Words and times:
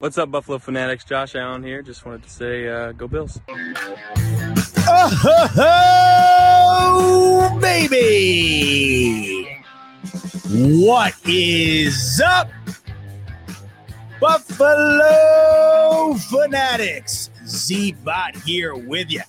What's 0.00 0.16
up, 0.16 0.30
Buffalo 0.30 0.56
Fanatics? 0.56 1.04
Josh 1.04 1.34
Allen 1.34 1.62
here. 1.62 1.82
Just 1.82 2.06
wanted 2.06 2.22
to 2.22 2.30
say, 2.30 2.66
uh, 2.66 2.92
go 2.92 3.06
Bills. 3.06 3.38
Oh, 5.58 6.38
baby. 7.60 9.44
What 10.86 11.12
is 11.26 12.18
up, 12.24 12.48
Buffalo 14.18 16.14
Fanatics? 16.14 17.28
Z 17.46 17.92
Bot 18.02 18.34
here 18.36 18.74
with 18.74 19.10
you. 19.10 19.20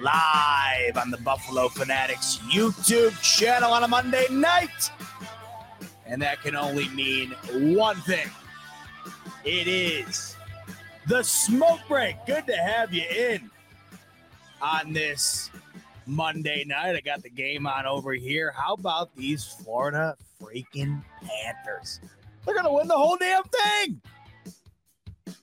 Live 0.00 0.96
on 0.96 1.10
the 1.10 1.18
Buffalo 1.18 1.68
Fanatics 1.68 2.38
YouTube 2.50 3.20
channel 3.20 3.70
on 3.70 3.82
a 3.82 3.88
Monday 3.88 4.24
night. 4.30 4.90
And 6.06 6.22
that 6.22 6.40
can 6.40 6.56
only 6.56 6.88
mean 6.88 7.32
one 7.52 7.96
thing 7.96 8.30
it 9.46 9.68
is 9.68 10.36
the 11.06 11.22
smoke 11.22 11.80
break. 11.88 12.16
Good 12.26 12.46
to 12.48 12.56
have 12.56 12.92
you 12.92 13.04
in 13.04 13.50
on 14.60 14.92
this 14.92 15.50
Monday 16.06 16.64
night. 16.64 16.96
I 16.96 17.00
got 17.00 17.22
the 17.22 17.30
game 17.30 17.66
on 17.66 17.86
over 17.86 18.12
here. 18.12 18.52
How 18.56 18.74
about 18.74 19.14
these 19.14 19.44
Florida 19.44 20.16
freaking 20.42 21.02
Panthers? 21.22 22.00
They're 22.44 22.54
going 22.54 22.66
to 22.66 22.72
win 22.72 22.88
the 22.88 22.96
whole 22.96 23.16
damn 23.16 23.44
thing. 23.44 24.00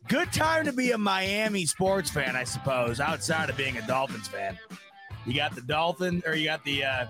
Good 0.08 0.32
time 0.34 0.66
to 0.66 0.74
be 0.74 0.92
a 0.92 0.98
Miami 0.98 1.66
sports 1.66 2.10
fan, 2.10 2.36
I 2.36 2.44
suppose, 2.44 3.00
outside 3.00 3.50
of 3.50 3.58
being 3.58 3.78
a 3.78 3.88
Dolphins 3.88 4.28
fan. 4.28 4.58
You 5.26 5.34
got 5.34 5.56
the 5.56 5.62
Dolphins, 5.62 6.24
or 6.26 6.36
you 6.36 6.46
got 6.46 6.64
the 6.66 6.84
uh, 6.84 7.06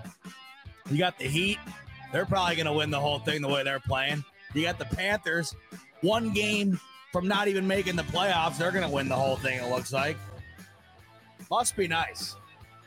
you 0.90 0.98
got 0.98 1.18
the 1.18 1.26
Heat. 1.26 1.58
They're 2.12 2.26
probably 2.26 2.54
going 2.54 2.66
to 2.66 2.72
win 2.72 2.90
the 2.90 3.00
whole 3.00 3.18
thing 3.18 3.42
the 3.42 3.48
way 3.48 3.64
they're 3.64 3.80
playing. 3.80 4.24
You 4.54 4.62
got 4.62 4.78
the 4.78 4.84
Panthers, 4.84 5.54
one 6.04 6.30
game 6.30 6.78
from 7.12 7.26
not 7.26 7.48
even 7.48 7.66
making 7.66 7.96
the 7.96 8.02
playoffs. 8.02 8.58
They're 8.58 8.70
going 8.70 8.84
to 8.84 8.90
win 8.90 9.08
the 9.08 9.16
whole 9.16 9.36
thing, 9.36 9.58
it 9.58 9.70
looks 9.70 9.92
like. 9.92 10.16
Must 11.50 11.76
be 11.76 11.88
nice. 11.88 12.36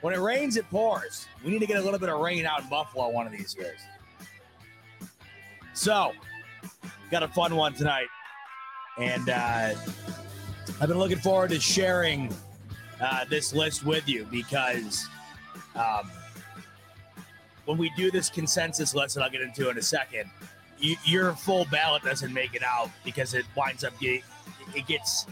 When 0.02 0.14
it 0.14 0.20
rains, 0.20 0.58
it 0.58 0.70
pours. 0.70 1.26
We 1.44 1.52
need 1.52 1.60
to 1.60 1.66
get 1.66 1.78
a 1.78 1.82
little 1.82 2.00
bit 2.00 2.10
of 2.10 2.20
rain 2.20 2.46
out 2.46 2.62
in 2.62 2.70
Buffalo 2.70 3.10
one 3.10 3.26
of 3.26 3.34
these 3.34 3.56
years. 3.58 3.80
So, 5.74 6.12
got 7.10 7.24
a 7.24 7.28
fun 7.28 7.56
one 7.56 7.74
tonight. 7.74 8.08
And 9.00 9.30
uh, 9.30 9.74
I've 10.80 10.88
been 10.88 10.98
looking 10.98 11.20
forward 11.20 11.50
to 11.52 11.60
sharing 11.60 12.34
uh, 13.02 13.26
this 13.26 13.54
list 13.54 13.86
with 13.86 14.08
you 14.08 14.28
because 14.30 15.08
um, 15.76 16.10
when 17.66 17.78
we 17.78 17.92
do 17.96 18.12
this 18.12 18.30
consensus 18.30 18.96
list 18.96 19.16
that 19.16 19.24
I'll 19.24 19.30
get 19.30 19.42
into 19.42 19.70
in 19.70 19.78
a 19.78 19.82
second, 19.82 20.30
you, 20.80 20.96
your 21.04 21.34
full 21.34 21.66
ballot 21.66 22.04
doesn't 22.04 22.34
make 22.34 22.56
it 22.56 22.64
out 22.64 22.90
because 23.04 23.34
it 23.34 23.46
winds 23.56 23.84
up 23.84 23.98
getting 24.00 24.24
it 24.76 24.86
gets 24.86 25.26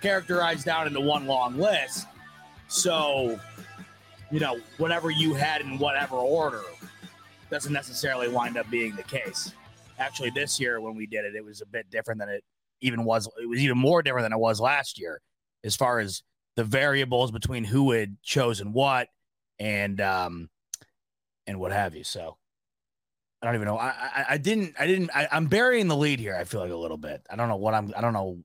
characterized 0.00 0.64
down 0.64 0.86
into 0.86 1.00
one 1.00 1.26
long 1.26 1.56
list. 1.56 2.06
So, 2.68 3.38
you 4.30 4.40
know, 4.40 4.58
whatever 4.78 5.10
you 5.10 5.34
had 5.34 5.60
in 5.60 5.78
whatever 5.78 6.16
order 6.16 6.62
doesn't 7.50 7.72
necessarily 7.72 8.28
wind 8.28 8.56
up 8.56 8.68
being 8.70 8.96
the 8.96 9.02
case. 9.02 9.52
Actually, 9.98 10.30
this 10.30 10.58
year 10.58 10.80
when 10.80 10.94
we 10.94 11.06
did 11.06 11.24
it, 11.24 11.34
it 11.34 11.44
was 11.44 11.60
a 11.60 11.66
bit 11.66 11.88
different 11.90 12.20
than 12.20 12.28
it 12.28 12.42
even 12.80 13.04
was. 13.04 13.28
It 13.40 13.48
was 13.48 13.60
even 13.60 13.78
more 13.78 14.02
different 14.02 14.24
than 14.24 14.32
it 14.32 14.38
was 14.38 14.60
last 14.60 14.98
year, 14.98 15.20
as 15.64 15.76
far 15.76 16.00
as 16.00 16.22
the 16.56 16.64
variables 16.64 17.30
between 17.30 17.64
who 17.64 17.92
had 17.92 18.16
chosen 18.22 18.72
what 18.72 19.08
and 19.58 20.00
um 20.00 20.50
and 21.46 21.58
what 21.60 21.72
have 21.72 21.94
you. 21.94 22.04
So 22.04 22.36
I 23.42 23.46
don't 23.46 23.56
even 23.56 23.66
know. 23.66 23.76
I 23.76 23.88
I, 23.88 24.26
I 24.30 24.38
didn't 24.38 24.74
I 24.78 24.86
didn't 24.86 25.10
I, 25.14 25.28
I'm 25.32 25.46
burying 25.46 25.88
the 25.88 25.96
lead 25.96 26.20
here. 26.20 26.36
I 26.36 26.44
feel 26.44 26.60
like 26.60 26.70
a 26.70 26.76
little 26.76 26.96
bit. 26.96 27.26
I 27.28 27.36
don't 27.36 27.48
know 27.48 27.56
what 27.56 27.74
I'm 27.74 27.92
I 27.96 28.00
don't 28.00 28.12
know 28.12 28.38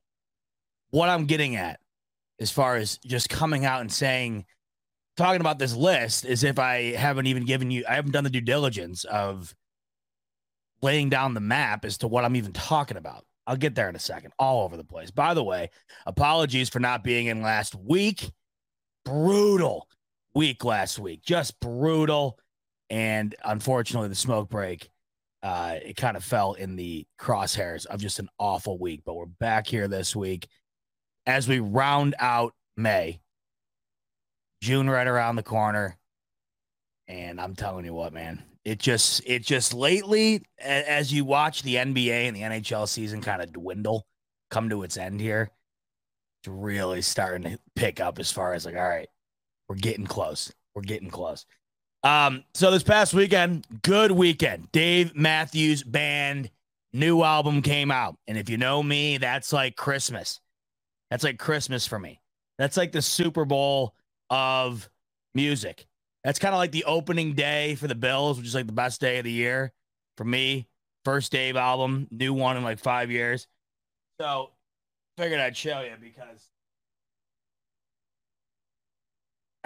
what 0.89 1.09
I'm 1.09 1.25
getting 1.25 1.55
at 1.55 1.79
as 2.39 2.51
far 2.51 2.75
as 2.75 2.97
just 3.05 3.29
coming 3.29 3.63
out 3.63 3.81
and 3.81 3.91
saying 3.91 4.45
talking 5.15 5.41
about 5.41 5.59
this 5.59 5.75
list 5.75 6.25
as 6.25 6.43
if 6.43 6.57
I 6.57 6.93
haven't 6.93 7.27
even 7.27 7.45
given 7.45 7.69
you 7.69 7.83
I 7.87 7.93
haven't 7.95 8.11
done 8.11 8.23
the 8.23 8.29
due 8.31 8.41
diligence 8.41 9.03
of 9.03 9.53
laying 10.81 11.09
down 11.09 11.33
the 11.33 11.39
map 11.39 11.85
as 11.85 11.99
to 11.99 12.07
what 12.07 12.25
I'm 12.25 12.35
even 12.35 12.53
talking 12.53 12.97
about. 12.97 13.25
I'll 13.45 13.55
get 13.55 13.75
there 13.75 13.89
in 13.89 13.95
a 13.95 13.99
second. 13.99 14.33
All 14.39 14.63
over 14.63 14.77
the 14.77 14.83
place. 14.83 15.09
By 15.11 15.33
the 15.33 15.43
way, 15.43 15.69
apologies 16.05 16.69
for 16.69 16.79
not 16.79 17.03
being 17.03 17.27
in 17.27 17.41
last 17.41 17.75
week. 17.75 18.31
Brutal 19.05 19.87
week 20.35 20.65
last 20.65 20.99
week. 20.99 21.23
Just 21.23 21.59
brutal. 21.59 22.37
And 22.89 23.35
unfortunately, 23.43 24.09
the 24.09 24.15
smoke 24.15 24.49
break, 24.49 24.89
uh, 25.43 25.75
it 25.83 25.97
kind 25.97 26.17
of 26.17 26.23
fell 26.23 26.53
in 26.53 26.75
the 26.75 27.05
crosshairs 27.19 27.85
of 27.85 27.99
just 27.99 28.19
an 28.19 28.29
awful 28.39 28.77
week. 28.77 29.01
But 29.05 29.15
we're 29.15 29.25
back 29.25 29.67
here 29.67 29.87
this 29.87 30.15
week 30.15 30.47
as 31.25 31.47
we 31.47 31.59
round 31.59 32.15
out 32.19 32.53
May. 32.75 33.19
June 34.61 34.89
right 34.89 35.07
around 35.07 35.35
the 35.35 35.43
corner. 35.43 35.97
And 37.07 37.39
I'm 37.39 37.55
telling 37.55 37.85
you 37.85 37.93
what, 37.93 38.11
man, 38.13 38.43
it 38.65 38.79
just 38.79 39.21
it 39.25 39.43
just 39.43 39.73
lately 39.73 40.43
as 40.59 41.13
you 41.13 41.23
watch 41.23 41.61
the 41.61 41.75
NBA 41.75 42.27
and 42.27 42.35
the 42.35 42.41
NHL 42.41 42.87
season 42.87 43.21
kind 43.21 43.41
of 43.41 43.53
dwindle, 43.53 44.05
come 44.49 44.69
to 44.69 44.83
its 44.83 44.97
end 44.97 45.21
here, 45.21 45.51
it's 46.41 46.49
really 46.49 47.01
starting 47.01 47.51
to 47.51 47.59
pick 47.75 47.99
up 47.99 48.19
as 48.19 48.31
far 48.31 48.53
as 48.53 48.65
like, 48.65 48.75
all 48.75 48.87
right, 48.87 49.07
we're 49.69 49.75
getting 49.75 50.05
close. 50.05 50.51
We're 50.75 50.81
getting 50.81 51.09
close. 51.09 51.45
Um, 52.03 52.43
so 52.53 52.71
this 52.71 52.83
past 52.83 53.13
weekend, 53.13 53.65
good 53.81 54.11
weekend. 54.11 54.71
Dave 54.71 55.15
Matthews 55.15 55.83
Band 55.83 56.49
new 56.93 57.23
album 57.23 57.61
came 57.61 57.91
out. 57.91 58.17
And 58.27 58.37
if 58.37 58.49
you 58.49 58.57
know 58.57 58.81
me, 58.81 59.17
that's 59.17 59.53
like 59.53 59.75
Christmas. 59.75 60.39
That's 61.11 61.23
like 61.23 61.39
Christmas 61.39 61.85
for 61.87 61.99
me. 61.99 62.21
That's 62.57 62.77
like 62.77 62.91
the 62.91 63.01
Super 63.01 63.45
Bowl 63.45 63.93
of 64.29 64.89
music. 65.33 65.85
That's 66.23 66.39
kind 66.39 66.53
of 66.53 66.59
like 66.59 66.71
the 66.71 66.83
opening 66.85 67.33
day 67.33 67.75
for 67.75 67.87
the 67.87 67.95
Bills, 67.95 68.37
which 68.37 68.47
is 68.47 68.55
like 68.55 68.67
the 68.67 68.73
best 68.73 68.99
day 68.99 69.19
of 69.19 69.23
the 69.23 69.31
year 69.31 69.71
for 70.17 70.25
me. 70.25 70.67
First 71.05 71.31
Dave 71.31 71.55
album, 71.55 72.07
new 72.11 72.33
one 72.33 72.57
in 72.57 72.63
like 72.63 72.79
five 72.79 73.09
years. 73.09 73.47
So 74.19 74.49
figured 75.17 75.39
I'd 75.39 75.55
show 75.55 75.81
you 75.81 75.93
because 76.01 76.51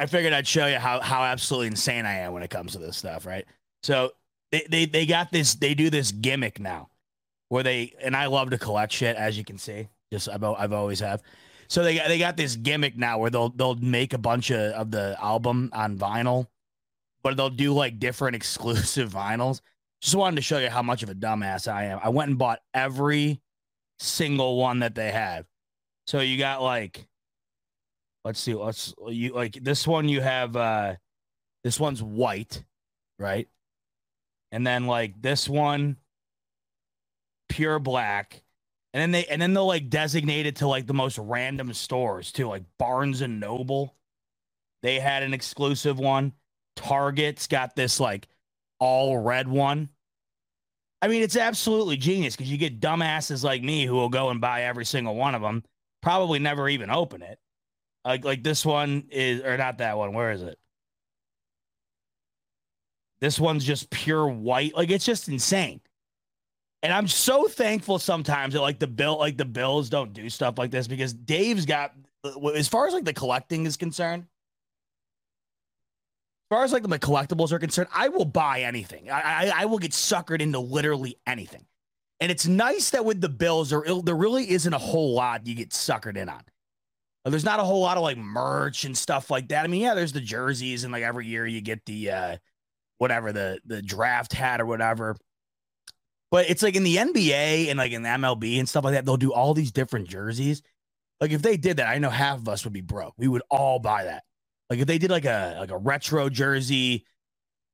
I 0.01 0.07
figured 0.07 0.33
I'd 0.33 0.47
show 0.47 0.65
you 0.65 0.79
how 0.79 0.99
how 0.99 1.21
absolutely 1.21 1.67
insane 1.67 2.07
I 2.07 2.19
am 2.19 2.33
when 2.33 2.41
it 2.41 2.49
comes 2.49 2.71
to 2.71 2.79
this 2.79 2.97
stuff, 2.97 3.23
right? 3.23 3.45
So 3.83 4.13
they 4.51 4.65
they 4.67 4.85
they 4.85 5.05
got 5.05 5.31
this 5.31 5.53
they 5.53 5.75
do 5.75 5.91
this 5.91 6.11
gimmick 6.11 6.59
now 6.59 6.89
where 7.49 7.61
they 7.61 7.93
and 8.01 8.15
I 8.15 8.25
love 8.25 8.49
to 8.49 8.57
collect 8.57 8.93
shit 8.93 9.15
as 9.15 9.37
you 9.37 9.45
can 9.45 9.59
see. 9.59 9.89
Just 10.11 10.27
I've 10.27 10.43
I've 10.43 10.73
always 10.73 10.99
have. 11.01 11.21
So 11.67 11.83
they 11.83 11.97
got 11.97 12.07
they 12.07 12.17
got 12.17 12.35
this 12.35 12.55
gimmick 12.55 12.97
now 12.97 13.19
where 13.19 13.29
they'll 13.29 13.49
they'll 13.49 13.75
make 13.75 14.13
a 14.13 14.17
bunch 14.17 14.49
of, 14.49 14.73
of 14.73 14.89
the 14.89 15.15
album 15.21 15.69
on 15.71 15.99
vinyl, 15.99 16.47
but 17.21 17.37
they'll 17.37 17.51
do 17.51 17.71
like 17.71 17.99
different 17.99 18.35
exclusive 18.41 19.13
vinyls. 19.13 19.61
Just 20.01 20.15
wanted 20.15 20.37
to 20.37 20.41
show 20.41 20.57
you 20.57 20.71
how 20.71 20.81
much 20.81 21.03
of 21.03 21.09
a 21.09 21.15
dumbass 21.15 21.71
I 21.71 21.85
am. 21.85 21.99
I 22.01 22.09
went 22.09 22.29
and 22.29 22.39
bought 22.39 22.61
every 22.73 23.39
single 23.99 24.57
one 24.57 24.79
that 24.79 24.95
they 24.95 25.11
have. 25.11 25.45
So 26.07 26.21
you 26.21 26.39
got 26.39 26.63
like 26.63 27.05
let's 28.23 28.39
see, 28.39 28.53
let's 28.53 28.93
you 29.07 29.33
like 29.33 29.53
this 29.53 29.87
one 29.87 30.09
you 30.09 30.21
have 30.21 30.55
uh 30.55 30.95
this 31.63 31.79
one's 31.79 32.01
white, 32.01 32.63
right? 33.19 33.47
And 34.51 34.65
then 34.65 34.87
like 34.87 35.21
this 35.21 35.47
one 35.47 35.97
pure 37.49 37.79
black 37.79 38.41
and 38.93 39.01
then 39.01 39.11
they 39.11 39.25
and 39.25 39.41
then 39.41 39.53
they'll 39.53 39.67
like 39.67 39.89
designate 39.89 40.45
it 40.45 40.57
to 40.57 40.67
like 40.67 40.85
the 40.85 40.93
most 40.93 41.17
random 41.17 41.73
stores 41.73 42.31
too, 42.31 42.47
like 42.47 42.63
Barnes 42.77 43.21
and 43.21 43.39
Noble. 43.39 43.95
They 44.83 44.99
had 44.99 45.23
an 45.23 45.33
exclusive 45.33 45.99
one. 45.99 46.33
Target's 46.75 47.47
got 47.47 47.75
this 47.75 47.99
like 47.99 48.27
all 48.79 49.17
red 49.17 49.47
one. 49.47 49.89
I 51.01 51.07
mean, 51.07 51.23
it's 51.23 51.37
absolutely 51.37 51.97
genius 51.97 52.35
because 52.35 52.51
you 52.51 52.57
get 52.57 52.79
dumbasses 52.79 53.43
like 53.43 53.63
me 53.63 53.85
who 53.85 53.95
will 53.95 54.09
go 54.09 54.29
and 54.29 54.41
buy 54.41 54.63
every 54.63 54.85
single 54.85 55.15
one 55.15 55.35
of 55.35 55.41
them, 55.41 55.63
probably 56.01 56.39
never 56.39 56.67
even 56.69 56.89
open 56.89 57.21
it. 57.21 57.39
Like 58.03 58.25
like 58.25 58.43
this 58.43 58.65
one 58.65 59.05
is 59.11 59.41
or 59.41 59.57
not 59.57 59.77
that 59.79 59.97
one. 59.97 60.13
Where 60.13 60.31
is 60.31 60.41
it? 60.41 60.57
This 63.19 63.39
one's 63.39 63.63
just 63.63 63.91
pure 63.91 64.27
white. 64.27 64.75
Like 64.75 64.89
it's 64.89 65.05
just 65.05 65.29
insane. 65.29 65.81
And 66.83 66.91
I'm 66.91 67.07
so 67.07 67.47
thankful 67.47 67.99
sometimes 67.99 68.55
that 68.55 68.61
like 68.61 68.79
the 68.79 68.87
bill, 68.87 69.19
like 69.19 69.37
the 69.37 69.45
Bills 69.45 69.89
don't 69.89 70.13
do 70.13 70.27
stuff 70.29 70.57
like 70.57 70.71
this 70.71 70.87
because 70.87 71.13
Dave's 71.13 71.67
got, 71.67 71.93
uh, 72.23 72.47
as 72.49 72.67
far 72.67 72.87
as 72.87 72.93
like 72.93 73.05
the 73.05 73.13
collecting 73.13 73.67
is 73.67 73.77
concerned, 73.77 74.23
as 74.23 76.55
far 76.55 76.63
as 76.63 76.73
like 76.73 76.81
the 76.81 76.97
collectibles 76.97 77.51
are 77.51 77.59
concerned, 77.59 77.89
I 77.93 78.07
will 78.07 78.25
buy 78.25 78.61
anything. 78.61 79.11
I, 79.11 79.21
I, 79.21 79.53
I 79.57 79.65
will 79.65 79.77
get 79.77 79.91
suckered 79.91 80.41
into 80.41 80.59
literally 80.59 81.17
anything. 81.27 81.67
And 82.19 82.31
it's 82.31 82.47
nice 82.47 82.89
that 82.91 83.05
with 83.05 83.21
the 83.21 83.29
Bills, 83.29 83.69
there, 83.69 83.83
there 84.03 84.15
really 84.15 84.49
isn't 84.49 84.73
a 84.73 84.79
whole 84.79 85.13
lot 85.13 85.45
you 85.45 85.53
get 85.53 85.69
suckered 85.69 86.17
in 86.17 86.29
on. 86.29 86.41
There's 87.23 87.45
not 87.45 87.59
a 87.59 87.63
whole 87.63 87.81
lot 87.81 87.97
of 87.97 88.03
like 88.03 88.17
merch 88.17 88.83
and 88.83 88.97
stuff 88.97 89.29
like 89.29 89.49
that. 89.49 89.63
I 89.63 89.67
mean, 89.67 89.81
yeah, 89.81 89.93
there's 89.93 90.13
the 90.13 90.21
jerseys 90.21 90.83
and 90.83 90.91
like 90.91 91.03
every 91.03 91.27
year 91.27 91.45
you 91.45 91.61
get 91.61 91.85
the 91.85 92.09
uh 92.09 92.37
whatever 92.97 93.31
the 93.31 93.59
the 93.65 93.81
draft 93.81 94.33
hat 94.33 94.59
or 94.59 94.65
whatever. 94.65 95.15
But 96.31 96.49
it's 96.49 96.63
like 96.63 96.75
in 96.75 96.83
the 96.83 96.95
NBA 96.95 97.67
and 97.67 97.77
like 97.77 97.91
in 97.91 98.01
the 98.01 98.09
MLB 98.09 98.57
and 98.57 98.67
stuff 98.67 98.85
like 98.85 98.93
that, 98.93 99.05
they'll 99.05 99.17
do 99.17 99.33
all 99.33 99.53
these 99.53 99.71
different 99.71 100.07
jerseys. 100.07 100.63
Like 101.19 101.31
if 101.31 101.43
they 101.43 101.57
did 101.57 101.77
that, 101.77 101.89
I 101.89 101.99
know 101.99 102.09
half 102.09 102.39
of 102.39 102.49
us 102.49 102.63
would 102.63 102.73
be 102.73 102.81
broke. 102.81 103.13
We 103.17 103.27
would 103.27 103.43
all 103.51 103.79
buy 103.79 104.05
that. 104.05 104.23
Like 104.69 104.79
if 104.79 104.87
they 104.87 104.97
did 104.97 105.11
like 105.11 105.25
a 105.25 105.57
like 105.59 105.71
a 105.71 105.77
retro 105.77 106.29
jersey 106.29 107.05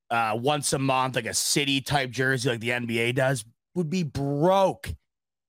uh 0.10 0.38
once 0.42 0.74
a 0.74 0.80
month, 0.80 1.16
like 1.16 1.26
a 1.26 1.34
city 1.34 1.80
type 1.80 2.10
jersey 2.10 2.50
like 2.50 2.60
the 2.60 2.72
NBA 2.72 3.16
does, 3.16 3.46
would 3.76 3.90
be 3.90 4.04
broke. 4.04 4.88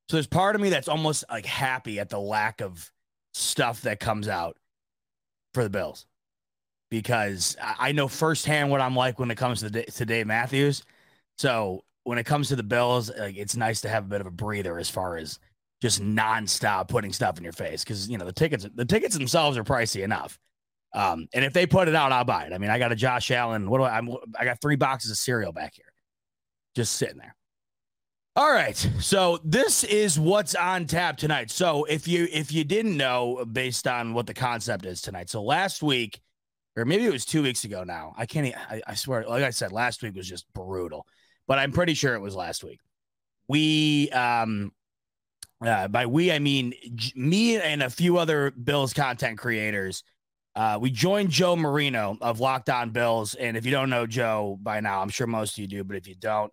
So 0.08 0.16
there's 0.16 0.28
part 0.28 0.54
of 0.54 0.60
me 0.60 0.70
that's 0.70 0.88
almost 0.88 1.24
like 1.28 1.46
happy 1.46 1.98
at 1.98 2.10
the 2.10 2.20
lack 2.20 2.60
of 2.60 2.90
stuff 3.38 3.82
that 3.82 4.00
comes 4.00 4.28
out 4.28 4.56
for 5.54 5.62
the 5.62 5.70
Bills 5.70 6.06
because 6.90 7.56
I 7.60 7.92
know 7.92 8.08
firsthand 8.08 8.70
what 8.70 8.80
I'm 8.80 8.96
like 8.96 9.18
when 9.18 9.30
it 9.30 9.36
comes 9.36 9.60
to, 9.60 9.70
to 9.70 10.06
Dave 10.06 10.26
Matthews. 10.26 10.82
So 11.36 11.84
when 12.04 12.18
it 12.18 12.24
comes 12.24 12.48
to 12.48 12.56
the 12.56 12.62
Bills, 12.62 13.10
like, 13.16 13.36
it's 13.36 13.56
nice 13.56 13.80
to 13.82 13.88
have 13.88 14.04
a 14.04 14.08
bit 14.08 14.20
of 14.20 14.26
a 14.26 14.30
breather 14.30 14.78
as 14.78 14.90
far 14.90 15.16
as 15.16 15.38
just 15.80 16.02
nonstop 16.02 16.88
putting 16.88 17.12
stuff 17.12 17.38
in 17.38 17.44
your 17.44 17.52
face 17.52 17.84
because 17.84 18.08
you 18.08 18.18
know 18.18 18.24
the 18.24 18.32
tickets 18.32 18.66
the 18.74 18.84
tickets 18.84 19.16
themselves 19.16 19.56
are 19.56 19.64
pricey 19.64 20.02
enough. 20.02 20.38
Um, 20.94 21.28
and 21.34 21.44
if 21.44 21.52
they 21.52 21.66
put 21.66 21.86
it 21.86 21.94
out, 21.94 22.12
I'll 22.12 22.24
buy 22.24 22.44
it. 22.44 22.52
I 22.52 22.58
mean, 22.58 22.70
I 22.70 22.78
got 22.78 22.92
a 22.92 22.96
Josh 22.96 23.30
Allen. 23.30 23.68
What 23.68 23.78
do 23.78 23.84
I? 23.84 23.98
I'm, 23.98 24.10
I 24.38 24.44
got 24.44 24.60
three 24.60 24.76
boxes 24.76 25.10
of 25.10 25.18
cereal 25.18 25.52
back 25.52 25.74
here, 25.74 25.92
just 26.74 26.94
sitting 26.94 27.18
there. 27.18 27.36
All 28.38 28.52
right. 28.52 28.76
So 29.00 29.40
this 29.42 29.82
is 29.82 30.16
what's 30.16 30.54
on 30.54 30.86
tap 30.86 31.16
tonight. 31.16 31.50
So 31.50 31.82
if 31.86 32.06
you 32.06 32.28
if 32.30 32.52
you 32.52 32.62
didn't 32.62 32.96
know 32.96 33.44
based 33.50 33.88
on 33.88 34.14
what 34.14 34.28
the 34.28 34.34
concept 34.34 34.86
is 34.86 35.02
tonight. 35.02 35.28
So 35.28 35.42
last 35.42 35.82
week 35.82 36.20
or 36.76 36.84
maybe 36.84 37.04
it 37.04 37.10
was 37.10 37.24
2 37.24 37.42
weeks 37.42 37.64
ago 37.64 37.82
now. 37.82 38.14
I 38.16 38.26
can't 38.26 38.54
I, 38.70 38.80
I 38.86 38.94
swear 38.94 39.26
like 39.26 39.42
I 39.42 39.50
said 39.50 39.72
last 39.72 40.04
week 40.04 40.14
was 40.14 40.28
just 40.28 40.46
brutal. 40.54 41.04
But 41.48 41.58
I'm 41.58 41.72
pretty 41.72 41.94
sure 41.94 42.14
it 42.14 42.20
was 42.20 42.36
last 42.36 42.62
week. 42.62 42.78
We 43.48 44.08
um 44.10 44.70
uh, 45.60 45.88
by 45.88 46.06
we 46.06 46.30
I 46.30 46.38
mean 46.38 46.74
me 47.16 47.60
and 47.60 47.82
a 47.82 47.90
few 47.90 48.18
other 48.18 48.52
Bills 48.52 48.92
content 48.92 49.38
creators 49.38 50.04
uh, 50.54 50.78
we 50.80 50.90
joined 50.90 51.30
Joe 51.30 51.56
Marino 51.56 52.16
of 52.20 52.38
Locked 52.38 52.70
On 52.70 52.90
Bills. 52.90 53.34
And 53.34 53.56
if 53.56 53.64
you 53.66 53.72
don't 53.72 53.90
know 53.90 54.06
Joe 54.06 54.58
by 54.62 54.78
now, 54.78 55.02
I'm 55.02 55.08
sure 55.08 55.26
most 55.26 55.54
of 55.54 55.58
you 55.58 55.66
do, 55.66 55.82
but 55.82 55.96
if 55.96 56.06
you 56.06 56.14
don't, 56.14 56.52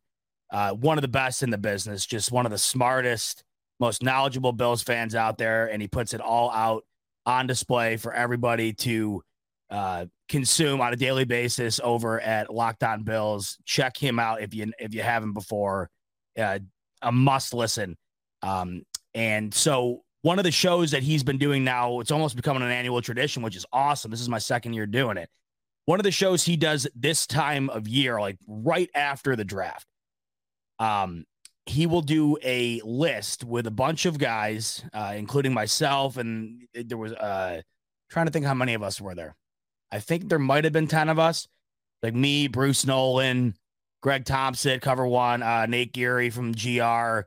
uh, 0.55 0.71
one 0.71 0.97
of 0.97 1.01
the 1.01 1.09
best 1.09 1.43
in 1.43 1.49
the 1.49 1.57
business, 1.57 2.05
just 2.05 2.31
one 2.31 2.45
of 2.45 2.51
the 2.51 2.57
smartest, 2.57 3.43
most 3.81 4.01
knowledgeable 4.01 4.53
Bills 4.53 4.81
fans 4.81 5.13
out 5.13 5.37
there, 5.37 5.69
and 5.69 5.81
he 5.81 5.87
puts 5.89 6.13
it 6.13 6.21
all 6.21 6.49
out 6.49 6.85
on 7.25 7.45
display 7.45 7.97
for 7.97 8.13
everybody 8.13 8.71
to 8.71 9.21
uh, 9.69 10.05
consume 10.29 10.79
on 10.79 10.93
a 10.93 10.95
daily 10.95 11.25
basis 11.25 11.81
over 11.83 12.21
at 12.21 12.53
Locked 12.53 12.85
On 12.85 13.03
Bills. 13.03 13.57
Check 13.65 13.97
him 13.97 14.17
out 14.17 14.41
if 14.41 14.53
you 14.53 14.71
if 14.79 14.93
you 14.93 15.01
haven't 15.01 15.33
before. 15.33 15.89
Uh, 16.39 16.59
a 17.01 17.11
must 17.11 17.53
listen. 17.53 17.97
Um, 18.41 18.83
and 19.13 19.53
so 19.53 20.03
one 20.21 20.39
of 20.39 20.45
the 20.45 20.51
shows 20.51 20.91
that 20.91 21.03
he's 21.03 21.23
been 21.23 21.37
doing 21.37 21.65
now, 21.65 21.99
it's 21.99 22.11
almost 22.11 22.37
becoming 22.37 22.63
an 22.63 22.71
annual 22.71 23.01
tradition, 23.01 23.43
which 23.43 23.57
is 23.57 23.65
awesome. 23.73 24.09
This 24.09 24.21
is 24.21 24.29
my 24.29 24.39
second 24.39 24.71
year 24.71 24.85
doing 24.85 25.17
it. 25.17 25.29
One 25.83 25.99
of 25.99 26.05
the 26.05 26.11
shows 26.11 26.45
he 26.45 26.55
does 26.55 26.87
this 26.95 27.27
time 27.27 27.69
of 27.69 27.89
year, 27.89 28.21
like 28.21 28.37
right 28.47 28.89
after 28.95 29.35
the 29.35 29.43
draft, 29.43 29.85
um, 30.79 31.25
he 31.65 31.87
will 31.87 32.01
do 32.01 32.37
a 32.43 32.79
list 32.83 33.43
with 33.43 33.65
a 33.65 33.71
bunch 33.71 34.05
of 34.05 34.17
guys, 34.17 34.83
uh, 34.93 35.13
including 35.15 35.53
myself, 35.53 36.17
and 36.17 36.67
there 36.73 36.97
was 36.97 37.13
uh, 37.13 37.61
trying 38.09 38.27
to 38.27 38.31
think 38.31 38.45
how 38.45 38.53
many 38.53 38.75
of 38.75 38.83
us 38.83 39.01
were 39.01 39.15
there. 39.15 39.35
I 39.91 39.99
think 39.99 40.29
there 40.29 40.39
might 40.39 40.63
have 40.63 40.73
been 40.73 40.87
ten 40.87 41.09
of 41.09 41.17
us, 41.17 41.47
like 42.03 42.13
me, 42.13 42.47
Bruce 42.47 42.85
Nolan, 42.85 43.55
Greg 44.01 44.25
Thompson, 44.25 44.79
Cover 44.79 45.07
One, 45.07 45.41
uh, 45.41 45.65
Nate 45.65 45.93
Geary 45.93 46.29
from 46.29 46.51
GR, 46.51 47.21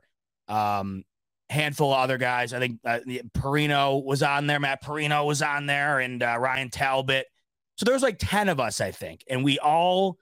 um, 0.47 1.03
handful 1.49 1.91
of 1.91 1.99
other 1.99 2.17
guys. 2.17 2.53
I 2.53 2.59
think 2.59 2.79
uh, 2.85 2.99
Parrino 3.33 3.97
was 3.97 4.23
on 4.23 4.47
there, 4.47 4.59
Matt 4.59 4.81
Parrino 4.81 5.25
was 5.25 5.41
on 5.41 5.65
there, 5.65 5.99
and 5.99 6.23
uh, 6.23 6.37
Ryan 6.39 6.69
Talbot. 6.69 7.25
So 7.75 7.85
there's 7.85 8.03
like 8.03 8.17
ten 8.19 8.47
of 8.47 8.59
us, 8.61 8.79
I 8.79 8.91
think, 8.91 9.25
and 9.29 9.43
we 9.43 9.59
all, 9.59 10.17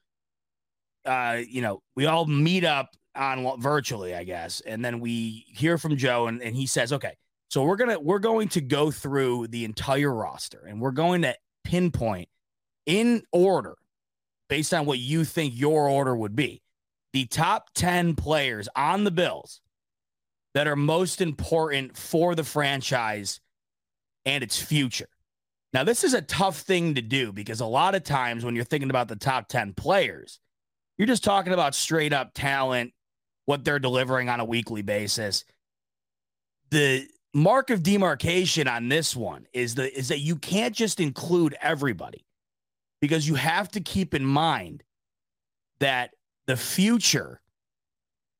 uh, 1.05 1.41
you 1.47 1.61
know, 1.61 1.83
we 1.95 2.07
all 2.07 2.25
meet 2.25 2.63
up 2.63 2.89
on 3.17 3.59
virtually, 3.59 4.15
I 4.15 4.23
guess. 4.23 4.61
And 4.61 4.83
then 4.83 4.99
we 4.99 5.45
hear 5.49 5.77
from 5.77 5.97
Joe 5.97 6.27
and, 6.27 6.41
and 6.41 6.55
he 6.55 6.65
says, 6.65 6.93
okay, 6.93 7.13
so 7.49 7.63
we're 7.63 7.75
gonna 7.75 7.99
we're 7.99 8.19
going 8.19 8.49
to 8.49 8.61
go 8.61 8.91
through 8.91 9.47
the 9.47 9.65
entire 9.65 10.13
roster 10.13 10.65
and 10.67 10.81
we're 10.81 10.91
going 10.91 11.21
to 11.23 11.35
pinpoint 11.63 12.29
in 12.85 13.23
order 13.31 13.75
based 14.49 14.73
on 14.73 14.85
what 14.85 14.99
you 14.99 15.23
think 15.23 15.53
your 15.55 15.89
order 15.89 16.15
would 16.15 16.35
be 16.35 16.61
the 17.13 17.25
top 17.25 17.69
10 17.73 18.15
players 18.15 18.69
on 18.75 19.03
the 19.03 19.11
Bills 19.11 19.61
that 20.53 20.67
are 20.67 20.75
most 20.75 21.21
important 21.21 21.97
for 21.97 22.35
the 22.35 22.43
franchise 22.43 23.39
and 24.25 24.43
its 24.43 24.61
future. 24.61 25.09
Now, 25.73 25.83
this 25.83 26.03
is 26.03 26.13
a 26.13 26.21
tough 26.21 26.59
thing 26.59 26.95
to 26.95 27.01
do 27.01 27.31
because 27.31 27.59
a 27.59 27.65
lot 27.65 27.95
of 27.95 28.03
times 28.03 28.43
when 28.43 28.55
you're 28.55 28.63
thinking 28.63 28.89
about 28.89 29.07
the 29.07 29.15
top 29.15 29.47
10 29.47 29.73
players, 29.73 30.39
you're 30.97 31.07
just 31.07 31.23
talking 31.23 31.53
about 31.53 31.75
straight 31.75 32.13
up 32.13 32.31
talent, 32.33 32.93
what 33.47 33.63
they're 33.63 33.79
delivering 33.79 34.29
on 34.29 34.39
a 34.39 34.45
weekly 34.45 34.83
basis. 34.83 35.45
The 36.69 37.07
mark 37.33 37.69
of 37.69 37.81
demarcation 37.81 38.67
on 38.67 38.89
this 38.89 39.15
one 39.15 39.47
is 39.53 39.73
the 39.73 39.97
is 39.97 40.09
that 40.09 40.19
you 40.19 40.35
can't 40.35 40.75
just 40.75 40.99
include 40.99 41.55
everybody 41.61 42.25
because 43.01 43.27
you 43.27 43.35
have 43.35 43.69
to 43.69 43.79
keep 43.79 44.13
in 44.13 44.25
mind 44.25 44.83
that 45.79 46.11
the 46.45 46.57
future 46.57 47.41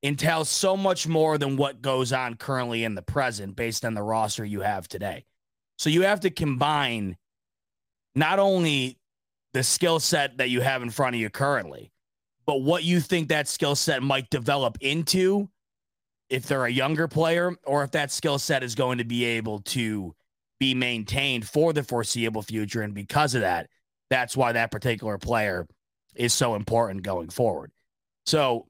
entails 0.04 0.50
so 0.50 0.76
much 0.76 1.08
more 1.08 1.38
than 1.38 1.56
what 1.56 1.82
goes 1.82 2.12
on 2.12 2.36
currently 2.36 2.84
in 2.84 2.94
the 2.94 3.02
present 3.02 3.56
based 3.56 3.86
on 3.86 3.94
the 3.94 4.04
roster 4.04 4.44
you 4.44 4.60
have 4.60 4.90
today. 4.90 5.26
So 5.78 5.90
you 5.90 6.02
have 6.02 6.20
to 6.22 6.30
combine 6.30 7.16
not 8.14 8.40
only 8.40 8.98
the 9.54 9.64
skill 9.64 10.00
set 10.02 10.38
that 10.40 10.50
you 10.50 10.60
have 10.60 10.82
in 10.82 10.90
front 10.90 11.16
of 11.16 11.22
you 11.22 11.30
currently, 11.30 11.92
but 12.48 12.62
what 12.62 12.86
you 12.86 13.02
think 13.02 13.28
that 13.28 13.50
skill 13.50 13.76
set 13.76 14.02
might 14.02 14.30
develop 14.30 14.78
into 14.80 15.50
if 16.30 16.48
they're 16.48 16.66
a 16.66 16.72
younger 16.72 17.08
player 17.08 17.54
or 17.66 17.84
if 17.84 17.92
that 17.92 18.12
skill 18.12 18.40
set 18.40 18.64
is 18.64 18.74
going 18.74 18.98
to 18.98 19.04
be 19.04 19.26
able 19.26 19.60
to 19.60 20.16
be 20.60 20.74
maintained 20.74 21.48
for 21.48 21.74
the 21.74 21.84
foreseeable 21.84 22.42
future. 22.42 22.82
And 22.82 22.94
because 22.94 23.36
of 23.36 23.42
that, 23.42 23.70
that's 24.10 24.36
why 24.36 24.54
that 24.54 24.72
particular 24.72 25.18
player 25.18 25.68
is 26.16 26.34
so 26.34 26.56
important 26.56 27.04
going 27.04 27.30
forward. 27.30 27.72
So 28.26 28.68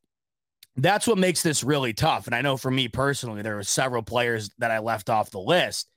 that's 0.76 1.08
what 1.08 1.20
makes 1.20 1.44
this 1.44 1.64
really 1.64 1.94
tough. 1.94 2.26
And 2.26 2.36
I 2.36 2.42
know 2.42 2.58
for 2.58 2.72
me 2.72 2.88
personally, 2.88 3.44
there 3.44 3.56
were 3.56 3.64
several 3.64 4.02
players 4.02 4.50
that 4.58 4.72
I 4.72 4.80
left 4.80 5.10
off 5.10 5.30
the 5.30 5.40
list 5.40 5.90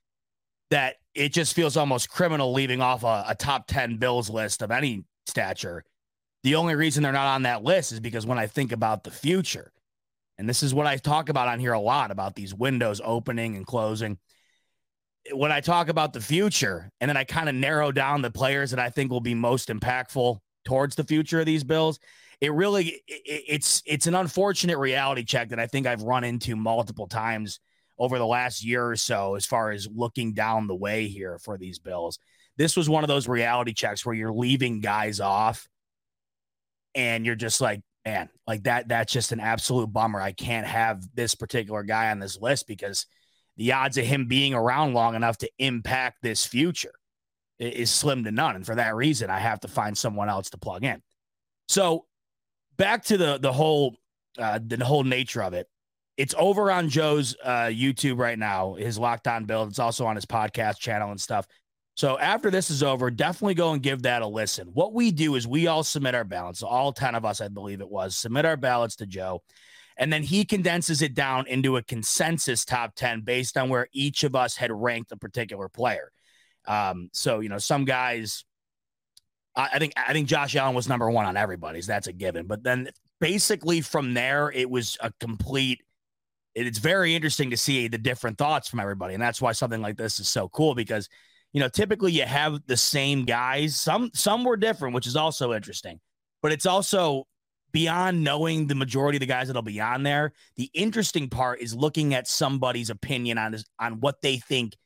that 0.71 0.97
it 1.15 1.33
just 1.33 1.55
feels 1.55 1.77
almost 1.77 2.11
criminal 2.11 2.53
leaving 2.53 2.81
off 2.81 3.05
a, 3.05 3.25
a 3.29 3.35
top 3.35 3.67
10 3.67 3.97
Bills 3.97 4.31
list 4.31 4.63
of 4.63 4.71
any 4.71 5.05
stature 5.27 5.83
the 6.43 6.55
only 6.55 6.75
reason 6.75 7.03
they're 7.03 7.13
not 7.13 7.35
on 7.35 7.43
that 7.43 7.63
list 7.63 7.93
is 7.93 8.01
because 8.01 8.27
when 8.27 8.39
I 8.39 8.47
think 8.47 8.73
about 8.73 9.05
the 9.05 9.11
future, 9.11 9.73
and 10.39 10.49
this 10.49 10.63
is 10.63 10.73
what 10.73 10.87
I 10.87 10.97
talk 10.97 11.29
about 11.29 11.49
on 11.49 11.61
here 11.61 11.75
a 11.75 11.81
lot 11.81 12.11
about 12.11 12.35
these 12.35 12.55
windows 12.55 13.01
opening 13.05 13.57
and 13.57 13.67
closing. 13.67 14.19
When 15.33 15.53
I 15.53 15.61
talk 15.61 15.91
about 15.91 16.15
the 16.15 16.21
future, 16.21 16.91
and 16.99 17.09
then 17.09 17.17
I 17.19 17.25
kind 17.25 17.49
of 17.51 17.55
narrow 17.55 17.93
down 17.93 18.23
the 18.23 18.31
players 18.31 18.71
that 18.71 18.81
I 18.81 18.89
think 18.89 19.11
will 19.11 19.21
be 19.21 19.35
most 19.35 19.69
impactful 19.69 20.39
towards 20.65 20.97
the 20.97 21.05
future 21.05 21.41
of 21.41 21.47
these 21.47 21.63
Bills, 21.63 22.01
it 22.41 22.55
really 22.55 23.03
it, 23.07 23.23
it's 23.27 23.83
it's 23.85 24.07
an 24.07 24.15
unfortunate 24.15 24.79
reality 24.79 25.25
check 25.25 25.51
that 25.51 25.61
I 25.61 25.67
think 25.67 25.87
I've 25.87 26.03
run 26.03 26.25
into 26.25 26.57
multiple 26.57 27.07
times 27.07 27.61
over 27.99 28.17
the 28.17 28.27
last 28.27 28.65
year 28.65 28.87
or 28.87 28.97
so 28.97 29.35
as 29.35 29.45
far 29.45 29.73
as 29.73 29.87
looking 29.95 30.33
down 30.33 30.67
the 30.67 30.75
way 30.75 31.07
here 31.07 31.39
for 31.39 31.59
these 31.59 31.79
Bills. 31.79 32.19
This 32.57 32.77
was 32.77 32.89
one 32.89 33.05
of 33.05 33.09
those 33.09 33.29
reality 33.29 33.75
checks 33.75 34.07
where 34.07 34.15
you're 34.15 34.33
leaving 34.33 34.81
guys 34.81 35.21
off 35.21 35.69
and 36.95 37.25
you're 37.27 37.35
just 37.35 37.61
like, 37.61 37.83
man, 38.05 38.29
like 38.47 38.63
that, 38.65 38.89
that's 38.89 39.13
just 39.13 39.33
an 39.33 39.41
absolute 39.41 39.93
bummer. 39.93 40.21
I 40.21 40.33
can't 40.33 40.67
have 40.67 41.03
this 41.15 41.35
particular 41.35 41.83
guy 41.83 42.11
on 42.11 42.19
this 42.19 42.39
list 42.41 42.67
because 42.67 43.07
the 43.57 43.73
odds 43.73 43.99
of 43.99 44.07
him 44.07 44.27
being 44.27 44.55
around 44.55 44.95
long 44.95 45.15
enough 45.15 45.37
to 45.39 45.51
impact 45.59 46.19
this 46.23 46.47
future 46.47 46.95
is 47.59 47.91
slim 47.91 48.25
to 48.25 48.31
none. 48.31 48.57
And 48.57 48.65
for 48.65 48.75
that 48.75 48.97
reason, 48.97 49.29
I 49.29 49.39
have 49.39 49.61
to 49.61 49.69
find 49.69 49.97
someone 49.99 50.31
else 50.31 50.49
to 50.51 50.59
plug 50.59 50.83
in. 50.83 51.03
So 51.69 52.07
back 52.79 53.05
to 53.05 53.19
the 53.19 53.39
the 53.39 53.53
whole 53.53 53.97
uh, 54.39 54.59
the 54.67 54.83
whole 54.83 55.05
nature 55.05 55.43
of 55.43 55.53
it. 55.53 55.67
it's 56.21 56.35
over 56.39 56.71
on 56.71 56.91
Joe's 56.91 57.35
uh, 57.43 57.71
YouTube 57.71 58.19
right 58.19 58.39
now, 58.39 58.75
his 58.75 58.99
Locked 58.99 59.27
On 59.27 59.47
Bills. 59.47 59.71
It's 59.71 59.79
also 59.79 60.05
on 60.05 60.17
his 60.17 60.27
podcast 60.27 60.79
channel 60.79 61.11
and 61.11 61.21
stuff. 61.21 61.47
So 62.01 62.19
after 62.19 62.51
this 62.51 62.71
is 62.71 62.83
over, 62.83 63.11
definitely 63.11 63.53
go 63.53 63.75
and 63.75 63.83
give 63.83 64.05
that 64.05 64.23
a 64.23 64.27
listen. 64.27 64.69
What 64.69 64.95
we 64.95 65.11
do 65.11 65.35
is 65.35 65.47
we 65.47 65.67
all 65.67 65.85
submit 65.85 66.15
our 66.15 66.25
ballots. 66.25 66.63
All 66.63 66.95
10 66.95 67.15
of 67.15 67.27
us, 67.27 67.43
I 67.43 67.49
believe 67.49 67.83
it 67.83 67.91
was, 67.91 68.17
submit 68.17 68.47
our 68.47 68.57
ballots 68.57 68.97
to 68.97 69.07
Joe. 69.07 69.43
And 69.99 70.11
then 70.11 70.23
he 70.23 70.47
condenses 70.47 71.03
it 71.03 71.13
down 71.13 71.47
into 71.47 71.77
a 71.77 71.83
consensus 71.83 72.65
top 72.65 72.95
10 72.95 73.21
based 73.21 73.59
on 73.59 73.69
where 73.69 73.87
each 73.93 74.25
of 74.25 74.35
us 74.35 74.57
had 74.57 74.73
ranked 74.73 75.13
a 75.13 75.17
particular 75.19 75.69
player. 75.69 76.11
Um, 76.67 77.11
so, 77.13 77.41
you 77.41 77.51
know, 77.51 77.59
some 77.59 77.85
guys, 77.85 78.47
I, 79.55 79.69
I 79.75 79.79
think, 79.79 79.93
I 79.95 80.15
think 80.15 80.27
Josh 80.27 80.57
Allen 80.57 80.75
was 80.75 80.89
number 80.89 81.11
one 81.11 81.27
on 81.27 81.37
everybody's. 81.37 81.87
That's 81.87 82.07
a 82.07 82.15
given. 82.15 82.47
But 82.47 82.63
then 82.63 82.89
basically 83.21 83.83
from 83.83 84.15
there, 84.15 84.51
it 84.51 84.71
was 84.71 84.97
a 85.03 85.13
complete, 85.21 85.83
it's 86.55 86.79
very 86.79 87.15
interesting 87.15 87.51
to 87.51 87.59
see 87.59 87.89
the 87.89 87.99
different 87.99 88.39
thoughts 88.39 88.71
from 88.71 88.81
everybody. 88.81 89.13
And 89.13 89.23
that's 89.23 89.43
why 89.43 89.53
something 89.53 89.83
like 89.83 89.99
this 89.99 90.19
is 90.19 90.31
so 90.31 90.49
cool 90.49 90.75
because, 90.75 91.07
you 91.53 91.61
know, 91.61 91.69
typically 91.69 92.13
you 92.13 92.25
have 92.25 92.61
the 92.67 92.77
same 92.77 93.25
guys. 93.25 93.77
Some, 93.77 94.11
some 94.15 94.45
were 94.45 94.57
different, 94.57 94.95
which 94.95 95.07
is 95.07 95.17
also 95.17 95.53
interesting, 95.53 96.01
but 96.43 96.53
it's 96.53 96.67
also 96.67 97.27
beyond 97.73 98.23
knowing 98.25 98.67
the 98.67 98.75
majority 98.75 99.17
of 99.17 99.21
the 99.21 99.27
guys 99.27 99.47
that'll 99.47 99.63
be 99.63 99.81
on 99.81 100.03
there, 100.03 100.33
the 100.57 100.71
interesting 100.75 101.29
part 101.29 101.61
is 101.61 101.75
looking 101.75 102.15
at 102.15 102.27
somebody's 102.27 102.91
opinion 102.91 103.39
on 103.39 103.53
this, 103.53 103.65
on 103.79 104.01
what 104.01 104.21
they 104.23 104.37
think 104.37 104.77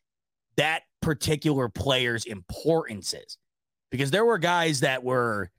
that 0.57 0.83
particular 1.01 1.69
player's 1.69 2.25
importance 2.25 3.15
is. 3.15 3.39
Because 3.91 4.11
there 4.11 4.25
were 4.25 4.39
guys 4.39 4.81
that 4.81 5.05
were 5.05 5.51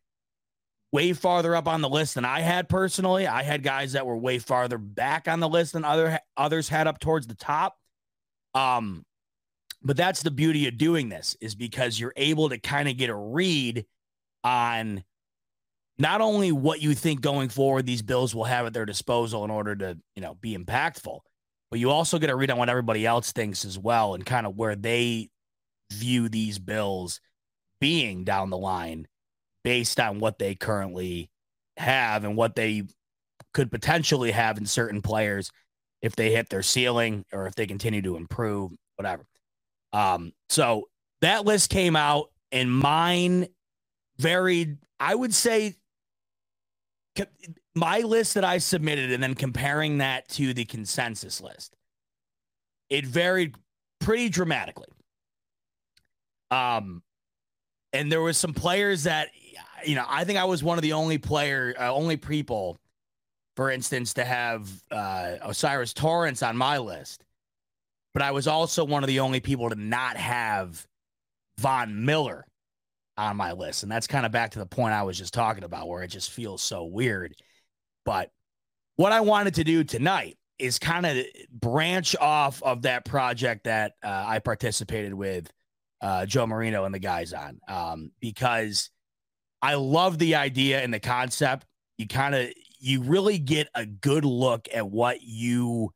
way 0.92 1.14
farther 1.14 1.56
up 1.56 1.68
on 1.68 1.82
the 1.82 1.90
list 1.90 2.16
than 2.16 2.26
I 2.26 2.42
had 2.42 2.70
personally. 2.70 3.28
I 3.28 3.44
had 3.44 3.64
guys 3.64 3.94
that 3.94 4.06
were 4.06 4.18
way 4.18 4.40
farther 4.40 4.78
back 4.78 5.28
on 5.28 5.40
the 5.40 5.50
list 5.50 5.74
than 5.74 5.86
other 5.86 6.20
others 6.38 6.70
had 6.70 6.88
up 6.88 7.00
towards 7.00 7.28
the 7.28 7.36
top. 7.36 7.78
Um, 8.54 9.06
but 9.86 9.96
that's 9.96 10.24
the 10.24 10.32
beauty 10.32 10.68
of 10.68 10.78
doing 10.78 11.10
this 11.10 11.38
is 11.40 11.54
because 11.54 12.00
you're 12.00 12.14
able 12.18 12.50
to 12.50 12.58
kind 12.58 12.90
of 12.90 12.98
get 12.98 13.12
a 13.12 13.16
read 13.16 13.86
on 14.44 15.04
not 16.00 16.22
only 16.22 16.52
what 16.52 16.82
you 16.82 16.96
think 16.96 17.22
going 17.22 17.50
forward 17.50 17.86
these 17.86 18.02
bills 18.02 18.34
will 18.34 18.44
have 18.44 18.66
at 18.66 18.74
their 18.74 18.88
disposal 18.88 19.46
in 19.46 19.52
order 19.52 19.76
to, 19.76 19.98
you 20.16 20.22
know, 20.24 20.36
be 20.42 20.58
impactful, 20.58 21.20
but 21.70 21.80
you 21.80 21.92
also 21.92 22.18
get 22.18 22.32
a 22.32 22.36
read 22.36 22.50
on 22.50 22.58
what 22.58 22.68
everybody 22.68 23.06
else 23.06 23.32
thinks 23.32 23.64
as 23.64 23.78
well 23.78 24.16
and 24.16 24.26
kind 24.26 24.48
of 24.48 24.58
where 24.58 24.76
they 24.76 25.30
view 25.92 26.30
these 26.30 26.58
bills 26.58 27.22
being 27.80 28.24
down 28.24 28.50
the 28.50 28.58
line 28.58 29.08
based 29.64 30.00
on 30.00 30.18
what 30.20 30.40
they 30.40 30.56
currently 30.56 31.30
have 31.78 32.24
and 32.24 32.36
what 32.36 32.56
they 32.56 32.84
could 33.54 33.70
potentially 33.70 34.32
have 34.32 34.58
in 34.58 34.66
certain 34.66 35.02
players 35.02 35.52
if 36.02 36.16
they 36.16 36.32
hit 36.32 36.50
their 36.50 36.64
ceiling 36.64 37.24
or 37.32 37.46
if 37.46 37.54
they 37.54 37.68
continue 37.68 38.02
to 38.02 38.18
improve, 38.18 38.72
whatever. 38.96 39.26
Um, 39.96 40.34
so 40.50 40.90
that 41.22 41.46
list 41.46 41.70
came 41.70 41.96
out 41.96 42.30
and 42.52 42.70
mine 42.70 43.48
varied, 44.18 44.78
I 45.00 45.16
would 45.16 45.34
say 45.34 45.76
my 47.76 48.00
list 48.00 48.34
that 48.34 48.44
I 48.44 48.58
submitted 48.58 49.14
and 49.14 49.24
then 49.24 49.36
comparing 49.36 50.00
that 50.00 50.28
to 50.30 50.54
the 50.54 50.66
consensus 50.66 51.40
list, 51.40 51.78
it 52.90 53.06
varied 53.06 53.56
pretty 54.02 54.28
dramatically. 54.28 54.88
Um, 56.52 57.02
and 57.94 58.12
there 58.12 58.22
was 58.22 58.38
some 58.38 58.54
players 58.54 59.04
that, 59.04 59.30
you 59.86 59.96
know, 59.96 60.06
I 60.10 60.26
think 60.26 60.38
I 60.38 60.44
was 60.44 60.62
one 60.62 60.78
of 60.78 60.82
the 60.82 60.94
only 60.94 61.18
player, 61.18 61.74
uh, 61.80 61.94
only 61.94 62.18
people, 62.18 62.78
for 63.56 63.72
instance, 63.72 64.14
to 64.16 64.26
have 64.26 64.70
uh, 64.92 65.36
O'Cyrus 65.46 65.94
Torrence 65.94 66.44
on 66.44 66.58
my 66.58 66.80
list. 66.80 67.25
But 68.16 68.24
I 68.24 68.32
was 68.32 68.48
also 68.48 68.86
one 68.86 69.04
of 69.04 69.08
the 69.08 69.20
only 69.20 69.42
people 69.42 69.70
to 69.70 69.76
not 69.76 70.16
have 70.16 70.88
Von 71.60 72.06
Miller 72.06 72.48
on 73.18 73.36
my 73.36 73.52
list. 73.52 73.84
And 73.84 73.92
that's 73.92 74.08
kind 74.08 74.26
of 74.26 74.32
back 74.32 74.52
to 74.52 74.60
the 74.60 74.66
point 74.66 74.94
I 74.94 75.04
was 75.04 75.18
just 75.18 75.34
talking 75.34 75.66
about 75.66 75.90
where 75.90 76.02
it 76.02 76.08
just 76.08 76.32
feels 76.32 76.62
so 76.62 76.86
weird. 76.86 77.36
But 78.06 78.32
what 78.96 79.12
I 79.12 79.20
wanted 79.20 79.56
to 79.56 79.66
do 79.66 79.84
tonight 79.84 80.38
is 80.58 80.80
kind 80.80 81.06
of 81.06 81.18
branch 81.52 82.16
off 82.16 82.64
of 82.64 82.84
that 82.84 83.04
project 83.04 83.66
that 83.66 83.96
uh, 84.02 84.24
I 84.26 84.40
participated 84.40 85.14
with 85.14 85.52
uh, 86.00 86.26
Joe 86.26 86.48
Marino 86.48 86.86
and 86.86 86.96
the 86.96 87.00
guys 87.00 87.34
on 87.34 87.60
um, 87.68 88.12
because 88.22 88.92
I 89.62 89.74
love 89.74 90.20
the 90.20 90.36
idea 90.36 90.82
and 90.82 90.94
the 90.94 91.02
concept. 91.02 91.66
You 91.98 92.08
kind 92.08 92.34
of 92.34 92.50
you 92.80 93.02
really 93.02 93.40
get 93.40 93.68
a 93.76 93.86
good 93.86 94.24
look 94.24 94.70
at 94.74 94.90
what 94.90 95.22
you 95.22 95.92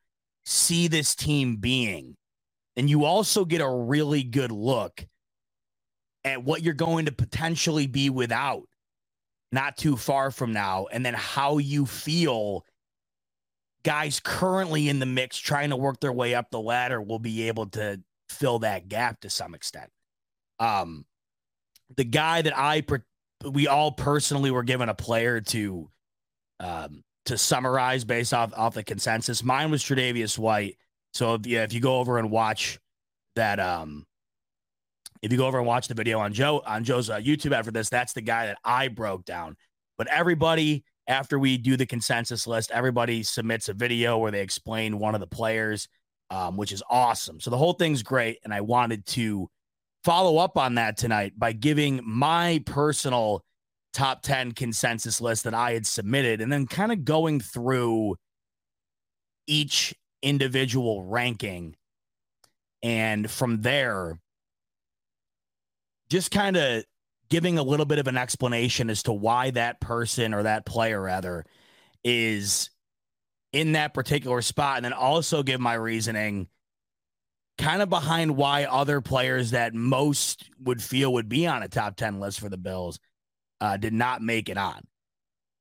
see 0.50 0.88
this 0.88 1.16
team 1.16 1.58
being, 1.58 2.16
and 2.76 2.90
you 2.90 3.06
also 3.06 3.46
get 3.46 3.62
a 3.62 3.70
really 3.70 4.24
good 4.24 4.52
look 4.52 5.06
at 6.26 6.44
what 6.44 6.64
you're 6.64 6.74
going 6.74 7.06
to 7.06 7.12
potentially 7.12 7.88
be 7.88 8.10
without 8.10 8.64
not 9.52 9.78
too 9.78 9.96
far 9.96 10.32
from 10.32 10.52
now, 10.52 10.88
and 10.92 11.06
then 11.06 11.14
how 11.14 11.60
you 11.60 11.86
feel 11.86 12.66
guys 13.84 14.20
currently 14.20 14.90
in 14.90 15.00
the 15.00 15.06
mix 15.06 15.38
trying 15.38 15.70
to 15.70 15.78
work 15.78 16.00
their 16.00 16.12
way 16.12 16.36
up 16.36 16.50
the 16.52 16.60
ladder 16.60 17.02
will 17.02 17.20
be 17.20 17.48
able 17.48 17.68
to 17.68 18.02
fill 18.28 18.60
that 18.60 18.90
gap 18.90 19.22
to 19.22 19.30
some 19.30 19.54
extent. 19.54 19.90
Um, 20.60 21.06
the 21.96 22.04
guy 22.04 22.42
that 22.42 22.58
I 22.58 22.84
we 23.44 23.68
all 23.68 23.92
personally 23.92 24.52
were 24.52 24.64
given 24.64 24.90
a 24.90 24.96
player 24.96 25.42
to 25.42 25.90
um 26.60 27.04
to 27.26 27.38
summarize 27.38 28.04
based 28.04 28.34
off 28.34 28.54
off 28.56 28.74
the 28.74 28.84
consensus. 28.84 29.44
Mine 29.44 29.72
was 29.72 29.84
Tre'Davious 29.84 30.38
White. 30.38 30.78
So 31.14 31.40
yeah, 31.44 31.64
if 31.64 31.74
you 31.74 31.80
go 31.80 32.00
over 32.00 32.18
and 32.18 32.32
watch 32.32 32.80
that 33.36 33.60
um 33.60 34.06
if 35.22 35.32
you 35.32 35.38
go 35.38 35.48
over 35.48 35.58
and 35.58 35.68
watch 35.68 35.88
the 35.88 35.94
video 35.94 36.20
on 36.20 36.34
Joe 36.34 36.62
on 36.66 36.84
Joe's 36.84 37.10
uh, 37.10 37.18
YouTube 37.18 37.52
after 37.52 37.72
this, 37.72 37.90
that's 37.90 38.14
the 38.14 38.22
guy 38.22 38.48
that 38.48 38.58
I 38.64 38.88
broke 38.88 39.26
down. 39.26 39.58
But 39.98 40.08
everybody, 40.08 40.84
after 41.08 41.38
we 41.38 41.58
do 41.58 41.76
the 41.76 41.86
consensus 41.86 42.48
list, 42.48 42.72
everybody 42.72 43.24
submits 43.24 43.68
a 43.68 43.74
video 43.74 44.18
where 44.18 44.32
they 44.32 44.42
explain 44.42 45.00
one 45.00 45.16
of 45.16 45.20
the 45.20 45.28
players, 45.28 45.90
um, 46.30 46.56
which 46.56 46.72
is 46.72 46.84
awesome. 46.90 47.40
So 47.40 47.50
the 47.50 47.58
whole 47.58 47.74
thing's 47.74 48.02
great, 48.02 48.40
and 48.44 48.54
I 48.54 48.62
wanted 48.62 49.06
to 49.08 49.50
follow 50.04 50.38
up 50.38 50.58
on 50.58 50.76
that 50.76 50.96
tonight 50.96 51.34
by 51.38 51.52
giving 51.52 52.00
my 52.06 52.64
personal 52.66 53.44
top 53.94 54.22
10 54.22 54.54
consensus 54.54 55.20
list 55.20 55.44
that 55.46 55.54
I 55.54 55.74
had 55.74 55.86
submitted 55.86 56.42
and 56.42 56.52
then 56.52 56.68
kind 56.68 56.92
of 56.92 57.06
going 57.06 57.40
through 57.40 58.16
each 59.48 59.96
individual 60.22 61.04
ranking. 61.04 61.76
And 62.84 63.30
from 63.30 63.62
there, 63.62 64.20
just 66.10 66.32
kind 66.32 66.56
of 66.56 66.84
giving 67.30 67.58
a 67.58 67.64
little 67.64 67.86
bit 67.86 68.00
of 68.00 68.08
an 68.08 68.18
explanation 68.18 68.90
as 68.90 69.04
to 69.04 69.14
why 69.14 69.52
that 69.52 69.80
person 69.80 70.34
or 70.34 70.44
that 70.44 70.66
player 70.66 71.02
rather 71.02 71.46
is 72.04 72.70
in 73.54 73.74
that 73.74 73.94
particular 73.94 74.42
spot 74.42 74.78
and 74.78 74.86
then 74.86 74.94
also 74.94 75.44
give 75.44 75.60
my 75.60 75.74
reasoning 75.74 76.48
kind 77.58 77.82
of 77.82 77.90
behind 77.90 78.38
why 78.38 78.64
other 78.66 79.02
players 79.02 79.52
that 79.52 79.74
most 79.74 80.50
would 80.64 80.82
feel 80.82 81.14
would 81.14 81.28
be 81.28 81.46
on 81.46 81.62
a 81.62 81.68
top 81.68 81.96
10 81.96 82.20
list 82.20 82.40
for 82.40 82.50
the 82.50 82.58
bills 82.58 83.00
uh, 83.62 83.78
did 83.78 83.94
not 83.94 84.22
make 84.22 84.50
it 84.50 84.58
on 84.58 84.82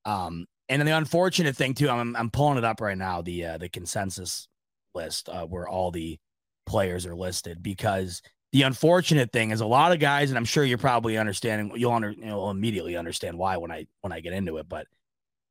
um, 0.05 0.47
and 0.69 0.87
the 0.87 0.97
unfortunate 0.97 1.57
thing 1.57 1.75
too 1.75 1.89
i'm, 1.89 2.15
I'm 2.17 2.31
pulling 2.31 2.59
it 2.59 2.65
up 2.65 2.81
right 2.81 2.99
now 2.99 3.23
the 3.23 3.45
uh, 3.45 3.59
the 3.59 3.69
consensus 3.69 4.49
list 4.95 5.29
uh, 5.29 5.47
where 5.47 5.69
all 5.69 5.91
the 5.91 6.19
players 6.67 7.07
are 7.07 7.17
listed 7.17 7.63
because 7.63 8.23
the 8.53 8.63
unfortunate 8.63 9.33
thing 9.33 9.51
is 9.51 9.61
a 9.61 9.67
lot 9.67 9.93
of 9.93 10.01
guys, 10.01 10.31
and 10.31 10.39
I'm 10.39 10.45
sure 10.45 10.65
you're 10.65 10.79
probably 10.79 11.19
understanding. 11.19 11.73
You'll 11.75 11.93
under, 11.93 12.13
you'll 12.13 12.51
immediately 12.51 12.97
understand 12.97 13.37
why 13.37 13.59
when 13.59 13.71
I 13.71 13.87
when 14.01 14.13
I 14.13 14.21
get 14.21 14.33
into 14.33 14.57
it. 14.57 14.69
But 14.69 14.87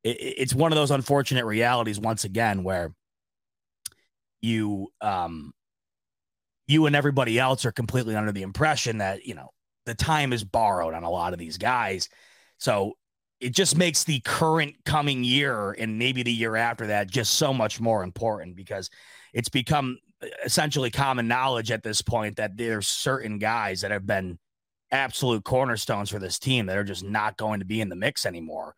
it, 0.02 0.16
it's 0.20 0.54
one 0.54 0.72
of 0.72 0.76
those 0.76 0.90
unfortunate 0.90 1.44
realities 1.44 2.00
once 2.00 2.24
again 2.24 2.64
where 2.64 2.92
you 4.40 4.88
um 5.00 5.52
you 6.66 6.86
and 6.86 6.94
everybody 6.94 7.38
else 7.38 7.64
are 7.64 7.72
completely 7.72 8.14
under 8.14 8.32
the 8.32 8.42
impression 8.42 8.98
that 8.98 9.24
you 9.24 9.34
know 9.34 9.50
the 9.86 9.94
time 9.94 10.32
is 10.32 10.44
borrowed 10.44 10.94
on 10.94 11.04
a 11.04 11.10
lot 11.10 11.32
of 11.32 11.38
these 11.38 11.58
guys. 11.58 12.08
So 12.58 12.94
it 13.40 13.50
just 13.50 13.76
makes 13.76 14.04
the 14.04 14.20
current 14.20 14.74
coming 14.84 15.22
year 15.24 15.72
and 15.72 15.98
maybe 15.98 16.22
the 16.22 16.32
year 16.32 16.56
after 16.56 16.88
that 16.88 17.10
just 17.10 17.34
so 17.34 17.54
much 17.54 17.80
more 17.80 18.02
important 18.02 18.56
because 18.56 18.90
it's 19.32 19.48
become 19.48 19.98
uh, 20.22 20.26
essentially 20.44 20.90
common 20.90 21.28
knowledge 21.28 21.70
at 21.70 21.82
this 21.82 22.02
point 22.02 22.36
that 22.36 22.56
there's 22.56 22.88
certain 22.88 23.38
guys 23.38 23.80
that 23.82 23.90
have 23.90 24.06
been 24.06 24.38
absolute 24.90 25.44
cornerstones 25.44 26.10
for 26.10 26.18
this 26.18 26.38
team 26.38 26.66
that 26.66 26.76
are 26.76 26.84
just 26.84 27.04
not 27.04 27.36
going 27.36 27.60
to 27.60 27.66
be 27.66 27.80
in 27.80 27.88
the 27.88 27.96
mix 27.96 28.26
anymore. 28.26 28.74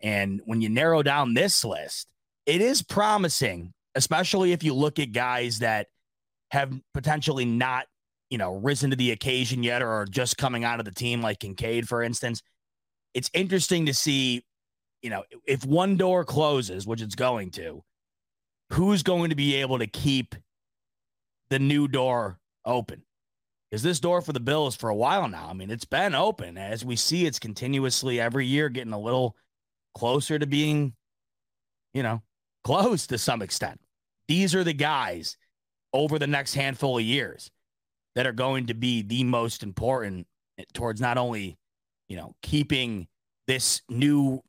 And 0.00 0.40
when 0.44 0.60
you 0.60 0.68
narrow 0.68 1.02
down 1.02 1.34
this 1.34 1.64
list, 1.64 2.08
it 2.44 2.60
is 2.60 2.82
promising, 2.82 3.72
especially 3.94 4.52
if 4.52 4.64
you 4.64 4.74
look 4.74 4.98
at 4.98 5.12
guys 5.12 5.60
that 5.60 5.86
have 6.50 6.72
potentially 6.92 7.44
not, 7.44 7.86
you 8.28 8.38
know, 8.38 8.56
risen 8.56 8.90
to 8.90 8.96
the 8.96 9.12
occasion 9.12 9.62
yet 9.62 9.80
or 9.80 9.88
are 9.88 10.06
just 10.06 10.36
coming 10.36 10.64
out 10.64 10.80
of 10.80 10.84
the 10.84 10.92
team, 10.92 11.22
like 11.22 11.38
Kincaid, 11.38 11.88
for 11.88 12.02
instance. 12.02 12.42
It's 13.14 13.30
interesting 13.34 13.86
to 13.86 13.94
see, 13.94 14.44
you 15.02 15.10
know, 15.10 15.24
if 15.46 15.64
one 15.64 15.96
door 15.96 16.24
closes, 16.24 16.86
which 16.86 17.02
it's 17.02 17.14
going 17.14 17.50
to, 17.52 17.82
who's 18.70 19.02
going 19.02 19.30
to 19.30 19.36
be 19.36 19.56
able 19.56 19.78
to 19.78 19.86
keep 19.86 20.34
the 21.50 21.58
new 21.58 21.88
door 21.88 22.38
open? 22.64 23.02
Is 23.70 23.82
this 23.82 24.00
door 24.00 24.20
for 24.22 24.32
the 24.32 24.40
Bills 24.40 24.76
for 24.76 24.90
a 24.90 24.94
while 24.94 25.28
now? 25.28 25.46
I 25.48 25.54
mean, 25.54 25.70
it's 25.70 25.84
been 25.84 26.14
open. 26.14 26.58
As 26.58 26.84
we 26.84 26.96
see, 26.96 27.26
it's 27.26 27.38
continuously 27.38 28.20
every 28.20 28.46
year 28.46 28.68
getting 28.68 28.92
a 28.92 29.00
little 29.00 29.36
closer 29.94 30.38
to 30.38 30.46
being, 30.46 30.94
you 31.94 32.02
know, 32.02 32.22
close 32.64 33.06
to 33.08 33.18
some 33.18 33.42
extent. 33.42 33.80
These 34.28 34.54
are 34.54 34.64
the 34.64 34.72
guys 34.72 35.36
over 35.92 36.18
the 36.18 36.26
next 36.26 36.54
handful 36.54 36.98
of 36.98 37.04
years 37.04 37.50
that 38.14 38.26
are 38.26 38.32
going 38.32 38.66
to 38.66 38.74
be 38.74 39.02
the 39.02 39.24
most 39.24 39.62
important 39.62 40.26
towards 40.74 41.00
not 41.00 41.18
only, 41.18 41.56
you 42.12 42.18
know, 42.18 42.34
keeping 42.42 43.08
this 43.46 43.80
new 43.88 44.42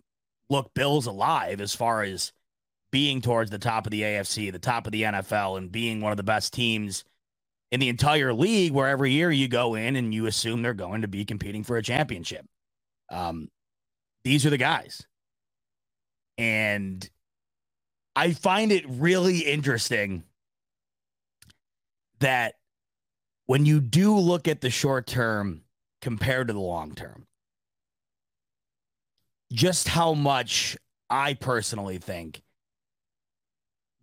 look 0.49 0.73
Bills 0.73 1.05
alive 1.05 1.61
as 1.61 1.73
far 1.73 2.03
as 2.03 2.33
being 2.91 3.21
towards 3.21 3.51
the 3.51 3.57
top 3.57 3.87
of 3.87 3.91
the 3.91 4.01
AFC, 4.01 4.51
the 4.51 4.59
top 4.59 4.85
of 4.85 4.91
the 4.91 5.03
NFL, 5.03 5.57
and 5.57 5.71
being 5.71 6.01
one 6.01 6.11
of 6.11 6.17
the 6.17 6.23
best 6.23 6.51
teams 6.51 7.05
in 7.71 7.79
the 7.79 7.87
entire 7.87 8.33
league, 8.33 8.73
where 8.73 8.89
every 8.89 9.13
year 9.13 9.31
you 9.31 9.47
go 9.47 9.75
in 9.75 9.95
and 9.95 10.13
you 10.13 10.25
assume 10.25 10.61
they're 10.61 10.73
going 10.73 11.03
to 11.03 11.07
be 11.07 11.23
competing 11.23 11.63
for 11.63 11.77
a 11.77 11.81
championship. 11.81 12.45
Um, 13.09 13.47
these 14.25 14.45
are 14.45 14.49
the 14.49 14.57
guys. 14.57 15.07
And 16.37 17.09
I 18.13 18.33
find 18.33 18.73
it 18.73 18.83
really 18.89 19.39
interesting 19.39 20.25
that 22.19 22.55
when 23.45 23.65
you 23.65 23.79
do 23.79 24.17
look 24.17 24.49
at 24.49 24.59
the 24.59 24.69
short 24.69 25.07
term 25.07 25.61
compared 26.01 26.47
to 26.47 26.53
the 26.53 26.59
long 26.59 26.93
term, 26.93 27.25
just 29.53 29.87
how 29.87 30.13
much 30.13 30.75
I 31.09 31.35
personally 31.35 31.99
think 31.99 32.41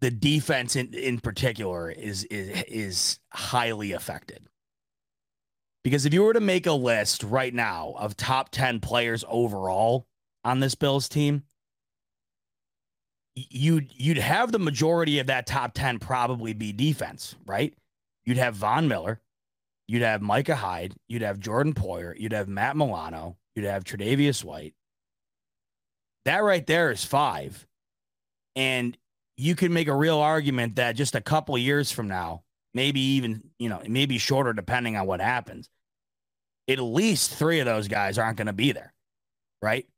the 0.00 0.10
defense 0.10 0.76
in, 0.76 0.94
in 0.94 1.20
particular 1.20 1.90
is, 1.90 2.24
is 2.24 2.62
is 2.62 3.18
highly 3.32 3.92
affected. 3.92 4.46
Because 5.82 6.06
if 6.06 6.14
you 6.14 6.22
were 6.22 6.32
to 6.32 6.40
make 6.40 6.66
a 6.66 6.72
list 6.72 7.22
right 7.22 7.52
now 7.52 7.94
of 7.98 8.16
top 8.16 8.50
10 8.50 8.80
players 8.80 9.24
overall 9.28 10.06
on 10.44 10.60
this 10.60 10.74
Bills 10.74 11.08
team, 11.08 11.44
you'd 13.34 13.90
you'd 13.94 14.18
have 14.18 14.52
the 14.52 14.58
majority 14.58 15.18
of 15.18 15.26
that 15.26 15.46
top 15.46 15.72
10 15.74 15.98
probably 15.98 16.52
be 16.52 16.72
defense, 16.72 17.34
right? 17.46 17.74
You'd 18.24 18.36
have 18.36 18.54
Von 18.54 18.88
Miller, 18.88 19.20
you'd 19.88 20.02
have 20.02 20.22
Micah 20.22 20.56
Hyde, 20.56 20.94
you'd 21.08 21.22
have 21.22 21.40
Jordan 21.40 21.74
Poyer, 21.74 22.14
you'd 22.18 22.32
have 22.32 22.48
Matt 22.48 22.76
Milano, 22.76 23.36
you'd 23.54 23.64
have 23.64 23.84
Tre'Davious 23.84 24.44
White. 24.44 24.74
That 26.30 26.44
right 26.44 26.64
there 26.64 26.92
is 26.92 27.04
five. 27.04 27.66
And 28.54 28.96
you 29.36 29.56
can 29.56 29.72
make 29.72 29.88
a 29.88 29.94
real 29.94 30.18
argument 30.18 30.76
that 30.76 30.92
just 30.94 31.16
a 31.16 31.20
couple 31.20 31.58
years 31.58 31.90
from 31.90 32.06
now, 32.06 32.44
maybe 32.72 33.00
even, 33.00 33.42
you 33.58 33.68
know, 33.68 33.82
maybe 33.84 34.16
shorter 34.16 34.52
depending 34.52 34.96
on 34.96 35.08
what 35.08 35.20
happens, 35.20 35.68
at 36.68 36.78
least 36.78 37.34
three 37.34 37.58
of 37.58 37.66
those 37.66 37.88
guys 37.88 38.16
aren't 38.16 38.36
going 38.36 38.46
to 38.46 38.52
be 38.52 38.70
there. 38.70 38.94
Right 39.60 39.88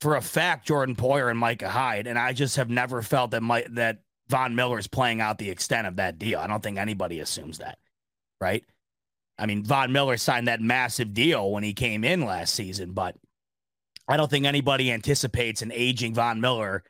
for 0.00 0.16
a 0.16 0.20
fact 0.20 0.66
Jordan 0.66 0.96
Poyer 0.96 1.30
and 1.30 1.38
Micah 1.38 1.68
Hyde, 1.68 2.08
and 2.08 2.18
I 2.18 2.32
just 2.32 2.56
have 2.56 2.68
never 2.68 3.00
felt 3.00 3.30
that 3.30 3.42
my, 3.42 3.64
that 3.70 4.00
Von 4.28 4.56
Miller 4.56 4.80
is 4.80 4.88
playing 4.88 5.20
out 5.20 5.38
the 5.38 5.50
extent 5.50 5.86
of 5.86 5.96
that 5.96 6.18
deal. 6.18 6.40
I 6.40 6.48
don't 6.48 6.62
think 6.62 6.76
anybody 6.78 7.20
assumes 7.20 7.58
that, 7.58 7.78
right? 8.40 8.64
I 9.38 9.46
mean, 9.46 9.62
Von 9.62 9.92
Miller 9.92 10.16
signed 10.16 10.48
that 10.48 10.60
massive 10.60 11.14
deal 11.14 11.52
when 11.52 11.62
he 11.62 11.72
came 11.72 12.02
in 12.02 12.24
last 12.24 12.54
season, 12.54 12.92
but 12.92 13.14
I 14.10 14.16
don't 14.16 14.28
think 14.28 14.44
anybody 14.44 14.90
anticipates 14.90 15.62
an 15.62 15.70
aging 15.72 16.14
Von 16.14 16.40
Miller 16.40 16.82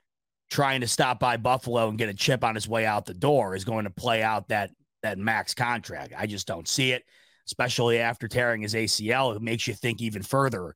trying 0.50 0.80
to 0.80 0.88
stop 0.88 1.20
by 1.20 1.36
Buffalo 1.36 1.88
and 1.88 1.98
get 1.98 2.08
a 2.08 2.14
chip 2.14 2.42
on 2.42 2.54
his 2.54 2.66
way 2.66 2.86
out 2.86 3.04
the 3.04 3.14
door 3.14 3.54
is 3.54 3.64
going 3.64 3.84
to 3.84 3.90
play 3.90 4.22
out 4.22 4.48
that 4.48 4.70
that 5.02 5.18
max 5.18 5.54
contract. 5.54 6.14
I 6.16 6.26
just 6.26 6.46
don't 6.46 6.66
see 6.66 6.92
it, 6.92 7.04
especially 7.46 7.98
after 7.98 8.26
tearing 8.26 8.62
his 8.62 8.74
ACL. 8.74 9.36
It 9.36 9.42
makes 9.42 9.66
you 9.66 9.74
think 9.74 10.00
even 10.00 10.22
further 10.22 10.74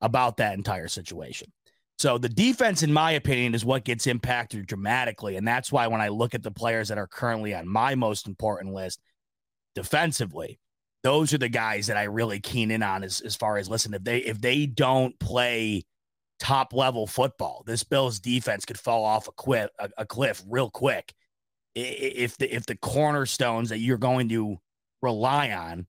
about 0.00 0.36
that 0.38 0.54
entire 0.54 0.88
situation. 0.88 1.52
So 1.98 2.18
the 2.18 2.28
defense, 2.28 2.82
in 2.82 2.92
my 2.92 3.12
opinion, 3.12 3.54
is 3.54 3.64
what 3.64 3.84
gets 3.84 4.08
impacted 4.08 4.66
dramatically. 4.66 5.36
And 5.36 5.46
that's 5.46 5.70
why 5.70 5.86
when 5.86 6.00
I 6.00 6.08
look 6.08 6.34
at 6.34 6.42
the 6.42 6.50
players 6.50 6.88
that 6.88 6.98
are 6.98 7.06
currently 7.06 7.54
on 7.54 7.68
my 7.68 7.94
most 7.94 8.26
important 8.26 8.74
list 8.74 9.00
defensively, 9.74 10.58
those 11.04 11.34
are 11.34 11.38
the 11.38 11.50
guys 11.50 11.86
that 11.86 11.98
I 11.98 12.04
really 12.04 12.40
keen 12.40 12.70
in 12.70 12.82
on 12.82 13.04
as, 13.04 13.20
as 13.20 13.36
far 13.36 13.58
as 13.58 13.68
listen, 13.68 13.94
if 13.94 14.02
they 14.02 14.18
if 14.18 14.40
they 14.40 14.66
don't 14.66 15.16
play 15.20 15.84
top 16.40 16.72
level 16.72 17.06
football, 17.06 17.62
this 17.66 17.84
Bills 17.84 18.18
defense 18.18 18.64
could 18.64 18.80
fall 18.80 19.04
off 19.04 19.28
a 19.28 19.32
cliff 19.32 19.70
a, 19.78 19.90
a 19.98 20.06
cliff 20.06 20.42
real 20.48 20.70
quick. 20.70 21.12
If 21.74 22.38
the 22.38 22.52
if 22.52 22.64
the 22.66 22.76
cornerstones 22.76 23.68
that 23.68 23.78
you're 23.78 23.98
going 23.98 24.30
to 24.30 24.56
rely 25.02 25.50
on 25.50 25.86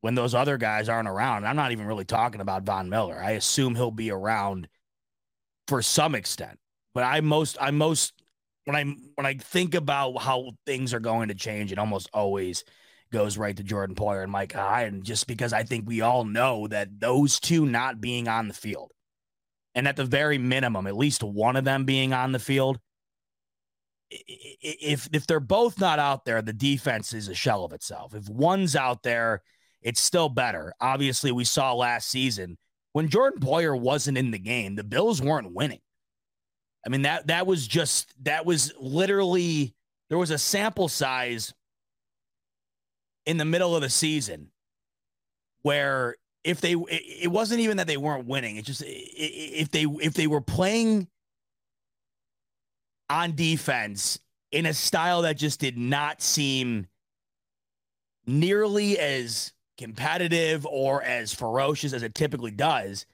when 0.00 0.16
those 0.16 0.34
other 0.34 0.58
guys 0.58 0.88
aren't 0.88 1.08
around, 1.08 1.46
I'm 1.46 1.56
not 1.56 1.70
even 1.70 1.86
really 1.86 2.04
talking 2.04 2.40
about 2.40 2.64
Von 2.64 2.88
Miller. 2.88 3.22
I 3.22 3.32
assume 3.32 3.76
he'll 3.76 3.92
be 3.92 4.10
around 4.10 4.68
for 5.68 5.82
some 5.82 6.16
extent. 6.16 6.58
But 6.94 7.04
I 7.04 7.20
most 7.20 7.56
I 7.60 7.70
most 7.70 8.12
when 8.64 8.74
I 8.74 8.82
when 9.14 9.24
I 9.24 9.34
think 9.34 9.76
about 9.76 10.20
how 10.20 10.50
things 10.66 10.92
are 10.92 11.00
going 11.00 11.28
to 11.28 11.34
change, 11.34 11.70
it 11.70 11.78
almost 11.78 12.10
always 12.12 12.64
goes 13.12 13.38
right 13.38 13.56
to 13.56 13.62
Jordan 13.62 13.94
Poyer 13.94 14.22
and 14.22 14.32
Micah 14.32 14.58
Hyde, 14.58 15.04
just 15.04 15.26
because 15.26 15.52
I 15.52 15.62
think 15.62 15.86
we 15.86 16.00
all 16.00 16.24
know 16.24 16.66
that 16.68 16.98
those 16.98 17.38
two 17.38 17.66
not 17.66 18.00
being 18.00 18.26
on 18.26 18.48
the 18.48 18.54
field, 18.54 18.90
and 19.74 19.86
at 19.86 19.96
the 19.96 20.04
very 20.04 20.38
minimum, 20.38 20.86
at 20.86 20.96
least 20.96 21.22
one 21.22 21.56
of 21.56 21.64
them 21.64 21.84
being 21.84 22.12
on 22.12 22.32
the 22.32 22.38
field, 22.38 22.78
if 24.10 25.08
if 25.12 25.26
they're 25.26 25.40
both 25.40 25.78
not 25.78 25.98
out 25.98 26.24
there, 26.24 26.42
the 26.42 26.52
defense 26.52 27.12
is 27.12 27.28
a 27.28 27.34
shell 27.34 27.64
of 27.64 27.72
itself. 27.72 28.14
If 28.14 28.28
one's 28.28 28.74
out 28.74 29.02
there, 29.02 29.42
it's 29.80 30.02
still 30.02 30.28
better. 30.28 30.72
Obviously, 30.80 31.32
we 31.32 31.44
saw 31.44 31.74
last 31.74 32.08
season 32.08 32.58
when 32.92 33.08
Jordan 33.08 33.40
Poyer 33.40 33.78
wasn't 33.78 34.18
in 34.18 34.30
the 34.30 34.38
game, 34.38 34.74
the 34.74 34.84
Bills 34.84 35.22
weren't 35.22 35.54
winning. 35.54 35.80
I 36.84 36.90
mean 36.90 37.02
that 37.02 37.28
that 37.28 37.46
was 37.46 37.66
just 37.66 38.12
that 38.24 38.44
was 38.44 38.72
literally 38.78 39.74
there 40.08 40.18
was 40.18 40.30
a 40.30 40.38
sample 40.38 40.88
size 40.88 41.54
in 43.26 43.36
the 43.36 43.44
middle 43.44 43.74
of 43.74 43.82
the 43.82 43.90
season 43.90 44.50
where 45.62 46.16
if 46.44 46.60
they 46.60 46.72
it 46.88 47.30
wasn't 47.30 47.60
even 47.60 47.76
that 47.76 47.86
they 47.86 47.96
weren't 47.96 48.26
winning 48.26 48.56
it 48.56 48.64
just 48.64 48.82
if 48.84 49.70
they 49.70 49.82
if 49.84 50.14
they 50.14 50.26
were 50.26 50.40
playing 50.40 51.06
on 53.08 53.34
defense 53.34 54.18
in 54.50 54.66
a 54.66 54.74
style 54.74 55.22
that 55.22 55.36
just 55.36 55.60
did 55.60 55.78
not 55.78 56.20
seem 56.20 56.86
nearly 58.26 58.98
as 58.98 59.52
competitive 59.78 60.66
or 60.66 61.02
as 61.02 61.34
ferocious 61.34 61.92
as 61.92 62.02
it 62.02 62.14
typically 62.14 62.50
does, 62.50 63.06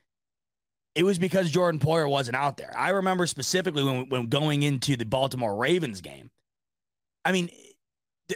it 0.94 1.04
was 1.04 1.18
because 1.18 1.50
Jordan 1.50 1.80
Poyer 1.80 2.08
wasn't 2.08 2.36
out 2.36 2.56
there. 2.56 2.72
I 2.76 2.90
remember 2.90 3.26
specifically 3.26 3.84
when, 3.84 4.08
when 4.08 4.26
going 4.26 4.62
into 4.62 4.96
the 4.96 5.04
Baltimore 5.04 5.56
Ravens 5.56 6.00
game. 6.00 6.30
I 7.24 7.32
mean, 7.32 7.50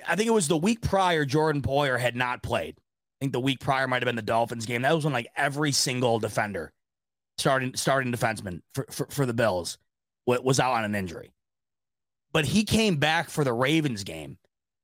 I 0.06 0.16
think 0.16 0.28
it 0.28 0.32
was 0.32 0.48
the 0.48 0.56
week 0.56 0.80
prior 0.80 1.24
Jordan 1.24 1.62
Poyer 1.62 1.98
had 1.98 2.16
not 2.16 2.42
played. 2.42 2.76
I 2.78 3.24
think 3.24 3.32
the 3.32 3.40
week 3.40 3.60
prior 3.60 3.86
might 3.86 4.02
have 4.02 4.06
been 4.06 4.16
the 4.16 4.22
Dolphins 4.22 4.66
game. 4.66 4.82
That 4.82 4.94
was 4.94 5.04
when 5.04 5.12
like 5.12 5.28
every 5.36 5.72
single 5.72 6.18
defender, 6.18 6.72
starting 7.38 7.74
starting 7.76 8.12
defenseman 8.12 8.62
for, 8.74 8.86
for, 8.90 9.06
for 9.10 9.26
the 9.26 9.34
Bills, 9.34 9.78
was 10.26 10.60
out 10.60 10.72
on 10.72 10.84
an 10.84 10.94
injury. 10.94 11.32
But 12.32 12.46
he 12.46 12.64
came 12.64 12.96
back 12.96 13.28
for 13.28 13.44
the 13.44 13.52
Ravens 13.52 14.04
game 14.04 14.38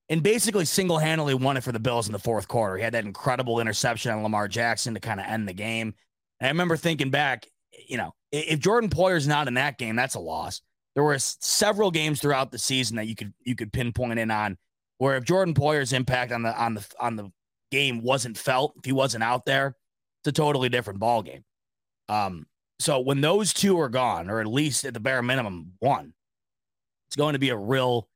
and 0.09 0.23
basically 0.23 0.65
single 0.65 0.99
handedly 0.99 1.35
won 1.35 1.57
it 1.57 1.65
for 1.65 1.73
the 1.73 1.79
Bills 1.79 2.07
in 2.07 2.13
the 2.13 2.19
fourth 2.19 2.49
quarter. 2.49 2.77
He 2.77 2.83
had 2.83 2.95
that 2.95 3.05
incredible 3.05 3.61
interception 3.61 4.13
on 4.13 4.23
Lamar 4.23 4.49
Jackson 4.49 4.95
to 4.95 5.01
kind 5.01 5.21
of 5.21 5.27
end 5.27 5.49
the 5.49 5.55
game. 5.55 5.95
And 6.41 6.47
I 6.47 6.51
remember 6.51 6.77
thinking 6.77 7.11
back, 7.11 7.47
you 7.89 7.97
know, 7.97 8.15
if 8.31 8.59
Jordan 8.61 8.91
Poyer's 8.91 9.27
not 9.29 9.49
in 9.49 9.55
that 9.55 9.79
game, 9.79 9.97
that's 9.97 10.15
a 10.15 10.21
loss. 10.21 10.61
There 10.95 11.05
were 11.05 11.19
several 11.19 11.91
games 11.91 12.21
throughout 12.21 12.51
the 12.51 12.59
season 12.59 12.97
that 12.97 13.07
you 13.07 13.15
could 13.15 13.33
you 13.45 13.55
could 13.55 13.73
pinpoint 13.73 14.19
in 14.19 14.31
on 14.31 14.59
where 14.99 15.17
if 15.17 15.25
Jordan 15.25 15.55
Poyer's 15.55 15.93
impact 15.93 16.33
on 16.33 16.43
the 16.43 16.57
on 16.57 16.75
the 16.75 16.87
on 17.01 17.17
the 17.17 17.31
game 17.71 18.03
wasn't 18.03 18.37
felt, 18.37 18.75
if 18.77 18.85
he 18.85 18.93
wasn't 18.93 19.25
out 19.25 19.45
there, 19.45 19.77
it's 20.21 20.29
a 20.29 20.33
totally 20.33 20.69
different 20.69 21.01
ball 21.01 21.23
game. 21.23 21.45
Um, 22.09 22.47
so 22.79 23.01
when 23.01 23.21
those 23.21 23.53
two 23.53 23.79
are 23.81 23.89
gone, 23.89 24.31
or 24.31 24.41
at 24.41 24.47
least 24.47 24.85
at 24.85 24.95
the 24.95 25.01
bare 25.01 25.23
minimum 25.23 25.73
one, 25.81 26.15
it's 27.09 27.17
going 27.17 27.33
to 27.33 27.39
be 27.39 27.51
a 27.51 27.57
real 27.57 28.09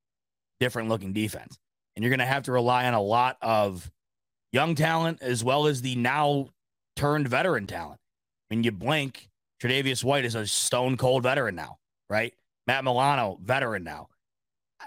different 0.61 0.89
looking 0.89 1.13
defense 1.13 1.59
and 1.95 2.03
you're 2.03 2.11
going 2.11 2.21
to 2.21 2.27
have 2.27 2.45
to 2.45 2.53
rely 2.53 2.87
on 2.87 2.95
a 2.95 3.03
lot 3.03 3.37
of 3.43 3.91
young 4.53 4.75
talent 4.75 5.19
as 5.23 5.43
well 5.45 5.67
as 5.67 5.83
the 5.83 5.97
now 5.97 6.49
turned 6.97 7.29
veteran 7.29 7.67
talent. 7.67 8.01
When 8.49 8.63
you 8.63 8.73
blink, 8.73 9.29
Tre'Davious 9.63 10.05
White 10.05 10.25
is 10.25 10.35
a 10.35 10.47
stone 10.47 10.97
cold 10.97 11.23
veteran 11.23 11.55
now, 11.55 11.79
right? 12.11 12.35
Matt 12.67 12.85
Milano, 12.85 13.39
veteran 13.43 13.85
now. 13.85 14.09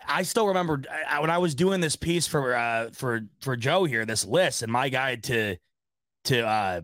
I 0.08 0.24
still 0.24 0.48
remember 0.48 0.82
when 1.20 1.30
I 1.30 1.38
was 1.38 1.56
doing 1.56 1.82
this 1.82 1.96
piece 1.96 2.28
for 2.28 2.56
uh, 2.56 2.90
for 2.94 3.22
for 3.42 3.56
Joe 3.56 3.86
here, 3.86 4.06
this 4.06 4.26
list, 4.26 4.62
and 4.64 4.72
my 4.72 4.90
guide 4.90 5.24
to 5.24 5.58
to 6.26 6.48
uh, 6.48 6.82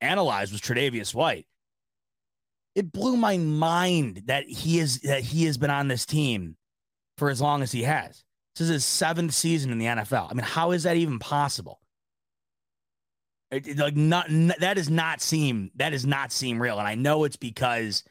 analyze 0.00 0.52
was 0.52 0.60
Tre'Davious 0.60 1.14
White. 1.14 1.46
It 2.74 2.92
blew 2.92 3.16
my 3.16 3.38
mind 3.38 4.24
that 4.26 4.44
he 4.44 4.78
is 4.78 5.00
that 5.00 5.22
he 5.22 5.44
has 5.44 5.56
been 5.56 5.70
on 5.70 5.88
this 5.88 6.04
team 6.04 6.56
for 7.16 7.30
as 7.30 7.40
long 7.40 7.62
as 7.62 7.72
he 7.72 7.82
has. 7.84 8.24
This 8.54 8.68
is 8.68 8.74
his 8.74 8.84
seventh 8.84 9.34
season 9.34 9.70
in 9.70 9.78
the 9.78 9.86
NFL. 9.86 10.30
I 10.30 10.34
mean, 10.34 10.44
how 10.44 10.72
is 10.72 10.84
that 10.84 10.96
even 10.96 11.18
possible? 11.18 11.80
It, 13.50 13.66
it, 13.68 13.78
like 13.78 13.96
not, 13.96 14.26
that 14.28 14.74
does 14.74 14.90
not 14.90 15.20
seem 15.20 15.70
that 15.76 15.90
does 15.90 16.06
not 16.06 16.32
seem 16.32 16.60
real. 16.60 16.78
And 16.78 16.88
I 16.88 16.94
know 16.94 17.24
it's 17.24 17.36
because 17.36 18.02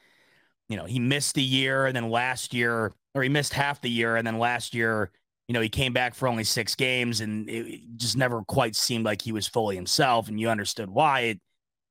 you 0.68 0.76
know 0.76 0.84
he 0.84 0.98
missed 0.98 1.36
a 1.36 1.42
year 1.42 1.86
and 1.86 1.94
then 1.94 2.10
last 2.10 2.54
year 2.54 2.92
or 3.16 3.22
he 3.22 3.28
missed 3.28 3.52
half 3.52 3.80
the 3.80 3.90
year 3.90 4.16
and 4.16 4.26
then 4.26 4.38
last 4.38 4.74
year 4.74 5.10
you 5.48 5.52
know 5.52 5.60
he 5.60 5.68
came 5.68 5.92
back 5.92 6.14
for 6.14 6.28
only 6.28 6.44
six 6.44 6.74
games 6.74 7.20
and 7.20 7.48
it 7.48 7.80
just 7.96 8.16
never 8.16 8.42
quite 8.42 8.76
seemed 8.76 9.04
like 9.04 9.22
he 9.22 9.32
was 9.32 9.46
fully 9.46 9.76
himself 9.76 10.28
and 10.28 10.38
you 10.38 10.48
understood 10.48 10.90
why 10.90 11.20
it 11.20 11.40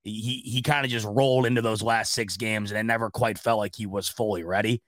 he 0.03 0.41
he 0.45 0.61
kind 0.61 0.85
of 0.85 0.91
just 0.91 1.07
rolled 1.09 1.45
into 1.45 1.61
those 1.61 1.81
last 1.81 2.13
six 2.13 2.38
games 2.38 2.71
and 2.71 2.79
it 2.79 2.83
never 2.83 3.09
quite 3.09 3.39
felt 3.39 3.57
like 3.57 3.75
he 3.75 3.85
was 3.85 4.07
fully 4.07 4.43
ready 4.43 4.81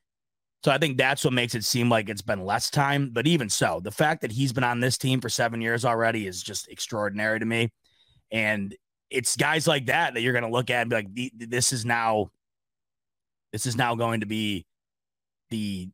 so 0.63 0.71
I 0.71 0.78
think 0.78 0.97
that's 0.97 1.23
what 1.23 1.34
makes 1.34 1.56
it 1.56 1.63
seem 1.63 1.89
like 1.89 2.10
it's 2.10 2.21
been 2.21 2.43
less 2.43 2.69
time. 2.69 3.12
But 3.12 3.28
even 3.28 3.50
so, 3.50 3.80
the 3.82 3.91
fact 3.91 4.21
that 4.21 4.32
he's 4.32 4.52
been 4.52 4.63
on 4.63 4.80
this 4.80 4.97
team 4.97 5.21
for 5.21 5.30
seven 5.30 5.62
years 5.62 5.86
already 5.86 6.28
is 6.28 6.41
just 6.41 6.67
extraordinary 6.67 7.39
to 7.39 7.45
me. 7.45 7.71
And 8.32 8.76
it's 9.10 9.38
guys 9.38 9.67
like 9.67 9.86
that 9.86 10.13
that 10.13 10.21
you're 10.21 10.34
going 10.34 10.43
to 10.43 10.52
look 10.52 10.69
at 10.69 10.82
and 10.82 10.89
be 10.89 10.95
like, 10.95 11.50
this 11.50 11.71
is 11.71 11.86
now, 11.86 12.32
this 13.54 13.65
is 13.65 13.76
now 13.76 13.95
going 13.95 14.21
to 14.21 14.26
be 14.26 14.65
the 15.50 15.89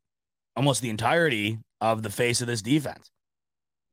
almost 0.55 0.81
the 0.81 0.89
entirety 0.89 1.59
of 1.81 2.03
the 2.03 2.09
face 2.09 2.41
of 2.41 2.47
this 2.47 2.61
defense 2.61 3.11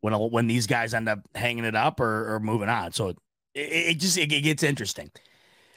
when 0.00 0.14
when 0.14 0.46
these 0.46 0.66
guys 0.66 0.94
end 0.94 1.08
up 1.08 1.20
hanging 1.34 1.64
it 1.64 1.74
up 1.74 2.00
or, 2.00 2.34
or 2.34 2.40
moving 2.40 2.68
on. 2.68 2.92
So 2.92 3.08
it, 3.08 3.18
it 3.54 3.94
just 3.98 4.18
it, 4.18 4.26
gets 4.26 4.62
interesting. 4.62 5.10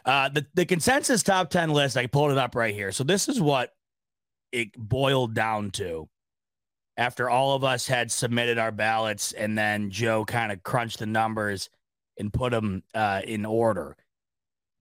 Uh, 0.05 0.29
the 0.29 0.45
the 0.53 0.65
consensus 0.65 1.23
top 1.23 1.49
ten 1.49 1.69
list, 1.69 1.97
I 1.97 2.07
pulled 2.07 2.31
it 2.31 2.37
up 2.37 2.55
right 2.55 2.73
here. 2.73 2.91
So 2.91 3.03
this 3.03 3.27
is 3.27 3.41
what 3.41 3.73
it 4.51 4.71
boiled 4.77 5.33
down 5.33 5.71
to 5.71 6.07
after 6.97 7.29
all 7.29 7.55
of 7.55 7.63
us 7.63 7.87
had 7.87 8.11
submitted 8.11 8.57
our 8.57 8.71
ballots 8.71 9.31
and 9.31 9.57
then 9.57 9.89
Joe 9.89 10.25
kind 10.25 10.51
of 10.51 10.61
crunched 10.61 10.99
the 10.99 11.07
numbers 11.07 11.69
and 12.19 12.31
put 12.31 12.51
them 12.51 12.83
uh, 12.93 13.21
in 13.23 13.45
order. 13.45 13.95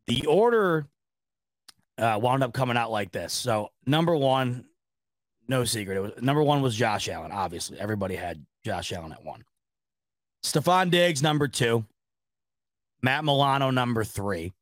The 0.07 0.27
order 0.27 0.87
uh, 1.97 2.19
wound 2.21 2.43
up 2.43 2.53
coming 2.53 2.77
out 2.77 2.91
like 2.91 3.13
this. 3.13 3.33
So 3.33 3.71
number 3.87 4.15
one, 4.15 4.67
no 5.49 5.65
secret. 5.65 5.97
It 5.97 6.01
was 6.01 6.13
number 6.21 6.43
one 6.43 6.63
was 6.63 6.75
Josh 6.77 7.09
Allen. 7.09 7.33
Obviously, 7.33 7.79
everybody 7.79 8.15
had 8.15 8.45
Josh 8.65 8.93
Allen 8.93 9.13
at 9.13 9.25
one. 9.25 9.45
Stefon 10.45 10.91
Diggs 10.91 11.23
number 11.23 11.49
two. 11.49 11.85
Matt 13.03 13.25
Milano 13.25 13.71
number 13.71 14.05
three. 14.05 14.53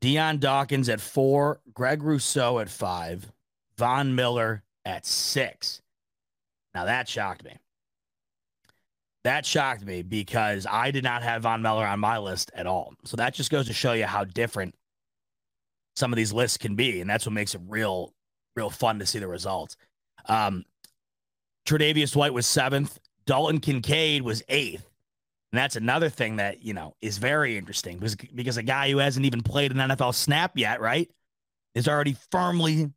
Dion 0.00 0.38
Dawkins 0.38 0.88
at 0.88 1.00
four. 1.00 1.60
Greg 1.72 2.02
Rousseau 2.02 2.58
at 2.58 2.68
five. 2.68 3.30
Von 3.78 4.14
Miller 4.14 4.62
at 4.84 5.06
six. 5.06 5.80
Now 6.74 6.84
that 6.84 7.08
shocked 7.08 7.44
me. 7.44 7.56
That 9.24 9.46
shocked 9.46 9.84
me 9.84 10.02
because 10.02 10.66
I 10.70 10.90
did 10.90 11.02
not 11.02 11.22
have 11.22 11.42
Von 11.42 11.62
Miller 11.62 11.86
on 11.86 11.98
my 11.98 12.18
list 12.18 12.50
at 12.54 12.66
all. 12.66 12.94
So 13.04 13.16
that 13.16 13.32
just 13.32 13.50
goes 13.50 13.66
to 13.68 13.72
show 13.72 13.94
you 13.94 14.04
how 14.04 14.24
different 14.24 14.74
some 15.96 16.12
of 16.12 16.16
these 16.16 16.32
lists 16.32 16.58
can 16.58 16.74
be. 16.74 17.00
And 17.00 17.08
that's 17.08 17.24
what 17.24 17.32
makes 17.32 17.54
it 17.54 17.62
real, 17.66 18.12
real 18.56 18.70
fun 18.70 18.98
to 18.98 19.06
see 19.06 19.18
the 19.18 19.28
results. 19.28 19.76
Um, 20.26 20.64
Tre'Davious 21.66 22.14
White 22.14 22.34
was 22.34 22.46
seventh. 22.46 22.98
Dalton 23.26 23.60
Kincaid 23.60 24.22
was 24.22 24.42
eighth. 24.48 24.88
And 25.52 25.58
that's 25.58 25.76
another 25.76 26.08
thing 26.08 26.36
that, 26.36 26.62
you 26.62 26.74
know, 26.74 26.94
is 27.00 27.18
very 27.18 27.56
interesting 27.56 27.98
because, 27.98 28.16
because 28.16 28.56
a 28.56 28.62
guy 28.62 28.90
who 28.90 28.98
hasn't 28.98 29.24
even 29.24 29.40
played 29.40 29.70
an 29.70 29.78
NFL 29.78 30.14
snap 30.14 30.52
yet, 30.56 30.80
right, 30.80 31.08
is 31.74 31.86
already 31.88 32.16
firmly 32.30 32.90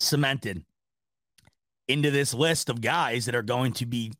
cemented 0.00 0.64
into 1.88 2.10
this 2.10 2.34
list 2.34 2.68
of 2.68 2.80
guys 2.80 3.26
that 3.26 3.34
are 3.34 3.42
going 3.42 3.72
to 3.74 3.86
be 3.86 4.12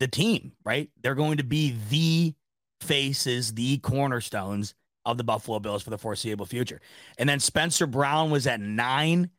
the 0.00 0.08
team, 0.08 0.52
right? 0.64 0.90
They're 1.02 1.14
going 1.14 1.38
to 1.38 1.44
be 1.44 1.76
the 1.88 2.34
faces, 2.80 3.54
the 3.54 3.78
cornerstones 3.78 4.74
of 5.04 5.16
the 5.16 5.24
Buffalo 5.24 5.58
Bills 5.58 5.82
for 5.82 5.90
the 5.90 5.98
foreseeable 5.98 6.46
future. 6.46 6.80
And 7.18 7.28
then 7.28 7.40
Spencer 7.40 7.86
Brown 7.86 8.30
was 8.30 8.46
at 8.46 8.60
nine, 8.60 9.30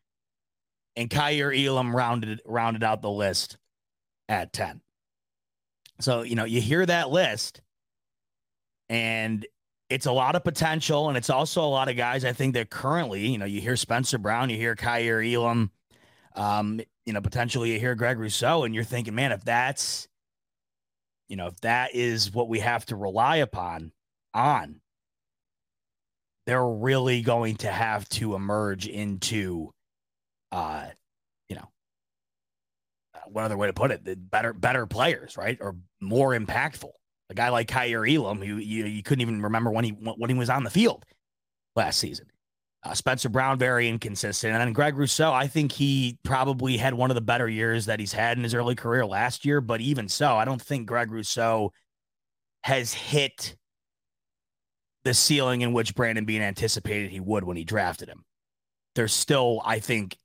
and 0.99 1.09
Kaiir 1.09 1.53
Elam 1.53 1.95
rounded 1.95 2.41
rounded 2.45 2.83
out 2.83 3.01
the 3.01 3.09
list 3.09 3.57
at 4.27 4.51
10. 4.51 4.81
So, 6.01 6.23
you 6.23 6.35
know, 6.35 6.43
you 6.43 6.59
hear 6.59 6.85
that 6.85 7.09
list, 7.09 7.61
and 8.89 9.45
it's 9.89 10.07
a 10.07 10.11
lot 10.11 10.35
of 10.35 10.43
potential, 10.43 11.07
and 11.07 11.17
it's 11.17 11.29
also 11.29 11.63
a 11.63 11.71
lot 11.71 11.87
of 11.87 11.95
guys. 11.95 12.25
I 12.25 12.33
think 12.33 12.53
that 12.55 12.69
currently, 12.69 13.27
you 13.27 13.37
know, 13.37 13.45
you 13.45 13.61
hear 13.61 13.77
Spencer 13.77 14.17
Brown, 14.17 14.49
you 14.49 14.57
hear 14.57 14.75
Kaiir 14.75 15.21
Elam, 15.21 15.71
um, 16.35 16.81
you 17.05 17.13
know, 17.13 17.21
potentially 17.21 17.71
you 17.71 17.79
hear 17.79 17.95
Greg 17.95 18.19
Rousseau, 18.19 18.65
and 18.65 18.75
you're 18.75 18.83
thinking, 18.83 19.15
man, 19.15 19.31
if 19.31 19.45
that's, 19.45 20.09
you 21.29 21.37
know, 21.37 21.47
if 21.47 21.59
that 21.61 21.95
is 21.95 22.33
what 22.33 22.49
we 22.49 22.59
have 22.59 22.85
to 22.87 22.97
rely 22.97 23.37
upon 23.37 23.93
on, 24.33 24.81
they're 26.45 26.67
really 26.67 27.21
going 27.21 27.55
to 27.57 27.71
have 27.71 28.07
to 28.09 28.35
emerge 28.35 28.85
into, 28.85 29.71
uh, 30.51 30.85
you 31.47 31.55
know, 31.55 31.69
uh, 33.15 33.19
what 33.27 33.43
other 33.43 33.57
way 33.57 33.67
to 33.67 33.73
put 33.73 33.91
it? 33.91 34.03
The 34.03 34.15
better, 34.15 34.53
better 34.53 34.85
players, 34.85 35.37
right, 35.37 35.57
or 35.61 35.75
more 35.99 36.37
impactful 36.37 36.91
a 37.29 37.33
guy 37.33 37.49
like 37.49 37.67
Kaiir 37.67 38.05
Elam, 38.05 38.41
who 38.41 38.57
you, 38.57 38.85
you 38.85 39.03
couldn't 39.03 39.21
even 39.21 39.41
remember 39.41 39.71
when 39.71 39.85
he 39.85 39.91
when 39.91 40.29
he 40.29 40.35
was 40.35 40.49
on 40.49 40.63
the 40.63 40.69
field 40.69 41.05
last 41.75 41.99
season. 41.99 42.25
Uh, 42.81 42.93
Spencer 42.93 43.27
Brown, 43.27 43.59
very 43.59 43.89
inconsistent. 43.89 44.53
And 44.53 44.61
then 44.61 44.71
Greg 44.71 44.97
Rousseau, 44.97 45.33
I 45.33 45.47
think 45.47 45.73
he 45.73 46.17
probably 46.23 46.77
had 46.77 46.93
one 46.93 47.11
of 47.11 47.15
the 47.15 47.21
better 47.21 47.47
years 47.47 47.87
that 47.87 47.99
he's 47.99 48.13
had 48.13 48.37
in 48.37 48.43
his 48.43 48.53
early 48.53 48.73
career 48.73 49.05
last 49.05 49.43
year. 49.43 49.59
But 49.59 49.81
even 49.81 50.07
so, 50.07 50.35
I 50.35 50.45
don't 50.45 50.61
think 50.61 50.87
Greg 50.87 51.11
Rousseau 51.11 51.73
has 52.63 52.93
hit 52.93 53.57
the 55.03 55.13
ceiling 55.13 55.59
in 55.59 55.73
which 55.73 55.93
Brandon 55.93 56.23
Beane 56.23 56.41
anticipated 56.41 57.11
he 57.11 57.19
would 57.19 57.43
when 57.43 57.57
he 57.57 57.65
drafted 57.65 58.07
him. 58.07 58.23
There's 58.95 59.13
still, 59.13 59.61
I 59.65 59.79
think, 59.79 60.17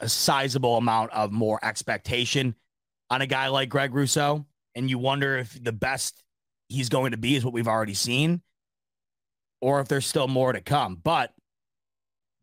a 0.00 0.08
sizable 0.08 0.76
amount 0.76 1.12
of 1.12 1.32
more 1.32 1.58
expectation 1.62 2.54
on 3.10 3.22
a 3.22 3.26
guy 3.26 3.48
like 3.48 3.68
Greg 3.68 3.94
Rousseau 3.94 4.44
and 4.74 4.88
you 4.88 4.98
wonder 4.98 5.36
if 5.36 5.62
the 5.62 5.72
best 5.72 6.22
he's 6.68 6.88
going 6.88 7.12
to 7.12 7.16
be 7.16 7.36
is 7.36 7.44
what 7.44 7.54
we've 7.54 7.68
already 7.68 7.94
seen 7.94 8.42
or 9.60 9.80
if 9.80 9.88
there's 9.88 10.06
still 10.06 10.28
more 10.28 10.52
to 10.52 10.60
come. 10.60 10.96
But 11.02 11.32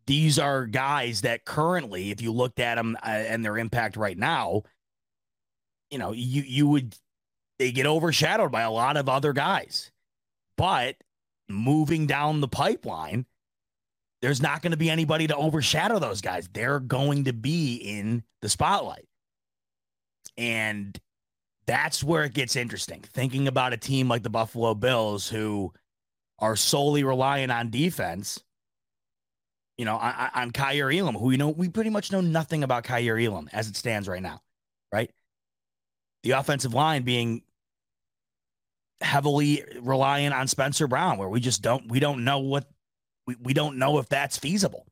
these 0.08 0.38
are 0.38 0.66
guys 0.66 1.22
that 1.22 1.46
currently, 1.46 2.12
if 2.12 2.22
you 2.22 2.32
looked 2.32 2.60
at 2.60 2.76
them 2.76 2.98
uh, 3.02 3.08
and 3.10 3.44
their 3.44 3.58
impact 3.58 3.98
right 3.98 4.18
now, 4.18 4.64
you 5.90 5.98
know, 5.98 6.12
you 6.12 6.42
you 6.42 6.68
would 6.68 6.96
they 7.58 7.72
get 7.72 7.86
overshadowed 7.86 8.52
by 8.52 8.62
a 8.62 8.72
lot 8.72 8.98
of 8.98 9.08
other 9.10 9.34
guys. 9.34 9.92
But 10.58 10.96
moving 11.48 12.08
down 12.08 12.42
the 12.42 12.48
pipeline, 12.48 13.26
there's 14.26 14.42
not 14.42 14.64
going 14.64 14.72
to 14.72 14.78
be 14.78 14.90
anybody 14.90 15.28
to 15.28 15.36
overshadow 15.36 16.00
those 16.00 16.20
guys. 16.20 16.50
They're 16.52 16.80
going 16.80 17.26
to 17.26 17.34
be 17.34 17.76
in 17.76 18.24
the 18.42 18.50
spotlight. 18.50 19.06
And 20.36 21.00
that's 21.68 22.04
where 22.04 22.24
it 22.24 22.34
gets 22.34 22.56
interesting. 22.56 23.02
Thinking 23.14 23.48
about 23.48 23.74
a 23.74 23.78
team 23.78 24.10
like 24.10 24.24
the 24.24 24.32
Buffalo 24.32 24.74
Bills 24.74 25.30
who 25.30 25.72
are 26.40 26.56
solely 26.56 27.04
relying 27.04 27.52
on 27.52 27.70
defense, 27.70 28.44
you 29.78 29.86
know, 29.86 29.96
on, 29.96 30.32
on 30.34 30.52
Kaiir 30.52 30.90
Elam, 30.92 31.14
who 31.14 31.30
you 31.30 31.38
know 31.38 31.50
we 31.50 31.70
pretty 31.70 31.92
much 31.92 32.12
know 32.12 32.22
nothing 32.22 32.64
about 32.64 32.84
Kaiir 32.84 33.24
Elam 33.24 33.48
as 33.54 33.68
it 33.68 33.76
stands 33.76 34.08
right 34.08 34.24
now, 34.24 34.42
right? 34.92 35.12
The 36.24 36.32
offensive 36.32 36.74
line 36.74 37.04
being 37.04 37.44
heavily 39.02 39.64
relying 39.82 40.32
on 40.32 40.48
Spencer 40.48 40.88
Brown, 40.88 41.20
where 41.20 41.30
we 41.30 41.40
just 41.40 41.62
don't 41.62 41.92
we 41.92 42.00
don't 42.00 42.24
know 42.24 42.40
what 42.40 42.66
we, 43.28 43.36
we 43.42 43.54
don't 43.54 43.78
know 43.78 43.98
if 44.00 44.10
that's 44.10 44.38
feasible, 44.38 44.86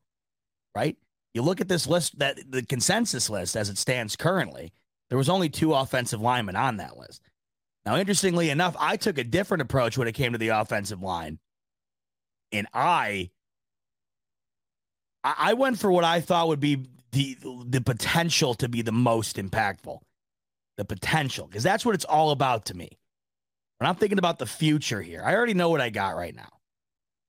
right? 0.76 0.98
You 1.34 1.42
look 1.42 1.62
at 1.62 1.68
this 1.68 1.88
list 1.88 2.20
that 2.20 2.40
the 2.50 2.64
consensus 2.64 3.30
list 3.30 3.56
as 3.56 3.70
it 3.70 3.78
stands 3.78 4.16
currently 4.16 4.72
there 5.14 5.18
was 5.20 5.30
only 5.30 5.48
two 5.48 5.76
offensive 5.76 6.22
linemen 6.22 6.56
on 6.56 6.78
that 6.78 6.98
list. 6.98 7.22
Now, 7.86 7.98
interestingly 7.98 8.50
enough, 8.50 8.76
I 8.80 8.98
took 8.98 9.20
a 9.20 9.24
different 9.24 9.62
approach 9.62 9.96
when 9.96 10.08
it 10.08 10.14
came 10.14 10.32
to 10.32 10.40
the 10.40 10.48
offensive 10.48 11.04
line. 11.04 11.38
And 12.52 12.66
I 12.74 13.30
I 15.24 15.54
went 15.54 15.78
for 15.78 15.92
what 15.92 16.04
I 16.04 16.20
thought 16.20 16.48
would 16.48 16.60
be 16.60 16.88
the 17.12 17.38
the 17.68 17.82
potential 17.82 18.56
to 18.56 18.68
be 18.68 18.82
the 18.82 18.92
most 18.92 19.38
impactful. 19.38 20.00
The 20.78 20.86
potential, 20.86 21.46
because 21.46 21.62
that's 21.62 21.86
what 21.86 21.94
it's 21.94 22.06
all 22.06 22.32
about 22.32 22.66
to 22.66 22.74
me. 22.76 22.98
When 23.78 23.88
I'm 23.88 23.94
thinking 23.94 24.18
about 24.18 24.40
the 24.40 24.48
future 24.48 25.00
here, 25.00 25.22
I 25.24 25.36
already 25.36 25.54
know 25.54 25.70
what 25.70 25.80
I 25.80 25.92
got 25.92 26.16
right 26.16 26.36
now. 26.36 26.50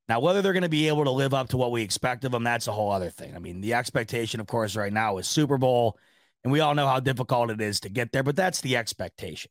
Now, 0.08 0.20
whether 0.20 0.42
they're 0.42 0.52
going 0.52 0.64
to 0.64 0.68
be 0.68 0.88
able 0.88 1.04
to 1.04 1.10
live 1.10 1.32
up 1.32 1.48
to 1.50 1.56
what 1.56 1.72
we 1.72 1.82
expect 1.82 2.24
of 2.24 2.32
them, 2.32 2.44
that's 2.44 2.68
a 2.68 2.72
whole 2.72 2.90
other 2.90 3.10
thing. 3.10 3.34
I 3.34 3.38
mean, 3.38 3.60
the 3.60 3.74
expectation, 3.74 4.40
of 4.40 4.46
course, 4.46 4.76
right 4.76 4.92
now 4.92 5.16
is 5.18 5.26
Super 5.26 5.56
Bowl. 5.56 5.98
And 6.42 6.52
we 6.52 6.60
all 6.60 6.74
know 6.74 6.86
how 6.86 7.00
difficult 7.00 7.50
it 7.50 7.60
is 7.60 7.80
to 7.80 7.88
get 7.88 8.12
there, 8.12 8.22
but 8.22 8.36
that's 8.36 8.60
the 8.60 8.76
expectation. 8.76 9.50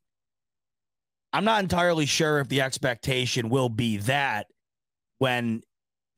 I'm 1.33 1.43
not 1.43 1.63
entirely 1.63 2.05
sure 2.05 2.39
if 2.39 2.47
the 2.49 2.61
expectation 2.61 3.49
will 3.49 3.69
be 3.69 3.97
that 3.97 4.45
when 5.17 5.63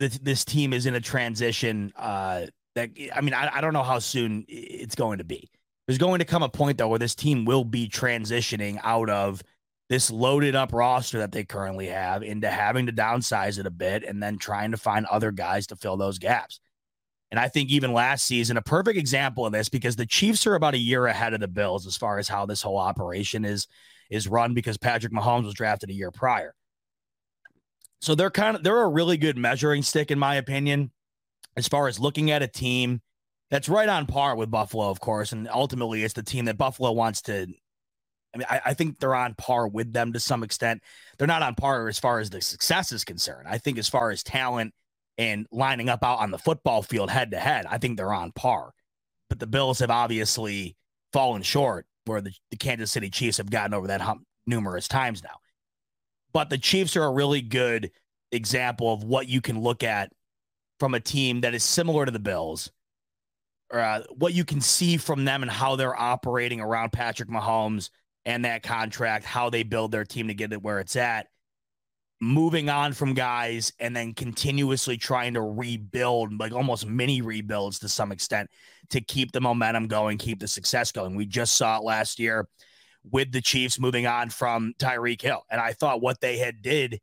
this, 0.02 0.17
this 0.19 0.43
team 0.43 0.74
is 0.74 0.86
in 0.86 0.95
a 0.95 1.00
transition. 1.00 1.93
Uh, 1.95 2.48
that 2.76 2.89
I 3.15 3.21
mean, 3.21 3.34
I, 3.34 3.50
I 3.56 3.62
don't 3.62 3.71
know 3.71 3.84
how 3.84 4.00
soon 4.00 4.43
it's 4.50 4.95
going 4.95 5.19
to 5.19 5.24
be. 5.24 5.50
There's 5.88 5.98
going 5.98 6.19
to 6.19 6.26
come 6.26 6.43
a 6.43 6.50
point 6.50 6.78
though 6.78 6.89
where 6.89 7.00
this 7.00 7.15
team 7.15 7.45
will 7.45 7.63
be 7.63 7.88
transitioning 7.88 8.80
out 8.84 9.10
of 9.10 9.41
this 9.89 10.10
loaded 10.10 10.56
up 10.56 10.74
roster 10.74 11.19
that 11.19 11.32
they 11.32 11.43
currently 11.43 11.88
have 11.88 12.24
into 12.24 12.50
having 12.50 12.88
to 12.88 12.91
downsize 12.91 13.60
it 13.60 13.67
a 13.67 13.71
bit 13.71 14.04
and 14.04 14.21
then 14.21 14.38
trying 14.38 14.71
to 14.71 14.78
find 14.78 15.06
other 15.06 15.32
guys 15.32 15.67
to 15.67 15.76
fill 15.76 15.98
those 15.98 16.17
gaps. 16.17 16.60
And 17.32 17.39
I 17.39 17.48
think 17.48 17.69
even 17.69 17.93
last 17.93 18.26
season, 18.26 18.58
a 18.58 18.62
perfect 18.62 18.98
example 18.98 19.45
of 19.45 19.52
this 19.52 19.69
because 19.69 19.95
the 19.95 20.06
Chiefs 20.06 20.48
are 20.48 20.56
about 20.56 20.74
a 20.74 20.80
year 20.80 21.06
ahead 21.06 21.34
of 21.34 21.39
the 21.39 21.48
Bills 21.48 21.86
as 21.86 21.98
far 21.98 22.17
as 22.17 22.28
how 22.28 22.45
this 22.45 22.62
whole 22.62 22.78
operation 22.78 23.45
is 23.45 23.67
is 24.10 24.28
run 24.28 24.54
because 24.54 24.78
Patrick 24.78 25.12
Mahomes 25.12 25.45
was 25.45 25.56
drafted 25.56 25.89
a 25.89 25.93
year 25.93 26.12
prior. 26.12 26.54
So 28.02 28.13
they're 28.13 28.30
kind 28.30 28.56
of 28.56 28.63
they're 28.63 28.82
a 28.82 28.88
really 28.88 29.17
good 29.17 29.38
measuring 29.38 29.82
stick 29.82 30.12
in 30.12 30.19
my 30.19 30.36
opinion 30.36 30.91
as 31.58 31.67
far 31.67 31.88
as 31.88 32.00
looking 32.00 32.32
at 32.32 32.43
a 32.43 32.48
team 32.48 33.02
that's 33.50 33.69
right 33.69 33.89
on 33.89 34.06
par 34.06 34.36
with 34.36 34.52
Buffalo, 34.52 34.89
of 34.89 35.00
course, 35.00 35.32
and 35.32 35.48
ultimately 35.48 36.04
it's 36.04 36.13
the 36.13 36.24
team 36.24 36.45
that 36.45 36.58
Buffalo 36.58 36.91
wants 36.91 37.21
to 37.24 37.48
I 38.36 38.38
mean, 38.38 38.48
I, 38.50 38.62
I, 38.65 38.74
think 38.74 39.00
they're 39.00 39.15
on 39.15 39.34
par 39.34 39.67
with 39.67 39.93
them 39.93 40.12
to 40.12 40.19
some 40.19 40.43
extent. 40.43 40.84
They're 41.17 41.28
not 41.28 41.41
on 41.41 41.56
par 41.56 41.88
as 41.88 41.98
far 41.98 42.19
as 42.19 42.30
the 42.30 42.41
success 42.41 42.91
is 42.91 43.06
concerned. 43.06 43.48
I 43.48 43.58
think 43.58 43.78
as 43.78 43.88
far 43.88 44.12
as 44.12 44.24
talent 44.24 44.74
and 45.17 45.48
lining 45.52 45.88
up 45.88 46.04
out 46.04 46.19
on 46.19 46.32
the 46.32 46.38
football 46.38 46.84
field 46.84 47.10
head 47.10 47.32
to 47.32 47.39
head, 47.39 47.65
I 47.65 47.78
think 47.78 47.95
they're 47.95 48.13
on 48.13 48.34
par. 48.34 48.74
But 49.30 49.39
the 49.39 49.48
Bills 49.48 49.80
have 49.80 49.89
obviously 49.89 50.76
fallen 51.13 51.43
short 51.43 51.86
where 52.04 52.19
the, 52.19 52.34
the 52.52 52.58
Kansas 52.58 52.91
City 52.91 53.10
Chiefs 53.10 53.38
have 53.38 53.50
gotten 53.50 53.74
over 53.74 53.88
that 53.88 54.02
hump 54.02 54.24
numerous 54.45 54.88
times 54.88 55.24
now. 55.24 55.38
But 56.34 56.50
the 56.50 56.58
Chiefs 56.58 56.98
are 56.98 57.06
a 57.06 57.12
really 57.12 57.41
good 57.41 57.91
example 58.34 58.93
of 58.93 59.04
what 59.04 59.30
you 59.30 59.39
can 59.39 59.62
look 59.62 59.82
at 59.82 60.12
from 60.80 60.93
a 60.93 61.00
team 61.00 61.41
that 61.41 61.56
is 61.56 61.63
similar 61.63 62.06
to 62.06 62.12
the 62.12 62.19
Bills, 62.19 62.69
or 63.71 63.80
uh, 63.80 64.02
what 64.13 64.34
you 64.34 64.43
can 64.43 64.60
see 64.60 64.98
from 64.98 65.24
them 65.24 65.41
and 65.41 65.52
how 65.52 65.78
they're 65.78 65.98
operating 65.98 66.60
around 66.60 66.91
Patrick 66.91 67.30
Mahomes 67.30 67.89
and 68.26 68.46
that 68.46 68.64
contract, 68.64 69.26
how 69.26 69.50
they 69.50 69.64
build 69.64 69.92
their 69.92 70.06
team 70.06 70.28
to 70.28 70.34
get 70.34 70.54
it 70.54 70.62
where 70.62 70.80
it's 70.80 70.96
at, 70.96 71.28
moving 72.22 72.70
on 72.70 72.94
from 72.94 73.14
guys 73.14 73.72
and 73.80 73.96
then 73.96 74.14
continuously 74.14 74.98
trying 74.98 75.34
to 75.34 75.42
rebuild, 75.42 76.40
like 76.40 76.54
almost 76.54 76.88
mini 76.88 77.22
rebuilds 77.22 77.80
to 77.80 77.90
some 77.90 78.12
extent, 78.12 78.50
to 78.90 79.02
keep 79.02 79.32
the 79.32 79.42
momentum 79.42 79.88
going, 79.88 80.18
keep 80.18 80.40
the 80.40 80.48
success 80.48 80.92
going. 80.92 81.16
We 81.16 81.26
just 81.26 81.56
saw 81.56 81.78
it 81.78 81.84
last 81.84 82.20
year 82.20 82.48
with 83.12 83.32
the 83.32 83.42
Chiefs 83.42 83.80
moving 83.80 84.08
on 84.08 84.30
from 84.30 84.74
Tyreek 84.80 85.22
Hill. 85.22 85.44
And 85.52 85.62
I 85.62 85.74
thought 85.74 86.02
what 86.02 86.22
they 86.22 86.38
had 86.38 86.62
did 86.62 87.00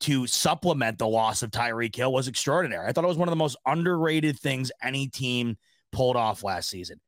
to 0.00 0.26
supplement 0.26 0.98
the 0.98 1.06
loss 1.06 1.42
of 1.42 1.50
Tyreek 1.50 1.94
Hill 1.94 2.12
was 2.12 2.26
extraordinary. 2.26 2.86
I 2.88 2.92
thought 2.92 3.04
it 3.04 3.08
was 3.08 3.18
one 3.18 3.28
of 3.28 3.32
the 3.32 3.36
most 3.36 3.56
underrated 3.66 4.38
things 4.38 4.72
any 4.82 5.08
team 5.08 5.56
pulled 5.92 6.16
off 6.16 6.42
last 6.42 6.70
season. 6.70 7.00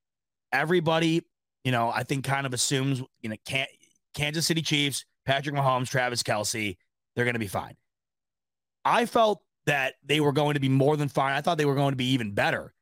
Everybody 0.52 1.22
you 1.64 1.72
know, 1.72 1.90
I 1.90 2.02
think 2.04 2.24
kind 2.24 2.46
of 2.46 2.54
assumes, 2.54 3.02
you 3.20 3.30
know, 3.30 3.36
Kansas 4.14 4.46
City 4.46 4.62
Chiefs, 4.62 5.04
Patrick 5.24 5.56
Mahomes, 5.56 5.88
Travis 5.88 6.22
Kelce, 6.22 6.76
they're 7.16 7.24
going 7.24 7.34
to 7.34 7.40
be 7.40 7.46
fine. 7.46 7.74
I 8.84 9.06
felt 9.06 9.42
that 9.66 9.94
they 10.04 10.20
were 10.20 10.32
going 10.32 10.54
to 10.54 10.60
be 10.60 10.68
more 10.68 10.96
than 10.96 11.08
fine. 11.08 11.32
I 11.32 11.40
thought 11.40 11.56
they 11.56 11.64
were 11.64 11.74
going 11.74 11.92
to 11.92 11.96
be 11.96 12.12
even 12.12 12.32
better. 12.32 12.74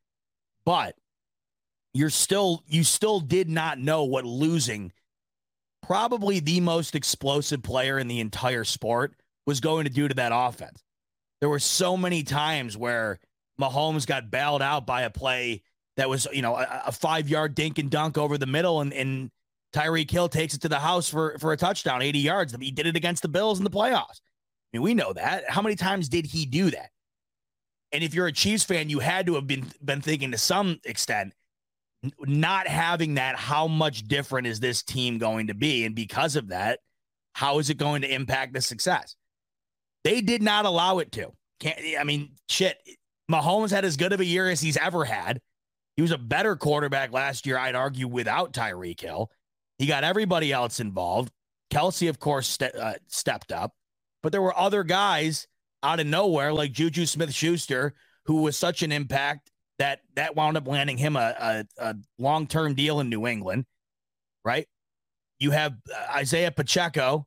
But 0.64 0.97
you're 1.95 2.11
still, 2.11 2.64
you 2.66 2.83
still 2.83 3.21
did 3.21 3.49
not 3.49 3.79
know 3.79 4.05
what 4.05 4.25
losing 4.25 4.92
probably 5.83 6.40
the 6.40 6.61
most 6.61 6.95
explosive 6.95 7.62
player 7.62 7.99
in 7.99 8.09
the 8.09 8.21
entire 8.21 8.64
sport 8.64 9.14
was 9.47 9.61
going 9.61 9.85
to 9.85 9.90
do 9.90 10.09
to 10.09 10.14
that 10.14 10.33
offense. 10.35 10.83
There 11.40 11.49
were 11.49 11.59
so 11.59 11.97
many 11.97 12.23
times 12.23 12.77
where 12.77 13.18
Mahomes 13.61 14.07
got 14.07 14.31
bailed 14.31 14.62
out 14.62 14.87
by 14.87 15.03
a 15.03 15.11
play 15.11 15.62
that 15.96 16.09
was, 16.09 16.26
you 16.33 16.42
know, 16.42 16.57
a, 16.57 16.85
a 16.87 16.92
five 16.92 17.28
yard 17.28 17.55
dink 17.55 17.78
and 17.78 17.90
dunk 17.90 18.18
over 18.18 18.38
the 18.38 18.46
middle, 18.46 18.81
and, 18.81 18.92
and 18.92 19.31
Tyreek 19.72 20.11
Hill 20.11 20.28
takes 20.28 20.55
it 20.55 20.61
to 20.62 20.68
the 20.68 20.78
house 20.78 21.09
for, 21.09 21.37
for 21.38 21.52
a 21.52 21.57
touchdown, 21.57 22.02
80 22.02 22.18
yards. 22.18 22.57
He 22.61 22.70
did 22.70 22.87
it 22.87 22.96
against 22.96 23.22
the 23.22 23.28
Bills 23.28 23.59
in 23.59 23.64
the 23.64 23.70
playoffs. 23.70 24.20
I 24.20 24.78
mean, 24.78 24.83
we 24.83 24.94
know 24.94 25.12
that. 25.12 25.48
How 25.48 25.62
many 25.62 25.76
times 25.76 26.09
did 26.09 26.26
he 26.26 26.46
do 26.46 26.70
that? 26.70 26.90
And 27.92 28.02
if 28.02 28.14
you're 28.14 28.26
a 28.26 28.33
Chiefs 28.33 28.64
fan, 28.64 28.88
you 28.88 29.00
had 29.00 29.26
to 29.26 29.35
have 29.35 29.46
been 29.46 29.66
been 29.85 30.00
thinking 30.00 30.31
to 30.33 30.38
some 30.38 30.81
extent, 30.85 31.35
not 32.20 32.66
having 32.66 33.14
that, 33.14 33.37
how 33.37 33.68
much 33.68 34.02
different 34.09 34.46
is 34.46 34.61
this 34.61 34.83
team 34.83 35.18
going 35.18 35.48
to 35.48 35.55
be? 35.55 35.85
And 35.85 35.94
because 35.94 36.37
of 36.37 36.48
that, 36.48 36.81
how 37.35 37.59
is 37.59 37.70
it 37.70 37.76
going 37.76 38.02
to 38.02 38.12
impact 38.12 38.55
the 38.55 38.61
success? 38.61 39.14
They 40.05 40.20
did 40.20 40.42
not 40.42 40.64
allow 40.64 40.98
it 40.98 41.12
to. 41.12 41.33
Can't 41.61 41.78
I 41.98 42.05
mean, 42.05 42.33
shit. 42.48 42.78
Mahomes 43.31 43.70
had 43.70 43.85
as 43.85 43.96
good 43.96 44.12
of 44.12 44.20
a 44.20 44.24
year 44.24 44.50
as 44.50 44.61
he's 44.61 44.76
ever 44.76 45.05
had. 45.05 45.38
He 45.96 46.02
was 46.02 46.11
a 46.11 46.18
better 46.18 46.57
quarterback 46.57 47.12
last 47.12 47.46
year, 47.46 47.59
I'd 47.59 47.74
argue, 47.74 48.09
without 48.09 48.52
Tyreek 48.52 49.00
Hill. 49.00 49.31
He 49.78 49.87
got 49.87 50.05
everybody 50.05 50.52
else 50.52 50.81
involved. 50.81 51.31
Kelce, 51.70 52.09
of 52.09 52.18
course, 52.18 52.48
ste- 52.48 52.74
uh, 52.78 52.94
stepped 53.09 53.52
up, 53.52 53.72
but 54.22 54.33
there 54.33 54.42
were 54.42 54.57
other 54.57 54.85
guys 54.85 55.46
out 55.83 56.00
of 56.00 56.07
nowhere, 56.07 56.52
like 56.52 56.72
Juju 56.72 57.07
Smith 57.07 57.33
Schuster, 57.33 57.94
who 58.26 58.42
was 58.42 58.57
such 58.57 58.83
an 58.83 58.92
impact 58.92 59.50
that 59.78 60.00
that 60.14 60.37
wound 60.37 60.57
up 60.57 60.68
landing 60.68 60.98
him 60.98 61.16
a, 61.16 61.35
a, 61.38 61.64
a 61.78 61.96
long 62.18 62.46
term 62.46 62.74
deal 62.74 63.00
in 63.00 63.09
New 63.09 63.26
England, 63.26 63.64
right? 64.44 64.68
You 65.38 65.50
have 65.50 65.74
uh, 65.92 66.16
Isaiah 66.16 66.52
Pacheco, 66.52 67.26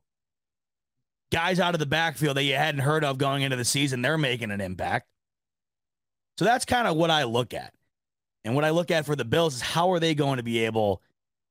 guys 1.30 1.60
out 1.60 1.74
of 1.74 1.80
the 1.80 1.86
backfield 1.86 2.36
that 2.36 2.44
you 2.44 2.54
hadn't 2.54 2.80
heard 2.80 3.04
of 3.04 3.18
going 3.18 3.42
into 3.42 3.56
the 3.56 3.64
season. 3.64 4.00
They're 4.00 4.16
making 4.16 4.50
an 4.50 4.60
impact. 4.60 5.06
So 6.38 6.44
that's 6.44 6.64
kind 6.64 6.86
of 6.86 6.96
what 6.96 7.10
I 7.10 7.24
look 7.24 7.52
at. 7.52 7.74
And 8.46 8.54
what 8.54 8.64
I 8.64 8.70
look 8.70 8.92
at 8.92 9.04
for 9.04 9.16
the 9.16 9.24
Bills 9.24 9.56
is 9.56 9.60
how 9.60 9.90
are 9.90 9.98
they 9.98 10.14
going 10.14 10.36
to 10.36 10.42
be 10.44 10.64
able 10.64 11.02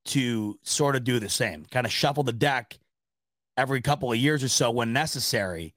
to 0.06 0.58
sort 0.64 0.96
of 0.96 1.04
do 1.04 1.20
the 1.20 1.28
same, 1.28 1.66
kind 1.70 1.86
of 1.86 1.92
shuffle 1.92 2.24
the 2.24 2.32
deck 2.32 2.80
every 3.58 3.82
couple 3.82 4.12
of 4.12 4.18
years 4.18 4.44
or 4.44 4.48
so 4.48 4.72
when 4.72 4.94
necessary. 4.94 5.74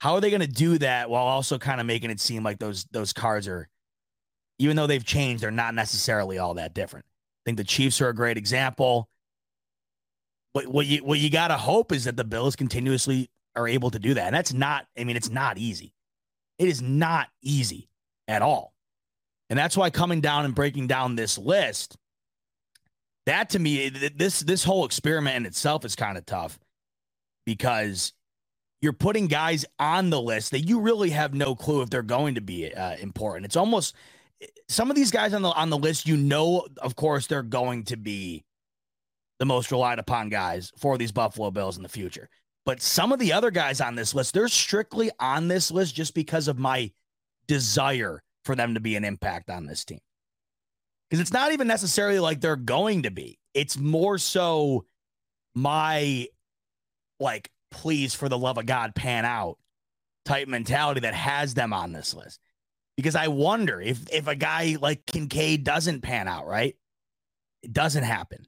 How 0.00 0.14
are 0.14 0.20
they 0.20 0.28
going 0.28 0.42
to 0.42 0.46
do 0.46 0.76
that 0.78 1.08
while 1.08 1.24
also 1.24 1.58
kind 1.58 1.80
of 1.80 1.86
making 1.86 2.10
it 2.10 2.20
seem 2.20 2.42
like 2.42 2.58
those 2.58 2.84
those 2.90 3.14
cards 3.14 3.48
are, 3.48 3.68
even 4.58 4.76
though 4.76 4.86
they've 4.86 5.04
changed, 5.04 5.42
they're 5.42 5.50
not 5.50 5.74
necessarily 5.74 6.36
all 6.36 6.54
that 6.54 6.74
different. 6.74 7.06
I 7.06 7.42
think 7.46 7.56
the 7.56 7.64
Chiefs 7.64 8.02
are 8.02 8.08
a 8.08 8.14
great 8.14 8.36
example. 8.36 9.08
What 10.52 10.66
what 10.66 10.86
you 10.86 11.02
what 11.04 11.18
you 11.18 11.30
got 11.30 11.48
to 11.48 11.56
hope 11.56 11.90
is 11.90 12.04
that 12.04 12.16
the 12.16 12.24
Bills 12.24 12.54
continuously 12.54 13.30
are 13.56 13.66
able 13.66 13.90
to 13.90 13.98
do 13.98 14.12
that, 14.12 14.26
and 14.26 14.34
that's 14.34 14.52
not. 14.52 14.86
I 14.98 15.04
mean, 15.04 15.16
it's 15.16 15.30
not 15.30 15.56
easy. 15.56 15.94
It 16.58 16.68
is 16.68 16.82
not 16.82 17.28
easy 17.40 17.88
at 18.28 18.42
all. 18.42 18.74
And 19.50 19.58
that's 19.58 19.76
why 19.76 19.90
coming 19.90 20.20
down 20.20 20.44
and 20.44 20.54
breaking 20.54 20.86
down 20.86 21.16
this 21.16 21.36
list, 21.36 21.96
that 23.26 23.50
to 23.50 23.58
me, 23.58 23.88
this 23.88 24.40
this 24.40 24.64
whole 24.64 24.84
experiment 24.84 25.36
in 25.36 25.46
itself 25.46 25.84
is 25.84 25.96
kind 25.96 26.16
of 26.16 26.24
tough 26.24 26.58
because 27.44 28.12
you're 28.80 28.92
putting 28.92 29.26
guys 29.26 29.66
on 29.78 30.08
the 30.08 30.20
list 30.20 30.52
that 30.52 30.60
you 30.60 30.80
really 30.80 31.10
have 31.10 31.34
no 31.34 31.54
clue 31.54 31.82
if 31.82 31.90
they're 31.90 32.02
going 32.02 32.36
to 32.36 32.40
be 32.40 32.72
uh, 32.72 32.96
important. 32.96 33.44
It's 33.44 33.56
almost 33.56 33.94
some 34.68 34.88
of 34.88 34.96
these 34.96 35.10
guys 35.10 35.34
on 35.34 35.42
the 35.42 35.50
on 35.50 35.68
the 35.68 35.76
list, 35.76 36.06
you 36.06 36.16
know, 36.16 36.66
of 36.80 36.96
course, 36.96 37.26
they're 37.26 37.42
going 37.42 37.84
to 37.84 37.96
be 37.96 38.44
the 39.40 39.46
most 39.46 39.70
relied 39.70 39.98
upon 39.98 40.28
guys 40.28 40.70
for 40.78 40.96
these 40.96 41.12
Buffalo 41.12 41.50
Bills 41.50 41.76
in 41.76 41.82
the 41.82 41.88
future. 41.88 42.28
But 42.64 42.80
some 42.80 43.10
of 43.10 43.18
the 43.18 43.32
other 43.32 43.50
guys 43.50 43.80
on 43.80 43.96
this 43.96 44.14
list, 44.14 44.32
they're 44.32 44.48
strictly 44.48 45.10
on 45.18 45.48
this 45.48 45.70
list 45.70 45.94
just 45.94 46.14
because 46.14 46.46
of 46.46 46.58
my 46.58 46.92
desire 47.48 48.22
for 48.44 48.54
them 48.54 48.74
to 48.74 48.80
be 48.80 48.96
an 48.96 49.04
impact 49.04 49.50
on 49.50 49.66
this 49.66 49.84
team. 49.84 50.00
Because 51.08 51.20
it's 51.20 51.32
not 51.32 51.52
even 51.52 51.66
necessarily 51.66 52.18
like 52.18 52.40
they're 52.40 52.56
going 52.56 53.02
to 53.02 53.10
be. 53.10 53.38
It's 53.52 53.76
more 53.76 54.18
so 54.18 54.84
my 55.54 56.28
like, 57.18 57.50
please, 57.70 58.14
for 58.14 58.28
the 58.28 58.38
love 58.38 58.58
of 58.58 58.66
God, 58.66 58.94
pan 58.94 59.24
out 59.24 59.58
type 60.24 60.48
mentality 60.48 61.00
that 61.00 61.14
has 61.14 61.54
them 61.54 61.72
on 61.72 61.92
this 61.92 62.14
list. 62.14 62.40
Because 62.96 63.16
I 63.16 63.28
wonder 63.28 63.80
if 63.80 64.08
if 64.12 64.26
a 64.28 64.36
guy 64.36 64.76
like 64.80 65.06
Kincaid 65.06 65.64
doesn't 65.64 66.02
pan 66.02 66.28
out, 66.28 66.46
right? 66.46 66.76
It 67.62 67.72
doesn't 67.72 68.04
happen. 68.04 68.46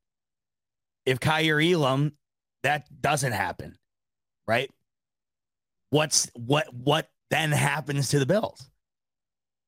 If 1.05 1.21
Kaiir 1.21 1.61
Elam, 1.61 2.13
that 2.63 2.87
doesn't 3.01 3.33
happen, 3.33 3.77
right? 4.47 4.71
What's 5.91 6.31
what 6.35 6.73
what 6.73 7.11
then 7.31 7.51
happens 7.51 8.11
to 8.11 8.19
the 8.19 8.27
Bills? 8.27 8.71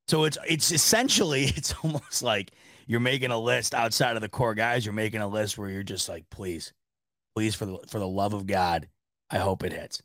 So 0.09 0.25
it's 0.25 0.39
it's 0.47 0.73
essentially 0.73 1.45
it's 1.57 1.75
almost 1.83 2.23
like 2.23 2.53
you're 2.87 3.01
making 3.01 3.31
a 3.31 3.39
list 3.39 3.75
outside 3.75 4.17
of 4.17 4.23
the 4.23 4.29
core 4.29 4.55
guys. 4.55 4.85
You're 4.85 4.93
making 4.93 5.21
a 5.21 5.29
list 5.29 5.57
where 5.57 5.71
you're 5.71 5.83
just 5.83 6.09
like, 6.09 6.29
please, 6.31 6.73
please, 7.35 7.55
for 7.55 7.67
the 7.67 7.79
for 7.89 7.99
the 7.99 8.09
love 8.09 8.35
of 8.35 8.47
God, 8.47 8.89
I 9.31 9.39
hope 9.39 9.65
it 9.65 9.73
hits. 9.73 10.03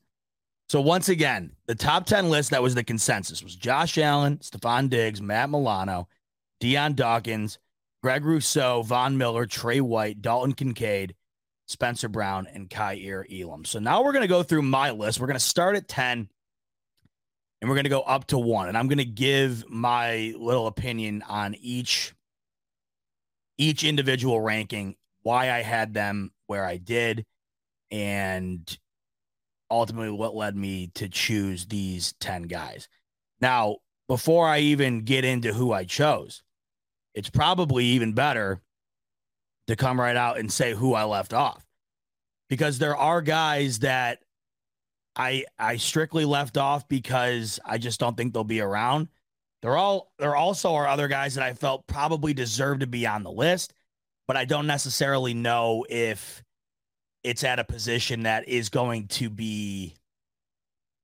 So 0.70 0.82
once 0.82 1.10
again, 1.10 1.54
the 1.66 1.76
top 1.76 2.06
ten 2.06 2.30
list 2.30 2.52
that 2.52 2.64
was 2.64 2.76
the 2.76 2.84
consensus 2.84 3.44
was 3.44 3.56
Josh 3.56 3.98
Allen, 3.98 4.38
Stefon 4.38 4.90
Diggs, 4.90 5.22
Matt 5.22 5.50
Milano, 5.50 6.08
Dion 6.60 6.94
Dawkins, 6.94 7.58
Greg 8.04 8.24
Rousseau, 8.24 8.84
Von 8.84 9.18
Miller, 9.18 9.46
Tre 9.46 9.82
White, 9.82 10.22
Dalton 10.22 10.54
Kincaid, 10.54 11.16
Spencer 11.68 12.08
Brown, 12.08 12.48
and 12.54 12.70
Kaiir 12.70 13.26
Elam. 13.32 13.66
So 13.66 13.80
now 13.80 14.04
we're 14.04 14.14
gonna 14.14 14.28
go 14.28 14.44
through 14.44 14.62
my 14.62 14.92
list. 14.92 15.20
We're 15.20 15.28
gonna 15.28 15.40
start 15.40 15.76
at 15.76 15.88
ten 15.88 16.30
and 17.62 17.70
we're 17.70 17.76
going 17.76 17.86
to 17.86 17.90
go 17.90 18.02
up 18.02 18.28
to 18.28 18.38
one. 18.38 18.68
And 18.68 18.78
I'm 18.78 18.88
going 18.88 19.00
to 19.00 19.06
give 19.06 19.70
my 19.70 20.34
little 20.38 20.68
opinion 20.68 21.24
on 21.28 21.56
each 21.56 22.14
each 23.58 23.84
individual 23.84 24.40
ranking, 24.40 24.96
why 25.22 25.52
I 25.52 25.62
had 25.62 25.94
them 25.94 26.32
where 26.48 26.66
I 26.66 26.78
did, 26.78 27.26
and 27.92 28.78
ultimately 29.70 30.12
what 30.12 30.34
led 30.34 30.56
me 30.56 30.88
to 30.96 31.10
choose 31.10 31.66
these 31.66 32.14
10 32.22 32.44
guys. 32.44 32.88
Now, 33.42 33.78
before 34.08 34.48
I 34.48 34.60
even 34.60 35.02
get 35.02 35.26
into 35.26 35.54
who 35.54 35.74
I 35.74 35.84
chose, 35.84 36.42
it's 37.14 37.30
probably 37.30 37.84
even 37.86 38.14
better 38.14 38.62
to 39.68 39.76
come 39.76 40.00
right 40.00 40.16
out 40.16 40.40
and 40.40 40.52
say 40.52 40.74
who 40.74 40.94
I 40.94 41.04
left 41.04 41.34
off 41.34 41.66
because 42.50 42.80
there 42.80 42.96
are 42.96 43.22
guys 43.22 43.80
that 43.80 44.20
I 45.20 45.44
I 45.60 45.76
strictly 45.76 46.24
left 46.24 46.58
off 46.58 46.88
because 46.88 47.60
I 47.66 47.78
just 47.78 48.00
don't 48.00 48.16
think 48.16 48.34
they'll 48.34 48.46
be 48.46 48.62
around. 48.62 49.10
There 49.62 49.76
all 49.76 50.14
there 50.18 50.36
also 50.36 50.76
are 50.76 50.88
other 50.88 51.10
guys 51.10 51.36
that 51.36 51.44
I 51.44 51.54
felt 51.54 51.86
probably 51.88 52.34
deserve 52.34 52.80
to 52.80 52.88
be 52.88 53.06
on 53.06 53.24
the 53.24 53.32
list, 53.32 53.74
but 54.28 54.38
I 54.38 54.46
don't 54.46 54.66
necessarily 54.66 55.34
know 55.34 55.86
if 55.90 56.42
it's 57.26 57.44
at 57.44 57.60
a 57.60 57.66
position 57.66 58.24
that 58.24 58.48
is 58.48 58.70
going 58.70 59.08
to 59.08 59.30
be 59.30 59.94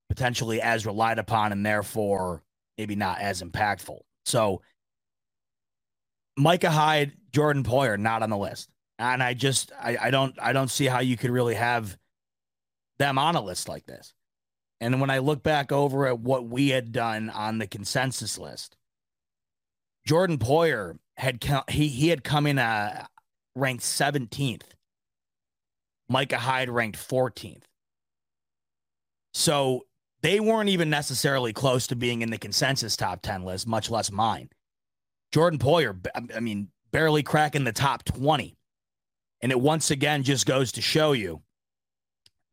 potentially 0.07 0.61
as 0.61 0.85
relied 0.85 1.19
upon 1.19 1.51
and 1.51 1.65
therefore 1.65 2.41
maybe 2.77 2.95
not 2.95 3.19
as 3.19 3.43
impactful. 3.43 3.99
So 4.23 4.61
Micah 6.37 6.71
Hyde, 6.71 7.11
Jordan 7.33 7.63
Poyer, 7.63 7.99
not 7.99 8.23
on 8.23 8.29
the 8.29 8.37
list. 8.37 8.69
And 8.97 9.21
I 9.21 9.33
just 9.33 9.73
I, 9.77 9.97
I 10.03 10.09
don't 10.09 10.37
I 10.41 10.53
don't 10.53 10.71
see 10.71 10.85
how 10.85 10.99
you 10.99 11.17
could 11.17 11.31
really 11.31 11.55
have 11.55 11.97
them 12.97 13.17
on 13.17 13.35
a 13.35 13.41
list 13.41 13.67
like 13.67 13.85
this. 13.85 14.13
And 14.81 14.99
when 14.99 15.09
I 15.09 15.19
look 15.19 15.41
back 15.43 15.71
over 15.71 16.05
at 16.07 16.19
what 16.19 16.47
we 16.47 16.69
had 16.69 16.91
done 16.91 17.29
on 17.29 17.57
the 17.57 17.67
consensus 17.67 18.37
list, 18.37 18.75
Jordan 20.05 20.37
Poyer 20.37 20.97
had 21.17 21.43
he 21.69 21.87
he 21.87 22.09
had 22.09 22.23
come 22.23 22.45
in 22.45 22.59
uh, 22.59 23.05
ranked 23.55 23.83
17th. 23.83 24.63
Micah 26.07 26.37
Hyde 26.37 26.69
ranked 26.69 26.99
14th. 26.99 27.63
So 29.33 29.85
they 30.21 30.39
weren't 30.39 30.69
even 30.69 30.89
necessarily 30.89 31.51
close 31.51 31.87
to 31.87 31.95
being 31.95 32.21
in 32.21 32.29
the 32.29 32.37
consensus 32.37 32.95
top 32.95 33.21
10 33.21 33.43
list, 33.43 33.67
much 33.67 33.89
less 33.89 34.11
mine. 34.11 34.49
Jordan 35.31 35.59
Poyer, 35.59 35.97
I 36.35 36.39
mean, 36.39 36.69
barely 36.91 37.23
cracking 37.23 37.63
the 37.63 37.73
top 37.73 38.03
20. 38.05 38.55
And 39.41 39.51
it 39.51 39.59
once 39.59 39.91
again 39.91 40.23
just 40.23 40.45
goes 40.45 40.71
to 40.73 40.81
show 40.81 41.11
you 41.11 41.41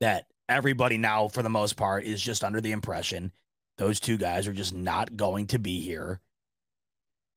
that 0.01 0.27
everybody 0.53 0.99
now, 0.99 1.29
for 1.29 1.43
the 1.43 1.51
most 1.51 1.77
part, 1.77 2.05
is 2.05 2.21
just 2.21 2.45
under 2.45 2.61
the 2.61 2.73
impression 2.73 3.33
those 3.79 3.99
two 3.99 4.19
guys 4.19 4.47
are 4.47 4.53
just 4.53 4.75
not 4.75 5.17
going 5.17 5.47
to 5.49 5.59
be 5.59 5.81
here 5.81 6.21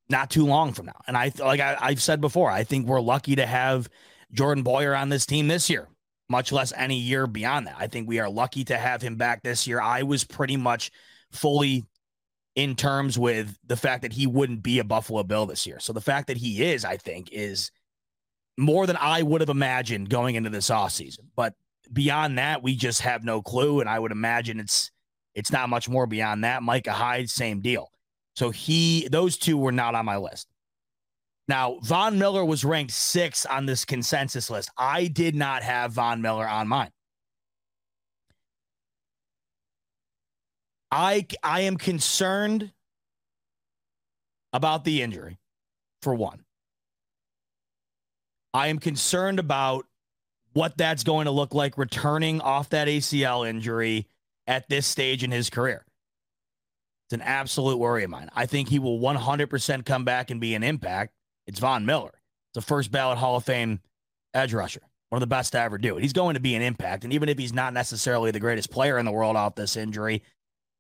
not 0.09 0.29
too 0.29 0.45
long 0.45 0.73
from 0.73 0.87
now. 0.87 1.01
And 1.07 1.17
I 1.17 1.31
like 1.39 1.59
I, 1.59 1.77
I've 1.79 2.01
said 2.01 2.21
before, 2.21 2.49
I 2.51 2.63
think 2.63 2.87
we're 2.87 3.01
lucky 3.01 3.35
to 3.35 3.45
have 3.45 3.89
Jordan 4.31 4.63
Poyer 4.63 4.99
on 4.99 5.09
this 5.09 5.25
team 5.25 5.47
this 5.47 5.69
year, 5.69 5.87
much 6.29 6.51
less 6.51 6.73
any 6.75 6.97
year 6.97 7.27
beyond 7.27 7.67
that. 7.67 7.75
I 7.79 7.87
think 7.87 8.07
we 8.07 8.19
are 8.19 8.29
lucky 8.29 8.63
to 8.65 8.77
have 8.77 9.01
him 9.01 9.15
back 9.15 9.41
this 9.41 9.67
year. 9.67 9.81
I 9.81 10.03
was 10.03 10.23
pretty 10.23 10.57
much 10.57 10.91
fully 11.31 11.85
in 12.55 12.75
terms 12.75 13.19
with 13.19 13.57
the 13.65 13.75
fact 13.75 14.03
that 14.03 14.13
he 14.13 14.27
wouldn't 14.27 14.63
be 14.63 14.79
a 14.79 14.83
Buffalo 14.83 15.23
Bill 15.23 15.45
this 15.45 15.65
year. 15.65 15.79
So 15.79 15.91
the 15.91 16.01
fact 16.01 16.27
that 16.27 16.37
he 16.37 16.63
is, 16.63 16.85
I 16.85 16.97
think, 16.97 17.29
is 17.31 17.71
more 18.57 18.87
than 18.87 18.97
I 18.97 19.23
would 19.23 19.41
have 19.41 19.49
imagined 19.49 20.09
going 20.09 20.35
into 20.35 20.49
this 20.49 20.69
offseason. 20.69 21.25
But 21.35 21.53
beyond 21.91 22.37
that, 22.37 22.63
we 22.63 22.75
just 22.75 23.01
have 23.01 23.23
no 23.23 23.41
clue. 23.41 23.79
And 23.79 23.89
I 23.89 23.99
would 23.99 24.11
imagine 24.11 24.59
it's 24.59 24.91
it's 25.33 25.51
not 25.51 25.69
much 25.69 25.89
more 25.89 26.07
beyond 26.07 26.43
that. 26.43 26.63
Micah 26.63 26.93
Hyde, 26.93 27.29
same 27.29 27.61
deal. 27.61 27.91
So 28.35 28.49
he 28.49 29.07
those 29.09 29.37
two 29.37 29.57
were 29.57 29.71
not 29.71 29.95
on 29.95 30.05
my 30.05 30.17
list. 30.17 30.47
Now, 31.47 31.77
Von 31.83 32.17
Miller 32.17 32.43
was 32.43 32.65
ranked 32.65 32.91
six 32.91 33.45
on 33.45 33.65
this 33.65 33.85
consensus 33.85 34.49
list. 34.49 34.69
I 34.77 35.07
did 35.07 35.35
not 35.35 35.61
have 35.61 35.91
Von 35.91 36.21
Miller 36.21 36.47
on 36.47 36.67
mine. 36.67 36.91
I 40.91 41.27
I 41.43 41.61
am 41.61 41.77
concerned 41.77 42.71
about 44.53 44.85
the 44.85 45.01
injury, 45.01 45.37
for 46.01 46.15
one. 46.15 46.45
I 48.53 48.67
am 48.67 48.79
concerned 48.79 49.37
about 49.37 49.85
what 50.55 50.77
that's 50.77 51.03
going 51.03 51.25
to 51.25 51.31
look 51.31 51.53
like 51.53 51.77
returning 51.77 52.39
off 52.39 52.69
that 52.69 52.87
ACL 52.87 53.47
injury 53.47 54.07
at 54.47 54.67
this 54.69 54.87
stage 54.87 55.21
in 55.21 55.29
his 55.29 55.49
career. 55.49 55.85
It's 57.05 57.13
an 57.13 57.21
absolute 57.21 57.77
worry 57.77 58.05
of 58.05 58.09
mine. 58.09 58.29
I 58.33 58.45
think 58.45 58.69
he 58.69 58.79
will 58.79 58.97
100% 58.99 59.85
come 59.85 60.05
back 60.05 60.31
and 60.31 60.39
be 60.39 60.55
an 60.55 60.63
impact. 60.63 61.13
It's 61.45 61.59
Von 61.59 61.85
Miller. 61.85 62.13
It's 62.49 62.63
a 62.63 62.67
first 62.67 62.89
ballot 62.89 63.17
Hall 63.17 63.35
of 63.35 63.43
Fame 63.43 63.81
edge 64.33 64.53
rusher, 64.53 64.81
one 65.09 65.17
of 65.17 65.27
the 65.27 65.27
best 65.27 65.51
to 65.51 65.59
ever 65.59 65.77
do 65.77 65.97
it. 65.97 66.01
He's 66.01 66.13
going 66.13 66.35
to 66.35 66.39
be 66.39 66.55
an 66.55 66.61
impact. 66.61 67.03
And 67.03 67.11
even 67.11 67.27
if 67.27 67.37
he's 67.37 67.53
not 67.53 67.73
necessarily 67.73 68.31
the 68.31 68.39
greatest 68.39 68.71
player 68.71 68.97
in 68.97 69.05
the 69.05 69.11
world 69.11 69.35
off 69.35 69.55
this 69.55 69.75
injury, 69.75 70.23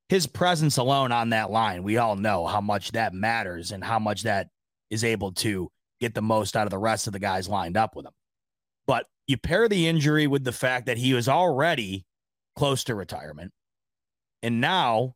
his 0.07 0.25
presence 0.25 0.77
alone 0.77 1.11
on 1.11 1.31
that 1.31 1.51
line, 1.51 1.83
we 1.83 1.97
all 1.97 2.15
know 2.15 2.47
how 2.47 2.61
much 2.61 2.93
that 2.93 3.13
matters 3.13 3.73
and 3.73 3.83
how 3.83 3.99
much 3.99 4.23
that 4.23 4.47
is 4.89 5.03
able 5.03 5.33
to 5.33 5.69
get 5.99 6.13
the 6.13 6.21
most 6.21 6.55
out 6.55 6.65
of 6.65 6.71
the 6.71 6.77
rest 6.77 7.07
of 7.07 7.13
the 7.13 7.19
guys 7.19 7.49
lined 7.49 7.75
up 7.75 7.93
with 7.93 8.05
him. 8.05 8.13
But 8.87 9.07
you 9.27 9.37
pair 9.37 9.67
the 9.67 9.87
injury 9.87 10.27
with 10.27 10.43
the 10.43 10.51
fact 10.51 10.85
that 10.85 10.97
he 10.97 11.13
was 11.13 11.27
already 11.27 12.05
close 12.55 12.83
to 12.85 12.95
retirement. 12.95 13.51
And 14.43 14.61
now 14.61 15.15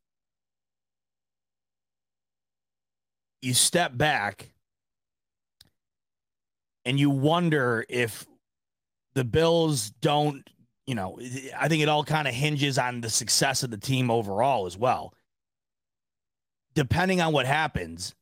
you 3.42 3.54
step 3.54 3.98
back 3.98 4.52
and 6.86 7.00
you 7.00 7.10
wonder 7.10 7.86
if 7.88 8.26
the 9.14 9.24
Bills 9.24 9.92
don't, 10.02 10.48
you 10.88 10.96
know, 10.96 11.20
I 11.58 11.68
think 11.68 11.84
it 11.84 11.90
all 11.90 12.04
kind 12.04 12.28
of 12.28 12.34
hinges 12.34 12.78
on 12.78 13.02
the 13.02 13.10
success 13.10 13.64
of 13.64 13.70
the 13.70 13.78
team 13.78 14.10
overall 14.10 14.66
as 14.66 14.78
well. 14.78 15.14
Depending 16.74 17.22
on 17.22 17.34
what 17.34 17.46
happens, 17.46 18.16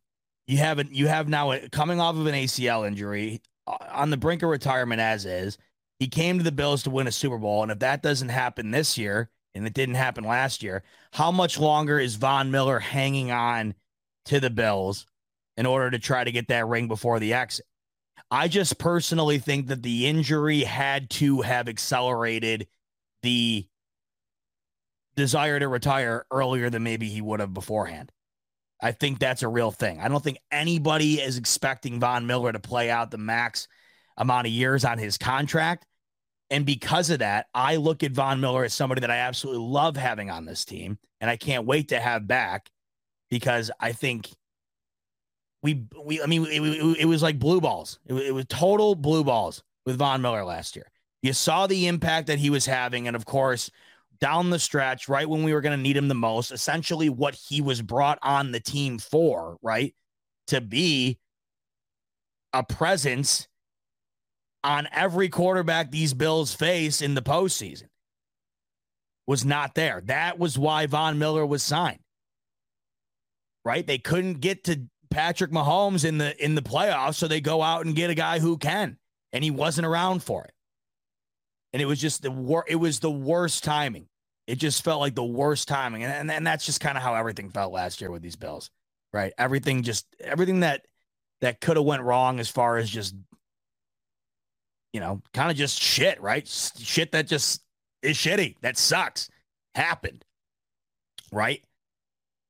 you 0.48 0.58
have 0.58 0.80
it. 0.80 0.90
You 0.90 1.08
have 1.08 1.28
now 1.28 1.58
coming 1.72 2.00
off 2.00 2.16
of 2.16 2.26
an 2.26 2.34
ACL 2.34 2.88
injury 2.88 3.42
uh, 3.68 3.78
on 3.92 4.10
the 4.10 4.18
brink 4.18 4.44
of 4.44 4.50
retirement 4.50 5.02
as 5.02 5.26
is. 5.26 5.58
He 6.00 6.08
came 6.08 6.38
to 6.38 6.44
the 6.44 6.52
Bills 6.52 6.84
to 6.84 6.90
win 6.90 7.08
a 7.08 7.12
Super 7.12 7.38
Bowl, 7.38 7.64
and 7.64 7.72
if 7.72 7.80
that 7.80 8.04
doesn't 8.04 8.30
happen 8.30 8.72
this 8.72 8.98
year, 8.98 9.30
and 9.56 9.66
it 9.66 9.74
didn't 9.74 9.96
happen 9.96 10.24
last 10.24 10.62
year, 10.62 10.84
how 11.12 11.32
much 11.32 11.60
longer 11.60 12.00
is 12.00 12.16
Von 12.16 12.52
Miller 12.52 12.80
hanging 12.80 13.32
on 13.32 13.74
to 14.26 14.40
the 14.40 14.52
Bills 14.52 15.08
in 15.56 15.66
order 15.66 15.90
to 15.90 16.00
try 16.00 16.24
to 16.24 16.32
get 16.32 16.50
that 16.50 16.68
ring 16.68 16.88
before 16.88 17.20
the 17.20 17.34
exit? 17.34 17.66
I 18.30 18.48
just 18.48 18.78
personally 18.78 19.40
think 19.40 19.68
that 19.68 19.82
the 19.82 20.06
injury 20.06 20.62
had 20.62 21.10
to 21.12 21.42
have 21.42 21.68
accelerated 21.68 22.68
the 23.24 23.68
desire 25.16 25.60
to 25.60 25.68
retire 25.68 26.26
earlier 26.30 26.70
than 26.70 26.84
maybe 26.84 27.08
he 27.10 27.22
would 27.22 27.40
have 27.40 27.54
beforehand. 27.54 28.12
I 28.82 28.92
think 28.92 29.18
that's 29.18 29.42
a 29.42 29.48
real 29.48 29.72
thing. 29.72 30.00
I 30.00 30.08
don't 30.08 30.24
think 30.24 30.38
anybody 30.52 31.16
is 31.16 31.38
expecting 31.38 32.00
Von 32.00 32.28
Miller 32.28 32.52
to 32.52 32.60
play 32.60 32.92
out 32.92 33.10
the 33.10 33.18
max 33.18 33.68
amount 34.18 34.48
of 34.48 34.54
years 34.54 34.86
on 34.86 34.98
his 34.98 35.18
contract. 35.18 35.86
And 36.50 36.66
because 36.66 37.10
of 37.10 37.20
that, 37.20 37.48
I 37.54 37.76
look 37.76 38.04
at 38.04 38.12
Von 38.12 38.40
Miller 38.40 38.64
as 38.64 38.74
somebody 38.74 39.02
that 39.02 39.12
I 39.12 39.18
absolutely 39.18 39.66
love 39.66 39.98
having 39.98 40.30
on 40.30 40.46
this 40.46 40.64
team. 40.64 40.98
And 41.20 41.30
I 41.30 41.36
can't 41.36 41.66
wait 41.66 41.90
to 41.90 42.00
have 42.00 42.28
back 42.28 42.70
because 43.30 43.70
I 43.80 43.92
think 43.92 44.30
we, 45.64 45.86
we 46.04 46.22
I 46.22 46.26
mean, 46.26 46.46
it, 46.46 46.62
it, 47.02 47.06
was 47.06 47.22
like 47.22 47.40
blue 47.40 47.60
balls. 47.60 48.00
It, 48.06 48.14
it 48.14 48.32
was 48.34 48.46
total 48.48 48.96
blue 48.96 49.24
balls 49.24 49.64
with 49.86 49.98
Von 49.98 50.22
Miller 50.22 50.46
last 50.46 50.76
year. 50.76 50.86
You 51.22 51.34
saw 51.34 51.68
the 51.68 51.88
impact 51.88 52.28
that 52.28 52.40
he 52.40 52.50
was 52.50 52.66
having. 52.66 53.08
And 53.08 53.16
of 53.16 53.26
course, 53.26 53.70
down 54.20 54.50
the 54.50 54.60
stretch, 54.60 55.10
right 55.10 55.28
when 55.28 55.44
we 55.44 55.54
were 55.54 55.62
going 55.62 55.78
to 55.78 55.82
need 55.82 55.98
him 55.98 56.08
the 56.08 56.16
most, 56.16 56.52
essentially 56.52 57.10
what 57.10 57.36
he 57.36 57.62
was 57.62 57.82
brought 57.82 58.20
on 58.22 58.52
the 58.52 58.60
team 58.60 59.00
for, 59.00 59.58
right? 59.62 59.94
To 60.48 60.62
be 60.62 61.20
a 62.54 62.64
presence 62.64 63.48
on 64.64 64.88
every 64.92 65.30
quarterback 65.30 65.92
these 65.92 66.14
Bills 66.14 66.54
face 66.54 67.02
in 67.02 67.14
the 67.14 67.22
postseason 67.22 67.88
was 69.26 69.46
not 69.46 69.76
there. 69.76 70.02
That 70.06 70.40
was 70.40 70.58
why 70.58 70.86
Von 70.88 71.20
Miller 71.20 71.46
was 71.46 71.64
signed. 71.64 72.00
Right? 73.66 73.86
They 73.86 73.98
couldn't 73.98 74.40
get 74.40 74.64
to 74.66 74.88
Patrick 75.10 75.52
Mahomes 75.52 76.06
in 76.06 76.18
the 76.18 76.44
in 76.44 76.56
the 76.56 76.62
playoffs, 76.62 77.16
so 77.16 77.28
they 77.28 77.42
go 77.42 77.62
out 77.62 77.86
and 77.86 77.96
get 77.96 78.10
a 78.10 78.16
guy 78.16 78.40
who 78.40 78.58
can, 78.58 78.98
and 79.34 79.44
he 79.44 79.52
wasn't 79.52 79.88
around 79.88 80.24
for 80.24 80.46
it. 80.46 80.54
And 81.74 81.82
it 81.82 81.86
was 81.86 82.00
just 82.00 82.22
the 82.22 82.32
wor- 82.32 82.66
it 82.68 82.76
was 82.76 83.00
the 83.00 83.12
worst 83.12 83.64
timing. 83.64 84.08
It 84.48 84.56
just 84.56 84.84
felt 84.84 85.02
like 85.02 85.16
the 85.16 85.24
worst 85.24 85.68
timing. 85.68 86.04
And 86.04 86.14
and, 86.14 86.32
and 86.32 86.48
that's 86.48 86.66
just 86.66 86.80
kind 86.80 86.98
of 86.98 87.04
how 87.04 87.16
everything 87.16 87.50
felt 87.50 87.74
last 87.74 88.00
year 88.00 88.10
with 88.10 88.22
these 88.22 88.38
Bills. 88.38 88.70
Right? 89.14 89.34
Everything 89.38 89.84
just 89.84 90.06
everything 90.22 90.62
that 90.62 90.86
that 91.42 91.60
could 91.60 91.76
have 91.76 91.86
went 91.86 92.04
wrong 92.04 92.40
as 92.40 92.50
far 92.50 92.78
as 92.78 92.90
just 92.90 93.16
you 94.94 95.00
know, 95.00 95.22
kind 95.34 95.52
of 95.52 95.58
just 95.58 95.82
shit, 95.82 96.22
right? 96.22 96.48
Shit 96.48 97.12
that 97.12 97.28
just 97.28 97.64
is 98.02 98.18
shitty. 98.18 98.56
That 98.62 98.78
sucks. 98.78 99.30
Happened. 99.76 100.26
Right? 101.32 101.64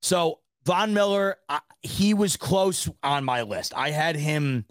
So 0.02 0.40
Von 0.66 0.94
Miller, 0.94 1.38
he 1.82 2.14
was 2.14 2.38
close 2.38 2.90
on 3.04 3.24
my 3.24 3.42
list. 3.42 3.74
I 3.76 3.92
had 3.92 4.16
him 4.16 4.66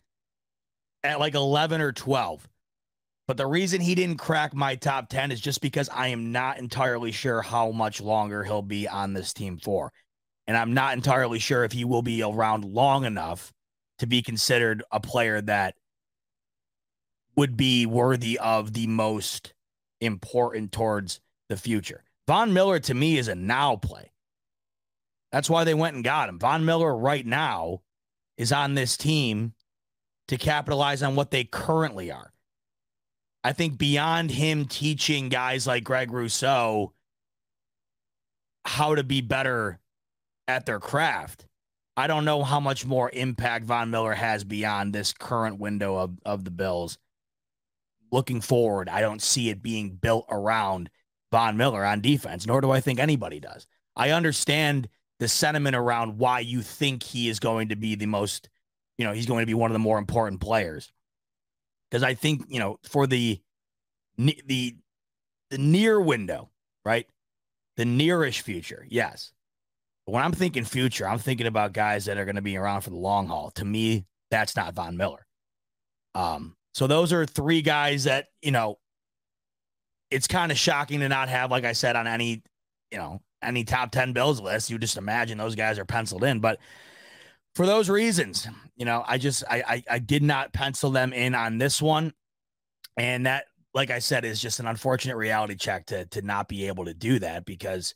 at 1.02 1.20
like 1.20 1.34
11 1.34 1.80
or 1.80 1.92
12. 1.92 2.48
But 3.28 3.36
the 3.36 3.46
reason 3.46 3.80
he 3.80 3.96
didn't 3.96 4.18
crack 4.18 4.54
my 4.54 4.76
top 4.76 5.08
10 5.08 5.32
is 5.32 5.40
just 5.40 5.60
because 5.60 5.88
I 5.88 6.08
am 6.08 6.30
not 6.30 6.58
entirely 6.58 7.10
sure 7.10 7.42
how 7.42 7.72
much 7.72 8.00
longer 8.00 8.44
he'll 8.44 8.62
be 8.62 8.86
on 8.86 9.14
this 9.14 9.32
team 9.32 9.58
for. 9.58 9.92
And 10.46 10.56
I'm 10.56 10.74
not 10.74 10.94
entirely 10.94 11.40
sure 11.40 11.64
if 11.64 11.72
he 11.72 11.84
will 11.84 12.02
be 12.02 12.22
around 12.22 12.64
long 12.64 13.04
enough 13.04 13.52
to 13.98 14.06
be 14.06 14.22
considered 14.22 14.84
a 14.92 15.00
player 15.00 15.40
that 15.40 15.74
would 17.36 17.56
be 17.56 17.86
worthy 17.86 18.38
of 18.38 18.72
the 18.72 18.86
most 18.86 19.52
important 20.00 20.72
towards 20.72 21.20
the 21.48 21.56
future. 21.56 22.02
Von 22.26 22.52
Miller 22.52 22.80
to 22.80 22.94
me 22.94 23.18
is 23.18 23.28
a 23.28 23.34
now 23.34 23.76
play. 23.76 24.10
That's 25.32 25.50
why 25.50 25.64
they 25.64 25.74
went 25.74 25.96
and 25.96 26.04
got 26.04 26.28
him. 26.28 26.38
Von 26.38 26.64
Miller 26.64 26.96
right 26.96 27.26
now 27.26 27.82
is 28.36 28.52
on 28.52 28.74
this 28.74 28.96
team 28.96 29.54
to 30.28 30.36
capitalize 30.36 31.02
on 31.02 31.14
what 31.14 31.30
they 31.30 31.44
currently 31.44 32.10
are. 32.10 32.32
I 33.44 33.52
think 33.52 33.78
beyond 33.78 34.32
him 34.32 34.64
teaching 34.64 35.28
guys 35.28 35.66
like 35.66 35.84
Greg 35.84 36.10
Rousseau 36.10 36.92
how 38.64 38.96
to 38.96 39.04
be 39.04 39.20
better 39.20 39.78
at 40.48 40.66
their 40.66 40.80
craft, 40.80 41.46
I 41.96 42.08
don't 42.08 42.24
know 42.24 42.42
how 42.42 42.58
much 42.58 42.84
more 42.84 43.10
impact 43.12 43.64
Von 43.64 43.90
Miller 43.90 44.14
has 44.14 44.42
beyond 44.42 44.92
this 44.92 45.12
current 45.12 45.58
window 45.58 45.96
of, 45.96 46.18
of 46.26 46.44
the 46.44 46.50
Bills. 46.50 46.98
Looking 48.12 48.40
forward, 48.40 48.88
I 48.88 49.00
don't 49.00 49.22
see 49.22 49.50
it 49.50 49.62
being 49.62 49.90
built 49.90 50.26
around 50.30 50.90
Von 51.32 51.56
Miller 51.56 51.84
on 51.84 52.00
defense, 52.00 52.46
nor 52.46 52.60
do 52.60 52.70
I 52.70 52.80
think 52.80 52.98
anybody 52.98 53.40
does. 53.40 53.66
I 53.96 54.10
understand 54.10 54.88
the 55.18 55.28
sentiment 55.28 55.74
around 55.74 56.18
why 56.18 56.40
you 56.40 56.62
think 56.62 57.02
he 57.02 57.28
is 57.28 57.40
going 57.40 57.70
to 57.70 57.76
be 57.76 57.94
the 57.94 58.06
most, 58.06 58.48
you 58.98 59.04
know, 59.04 59.12
he's 59.12 59.26
going 59.26 59.42
to 59.42 59.46
be 59.46 59.54
one 59.54 59.70
of 59.70 59.74
the 59.74 59.80
more 59.80 59.98
important 59.98 60.40
players. 60.40 60.92
Because 61.90 62.02
I 62.02 62.14
think, 62.14 62.44
you 62.48 62.58
know, 62.58 62.78
for 62.84 63.06
the 63.06 63.40
the 64.18 64.76
the 65.50 65.58
near 65.58 66.00
window, 66.00 66.50
right? 66.84 67.06
The 67.76 67.84
nearish 67.84 68.40
future, 68.40 68.86
yes. 68.88 69.32
But 70.04 70.12
when 70.12 70.22
I'm 70.22 70.32
thinking 70.32 70.64
future, 70.64 71.08
I'm 71.08 71.18
thinking 71.18 71.46
about 71.46 71.72
guys 71.72 72.04
that 72.06 72.18
are 72.18 72.24
going 72.24 72.36
to 72.36 72.42
be 72.42 72.56
around 72.56 72.82
for 72.82 72.90
the 72.90 72.96
long 72.96 73.26
haul. 73.26 73.50
To 73.52 73.64
me, 73.64 74.06
that's 74.30 74.56
not 74.56 74.74
Von 74.74 74.96
Miller. 74.96 75.26
Um, 76.14 76.56
so 76.76 76.86
those 76.86 77.10
are 77.10 77.24
three 77.24 77.62
guys 77.62 78.04
that, 78.04 78.26
you 78.42 78.50
know, 78.50 78.78
it's 80.10 80.28
kind 80.28 80.52
of 80.52 80.58
shocking 80.58 81.00
to 81.00 81.08
not 81.08 81.30
have, 81.30 81.50
like 81.50 81.64
I 81.64 81.72
said, 81.72 81.96
on 81.96 82.06
any, 82.06 82.42
you 82.90 82.98
know, 82.98 83.22
any 83.42 83.64
top 83.64 83.92
10 83.92 84.12
Bills 84.12 84.42
list. 84.42 84.68
You 84.68 84.76
just 84.76 84.98
imagine 84.98 85.38
those 85.38 85.54
guys 85.54 85.78
are 85.78 85.86
penciled 85.86 86.22
in. 86.22 86.40
But 86.40 86.58
for 87.54 87.64
those 87.64 87.88
reasons, 87.88 88.46
you 88.76 88.84
know, 88.84 89.02
I 89.06 89.16
just 89.16 89.42
I, 89.48 89.62
I, 89.66 89.84
I 89.92 89.98
did 89.98 90.22
not 90.22 90.52
pencil 90.52 90.90
them 90.90 91.14
in 91.14 91.34
on 91.34 91.56
this 91.56 91.80
one. 91.80 92.12
And 92.98 93.24
that, 93.24 93.46
like 93.72 93.90
I 93.90 93.98
said, 93.98 94.26
is 94.26 94.38
just 94.38 94.60
an 94.60 94.66
unfortunate 94.66 95.16
reality 95.16 95.54
check 95.54 95.86
to 95.86 96.04
to 96.04 96.20
not 96.20 96.46
be 96.46 96.66
able 96.66 96.84
to 96.84 96.92
do 96.92 97.18
that 97.20 97.46
because 97.46 97.94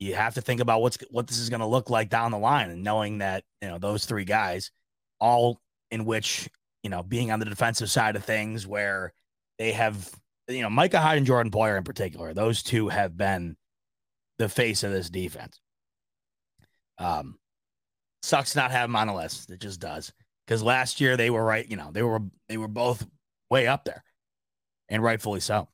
you 0.00 0.16
have 0.16 0.34
to 0.34 0.42
think 0.42 0.60
about 0.60 0.82
what's 0.82 0.98
what 1.10 1.28
this 1.28 1.38
is 1.38 1.48
going 1.48 1.60
to 1.60 1.66
look 1.66 1.88
like 1.88 2.10
down 2.10 2.30
the 2.30 2.36
line 2.36 2.68
and 2.68 2.84
knowing 2.84 3.18
that, 3.18 3.44
you 3.62 3.68
know, 3.68 3.78
those 3.78 4.04
three 4.04 4.26
guys, 4.26 4.70
all 5.18 5.62
in 5.90 6.04
which, 6.04 6.50
you 6.82 6.90
know, 6.90 7.02
being 7.02 7.30
on 7.30 7.38
the 7.38 7.44
defensive 7.44 7.90
side 7.90 8.16
of 8.16 8.24
things 8.24 8.66
where 8.66 9.12
they 9.58 9.72
have 9.72 10.10
you 10.48 10.62
know, 10.62 10.70
Micah 10.70 11.00
Hyde 11.00 11.18
and 11.18 11.26
Jordan 11.26 11.52
Poyer 11.52 11.78
in 11.78 11.84
particular, 11.84 12.34
those 12.34 12.62
two 12.62 12.88
have 12.88 13.16
been 13.16 13.56
the 14.38 14.48
face 14.48 14.82
of 14.82 14.92
this 14.92 15.10
defense. 15.10 15.60
Um, 16.98 17.38
sucks 18.22 18.56
not 18.56 18.70
have 18.70 18.88
them 18.88 18.96
on 18.96 19.06
the 19.08 19.14
list. 19.14 19.50
It 19.50 19.60
just 19.60 19.80
does. 19.80 20.12
Because 20.46 20.62
last 20.62 21.00
year 21.00 21.16
they 21.16 21.30
were 21.30 21.44
right, 21.44 21.68
you 21.68 21.76
know, 21.76 21.90
they 21.92 22.02
were 22.02 22.20
they 22.48 22.56
were 22.56 22.68
both 22.68 23.06
way 23.50 23.66
up 23.66 23.84
there, 23.84 24.02
and 24.88 25.02
rightfully 25.02 25.40
so. 25.40 25.68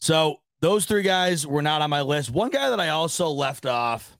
So 0.00 0.40
those 0.60 0.86
three 0.86 1.02
guys 1.02 1.46
were 1.46 1.62
not 1.62 1.82
on 1.82 1.90
my 1.90 2.02
list. 2.02 2.30
One 2.30 2.50
guy 2.50 2.70
that 2.70 2.80
I 2.80 2.88
also 2.88 3.28
left 3.28 3.66
off 3.66 4.16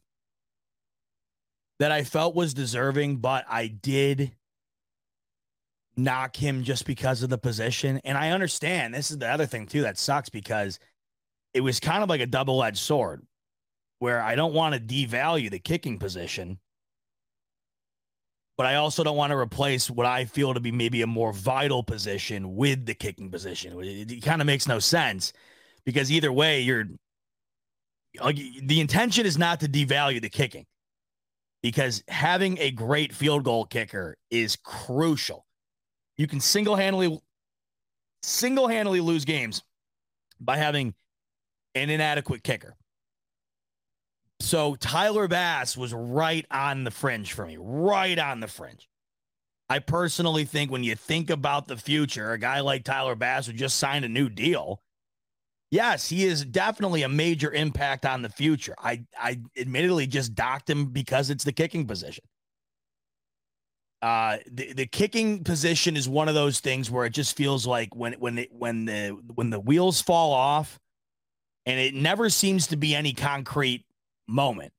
that 1.79 1.91
I 1.91 2.05
felt 2.05 2.35
was 2.35 2.55
deserving, 2.55 3.17
but 3.17 3.45
I 3.49 3.67
did 3.67 4.33
knock 5.97 6.37
him 6.37 6.65
just 6.65 6.87
because 6.87 7.23
of 7.23 7.31
the 7.31 7.39
position. 7.39 8.01
And 8.05 8.17
I 8.17 8.31
understand 8.31 8.95
this 8.95 9.11
is 9.11 9.19
the 9.19 9.29
other 9.29 9.47
thing 9.47 9.67
too 9.67 9.83
that 9.83 9.99
sucks 9.99 10.29
because 10.29 10.79
it 11.55 11.61
was 11.61 11.81
kind 11.81 12.03
of 12.03 12.09
like 12.09 12.21
a 12.21 12.27
double 12.27 12.63
edged 12.63 12.79
sword 12.79 13.27
where 13.99 14.21
I 14.21 14.35
don't 14.35 14.55
want 14.55 14.75
to 14.75 14.81
devalue 14.81 15.51
the 15.51 15.59
kicking 15.59 15.99
position, 15.99 16.59
but 18.57 18.67
I 18.67 18.77
also 18.77 19.05
don't 19.05 19.17
want 19.17 19.31
to 19.31 19.37
replace 19.37 19.91
what 19.91 20.07
I 20.07 20.25
feel 20.25 20.55
to 20.55 20.61
be 20.61 20.73
maybe 20.73 21.03
a 21.03 21.07
more 21.07 21.33
vital 21.33 21.83
position 21.83 22.57
with 22.57 22.87
the 22.87 22.95
kicking 22.95 23.31
position. 23.31 23.79
It, 23.81 24.11
it 24.11 24.23
kind 24.23 24.41
of 24.41 24.47
makes 24.47 24.67
no 24.67 24.79
sense 24.79 25.33
because 25.85 26.11
either 26.11 26.33
way, 26.33 26.63
you're 26.63 26.87
the 28.15 28.81
intention 28.81 29.25
is 29.25 29.39
not 29.39 29.61
to 29.61 29.69
devalue 29.69 30.21
the 30.21 30.29
kicking 30.29 30.67
because 31.63 32.03
having 32.09 32.59
a 32.59 32.71
great 32.71 33.15
field 33.15 33.45
goal 33.45 33.65
kicker 33.65 34.17
is 34.31 34.57
crucial 34.57 35.47
you 36.17 36.27
can 36.27 36.41
single-handedly 36.41 37.21
single-handedly 38.23 39.01
lose 39.01 39.25
games 39.25 39.63
by 40.41 40.57
having 40.57 40.95
an 41.75 41.91
inadequate 41.91 42.43
kicker. 42.45 42.77
So 44.41 44.75
Tyler 44.75 45.29
Bass 45.29 45.77
was 45.77 45.95
right 45.95 46.45
on 46.51 46.85
the 46.85 46.91
fringe 46.91 47.33
for 47.33 47.47
me, 47.47 47.57
right 47.59 48.19
on 48.19 48.41
the 48.41 48.49
fringe. 48.49 48.89
I 49.69 49.79
personally 49.79 50.45
think 50.45 50.71
when 50.71 50.85
you 50.85 50.95
think 50.95 51.31
about 51.31 51.67
the 51.67 51.77
future, 51.77 52.33
a 52.33 52.39
guy 52.39 52.61
like 52.61 52.85
Tyler 52.85 53.15
Bass 53.15 53.47
who 53.47 53.53
just 53.53 53.79
signed 53.79 54.05
a 54.05 54.09
new 54.09 54.29
deal, 54.29 54.83
yes, 55.71 56.09
he 56.09 56.25
is 56.25 56.45
definitely 56.45 57.03
a 57.05 57.09
major 57.09 57.53
impact 57.53 58.05
on 58.05 58.23
the 58.23 58.29
future. 58.29 58.75
I 58.79 59.05
I 59.19 59.41
admittedly 59.57 60.07
just 60.07 60.35
docked 60.35 60.69
him 60.69 60.87
because 60.87 61.31
it's 61.31 61.45
the 61.45 61.53
kicking 61.53 61.87
position. 61.87 62.25
Uh, 64.03 64.39
the, 64.51 64.73
the 64.73 64.87
kicking 64.87 65.45
position 65.45 65.97
is 65.97 66.09
one 66.09 66.29
of 66.29 66.35
those 66.35 66.59
things 66.59 66.91
where 66.91 67.07
it 67.07 67.13
just 67.13 67.37
feels 67.37 67.67
like 67.67 67.95
when 67.95 68.15
when 68.15 68.37
it, 68.37 68.53
when 68.53 68.85
the 68.85 69.11
when 69.35 69.51
the 69.51 69.61
wheels 69.61 70.03
fall 70.03 70.33
off, 70.33 70.81
and 71.67 71.79
it 71.79 71.95
never 71.95 72.29
seems 72.29 72.67
to 72.67 72.77
be 72.77 72.97
any 72.97 73.13
concrete 73.13 73.85
moment 74.27 74.73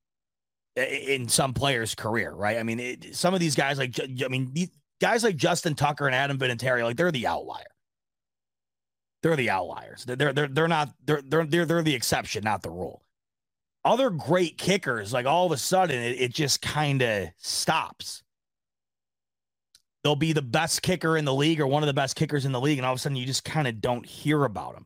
in 0.75 1.29
some 1.29 1.53
players' 1.53 1.95
career, 1.95 2.33
right? 2.33 2.57
I 2.57 2.63
mean, 2.63 2.81
it, 2.81 3.15
some 3.15 3.33
of 3.33 3.39
these 3.39 3.55
guys 3.55 3.77
like 3.77 3.97
I 3.97 4.27
mean, 4.27 4.53
guys 4.99 5.23
like 5.23 5.37
Justin 5.37 5.75
Tucker 5.75 6.05
and 6.05 6.15
Adam 6.15 6.37
Vinatieri, 6.37 6.83
like 6.83 6.97
they're 6.97 7.11
the 7.11 7.27
outlier. 7.27 7.63
They're 9.21 9.37
the 9.37 9.51
outliers. 9.51 10.03
They're 10.03 10.33
they're 10.33 10.49
they're 10.49 10.67
not 10.67 10.89
they're 11.05 11.21
they're 11.21 11.45
they're, 11.45 11.65
they're 11.65 11.81
the 11.81 11.95
exception, 11.95 12.43
not 12.43 12.61
the 12.61 12.71
rule. 12.71 13.01
Other 13.85 14.09
great 14.09 14.57
kickers, 14.57 15.13
like 15.13 15.25
all 15.25 15.45
of 15.45 15.53
a 15.53 15.57
sudden, 15.57 15.97
it, 15.97 16.19
it 16.19 16.33
just 16.33 16.61
kind 16.61 17.01
of 17.01 17.29
stops 17.37 18.22
they'll 20.03 20.15
be 20.15 20.33
the 20.33 20.41
best 20.41 20.81
kicker 20.81 21.17
in 21.17 21.25
the 21.25 21.33
league 21.33 21.61
or 21.61 21.67
one 21.67 21.83
of 21.83 21.87
the 21.87 21.93
best 21.93 22.15
kickers 22.15 22.45
in 22.45 22.51
the 22.51 22.61
league, 22.61 22.77
and 22.77 22.85
all 22.85 22.93
of 22.93 22.97
a 22.97 23.01
sudden 23.01 23.15
you 23.15 23.25
just 23.25 23.43
kind 23.43 23.67
of 23.67 23.81
don't 23.81 24.05
hear 24.05 24.43
about 24.43 24.75
him. 24.75 24.85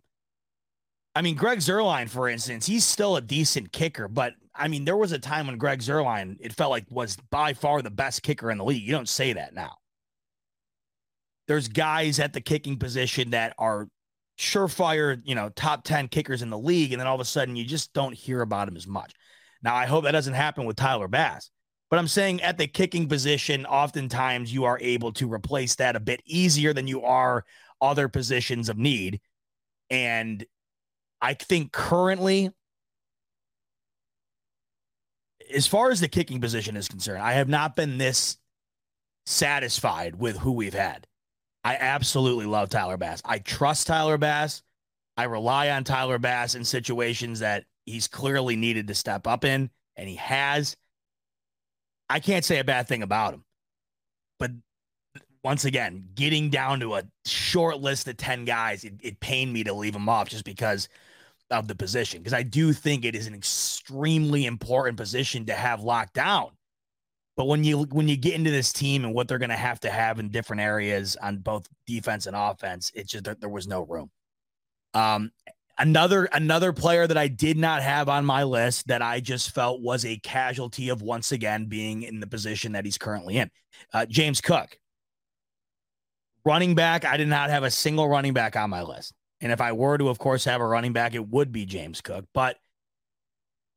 I 1.16 1.22
mean, 1.24 1.36
Greg 1.36 1.60
Zuerlein, 1.60 2.10
for 2.10 2.30
instance, 2.30 2.68
he's 2.68 2.86
still 2.86 3.18
a 3.18 3.22
decent 3.22 3.72
kicker, 3.72 4.08
but 4.08 4.34
I 4.54 4.68
mean, 4.68 4.86
there 4.86 4.98
was 4.98 5.12
a 5.12 5.20
time 5.20 5.48
when 5.48 5.58
Greg 5.58 5.80
Zuerlein, 5.80 6.38
it 6.40 6.54
felt 6.54 6.72
like 6.72 6.86
was 6.90 7.18
by 7.32 7.54
far 7.54 7.82
the 7.82 7.90
best 7.90 8.24
kicker 8.24 8.52
in 8.52 8.58
the 8.58 8.66
league. 8.66 8.84
You 8.84 8.92
don't 8.92 9.10
say 9.10 9.34
that 9.34 9.54
now. 9.54 9.78
There's 11.48 11.68
guys 11.68 12.20
at 12.20 12.34
the 12.34 12.42
kicking 12.42 12.78
position 12.78 13.32
that 13.32 13.56
are 13.58 13.88
surefire, 14.38 15.20
you 15.24 15.34
know, 15.34 15.50
top 15.50 15.84
10 15.84 16.10
kickers 16.10 16.42
in 16.42 16.50
the 16.50 16.58
league, 16.58 16.92
and 16.92 17.00
then 17.00 17.08
all 17.08 17.16
of 17.16 17.22
a 17.22 17.26
sudden 17.26 17.56
you 17.56 17.66
just 17.66 17.94
don't 17.94 18.14
hear 18.14 18.42
about 18.42 18.68
him 18.68 18.78
as 18.78 18.86
much. 18.86 19.14
Now, 19.64 19.76
I 19.76 19.86
hope 19.86 20.04
that 20.04 20.12
doesn't 20.12 20.34
happen 20.34 20.66
with 20.66 20.76
Tyler 20.76 21.08
Bass. 21.08 21.50
But 21.90 22.00
I'm 22.00 22.08
saying 22.08 22.42
at 22.42 22.58
the 22.58 22.68
kicking 22.68 23.08
position, 23.08 23.66
oftentimes 23.66 24.54
you 24.54 24.66
are 24.66 24.78
able 24.82 25.14
to 25.14 25.32
replace 25.32 25.76
that 25.76 25.96
a 25.96 26.02
bit 26.02 26.22
easier 26.26 26.74
than 26.74 26.88
you 26.88 27.04
are 27.04 27.46
other 27.82 28.10
positions 28.10 28.68
of 28.68 28.78
need. 28.78 29.22
And 29.90 30.46
I 31.22 31.34
think 31.34 31.72
currently, 31.72 32.52
as 35.54 35.66
far 35.66 35.92
as 35.92 36.02
the 36.02 36.10
kicking 36.10 36.42
position 36.42 36.76
is 36.76 36.90
concerned, 36.90 37.22
I 37.22 37.34
have 37.34 37.48
not 37.48 37.76
been 37.76 37.98
this 37.98 38.38
satisfied 39.26 40.16
with 40.16 40.38
who 40.38 40.52
we've 40.52 40.74
had. 40.74 41.08
I 41.64 41.76
absolutely 41.76 42.46
love 42.46 42.70
Tyler 42.70 42.98
Bass. 42.98 43.22
I 43.26 43.40
trust 43.40 43.88
Tyler 43.88 44.18
Bass. 44.18 44.62
I 45.16 45.24
rely 45.24 45.70
on 45.70 45.84
Tyler 45.84 46.20
Bass 46.20 46.56
in 46.56 46.64
situations 46.64 47.40
that 47.40 47.66
he's 47.86 48.08
clearly 48.08 48.56
needed 48.56 48.88
to 48.88 48.96
step 48.96 49.26
up 49.26 49.44
in, 49.46 49.70
and 49.96 50.08
he 50.08 50.16
has. 50.16 50.78
I 52.10 52.20
can't 52.20 52.46
say 52.46 52.60
a 52.60 52.64
bad 52.64 52.88
thing 52.88 53.04
about 53.04 53.34
him. 53.34 53.44
But 54.40 54.52
once 55.44 55.66
again, 55.66 56.08
getting 56.16 56.50
down 56.50 56.80
to 56.82 56.96
a 56.96 57.04
short 57.26 57.80
list 57.80 58.08
of 58.08 58.18
10 58.18 58.46
guys, 58.46 58.84
it, 58.84 58.94
it 59.02 59.20
pained 59.20 59.54
me 59.54 59.64
to 59.64 59.74
leave 59.74 59.96
him 59.96 60.10
off 60.10 60.30
just 60.30 60.46
because 60.46 60.90
of 61.52 61.68
the 61.68 61.76
position. 61.76 62.22
Because 62.22 62.34
I 62.34 62.44
do 62.44 62.74
think 62.74 63.06
it 63.06 63.16
is 63.16 63.28
an 63.28 63.34
extremely 63.34 64.46
important 64.46 64.98
position 64.98 65.46
to 65.46 65.54
have 65.54 65.82
locked 65.82 66.14
down. 66.14 66.52
But 67.36 67.46
when 67.46 67.64
you 67.64 67.84
when 67.92 68.08
you 68.08 68.18
get 68.18 68.34
into 68.34 68.50
this 68.50 68.74
team 68.74 69.06
and 69.06 69.14
what 69.14 69.28
they're 69.28 69.38
going 69.38 69.52
to 69.52 69.56
have 69.56 69.80
to 69.82 69.92
have 69.92 70.18
in 70.20 70.30
different 70.30 70.60
areas 70.62 71.16
on 71.22 71.38
both 71.38 71.68
defense 71.86 72.26
and 72.26 72.36
offense, 72.36 72.92
it's 72.96 73.12
just 73.12 73.26
there, 73.26 73.36
there 73.36 73.48
was 73.48 73.68
no 73.68 73.84
room. 73.84 74.10
Um, 74.96 75.32
another 75.78 76.26
another 76.26 76.74
player 76.74 77.08
that 77.08 77.18
I 77.18 77.28
did 77.28 77.58
not 77.58 77.84
have 77.84 78.10
on 78.10 78.26
my 78.26 78.44
list 78.44 78.88
that 78.88 79.02
I 79.02 79.20
just 79.20 79.54
felt 79.54 79.82
was 79.82 80.06
a 80.06 80.18
casualty 80.18 80.90
of 80.90 81.02
once 81.02 81.32
again 81.32 81.66
being 81.66 82.04
in 82.04 82.20
the 82.20 82.28
position 82.28 82.74
that 82.74 82.86
he's 82.86 82.98
currently 82.98 83.38
in, 83.38 83.50
uh, 83.94 84.06
James 84.06 84.42
Cook. 84.42 84.78
Running 86.46 86.76
back, 86.76 87.06
I 87.06 87.18
did 87.18 87.28
not 87.28 87.50
have 87.50 87.64
a 87.64 87.72
single 87.72 88.08
running 88.08 88.34
back 88.34 88.56
on 88.56 88.70
my 88.70 88.82
list. 88.82 89.14
And 89.42 89.52
if 89.52 89.62
I 89.62 89.74
were 89.74 89.98
to, 89.98 90.10
of 90.10 90.18
course, 90.18 90.46
have 90.46 90.62
a 90.62 90.66
running 90.66 90.94
back, 90.94 91.14
it 91.14 91.28
would 91.28 91.52
be 91.52 91.66
James 91.66 92.02
Cook. 92.02 92.26
But 92.34 92.58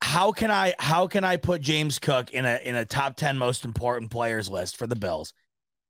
how 0.03 0.33
can 0.33 0.51
I 0.51 0.75
how 0.79 1.07
can 1.07 1.25
I 1.25 1.37
put 1.37 1.61
James 1.61 1.99
Cook 1.99 2.31
in 2.31 2.47
a 2.47 2.59
in 2.65 2.77
a 2.77 2.85
top 2.85 3.17
10 3.17 3.37
most 3.37 3.65
important 3.65 4.11
players 4.11 4.49
list 4.49 4.77
for 4.77 4.87
the 4.87 4.97
Bills 4.97 5.35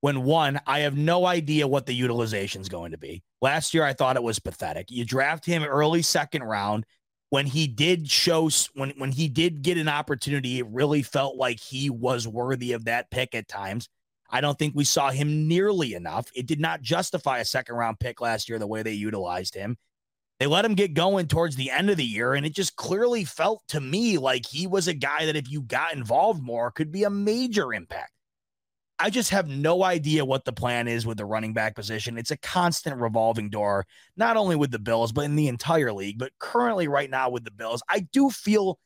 when 0.01 0.23
one, 0.23 0.61
I 0.67 0.81
have 0.81 0.97
no 0.97 1.27
idea 1.27 1.69
what 1.69 1.87
the 1.87 1.95
utilization 1.95 2.61
is 2.61 2.69
going 2.69 2.93
to 2.93 2.99
be. 2.99 3.23
Last 3.43 3.75
year 3.75 3.85
I 3.85 3.93
thought 3.93 4.17
it 4.17 4.23
was 4.23 4.39
pathetic. 4.39 4.91
You 4.91 5.05
draft 5.05 5.45
him 5.45 5.63
early 5.63 6.03
second 6.03 6.43
round 6.43 6.85
when 7.31 7.47
he 7.47 7.69
did 7.69 8.11
show 8.11 8.51
when 8.75 8.91
when 8.99 9.13
he 9.13 9.29
did 9.29 9.63
get 9.63 9.79
an 9.79 9.89
opportunity, 9.89 10.59
it 10.59 10.67
really 10.67 11.03
felt 11.03 11.37
like 11.37 11.61
he 11.61 11.89
was 11.89 12.29
worthy 12.29 12.73
of 12.73 12.85
that 12.85 13.11
pick 13.11 13.35
at 13.35 13.49
times. 13.49 13.89
I 14.29 14.41
don't 14.41 14.59
think 14.59 14.75
we 14.75 14.85
saw 14.85 15.11
him 15.11 15.49
nearly 15.49 15.95
enough. 15.95 16.29
It 16.35 16.47
did 16.47 16.61
not 16.61 16.83
justify 16.83 17.39
a 17.39 17.45
second 17.45 17.77
round 17.77 17.99
pick 17.99 18.21
last 18.21 18.49
year 18.49 18.59
the 18.59 18.67
way 18.67 18.83
they 18.83 18.93
utilized 18.93 19.55
him. 19.55 19.77
They 20.39 20.47
let 20.47 20.65
him 20.65 20.75
get 20.75 20.95
going 20.95 21.27
towards 21.27 21.57
the 21.57 21.71
end 21.71 21.91
of 21.91 21.97
the 21.97 22.05
year, 22.05 22.35
and 22.35 22.47
it 22.47 22.55
just 22.55 22.77
clearly 22.77 23.25
felt 23.25 23.63
to 23.69 23.81
me 23.81 24.19
like 24.19 24.47
he 24.47 24.67
was 24.67 24.89
a 24.89 24.95
guy 24.95 25.27
that 25.27 25.37
if 25.37 25.51
you 25.51 25.63
got 25.63 25.95
involved 25.95 26.43
more 26.43 26.71
could 26.71 26.91
be 26.91 27.05
a 27.05 27.11
major 27.11 27.73
impact. 27.73 28.13
I 29.01 29.09
just 29.11 29.31
have 29.31 29.49
no 29.49 29.83
idea 29.83 30.25
what 30.25 30.45
the 30.45 30.53
plan 30.53 30.87
is 30.87 31.07
with 31.07 31.17
the 31.17 31.25
running 31.25 31.55
back 31.55 31.75
position. 31.75 32.19
It's 32.19 32.31
a 32.31 32.37
constant 32.37 33.01
revolving 33.01 33.49
door, 33.49 33.87
not 34.17 34.37
only 34.37 34.57
with 34.57 34.71
the 34.71 34.79
Bills, 34.79 35.11
but 35.11 35.25
in 35.25 35.37
the 35.37 35.49
entire 35.49 35.93
league. 35.93 36.19
But 36.19 36.33
currently, 36.39 36.87
right 36.87 37.09
now, 37.09 37.31
with 37.31 37.45
the 37.45 37.51
Bills, 37.51 37.83
I 37.89 38.01
do 38.13 38.29
feel 38.29 38.79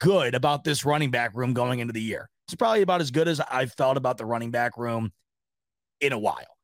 good 0.00 0.34
about 0.34 0.64
this 0.64 0.84
running 0.84 1.10
back 1.10 1.32
room 1.34 1.54
going 1.54 1.78
into 1.78 1.92
the 1.92 2.02
year. 2.02 2.28
It's 2.48 2.56
probably 2.56 2.82
about 2.82 3.00
as 3.00 3.12
good 3.12 3.28
as 3.28 3.40
I've 3.40 3.72
felt 3.74 3.96
about 3.96 4.18
the 4.18 4.26
running 4.26 4.50
back 4.50 4.76
room 4.76 5.12
in 6.00 6.12
a 6.12 6.18
while. 6.18 6.56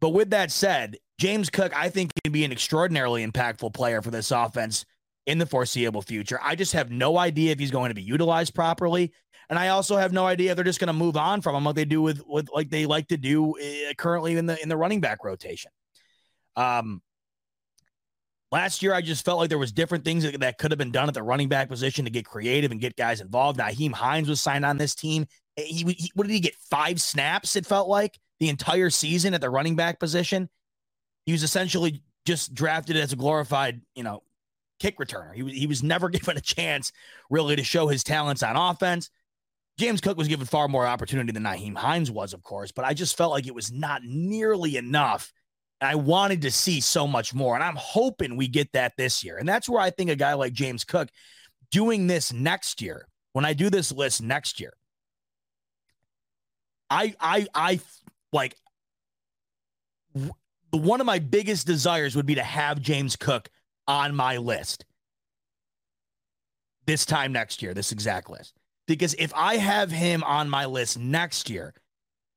But 0.00 0.10
with 0.10 0.30
that 0.30 0.50
said, 0.50 0.96
James 1.18 1.50
Cook, 1.50 1.76
I 1.76 1.90
think, 1.90 2.10
can 2.24 2.32
be 2.32 2.44
an 2.44 2.52
extraordinarily 2.52 3.26
impactful 3.26 3.74
player 3.74 4.00
for 4.00 4.10
this 4.10 4.30
offense 4.30 4.86
in 5.26 5.36
the 5.36 5.44
foreseeable 5.44 6.00
future. 6.00 6.40
I 6.42 6.54
just 6.54 6.72
have 6.72 6.90
no 6.90 7.18
idea 7.18 7.52
if 7.52 7.58
he's 7.58 7.70
going 7.70 7.90
to 7.90 7.94
be 7.94 8.02
utilized 8.02 8.54
properly. 8.54 9.12
And 9.50 9.58
I 9.58 9.68
also 9.68 9.96
have 9.96 10.12
no 10.12 10.26
idea 10.26 10.52
if 10.52 10.56
they're 10.56 10.64
just 10.64 10.78
going 10.78 10.86
to 10.86 10.92
move 10.92 11.16
on 11.16 11.42
from 11.42 11.56
him 11.56 11.64
like 11.64 11.74
they 11.74 11.84
do 11.84 12.00
with, 12.00 12.22
with 12.24 12.48
like 12.54 12.70
they 12.70 12.86
like 12.86 13.08
to 13.08 13.16
do 13.16 13.58
uh, 13.58 13.92
currently 13.98 14.36
in 14.36 14.46
the 14.46 14.60
in 14.62 14.68
the 14.68 14.76
running 14.76 15.00
back 15.00 15.24
rotation. 15.24 15.72
Um, 16.54 17.02
last 18.52 18.80
year 18.80 18.94
I 18.94 19.00
just 19.00 19.24
felt 19.24 19.40
like 19.40 19.48
there 19.48 19.58
was 19.58 19.72
different 19.72 20.04
things 20.04 20.22
that, 20.22 20.38
that 20.38 20.58
could 20.58 20.70
have 20.70 20.78
been 20.78 20.92
done 20.92 21.08
at 21.08 21.14
the 21.14 21.22
running 21.24 21.48
back 21.48 21.68
position 21.68 22.04
to 22.04 22.12
get 22.12 22.24
creative 22.24 22.70
and 22.70 22.80
get 22.80 22.96
guys 22.96 23.20
involved. 23.20 23.58
Nyheim 23.58 23.92
Hines 23.92 24.28
was 24.28 24.40
signed 24.40 24.64
on 24.64 24.78
this 24.78 24.94
team. 24.94 25.26
He, 25.56 25.82
he 25.82 26.12
what 26.14 26.28
did 26.28 26.32
he 26.32 26.40
get? 26.40 26.54
Five 26.70 27.00
snaps. 27.00 27.56
It 27.56 27.66
felt 27.66 27.88
like 27.88 28.18
the 28.38 28.50
entire 28.50 28.88
season 28.88 29.34
at 29.34 29.40
the 29.40 29.50
running 29.50 29.74
back 29.74 29.98
position. 29.98 30.48
He 31.26 31.32
was 31.32 31.42
essentially 31.42 32.04
just 32.24 32.54
drafted 32.54 32.96
as 32.96 33.12
a 33.12 33.16
glorified, 33.16 33.80
you 33.96 34.04
know, 34.04 34.22
kick 34.78 34.98
returner. 34.98 35.34
He 35.34 35.42
was 35.42 35.54
he 35.54 35.66
was 35.66 35.82
never 35.82 36.08
given 36.10 36.36
a 36.36 36.40
chance 36.40 36.92
really 37.28 37.56
to 37.56 37.64
show 37.64 37.88
his 37.88 38.04
talents 38.04 38.44
on 38.44 38.54
offense. 38.54 39.10
James 39.80 40.02
Cook 40.02 40.18
was 40.18 40.28
given 40.28 40.44
far 40.44 40.68
more 40.68 40.86
opportunity 40.86 41.32
than 41.32 41.44
Nyheim 41.44 41.74
Hines 41.74 42.10
was, 42.10 42.34
of 42.34 42.42
course, 42.42 42.70
but 42.70 42.84
I 42.84 42.92
just 42.92 43.16
felt 43.16 43.32
like 43.32 43.46
it 43.46 43.54
was 43.54 43.72
not 43.72 44.02
nearly 44.04 44.76
enough. 44.76 45.32
And 45.80 45.88
I 45.88 45.94
wanted 45.94 46.42
to 46.42 46.50
see 46.50 46.82
so 46.82 47.06
much 47.06 47.32
more, 47.32 47.54
and 47.54 47.64
I'm 47.64 47.76
hoping 47.76 48.36
we 48.36 48.46
get 48.46 48.70
that 48.72 48.92
this 48.98 49.24
year. 49.24 49.38
And 49.38 49.48
that's 49.48 49.70
where 49.70 49.80
I 49.80 49.88
think 49.88 50.10
a 50.10 50.16
guy 50.16 50.34
like 50.34 50.52
James 50.52 50.84
Cook 50.84 51.08
doing 51.70 52.06
this 52.06 52.30
next 52.30 52.82
year, 52.82 53.08
when 53.32 53.46
I 53.46 53.54
do 53.54 53.70
this 53.70 53.90
list 53.90 54.20
next 54.20 54.60
year, 54.60 54.74
I 56.90 57.14
I 57.18 57.46
I 57.54 57.80
like 58.34 58.54
one 60.72 61.00
of 61.00 61.06
my 61.06 61.20
biggest 61.20 61.66
desires 61.66 62.14
would 62.14 62.26
be 62.26 62.34
to 62.34 62.42
have 62.42 62.82
James 62.82 63.16
Cook 63.16 63.48
on 63.88 64.14
my 64.14 64.36
list 64.36 64.84
this 66.86 67.06
time 67.06 67.32
next 67.32 67.62
year, 67.62 67.72
this 67.72 67.92
exact 67.92 68.28
list. 68.28 68.59
Because 68.90 69.14
if 69.20 69.32
I 69.36 69.56
have 69.56 69.92
him 69.92 70.24
on 70.24 70.50
my 70.50 70.66
list 70.66 70.98
next 70.98 71.48
year, 71.48 71.74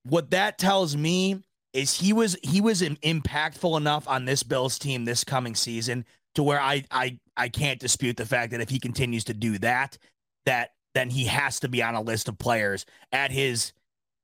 what 0.04 0.30
that 0.30 0.60
tells 0.60 0.96
me 0.96 1.42
is 1.74 2.00
he 2.00 2.14
was 2.14 2.38
he 2.44 2.62
was 2.62 2.84
impactful 2.84 3.76
enough 3.76 4.08
on 4.08 4.26
this 4.26 4.44
Bills 4.44 4.78
team 4.78 5.04
this 5.04 5.24
coming 5.24 5.56
season 5.56 6.06
to 6.36 6.44
where 6.44 6.62
I 6.62 6.84
I 6.92 7.18
I 7.36 7.50
can't 7.50 7.80
dispute 7.80 8.18
the 8.18 8.26
fact 8.28 8.52
that 8.52 8.62
if 8.62 8.70
he 8.70 8.80
continues 8.80 9.24
to 9.24 9.34
do 9.34 9.58
that, 9.60 9.98
that 10.46 10.74
then 10.94 11.10
he 11.10 11.26
has 11.26 11.60
to 11.62 11.70
be 11.70 11.82
on 11.82 11.96
a 11.96 12.02
list 12.02 12.28
of 12.28 12.38
players 12.38 12.86
at 13.12 13.32
his 13.32 13.74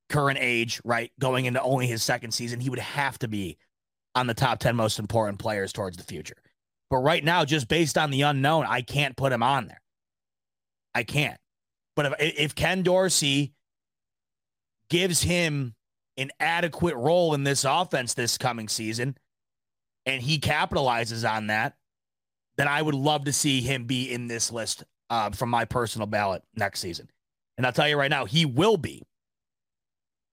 current 0.09 0.37
age, 0.39 0.79
right? 0.85 1.11
Going 1.19 1.45
into 1.45 1.61
only 1.63 1.87
his 1.87 2.03
second 2.03 2.31
season, 2.31 2.59
he 2.59 2.69
would 2.69 2.77
have 2.77 3.17
to 3.19 3.27
be 3.27 3.57
on 4.13 4.27
the 4.27 4.35
top 4.35 4.59
10 4.59 4.75
most 4.75 4.99
important 4.99 5.39
players 5.39 5.73
towards 5.73 5.97
the 5.97 6.03
future. 6.03 6.37
But 6.91 6.97
right 6.97 7.23
now, 7.23 7.43
just 7.43 7.67
based 7.67 7.97
on 7.97 8.11
the 8.11 8.21
unknown, 8.21 8.67
I 8.67 8.81
can't 8.81 9.17
put 9.17 9.31
him 9.31 9.41
on 9.41 9.67
there. 9.67 9.81
I 10.93 11.01
can't. 11.01 11.39
But 11.99 12.13
if, 12.21 12.39
if 12.39 12.55
Ken 12.55 12.81
Dorsey 12.81 13.51
gives 14.89 15.21
him 15.21 15.75
an 16.15 16.31
adequate 16.39 16.95
role 16.95 17.33
in 17.33 17.43
this 17.43 17.65
offense 17.65 18.13
this 18.13 18.37
coming 18.37 18.69
season 18.69 19.17
and 20.05 20.21
he 20.21 20.39
capitalizes 20.39 21.29
on 21.29 21.47
that, 21.47 21.75
then 22.55 22.69
I 22.69 22.81
would 22.81 22.95
love 22.95 23.25
to 23.25 23.33
see 23.33 23.59
him 23.59 23.83
be 23.83 24.13
in 24.13 24.27
this 24.27 24.49
list 24.49 24.85
uh, 25.09 25.31
from 25.31 25.49
my 25.49 25.65
personal 25.65 26.07
ballot 26.07 26.41
next 26.55 26.79
season. 26.79 27.09
And 27.57 27.65
I'll 27.65 27.73
tell 27.73 27.89
you 27.89 27.97
right 27.97 28.09
now, 28.09 28.23
he 28.23 28.45
will 28.45 28.77
be 28.77 29.03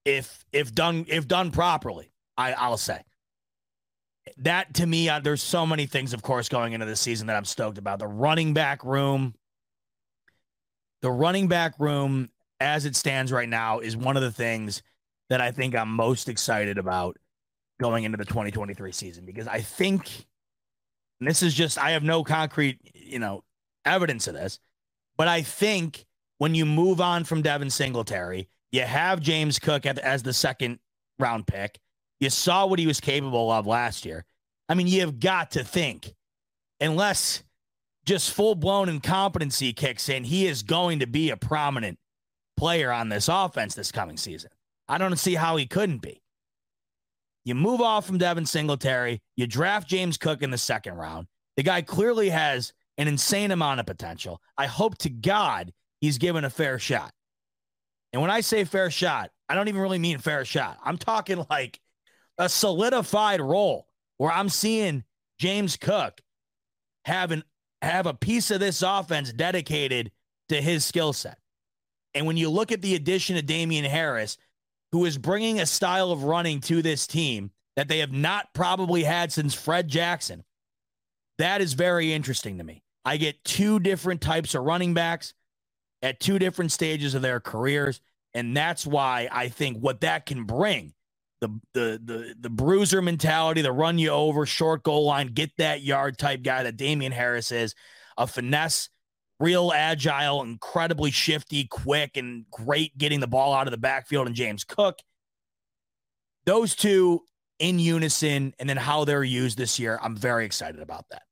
if 0.05 0.45
if 0.53 0.73
done 0.73 1.03
if 1.09 1.27
done 1.27 1.51
properly. 1.51 2.13
I, 2.37 2.53
I'll 2.53 2.77
say 2.77 3.01
that 4.37 4.73
to 4.75 4.85
me, 4.85 5.09
uh, 5.09 5.19
there's 5.19 5.43
so 5.43 5.65
many 5.65 5.85
things, 5.85 6.13
of 6.13 6.21
course, 6.21 6.47
going 6.47 6.71
into 6.71 6.85
the 6.85 6.95
season 6.95 7.27
that 7.27 7.35
I'm 7.35 7.43
stoked 7.43 7.77
about. 7.77 7.99
The 7.99 8.07
running 8.07 8.53
back 8.53 8.85
room, 8.85 9.33
the 11.01 11.11
running 11.11 11.47
back 11.47 11.79
room 11.79 12.29
as 12.59 12.85
it 12.85 12.95
stands 12.95 13.31
right 13.31 13.49
now 13.49 13.79
is 13.79 13.95
one 13.95 14.17
of 14.17 14.23
the 14.23 14.31
things 14.31 14.81
that 15.29 15.41
I 15.41 15.51
think 15.51 15.75
I'm 15.75 15.89
most 15.89 16.29
excited 16.29 16.77
about 16.77 17.17
going 17.79 18.03
into 18.03 18.17
the 18.17 18.25
2023 18.25 18.91
season 18.91 19.25
because 19.25 19.47
I 19.47 19.61
think, 19.61 20.25
this 21.19 21.43
is 21.43 21.53
just, 21.53 21.77
I 21.77 21.91
have 21.91 22.03
no 22.03 22.23
concrete, 22.23 22.79
you 22.93 23.19
know, 23.19 23.43
evidence 23.85 24.27
of 24.27 24.33
this, 24.33 24.59
but 25.17 25.27
I 25.27 25.41
think 25.41 26.05
when 26.37 26.55
you 26.55 26.65
move 26.65 27.01
on 27.01 27.23
from 27.23 27.41
Devin 27.41 27.69
Singletary, 27.69 28.49
you 28.71 28.81
have 28.81 29.19
James 29.19 29.59
Cook 29.59 29.85
as 29.85 30.23
the 30.23 30.33
second 30.33 30.79
round 31.19 31.47
pick. 31.47 31.79
You 32.19 32.29
saw 32.29 32.65
what 32.65 32.79
he 32.79 32.87
was 32.87 32.99
capable 32.99 33.51
of 33.51 33.67
last 33.67 34.05
year. 34.05 34.25
I 34.69 34.73
mean, 34.73 34.87
you've 34.87 35.19
got 35.19 35.51
to 35.51 35.63
think, 35.63 36.13
unless 36.79 37.43
just 38.07 38.31
full 38.31 38.55
blown 38.55 38.87
incompetency 38.87 39.73
kicks 39.73 40.07
in, 40.07 40.23
he 40.23 40.47
is 40.47 40.63
going 40.63 40.99
to 40.99 41.05
be 41.05 41.29
a 41.29 41.37
prominent 41.37 41.99
player 42.55 42.91
on 42.91 43.09
this 43.09 43.27
offense 43.27 43.75
this 43.75 43.91
coming 43.91 44.17
season. 44.17 44.49
I 44.87 44.97
don't 44.97 45.17
see 45.17 45.35
how 45.35 45.57
he 45.57 45.65
couldn't 45.65 46.01
be. 46.01 46.21
You 47.43 47.53
move 47.53 47.81
off 47.81 48.07
from 48.07 48.17
Devin 48.17 48.45
Singletary, 48.45 49.21
you 49.35 49.45
draft 49.45 49.89
James 49.89 50.17
Cook 50.17 50.41
in 50.41 50.51
the 50.51 50.57
second 50.57 50.95
round. 50.95 51.27
The 51.57 51.63
guy 51.63 51.81
clearly 51.81 52.29
has 52.29 52.71
an 52.97 53.09
insane 53.09 53.51
amount 53.51 53.81
of 53.81 53.85
potential. 53.85 54.41
I 54.57 54.67
hope 54.67 54.97
to 54.99 55.09
God 55.09 55.73
he's 55.99 56.17
given 56.17 56.45
a 56.45 56.49
fair 56.49 56.79
shot. 56.79 57.11
And 58.13 58.21
when 58.21 58.31
I 58.31 58.39
say 58.39 58.63
fair 58.63 58.89
shot, 58.89 59.31
I 59.49 59.55
don't 59.55 59.67
even 59.67 59.81
really 59.81 59.99
mean 59.99 60.17
fair 60.17 60.45
shot. 60.45 60.77
I'm 60.83 60.97
talking 60.97 61.45
like 61.49 61.79
a 62.37 62.47
solidified 62.47 63.41
role 63.41 63.87
where 64.17 64.31
I'm 64.31 64.49
seeing 64.49 65.03
James 65.39 65.75
Cook 65.75 66.21
have 67.03 67.31
an 67.31 67.43
have 67.81 68.05
a 68.05 68.13
piece 68.13 68.51
of 68.51 68.59
this 68.59 68.81
offense 68.81 69.31
dedicated 69.31 70.11
to 70.49 70.61
his 70.61 70.85
skill 70.85 71.13
set. 71.13 71.37
And 72.13 72.25
when 72.25 72.37
you 72.37 72.49
look 72.49 72.71
at 72.71 72.81
the 72.81 72.95
addition 72.95 73.37
of 73.37 73.45
Damien 73.45 73.85
Harris, 73.85 74.37
who 74.91 75.05
is 75.05 75.17
bringing 75.17 75.59
a 75.59 75.65
style 75.65 76.11
of 76.11 76.23
running 76.23 76.61
to 76.61 76.81
this 76.81 77.05
team 77.05 77.51
that 77.75 77.87
they 77.87 77.99
have 77.99 78.11
not 78.11 78.53
probably 78.53 79.03
had 79.03 79.31
since 79.31 79.53
Fred 79.53 79.87
Jackson, 79.87 80.43
that 81.37 81.61
is 81.61 81.73
very 81.73 82.13
interesting 82.13 82.57
to 82.57 82.63
me. 82.63 82.81
I 83.05 83.17
get 83.17 83.43
two 83.43 83.79
different 83.79 84.21
types 84.21 84.55
of 84.55 84.63
running 84.63 84.93
backs 84.93 85.33
at 86.01 86.19
two 86.19 86.39
different 86.39 86.71
stages 86.71 87.13
of 87.13 87.21
their 87.21 87.39
careers. 87.39 88.01
And 88.33 88.55
that's 88.55 88.85
why 88.85 89.29
I 89.31 89.49
think 89.49 89.77
what 89.79 90.01
that 90.01 90.25
can 90.25 90.43
bring 90.43 90.93
the 91.41 91.49
the 91.73 92.01
the 92.03 92.35
the 92.39 92.49
bruiser 92.49 93.01
mentality, 93.01 93.61
the 93.61 93.71
run 93.71 93.97
you 93.97 94.09
over, 94.09 94.45
short 94.45 94.83
goal 94.83 95.05
line, 95.05 95.27
get 95.27 95.51
that 95.57 95.81
yard 95.81 96.17
type 96.17 96.43
guy 96.43 96.63
that 96.63 96.77
Damien 96.77 97.11
Harris 97.11 97.51
is, 97.51 97.75
a 98.17 98.27
finesse 98.27 98.89
real 99.39 99.71
agile, 99.73 100.41
incredibly 100.41 101.11
shifty, 101.11 101.65
quick, 101.65 102.17
and 102.17 102.45
great 102.49 102.97
getting 102.97 103.19
the 103.19 103.27
ball 103.27 103.53
out 103.53 103.67
of 103.67 103.71
the 103.71 103.77
backfield, 103.77 104.27
and 104.27 104.35
James 104.35 104.63
Cook. 104.63 104.99
Those 106.45 106.75
two 106.75 107.21
in 107.59 107.79
unison, 107.79 108.53
and 108.59 108.69
then 108.69 108.77
how 108.77 109.03
they're 109.05 109.23
used 109.23 109.57
this 109.57 109.79
year, 109.79 109.99
I'm 110.01 110.15
very 110.15 110.45
excited 110.45 110.81
about 110.81 111.05
that. 111.11 111.23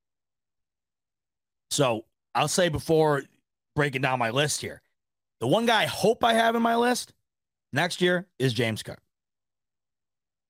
So 1.71 2.05
I'll 2.33 2.47
say 2.47 2.69
before 2.69 3.23
breaking 3.75 4.01
down 4.01 4.19
my 4.19 4.29
list 4.29 4.61
here, 4.61 4.81
the 5.39 5.47
one 5.47 5.65
guy 5.65 5.83
I 5.83 5.85
hope 5.85 6.23
I 6.23 6.33
have 6.33 6.55
in 6.55 6.61
my 6.61 6.75
list 6.75 7.13
next 7.73 8.01
year 8.01 8.27
is 8.39 8.53
James 8.53 8.83
Cook. 8.83 8.99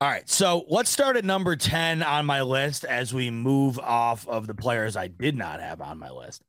All 0.06 0.12
right, 0.12 0.30
so 0.30 0.66
let's 0.70 0.92
start 0.92 1.18
at 1.18 1.26
number 1.26 1.56
10 1.56 2.04
on 2.04 2.28
my 2.28 2.44
list 2.44 2.86
as 2.86 3.12
we 3.12 3.32
move 3.32 3.80
off 3.80 4.28
of 4.28 4.46
the 4.46 4.54
players 4.54 4.96
I 4.96 5.08
did 5.08 5.36
not 5.36 5.60
have 5.60 5.82
on 5.82 5.98
my 5.98 6.12
list. 6.12 6.44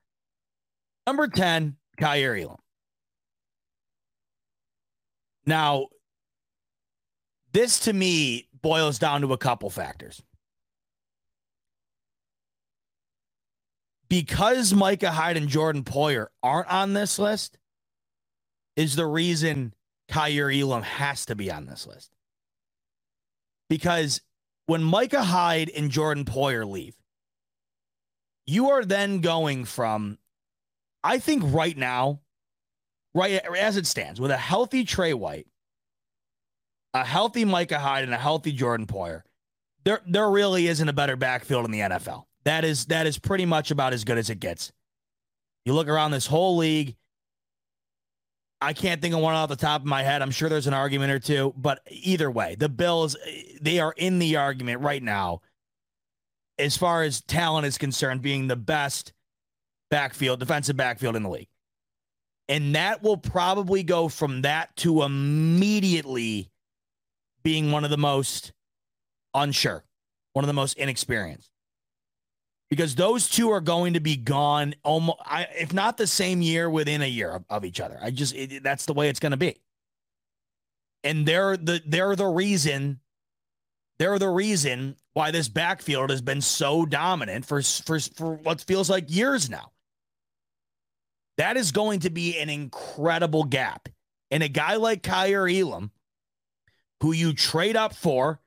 Number 1.06 1.26
10, 1.26 1.74
Kaiir 1.98 2.36
Elam. 2.38 2.58
Now, 5.46 5.86
this 7.54 7.78
to 7.80 7.94
me 7.94 8.46
boils 8.60 8.98
down 8.98 9.22
to 9.22 9.32
a 9.32 9.38
couple 9.38 9.70
factors. 9.70 10.20
Because 14.10 14.74
Micah 14.74 15.12
Hyde 15.12 15.38
and 15.38 15.48
Jordan 15.48 15.82
Poyer 15.82 16.26
aren't 16.42 16.70
on 16.70 16.92
this 16.92 17.18
list, 17.18 17.56
is 18.76 18.96
the 18.96 19.06
reason 19.06 19.72
Kaiir 20.10 20.50
Elam 20.50 20.82
has 20.82 21.24
to 21.24 21.34
be 21.34 21.50
on 21.50 21.64
this 21.64 21.86
list 21.86 22.15
because 23.68 24.20
when 24.66 24.82
Micah 24.82 25.22
Hyde 25.22 25.70
and 25.70 25.90
Jordan 25.90 26.24
Poyer 26.24 26.68
leave, 26.68 26.96
you 28.46 28.70
are 28.70 28.84
then 28.84 29.20
going 29.20 29.64
from, 29.64 30.18
I 31.02 31.18
think 31.18 31.42
right 31.46 31.76
now, 31.76 32.20
right 33.14 33.44
as 33.56 33.76
it 33.76 33.86
stands, 33.86 34.20
with 34.20 34.30
a 34.30 34.36
healthy 34.36 34.84
Tre 34.84 35.12
White, 35.12 35.46
a 36.94 37.04
healthy 37.04 37.44
Micah 37.44 37.78
Hyde, 37.78 38.04
and 38.04 38.14
a 38.14 38.18
healthy 38.18 38.52
Jordan 38.52 38.86
Poyer, 38.86 39.22
there 39.84 40.00
there 40.06 40.28
really 40.30 40.66
isn't 40.66 40.88
a 40.88 40.92
better 40.92 41.16
backfield 41.16 41.64
in 41.64 41.70
the 41.70 41.80
NFL. 41.80 42.24
That 42.44 42.64
is 42.64 42.86
that 42.86 43.06
is 43.06 43.18
pretty 43.18 43.46
much 43.46 43.70
about 43.70 43.92
as 43.92 44.04
good 44.04 44.18
as 44.18 44.30
it 44.30 44.40
gets. 44.40 44.72
You 45.64 45.74
look 45.74 45.88
around 45.88 46.12
this 46.12 46.26
whole 46.26 46.56
league, 46.56 46.96
I 48.60 48.72
can't 48.72 49.02
think 49.02 49.14
of 49.14 49.20
one 49.20 49.34
off 49.34 49.48
the 49.48 49.56
top 49.56 49.82
of 49.82 49.86
my 49.86 50.02
head. 50.02 50.22
I'm 50.22 50.30
sure 50.30 50.48
there's 50.48 50.66
an 50.66 50.74
argument 50.74 51.12
or 51.12 51.18
two, 51.18 51.52
but 51.56 51.80
either 51.90 52.30
way, 52.30 52.54
the 52.54 52.68
Bills, 52.68 53.16
they 53.60 53.78
are 53.80 53.92
in 53.96 54.18
the 54.18 54.36
argument 54.36 54.80
right 54.80 55.02
now 55.02 55.42
as 56.58 56.76
far 56.76 57.02
as 57.02 57.20
talent 57.20 57.66
is 57.66 57.76
concerned, 57.76 58.22
being 58.22 58.46
the 58.46 58.56
best 58.56 59.12
backfield, 59.90 60.40
defensive 60.40 60.76
backfield 60.76 61.16
in 61.16 61.22
the 61.22 61.28
league. 61.28 61.48
And 62.48 62.74
that 62.74 63.02
will 63.02 63.18
probably 63.18 63.82
go 63.82 64.08
from 64.08 64.42
that 64.42 64.74
to 64.76 65.02
immediately 65.02 66.50
being 67.42 67.72
one 67.72 67.84
of 67.84 67.90
the 67.90 67.98
most 67.98 68.52
unsure, 69.34 69.84
one 70.32 70.44
of 70.44 70.46
the 70.46 70.54
most 70.54 70.78
inexperienced 70.78 71.50
because 72.70 72.94
those 72.94 73.28
two 73.28 73.50
are 73.50 73.60
going 73.60 73.94
to 73.94 74.00
be 74.00 74.16
gone 74.16 74.74
almost 74.82 75.18
if 75.58 75.72
not 75.72 75.96
the 75.96 76.06
same 76.06 76.42
year 76.42 76.68
within 76.68 77.02
a 77.02 77.06
year 77.06 77.30
of, 77.30 77.44
of 77.48 77.64
each 77.64 77.80
other. 77.80 77.98
I 78.02 78.10
just 78.10 78.34
it, 78.34 78.62
that's 78.62 78.86
the 78.86 78.94
way 78.94 79.08
it's 79.08 79.20
going 79.20 79.32
to 79.32 79.36
be. 79.36 79.56
And 81.04 81.26
they're 81.26 81.56
the 81.56 81.82
they're 81.86 82.16
the 82.16 82.26
reason 82.26 83.00
they're 83.98 84.18
the 84.18 84.28
reason 84.28 84.96
why 85.14 85.30
this 85.30 85.48
backfield 85.48 86.10
has 86.10 86.20
been 86.20 86.40
so 86.40 86.84
dominant 86.84 87.46
for 87.46 87.62
for 87.62 88.00
for 88.00 88.34
what 88.34 88.60
feels 88.60 88.90
like 88.90 89.14
years 89.14 89.48
now. 89.48 89.72
That 91.38 91.56
is 91.56 91.70
going 91.70 92.00
to 92.00 92.10
be 92.10 92.38
an 92.38 92.48
incredible 92.48 93.44
gap. 93.44 93.88
And 94.30 94.42
a 94.42 94.48
guy 94.48 94.76
like 94.76 95.02
Kaiir 95.02 95.46
Elam 95.48 95.92
who 97.00 97.12
you 97.12 97.32
trade 97.32 97.76
up 97.76 97.94
for 97.94 98.40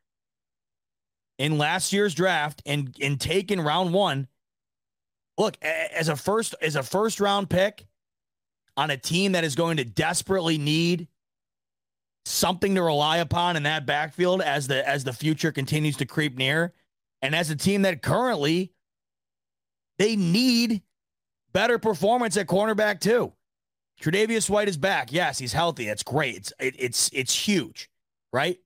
in 1.40 1.58
last 1.58 1.92
year's 1.92 2.14
draft 2.14 2.62
and 2.68 2.96
and 3.02 3.20
taken 3.20 3.60
round 3.60 3.94
one. 3.94 4.28
Look, 5.40 5.58
as 5.64 6.10
a 6.10 6.16
first 6.16 6.54
as 6.62 6.76
a 6.76 6.84
first 6.84 7.20
round 7.20 7.50
pick 7.50 7.88
on 8.78 8.92
a 8.92 8.98
team 8.98 9.32
that 9.32 9.44
is 9.44 9.56
going 9.56 9.78
to 9.78 9.86
desperately 9.86 10.58
need 10.60 11.08
something 12.26 12.76
to 12.76 12.84
rely 12.84 13.18
upon 13.18 13.56
in 13.56 13.64
that 13.64 13.86
backfield 13.86 14.42
as 14.42 14.68
the 14.68 14.88
as 14.88 15.06
the 15.06 15.14
future 15.14 15.52
continues 15.52 15.98
to 15.98 16.06
creep 16.06 16.38
near, 16.38 16.74
and 17.22 17.34
as 17.34 17.50
a 17.50 17.56
team 17.56 17.82
that 17.84 18.02
currently 18.04 18.74
they 19.98 20.16
need 20.18 20.82
better 21.54 21.80
performance 21.80 22.38
at 22.38 22.48
cornerback 22.48 23.00
too. 23.00 23.34
Tre'Davious 24.02 24.50
White 24.50 24.70
is 24.70 24.78
back. 24.78 25.12
Yes, 25.12 25.40
he's 25.40 25.52
healthy. 25.52 25.86
That's 25.88 26.04
great. 26.04 26.36
It's 26.36 26.54
it, 26.60 26.76
it's 26.78 27.10
it's 27.14 27.48
huge, 27.48 27.90
right? 28.34 28.58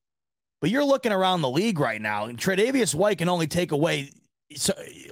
But 0.63 0.69
you're 0.69 0.85
looking 0.85 1.11
around 1.11 1.41
the 1.41 1.49
league 1.49 1.77
right 1.77 2.01
now, 2.01 2.27
and 2.27 2.39
Tre'Davious 2.39 2.95
White 2.95 3.17
can 3.17 3.27
only 3.27 3.47
take 3.47 3.73
away 3.73 4.11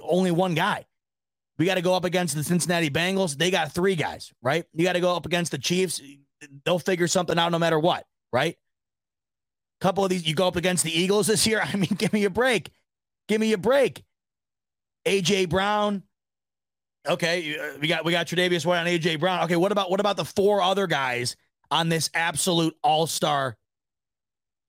only 0.00 0.30
one 0.30 0.54
guy. 0.54 0.86
We 1.58 1.66
got 1.66 1.74
to 1.74 1.82
go 1.82 1.94
up 1.94 2.06
against 2.06 2.34
the 2.34 2.42
Cincinnati 2.42 2.88
Bengals. 2.88 3.36
They 3.36 3.50
got 3.50 3.70
three 3.70 3.94
guys, 3.94 4.32
right? 4.40 4.64
You 4.72 4.82
got 4.82 4.94
to 4.94 5.00
go 5.00 5.14
up 5.14 5.26
against 5.26 5.52
the 5.52 5.58
Chiefs. 5.58 6.00
They'll 6.64 6.78
figure 6.78 7.06
something 7.06 7.38
out 7.38 7.52
no 7.52 7.58
matter 7.58 7.78
what, 7.78 8.06
right? 8.32 8.56
Couple 9.82 10.02
of 10.02 10.08
these, 10.08 10.26
you 10.26 10.34
go 10.34 10.48
up 10.48 10.56
against 10.56 10.84
the 10.84 10.98
Eagles 10.98 11.26
this 11.26 11.46
year. 11.46 11.60
I 11.62 11.76
mean, 11.76 11.96
give 11.98 12.14
me 12.14 12.24
a 12.24 12.30
break. 12.30 12.70
Give 13.28 13.38
me 13.38 13.52
a 13.52 13.58
break. 13.58 14.02
AJ 15.04 15.50
Brown. 15.50 16.02
Okay, 17.06 17.58
uh, 17.58 17.76
we 17.78 17.88
got 17.88 18.06
we 18.06 18.12
got 18.12 18.26
Tre'Davious 18.26 18.64
White 18.64 18.78
on 18.78 18.86
AJ 18.86 19.20
Brown. 19.20 19.44
Okay, 19.44 19.56
what 19.56 19.70
about 19.70 19.90
what 19.90 20.00
about 20.00 20.16
the 20.16 20.24
four 20.24 20.62
other 20.62 20.86
guys 20.86 21.36
on 21.70 21.90
this 21.90 22.08
absolute 22.14 22.74
all 22.82 23.06
star 23.06 23.58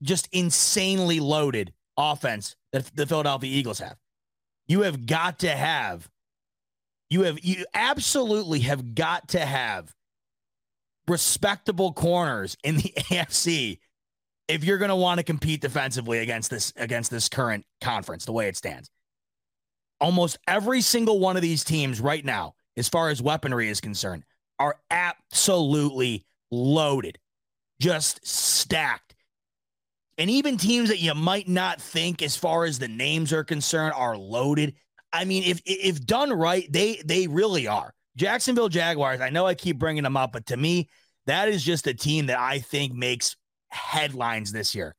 just 0.02 0.28
insanely 0.32 1.20
loaded 1.20 1.72
offense 1.96 2.56
that 2.72 2.90
the 2.94 3.06
Philadelphia 3.06 3.50
Eagles 3.50 3.78
have. 3.78 3.96
You 4.66 4.82
have 4.82 5.06
got 5.06 5.40
to 5.40 5.50
have, 5.50 6.08
you 7.10 7.22
have, 7.22 7.44
you 7.44 7.64
absolutely 7.74 8.60
have 8.60 8.94
got 8.94 9.28
to 9.28 9.40
have 9.40 9.94
respectable 11.06 11.92
corners 11.92 12.56
in 12.64 12.76
the 12.76 12.82
AFC 12.96 13.78
if 14.48 14.64
you're 14.64 14.78
going 14.78 14.90
to 14.90 14.96
want 14.96 15.18
to 15.18 15.24
compete 15.24 15.60
defensively 15.60 16.18
against 16.18 16.50
this 16.50 16.72
against 16.76 17.10
this 17.10 17.28
current 17.28 17.64
conference 17.80 18.24
the 18.24 18.32
way 18.32 18.48
it 18.48 18.56
stands. 18.56 18.90
Almost 20.00 20.38
every 20.46 20.80
single 20.80 21.18
one 21.18 21.36
of 21.36 21.42
these 21.42 21.64
teams 21.64 22.00
right 22.00 22.24
now, 22.24 22.54
as 22.76 22.88
far 22.88 23.08
as 23.08 23.22
weaponry 23.22 23.68
is 23.68 23.80
concerned, 23.80 24.24
are 24.58 24.76
absolutely 24.90 26.26
loaded, 26.50 27.18
just 27.80 28.26
stacked 28.26 29.13
and 30.18 30.30
even 30.30 30.56
teams 30.56 30.88
that 30.90 31.00
you 31.00 31.14
might 31.14 31.48
not 31.48 31.80
think, 31.80 32.22
as 32.22 32.36
far 32.36 32.64
as 32.64 32.78
the 32.78 32.88
names 32.88 33.32
are 33.32 33.44
concerned, 33.44 33.94
are 33.96 34.16
loaded. 34.16 34.74
I 35.12 35.24
mean, 35.24 35.44
if 35.44 35.60
if 35.64 36.04
done 36.04 36.32
right, 36.32 36.70
they 36.72 37.02
they 37.04 37.26
really 37.26 37.66
are. 37.66 37.94
Jacksonville 38.16 38.68
Jaguars. 38.68 39.20
I 39.20 39.30
know 39.30 39.46
I 39.46 39.54
keep 39.54 39.78
bringing 39.78 40.04
them 40.04 40.16
up, 40.16 40.32
but 40.32 40.46
to 40.46 40.56
me, 40.56 40.88
that 41.26 41.48
is 41.48 41.62
just 41.62 41.86
a 41.86 41.94
team 41.94 42.26
that 42.26 42.38
I 42.38 42.60
think 42.60 42.92
makes 42.92 43.36
headlines 43.68 44.52
this 44.52 44.74
year 44.74 44.94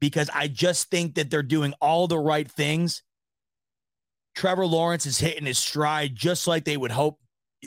because 0.00 0.30
I 0.34 0.48
just 0.48 0.90
think 0.90 1.14
that 1.14 1.30
they're 1.30 1.42
doing 1.42 1.74
all 1.80 2.06
the 2.08 2.18
right 2.18 2.50
things. 2.50 3.02
Trevor 4.34 4.66
Lawrence 4.66 5.06
is 5.06 5.18
hitting 5.18 5.46
his 5.46 5.58
stride 5.58 6.14
just 6.14 6.46
like 6.46 6.64
they 6.64 6.76
would 6.76 6.90
hope 6.90 7.18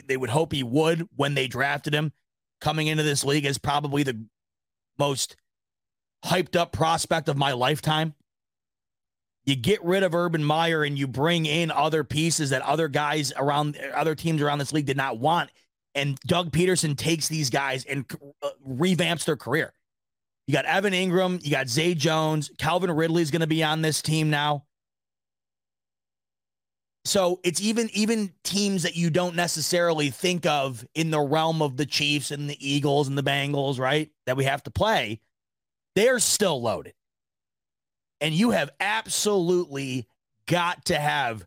they 0.06 0.16
would 0.16 0.30
hope 0.30 0.52
he 0.52 0.62
would 0.62 1.06
when 1.16 1.34
they 1.34 1.48
drafted 1.48 1.94
him. 1.94 2.12
Coming 2.60 2.88
into 2.88 3.04
this 3.04 3.24
league 3.24 3.46
as 3.46 3.56
probably 3.56 4.02
the 4.02 4.24
most 4.98 5.36
hyped 6.24 6.56
up 6.56 6.72
prospect 6.72 7.28
of 7.28 7.36
my 7.36 7.52
lifetime. 7.52 8.14
You 9.44 9.56
get 9.56 9.82
rid 9.82 10.02
of 10.02 10.14
Urban 10.14 10.44
Meyer 10.44 10.84
and 10.84 10.98
you 10.98 11.06
bring 11.06 11.46
in 11.46 11.70
other 11.70 12.04
pieces 12.04 12.50
that 12.50 12.62
other 12.62 12.88
guys 12.88 13.32
around 13.36 13.78
other 13.94 14.14
teams 14.14 14.42
around 14.42 14.58
this 14.58 14.72
league 14.72 14.86
did 14.86 14.96
not 14.96 15.18
want. 15.18 15.50
And 15.94 16.18
Doug 16.26 16.52
Pederson 16.52 16.96
takes 16.96 17.28
these 17.28 17.48
guys 17.48 17.84
and 17.86 18.04
uh, 18.42 18.50
revamps 18.68 19.24
their 19.24 19.36
career. 19.36 19.72
You 20.46 20.52
got 20.52 20.66
Evan 20.66 20.92
Engram, 20.92 21.42
you 21.42 21.50
got 21.50 21.68
Zay 21.68 21.94
Jones, 21.94 22.50
Calvin 22.58 22.90
Ridley's 22.90 23.30
going 23.30 23.40
to 23.40 23.46
be 23.46 23.64
on 23.64 23.82
this 23.82 24.02
team 24.02 24.30
now. 24.30 24.64
So 27.04 27.40
it's 27.42 27.60
even 27.62 27.88
even 27.94 28.34
teams 28.44 28.82
that 28.82 28.96
you 28.96 29.08
don't 29.08 29.34
necessarily 29.34 30.10
think 30.10 30.44
of 30.44 30.86
in 30.94 31.10
the 31.10 31.20
realm 31.20 31.62
of 31.62 31.78
the 31.78 31.86
Chiefs 31.86 32.30
and 32.30 32.50
the 32.50 32.56
Eagles 32.60 33.08
and 33.08 33.16
the 33.16 33.22
Bengals, 33.22 33.78
right? 33.78 34.10
That 34.26 34.36
we 34.36 34.44
have 34.44 34.62
to 34.64 34.70
play 34.70 35.20
they're 35.94 36.18
still 36.18 36.60
loaded. 36.60 36.94
And 38.20 38.34
you 38.34 38.50
have 38.50 38.70
absolutely 38.80 40.06
got 40.46 40.86
to 40.86 40.98
have 40.98 41.46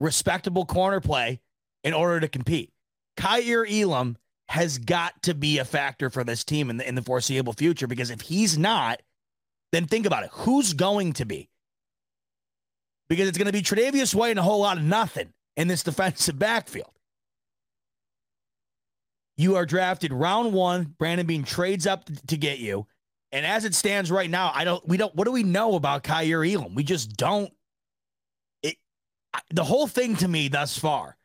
respectable 0.00 0.64
corner 0.64 1.00
play 1.00 1.40
in 1.84 1.94
order 1.94 2.20
to 2.20 2.28
compete. 2.28 2.72
Kaiir 3.16 3.64
Elam 3.68 4.16
has 4.48 4.78
got 4.78 5.22
to 5.24 5.34
be 5.34 5.58
a 5.58 5.64
factor 5.64 6.10
for 6.10 6.24
this 6.24 6.44
team 6.44 6.70
in 6.70 6.78
the, 6.78 6.88
in 6.88 6.94
the 6.94 7.02
foreseeable 7.02 7.52
future 7.52 7.86
because 7.86 8.10
if 8.10 8.22
he's 8.22 8.56
not, 8.56 9.00
then 9.72 9.86
think 9.86 10.06
about 10.06 10.24
it. 10.24 10.30
Who's 10.32 10.72
going 10.72 11.12
to 11.14 11.26
be? 11.26 11.50
Because 13.08 13.28
it's 13.28 13.38
going 13.38 13.46
to 13.46 13.52
be 13.52 13.62
Tre'Davious 13.62 14.14
White 14.14 14.30
and 14.30 14.38
a 14.38 14.42
whole 14.42 14.60
lot 14.60 14.78
of 14.78 14.84
nothing 14.84 15.32
in 15.56 15.68
this 15.68 15.82
defensive 15.84 16.38
backfield. 16.38 16.92
You 19.36 19.54
are 19.56 19.66
drafted 19.66 20.12
round 20.12 20.52
one. 20.52 20.94
Brandon 20.98 21.26
Beane 21.26 21.44
trades 21.44 21.86
up 21.86 22.08
to 22.26 22.36
get 22.36 22.58
you. 22.58 22.86
And 23.30 23.44
as 23.44 23.64
it 23.64 23.74
stands 23.74 24.10
right 24.10 24.30
now, 24.30 24.50
I 24.54 24.64
don't, 24.64 24.86
we 24.88 24.96
don't, 24.96 25.14
what 25.14 25.24
do 25.24 25.32
we 25.32 25.42
know 25.42 25.74
about 25.74 26.02
Kaiir 26.02 26.44
Elam? 26.44 26.74
We 26.74 26.82
just 26.82 27.16
don't. 27.16 27.52
It, 28.62 28.76
the 29.50 29.64
whole 29.64 29.86
thing 29.86 30.16
to 30.16 30.28
me 30.28 30.48
thus 30.48 30.78
far, 30.78 31.16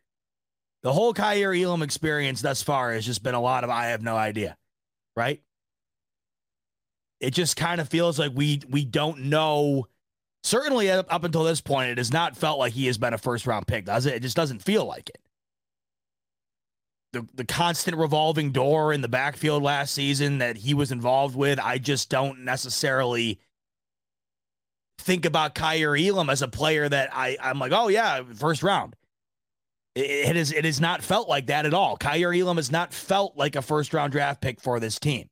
the 0.82 0.92
whole 0.92 1.14
Kaiir 1.14 1.54
Elam 1.54 1.82
experience 1.82 2.42
thus 2.42 2.62
far 2.62 2.92
has 2.92 3.06
just 3.06 3.24
been 3.24 3.36
a 3.36 3.42
lot 3.42 3.64
of 3.64 3.70
I 3.70 3.88
have 3.88 4.02
no 4.02 4.18
idea, 4.18 4.58
right? 5.16 5.42
It 7.22 7.32
just 7.32 7.56
kind 7.56 7.80
of 7.80 7.88
feels 7.88 8.20
like 8.20 8.34
we 8.36 8.62
we 8.70 8.84
don't 8.84 9.26
know. 9.26 9.88
Certainly 10.44 10.92
up, 10.92 11.06
up 11.10 11.24
until 11.24 11.46
this 11.46 11.62
point, 11.62 11.92
it 11.92 11.98
has 11.98 12.12
not 12.12 12.36
felt 12.36 12.60
like 12.60 12.74
he 12.74 12.88
has 12.88 12.98
been 12.98 13.14
a 13.14 13.18
first 13.18 13.48
round 13.48 13.66
pick, 13.66 13.86
does 13.86 14.06
it? 14.06 14.16
It 14.16 14.22
just 14.22 14.36
doesn't 14.36 14.62
feel 14.62 14.84
like 14.84 15.08
it 15.10 15.23
the, 17.14 17.26
the 17.36 17.46
constant 17.46 17.96
revolving 17.96 18.52
door 18.52 18.92
in 18.92 19.02
the 19.02 19.08
backfield 19.08 19.62
last 19.64 19.94
season 19.94 20.40
that 20.40 20.58
he 20.58 20.74
was 20.74 20.92
involved 20.92 21.36
with, 21.36 21.60
I 21.60 21.78
just 21.78 22.10
don't 22.10 22.44
necessarily 22.44 23.40
think 24.98 25.26
about 25.26 25.54
Kaiir 25.54 25.96
Elam 25.96 26.30
as 26.30 26.42
a 26.42 26.48
player 26.48 26.90
that 26.90 27.12
I, 27.14 27.38
I'm 27.42 27.60
like, 27.60 27.72
oh 27.72 27.88
yeah, 27.88 28.24
first 28.36 28.64
round. 28.64 28.96
It, 29.96 30.30
it 30.30 30.36
is 30.36 30.52
it 30.52 30.66
has 30.66 30.82
not 30.82 31.04
felt 31.04 31.30
like 31.30 31.46
that 31.48 31.68
at 31.68 31.74
all. 31.74 31.98
Kaiir 31.98 32.34
Elam 32.34 32.58
has 32.58 32.72
not 32.72 32.94
felt 32.94 33.38
like 33.38 33.56
a 33.56 33.62
first 33.62 33.94
round 33.94 34.12
draft 34.12 34.42
pick 34.42 34.60
for 34.60 34.80
this 34.80 35.00
team. 35.00 35.30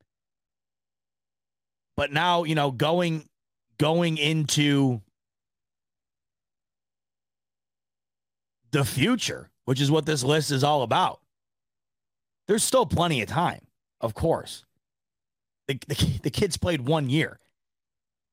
But 1.97 2.13
now, 2.13 2.43
you 2.43 2.53
know, 2.53 2.69
going 2.69 3.27
going 3.79 4.19
into 4.19 5.01
the 8.69 8.85
future, 8.85 9.49
which 9.65 9.81
is 9.81 9.89
what 9.89 10.05
this 10.05 10.23
list 10.23 10.51
is 10.51 10.63
all 10.63 10.83
about 10.83 11.20
there's 12.51 12.65
still 12.65 12.85
plenty 12.85 13.21
of 13.21 13.29
time, 13.29 13.61
of 14.01 14.13
course. 14.13 14.65
The, 15.69 15.79
the, 15.87 16.19
the 16.23 16.29
kids 16.29 16.57
played 16.57 16.81
one 16.85 17.09
year. 17.09 17.39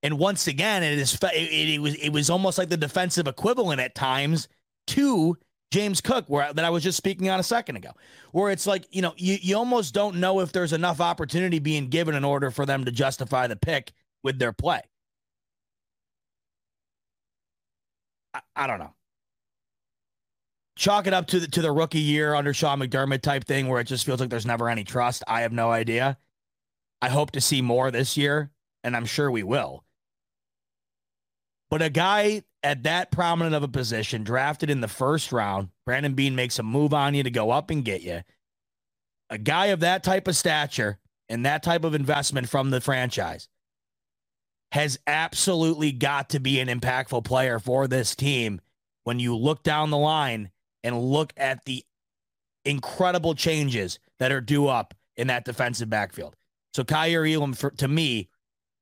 And 0.03 0.19
once 0.19 0.49
again, 0.49 0.83
it 0.83 0.99
is 0.99 1.15
it, 1.23 1.35
it, 1.35 1.81
was 1.81 1.95
it 1.95 2.11
was 2.11 2.29
almost 2.29 2.59
like 2.59 2.69
the 2.69 2.77
defensive 2.77 3.29
equivalent 3.29 3.81
at 3.81 3.95
times 3.95 4.49
to 4.89 5.37
James 5.71 6.01
Cook, 6.01 6.25
where 6.27 6.53
that 6.53 6.65
I 6.65 6.71
was 6.71 6.83
just 6.83 6.97
speaking 6.97 7.31
on 7.31 7.39
a 7.39 7.45
second 7.45 7.77
ago, 7.77 7.91
where 8.33 8.51
it's 8.51 8.67
like 8.67 8.87
you 8.91 9.03
know 9.03 9.15
you 9.17 9.39
you 9.41 9.57
almost 9.57 9.95
don't 9.95 10.17
know 10.17 10.41
if 10.41 10.51
there's 10.51 10.73
enough 10.73 11.01
opportunity 11.01 11.61
being 11.61 11.89
given 11.89 12.17
in 12.17 12.25
order 12.25 12.51
for 12.51 12.67
them 12.67 12.87
to 12.87 12.91
justify 12.91 13.47
the 13.47 13.55
pick 13.55 13.93
with 14.25 14.41
their 14.41 14.53
play. 14.53 14.81
I, 18.35 18.41
I 18.57 18.67
don't 18.67 18.81
know 18.81 18.95
chalk 20.79 21.09
it 21.09 21.13
up 21.13 21.27
to 21.27 21.41
the 21.41 21.49
to 21.49 21.61
the 21.61 21.73
rookie 21.73 21.99
year 21.99 22.35
under 22.35 22.55
Sean 22.55 22.79
McDermott 22.79 23.21
type 23.21 23.45
thing 23.45 23.69
where 23.69 23.81
it 23.81 23.89
just 23.89 24.07
feels 24.07 24.21
like 24.21 24.31
there's 24.31 24.47
never 24.47 24.71
any 24.71 24.85
trust. 24.85 25.25
I 25.27 25.43
have 25.43 25.53
no 25.53 25.71
idea. 25.71 26.17
I 27.03 27.09
hope 27.09 27.33
to 27.33 27.41
see 27.41 27.61
more 27.61 27.91
this 27.91 28.17
year, 28.17 28.51
and 28.83 28.97
I'm 28.97 29.05
sure 29.05 29.31
we 29.31 29.43
will. 29.43 29.85
But 31.69 31.83
a 31.83 31.91
guy 31.91 32.45
at 32.63 32.85
that 32.85 33.11
prominent 33.11 33.55
of 33.55 33.63
a 33.63 33.69
position, 33.69 34.25
drafted 34.25 34.71
in 34.71 34.81
the 34.81 34.89
first 34.89 35.33
round, 35.33 35.69
Brandon 35.85 36.15
Beane 36.15 36.35
makes 36.35 36.59
a 36.59 36.63
move 36.63 36.95
on 36.95 37.15
you 37.15 37.23
to 37.25 37.31
go 37.31 37.51
up 37.51 37.71
and 37.71 37.85
get 37.85 38.01
you. 38.01 38.23
A 39.31 39.39
guy 39.39 39.67
of 39.67 39.81
that 39.81 40.03
type 40.03 40.27
of 40.27 40.37
stature 40.37 40.99
and 41.29 41.45
that 41.45 41.63
type 41.63 41.85
of 41.85 41.95
investment 41.95 42.49
from 42.49 42.71
the 42.71 42.81
franchise 42.81 43.49
has 44.73 44.99
absolutely 45.07 45.93
got 45.93 46.31
to 46.31 46.41
be 46.41 46.61
an 46.61 46.69
impactful 46.69 47.25
player 47.25 47.59
for 47.59 47.87
this 47.87 48.17
team 48.17 48.61
when 49.05 49.19
you 49.19 49.37
look 49.37 49.63
down 49.63 49.91
the 49.91 49.99
line 49.99 50.51
and 50.85 51.01
look 51.01 51.33
at 51.37 51.65
the 51.65 51.85
incredible 52.65 53.35
changes 53.35 53.99
that 54.19 54.33
are 54.33 54.41
due 54.41 54.69
up 54.69 54.95
in 55.17 55.27
that 55.29 55.45
defensive 55.45 55.91
backfield. 55.91 56.37
So 56.75 56.85
Kaiir 56.85 57.27
Elam, 57.27 57.55
for, 57.55 57.71
to 57.73 57.89
me, 57.89 58.29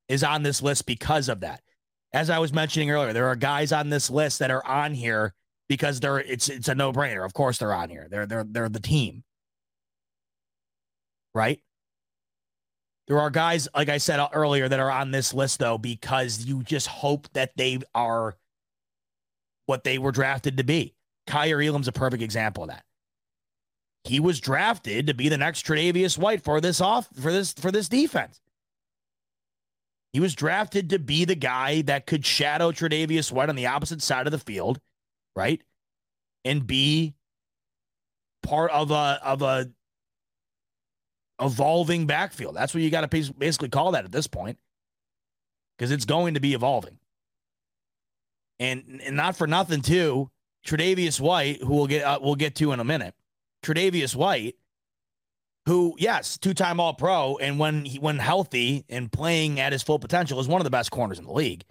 is 0.09 0.23
on 0.23 0.43
this 0.43 0.63
list 0.63 0.87
because 0.87 1.29
of 1.29 1.41
that. 1.41 1.63
As 2.13 2.31
I 2.31 2.39
was 2.39 2.53
mentioning 2.53 2.91
earlier, 2.91 3.13
there 3.13 3.27
are 3.27 3.37
guys 3.37 3.73
on 3.73 3.91
this 3.91 4.11
list 4.11 4.39
that 4.39 4.51
are 4.51 4.65
on 4.67 4.95
here 4.95 5.35
because 5.69 6.01
they're 6.01 6.19
it's 6.19 6.49
it's 6.49 6.69
a 6.69 6.75
no 6.75 6.93
brainer. 6.93 7.25
Of 7.25 7.35
course, 7.35 7.59
they're 7.59 7.75
on 7.75 7.91
here. 7.91 8.07
They're 8.11 8.27
they're 8.27 8.45
they're 8.49 8.69
the 8.69 8.81
team, 8.81 9.25
right? 11.35 11.61
There 13.09 13.21
are 13.21 13.31
guys, 13.31 13.69
like 13.75 13.89
I 13.89 13.99
said 13.99 14.21
earlier, 14.33 14.69
that 14.69 14.81
are 14.81 14.91
on 14.91 15.11
this 15.11 15.33
list 15.33 15.59
though 15.59 15.79
because 15.79 16.45
you 16.45 16.63
just 16.63 16.89
hope 16.89 17.29
that 17.35 17.53
they 17.57 17.79
are 17.95 18.37
what 19.67 19.85
they 19.85 19.99
were 19.99 20.13
drafted 20.13 20.57
to 20.57 20.65
be. 20.65 20.96
Kaiir 21.27 21.67
Elam's 21.67 21.89
a 21.89 21.93
perfect 21.93 22.23
example 22.23 22.65
of 22.65 22.71
that. 22.71 22.85
He 24.05 24.21
was 24.21 24.41
drafted 24.41 25.09
to 25.09 25.15
be 25.15 25.29
the 25.29 25.37
next 25.37 25.67
Tre'Davious 25.67 26.17
White 26.17 26.43
for 26.43 26.61
this 26.61 26.81
off 26.81 27.09
for 27.21 27.33
this 27.33 27.53
for 27.53 27.73
this 27.73 27.89
defense. 27.89 28.41
He 30.13 30.21
was 30.21 30.35
drafted 30.35 30.91
to 30.91 30.99
be 30.99 31.25
the 31.25 31.35
guy 31.35 31.83
that 31.83 32.07
could 32.07 32.25
shadow 32.25 32.71
Tre'Davious 32.71 33.33
White 33.33 33.49
on 33.49 33.57
the 33.57 33.67
opposite 33.67 34.01
side 34.01 34.27
of 34.27 34.31
the 34.31 34.39
field, 34.39 34.79
right? 35.35 35.61
And 36.45 36.67
be 36.67 37.15
part 38.43 38.71
of 38.71 38.93
a 38.93 39.21
of 39.23 39.43
a 39.43 39.69
evolving 41.41 42.07
backfield. 42.07 42.55
That's 42.55 42.73
what 42.73 42.83
you 42.83 42.91
got 42.91 43.11
to 43.11 43.33
basically 43.33 43.69
call 43.69 43.93
that 43.93 44.05
at 44.05 44.13
this 44.13 44.27
point. 44.27 44.59
Because 45.77 45.91
it's 45.91 46.07
going 46.07 46.35
to 46.35 46.41
be 46.41 46.55
evolving. 46.55 46.99
And 48.59 49.03
and 49.05 49.17
not 49.17 49.37
for 49.37 49.47
nothing 49.47 49.83
too, 49.83 50.31
Tre'Davious 50.67 51.21
White, 51.21 51.63
who 51.63 51.75
we'll 51.75 51.87
get 51.87 52.05
uh, 52.05 52.19
we'll 52.21 52.35
get 52.35 52.57
to 52.57 52.73
in 52.73 52.81
a 52.81 52.85
minute. 52.85 53.15
Tre'Davious 53.63 54.15
White, 54.15 54.57
who 55.67 55.95
yes, 55.99 56.39
two-time 56.39 56.81
All-Pro, 56.81 57.39
and 57.39 57.59
when 57.59 57.85
he 57.85 57.99
when 57.99 58.19
healthy 58.19 58.85
and 58.89 59.11
playing 59.11 59.61
at 59.61 59.73
his 59.73 59.83
full 59.83 59.99
potential, 59.99 60.41
is 60.41 60.49
one 60.49 60.61
of 60.61 60.65
the 60.65 60.71
best 60.71 60.91
corners 60.91 61.19
in 61.19 61.25
the 61.25 61.33
league. 61.33 61.65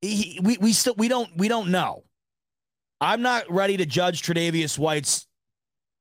He, 0.00 0.40
we 0.42 0.56
we 0.58 0.72
still 0.72 0.94
we 0.96 1.08
don't 1.08 1.30
we 1.36 1.48
don't 1.48 1.70
know. 1.70 2.04
I'm 3.00 3.22
not 3.22 3.50
ready 3.50 3.76
to 3.78 3.86
judge 3.86 4.22
Tre'Davious 4.22 4.78
White's 4.78 5.26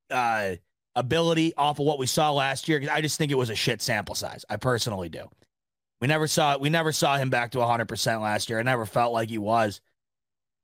uh, 0.09 0.55
ability 0.95 1.53
off 1.55 1.79
of 1.79 1.85
what 1.85 1.99
we 1.99 2.05
saw 2.05 2.31
last 2.31 2.67
year 2.67 2.79
because 2.79 2.93
I 2.93 3.01
just 3.01 3.17
think 3.17 3.31
it 3.31 3.35
was 3.35 3.49
a 3.49 3.55
shit 3.55 3.81
sample 3.81 4.15
size. 4.15 4.43
I 4.49 4.57
personally 4.57 5.09
do. 5.09 5.29
We 6.01 6.07
never 6.07 6.27
saw 6.27 6.57
we 6.57 6.69
never 6.69 6.91
saw 6.91 7.17
him 7.17 7.29
back 7.29 7.51
to 7.51 7.57
100% 7.57 8.21
last 8.21 8.49
year. 8.49 8.59
I 8.59 8.63
never 8.63 8.85
felt 8.85 9.13
like 9.13 9.29
he 9.29 9.37
was 9.37 9.81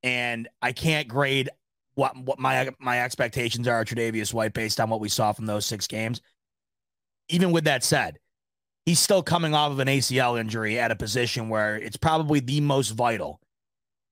and 0.06 0.48
I 0.62 0.72
can't 0.72 1.08
grade 1.08 1.50
what 1.96 2.16
what 2.16 2.40
my 2.40 2.70
my 2.80 3.02
expectations 3.02 3.68
are 3.68 3.82
of 3.82 3.88
Tre'Davious 3.88 4.34
White 4.34 4.54
based 4.54 4.80
on 4.80 4.90
what 4.90 5.02
we 5.02 5.10
saw 5.10 5.34
from 5.34 5.48
those 5.48 5.66
six 5.66 5.88
games. 5.88 6.22
Even 7.28 7.52
with 7.52 7.64
that 7.64 7.84
said, 7.84 8.20
he's 8.86 9.00
still 9.00 9.24
coming 9.24 9.56
off 9.56 9.72
of 9.72 9.80
an 9.80 9.88
ACL 9.88 10.40
injury 10.40 10.80
at 10.80 10.92
a 10.92 10.96
position 10.96 11.50
where 11.50 11.76
it's 11.78 11.98
probably 11.98 12.40
the 12.40 12.62
most 12.62 12.92
vital. 12.92 13.42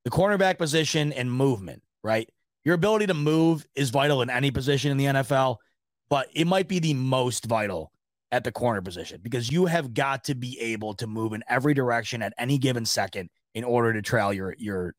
The 0.04 0.10
cornerback 0.10 0.58
position 0.58 1.14
and 1.14 1.32
movement, 1.32 1.84
right? 2.04 2.28
Your 2.66 2.76
ability 2.76 3.08
to 3.08 3.14
move 3.14 3.66
is 3.76 3.91
vital 3.91 4.22
in 4.24 4.30
any 4.30 4.50
position 4.50 4.91
in 4.91 4.98
the 4.98 5.06
NFL, 5.06 5.58
but 6.10 6.28
it 6.34 6.48
might 6.48 6.68
be 6.68 6.80
the 6.80 6.96
most 6.96 7.46
vital 7.46 7.91
at 8.32 8.44
the 8.44 8.52
corner 8.52 8.82
position 8.82 9.20
because 9.22 9.52
you 9.52 9.68
have 9.68 9.94
got 9.94 10.24
to 10.24 10.34
be 10.34 10.60
able 10.60 10.96
to 10.96 11.06
move 11.06 11.34
in 11.34 11.44
every 11.48 11.76
direction 11.76 12.24
at 12.24 12.34
any 12.39 12.58
given 12.58 12.84
second 12.84 13.30
in 13.54 13.64
order 13.64 13.94
to 13.94 14.02
trail 14.02 14.34
your 14.34 14.56
your 14.58 14.96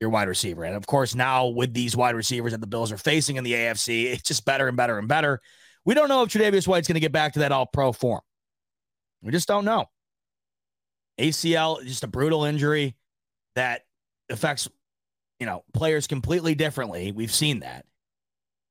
your 0.00 0.10
wide 0.10 0.28
receiver. 0.28 0.64
And 0.64 0.76
of 0.76 0.86
course, 0.86 1.14
now 1.14 1.46
with 1.48 1.74
these 1.74 1.96
wide 1.96 2.14
receivers 2.14 2.52
that 2.52 2.60
the 2.60 2.66
Bills 2.66 2.92
are 2.92 2.98
facing 2.98 3.36
in 3.36 3.44
the 3.44 3.52
AFC, 3.52 4.12
it's 4.12 4.22
just 4.22 4.44
better 4.44 4.68
and 4.68 4.76
better 4.76 4.98
and 4.98 5.08
better. 5.08 5.40
We 5.84 5.94
don't 5.94 6.08
know 6.08 6.22
if 6.22 6.28
Tre'Davious 6.28 6.68
White's 6.68 6.86
going 6.86 6.94
to 6.94 7.00
get 7.00 7.12
back 7.12 7.32
to 7.34 7.40
that 7.40 7.52
all 7.52 7.66
pro 7.66 7.92
form. 7.92 8.20
We 9.22 9.32
just 9.32 9.48
don't 9.48 9.64
know. 9.64 9.86
ACL, 11.18 11.82
just 11.84 12.04
a 12.04 12.06
brutal 12.06 12.44
injury 12.44 12.94
that 13.56 13.82
affects, 14.30 14.68
you 15.40 15.46
know, 15.46 15.64
players 15.72 16.06
completely 16.06 16.54
differently. 16.54 17.10
We've 17.10 17.34
seen 17.34 17.60
that. 17.60 17.84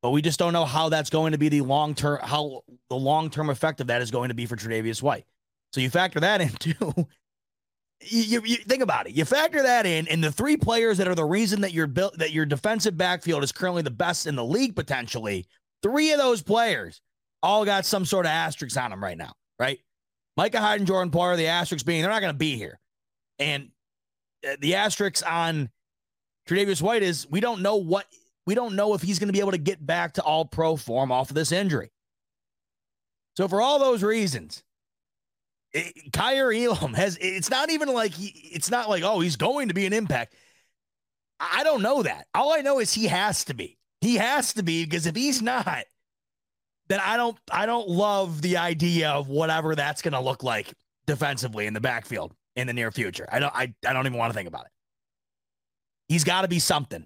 But 0.02 0.12
we 0.12 0.22
just 0.22 0.40
don't 0.40 0.54
know 0.54 0.64
how 0.64 0.90
that's 0.90 1.10
going 1.10 1.34
to 1.34 1.38
be 1.38 1.50
the 1.50 1.62
long 1.62 1.96
term, 1.96 2.20
how 2.24 2.62
the 2.90 2.96
long 2.96 3.30
term 3.30 3.50
effect 3.50 3.82
of 3.82 3.88
that 3.88 4.02
is 4.02 4.12
going 4.12 4.30
to 4.30 4.36
be 4.36 4.46
for 4.46 4.56
Tre'Davious 4.56 5.02
White. 5.02 5.26
So 5.74 5.82
you 5.82 5.90
factor 5.90 6.20
that 6.22 6.40
into 6.40 7.08
you, 8.02 8.42
you, 8.46 8.58
think 8.58 8.84
about 8.84 9.08
it. 9.08 9.14
You 9.14 9.26
factor 9.26 9.64
that 9.64 9.86
in, 9.86 10.08
and 10.08 10.24
the 10.24 10.32
three 10.32 10.58
players 10.58 10.98
that 11.00 11.08
are 11.08 11.16
the 11.16 11.26
reason 11.26 11.62
that 11.62 11.74
your 11.74 11.88
built 11.88 12.18
that 12.20 12.32
your 12.32 12.46
defensive 12.46 12.98
backfield 12.98 13.44
is 13.44 13.52
currently 13.52 13.82
the 13.82 13.92
best 13.92 14.28
in 14.28 14.36
the 14.36 14.46
league 14.46 14.76
potentially. 14.76 15.48
Three 15.82 16.12
of 16.12 16.20
those 16.20 16.42
players 16.42 17.02
all 17.42 17.66
got 17.66 17.86
some 17.86 18.06
sort 18.06 18.26
of 18.26 18.32
asterisk 18.32 18.78
on 18.78 18.92
them 18.92 19.04
right 19.04 19.18
now, 19.18 19.34
right? 19.60 19.80
Micah 20.36 20.60
Hyde 20.60 20.80
and 20.80 20.88
Jordan 20.88 21.12
Poyer, 21.12 21.36
the 21.36 21.48
asterisks 21.48 21.84
being 21.84 22.02
they're 22.02 22.12
not 22.12 22.22
going 22.22 22.34
to 22.34 22.38
be 22.38 22.56
here, 22.56 22.80
and 23.40 23.70
uh, 24.48 24.56
the 24.60 24.76
asterisks 24.76 25.24
on 25.24 25.70
Tre'Davious 26.48 26.82
White 26.82 27.04
is 27.04 27.28
we 27.30 27.40
don't 27.40 27.62
know 27.62 27.78
what 27.78 28.06
we 28.46 28.54
don't 28.54 28.76
know 28.76 28.94
if 28.94 29.02
he's 29.02 29.18
going 29.18 29.28
to 29.28 29.34
be 29.34 29.40
able 29.40 29.52
to 29.52 29.58
get 29.58 29.84
back 29.84 30.14
to 30.14 30.22
all 30.22 30.46
pro 30.46 30.76
form 30.76 31.12
off 31.12 31.30
of 31.30 31.36
this 31.36 31.52
injury. 31.52 31.92
So 33.36 33.48
for 33.48 33.62
all 33.62 33.80
those 33.80 34.04
reasons, 34.04 34.64
Kaiir 35.74 36.52
Elam 36.52 36.94
has, 36.94 37.18
it's 37.20 37.50
not 37.50 37.70
even 37.70 37.90
like 37.90 38.14
he, 38.14 38.28
it's 38.54 38.72
not 38.72 38.90
like, 38.90 39.04
oh, 39.04 39.20
he's 39.20 39.36
going 39.36 39.68
to 39.68 39.74
be 39.74 39.86
an 39.86 39.94
impact. 39.94 40.34
I 41.40 41.64
don't 41.64 41.82
know 41.82 42.04
that. 42.04 42.28
All 42.34 42.54
I 42.54 42.62
know 42.62 42.80
is 42.80 42.94
he 42.94 43.08
has 43.08 43.46
to 43.46 43.54
be. 43.54 43.78
He 44.02 44.16
has 44.16 44.54
to 44.54 44.64
be 44.64 44.86
because 44.86 45.06
if 45.06 45.16
he's 45.16 45.42
not, 45.42 45.86
then 46.88 47.00
I 47.04 47.18
don't 47.18 47.38
I 47.52 47.66
don't 47.66 47.90
love 47.90 48.42
the 48.42 48.58
idea 48.58 49.10
of 49.10 49.28
whatever 49.28 49.76
that's 49.76 50.02
going 50.02 50.14
to 50.14 50.20
look 50.20 50.44
like 50.44 50.74
defensively 51.06 51.68
in 51.68 51.74
the 51.74 51.82
backfield 51.82 52.34
in 52.56 52.68
the 52.68 52.74
near 52.74 52.92
future. 52.92 53.28
I 53.32 53.40
don't 53.40 53.56
I, 53.56 53.74
I 53.86 53.94
don't 53.94 54.06
even 54.06 54.18
want 54.18 54.32
to 54.32 54.38
think 54.38 54.48
about 54.48 54.66
it. 54.66 54.72
He's 56.08 56.24
got 56.24 56.42
to 56.42 56.48
be 56.48 56.60
something. 56.60 57.06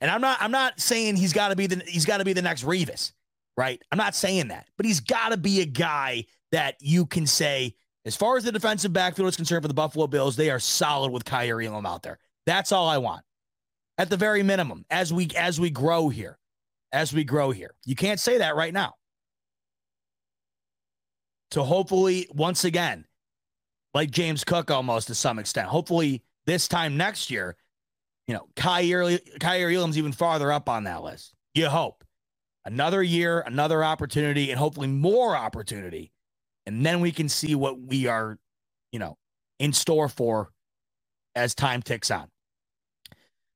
And 0.00 0.10
I'm 0.10 0.20
not 0.20 0.38
I'm 0.40 0.50
not 0.50 0.80
saying 0.80 1.16
he's 1.16 1.32
got 1.32 1.48
to 1.48 1.56
be 1.56 1.66
the 1.66 1.82
he's 1.86 2.06
got 2.06 2.18
to 2.18 2.24
be 2.24 2.32
the 2.32 2.42
next 2.42 2.64
Revis, 2.64 3.12
right? 3.56 3.82
I'm 3.92 3.98
not 3.98 4.14
saying 4.14 4.48
that. 4.48 4.66
But 4.76 4.86
he's 4.86 5.00
got 5.00 5.30
to 5.30 5.36
be 5.36 5.60
a 5.60 5.66
guy 5.66 6.24
that 6.52 6.76
you 6.80 7.06
can 7.06 7.26
say 7.26 7.74
as 8.04 8.16
far 8.16 8.36
as 8.36 8.44
the 8.44 8.52
defensive 8.52 8.92
backfield 8.92 9.28
is 9.28 9.36
concerned 9.36 9.62
for 9.62 9.68
the 9.68 9.74
Buffalo 9.74 10.06
Bills, 10.06 10.36
they 10.36 10.50
are 10.50 10.58
solid 10.58 11.12
with 11.12 11.24
Kaiir 11.24 11.60
Elam 11.60 11.86
out 11.86 12.02
there. 12.02 12.18
That's 12.46 12.72
all 12.72 12.88
I 12.88 12.98
want. 12.98 13.22
At 13.98 14.08
the 14.08 14.16
very 14.16 14.42
minimum, 14.42 14.86
as 14.88 15.12
we 15.12 15.28
as 15.36 15.60
we 15.60 15.70
grow 15.70 16.08
here, 16.08 16.38
as 16.92 17.12
we 17.12 17.24
grow 17.24 17.50
here. 17.50 17.74
You 17.84 17.94
can't 17.94 18.18
say 18.18 18.38
that 18.38 18.56
right 18.56 18.72
now. 18.72 18.94
So 21.50 21.62
hopefully, 21.62 22.26
once 22.32 22.64
again, 22.64 23.04
like 23.92 24.10
James 24.10 24.44
Cook 24.44 24.70
almost 24.70 25.08
to 25.08 25.14
some 25.14 25.38
extent, 25.38 25.68
hopefully 25.68 26.22
this 26.46 26.68
time 26.68 26.96
next 26.96 27.30
year, 27.30 27.56
you 28.26 28.34
know, 28.34 28.48
Kaiir, 28.56 29.18
Kaiir 29.40 29.70
Elam's 29.70 29.98
even 29.98 30.12
farther 30.12 30.52
up 30.52 30.68
on 30.68 30.84
that 30.84 31.02
list. 31.02 31.34
You 31.54 31.68
hope. 31.68 32.04
Another 32.64 33.02
year, 33.02 33.40
another 33.40 33.82
opportunity, 33.82 34.50
and 34.50 34.58
hopefully 34.58 34.86
more 34.86 35.36
opportunity. 35.36 36.12
And 36.74 36.86
then 36.86 37.00
we 37.00 37.12
can 37.12 37.28
see 37.28 37.54
what 37.54 37.80
we 37.80 38.06
are, 38.06 38.38
you 38.92 38.98
know, 38.98 39.16
in 39.58 39.72
store 39.72 40.08
for 40.08 40.50
as 41.34 41.54
time 41.54 41.82
ticks 41.82 42.10
on. 42.10 42.28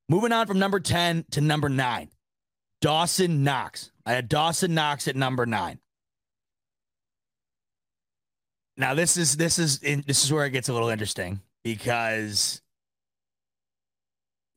Moving 0.09 0.33
on 0.33 0.47
from 0.47 0.59
number 0.59 0.81
10 0.81 1.25
to 1.31 1.41
number 1.41 1.69
nine, 1.69 2.11
Dawson 2.81 3.43
Knox. 3.43 3.91
I 4.05 4.13
had 4.13 4.29
Dawson 4.29 4.75
Knox 4.75 5.09
at 5.09 5.17
number 5.17 5.47
nine. 5.47 5.79
Now 8.77 8.95
this 8.95 9.17
is 9.17 9.37
this 9.37 9.59
is 9.59 9.79
this 9.79 10.25
is 10.25 10.33
where 10.33 10.45
it 10.45 10.51
gets 10.51 10.69
a 10.69 10.73
little 10.73 10.89
interesting 10.89 11.41
because 11.63 12.61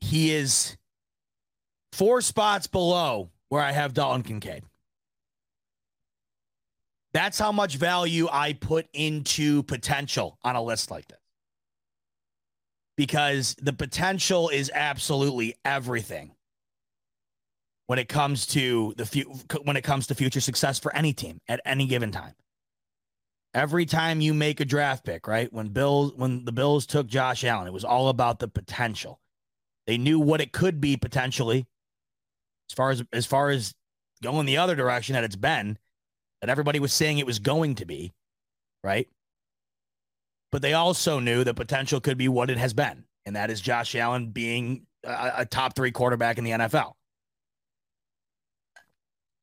he 0.02 0.34
is 0.34 0.76
four 1.94 2.22
spots 2.22 2.66
below 2.68 3.30
where 3.50 3.62
I 3.62 3.72
have 3.72 3.94
Dalton 3.94 4.24
Kincaid. 4.24 4.64
That's 7.14 7.40
how 7.40 7.52
much 7.52 7.78
value 7.78 8.28
I 8.32 8.54
put 8.54 8.88
into 8.94 9.64
potential 9.64 10.38
on 10.44 10.56
a 10.56 10.62
list 10.62 10.92
like 10.92 11.08
this. 11.08 11.20
Because 12.96 13.56
the 13.62 13.74
potential 13.74 14.50
is 14.50 14.72
absolutely 14.74 15.56
everything 15.64 16.32
when 17.88 18.00
it 18.00 18.10
comes 18.10 18.46
to 18.48 18.94
the 18.98 19.06
fu- 19.06 19.60
when 19.64 19.78
it 19.78 19.84
comes 19.84 20.08
to 20.08 20.16
future 20.16 20.42
success 20.42 20.78
for 20.78 20.94
any 20.96 21.14
team 21.14 21.40
at 21.48 21.62
any 21.66 21.88
given 21.88 22.12
time. 22.12 22.34
Every 23.54 23.86
time 23.86 24.22
you 24.22 24.34
make 24.34 24.60
a 24.60 24.66
draft 24.66 25.06
pick, 25.06 25.28
right? 25.28 25.52
When 25.52 25.70
Bills 25.70 26.14
when 26.16 26.46
the 26.46 26.52
Bills 26.52 26.86
took 26.86 27.08
Josh 27.08 27.44
Allen, 27.44 27.68
it 27.68 27.74
was 27.74 27.86
all 27.86 28.10
about 28.10 28.40
the 28.40 28.48
potential. 28.48 29.20
They 29.88 29.98
knew 29.98 30.20
what 30.20 30.42
it 30.42 30.52
could 30.52 30.82
be 30.82 30.98
potentially. 30.98 31.66
As 32.70 32.76
far 32.76 32.92
as 32.92 33.04
as 33.14 33.26
far 33.26 33.50
as 33.50 33.74
going 34.22 34.46
the 34.46 34.58
other 34.58 34.76
direction 34.76 35.14
that 35.14 35.24
it's 35.24 35.36
been, 35.38 35.78
that 36.42 36.50
everybody 36.50 36.80
was 36.80 36.94
saying 36.94 37.18
it 37.18 37.26
was 37.26 37.40
going 37.40 37.76
to 37.76 37.86
be, 37.86 38.14
right? 38.84 39.08
But 40.52 40.62
they 40.62 40.74
also 40.74 41.20
knew 41.20 41.44
the 41.44 41.54
potential 41.54 42.00
could 42.00 42.18
be 42.18 42.30
what 42.30 42.50
it 42.50 42.58
has 42.58 42.74
been, 42.74 43.04
and 43.26 43.36
that 43.36 43.50
is 43.50 43.62
Josh 43.62 43.96
Allen 43.96 44.30
being 44.30 44.86
a, 45.04 45.32
a 45.38 45.46
top 45.46 45.76
three 45.76 45.92
quarterback 45.92 46.38
in 46.38 46.44
the 46.44 46.52
NFL 46.52 46.94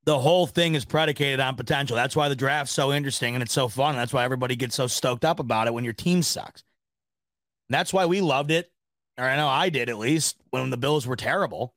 the 0.04 0.18
whole 0.18 0.46
thing 0.46 0.74
is 0.74 0.84
predicated 0.84 1.40
on 1.40 1.56
potential. 1.56 1.96
That's 1.96 2.14
why 2.14 2.28
the 2.28 2.36
draft's 2.36 2.74
so 2.74 2.92
interesting 2.92 3.34
and 3.34 3.42
it's 3.42 3.52
so 3.52 3.68
fun. 3.68 3.96
That's 3.96 4.12
why 4.12 4.24
everybody 4.24 4.56
gets 4.56 4.74
so 4.74 4.86
stoked 4.86 5.24
up 5.24 5.40
about 5.40 5.66
it 5.66 5.74
when 5.74 5.84
your 5.84 5.92
team 5.92 6.22
sucks. 6.22 6.62
And 7.68 7.74
that's 7.74 7.92
why 7.92 8.06
we 8.06 8.20
loved 8.20 8.50
it, 8.50 8.70
or 9.18 9.24
I 9.24 9.36
know 9.36 9.48
I 9.48 9.70
did 9.70 9.88
at 9.88 9.98
least, 9.98 10.36
when 10.50 10.68
the 10.68 10.76
Bills 10.76 11.06
were 11.06 11.16
terrible. 11.16 11.74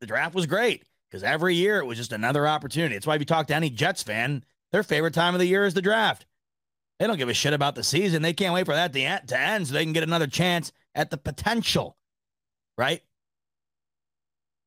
The 0.00 0.06
draft 0.06 0.34
was 0.34 0.46
great 0.46 0.84
because 1.10 1.24
every 1.24 1.54
year 1.54 1.78
it 1.78 1.86
was 1.86 1.98
just 1.98 2.12
another 2.12 2.46
opportunity. 2.46 2.94
That's 2.94 3.06
why 3.06 3.16
if 3.16 3.20
you 3.20 3.26
talk 3.26 3.48
to 3.48 3.54
any 3.54 3.70
Jets 3.70 4.02
fan, 4.02 4.44
their 4.72 4.82
favorite 4.82 5.14
time 5.14 5.34
of 5.34 5.40
the 5.40 5.46
year 5.46 5.64
is 5.64 5.74
the 5.74 5.82
draft. 5.82 6.26
They 6.98 7.06
don't 7.06 7.18
give 7.18 7.28
a 7.28 7.34
shit 7.34 7.54
about 7.54 7.74
the 7.74 7.82
season. 7.82 8.22
They 8.22 8.34
can't 8.34 8.54
wait 8.54 8.66
for 8.66 8.74
that 8.74 8.92
to 8.92 9.38
end, 9.38 9.66
so 9.66 9.74
they 9.74 9.84
can 9.84 9.92
get 9.92 10.02
another 10.02 10.26
chance 10.26 10.70
at 10.94 11.10
the 11.10 11.16
potential, 11.16 11.96
right? 12.76 13.02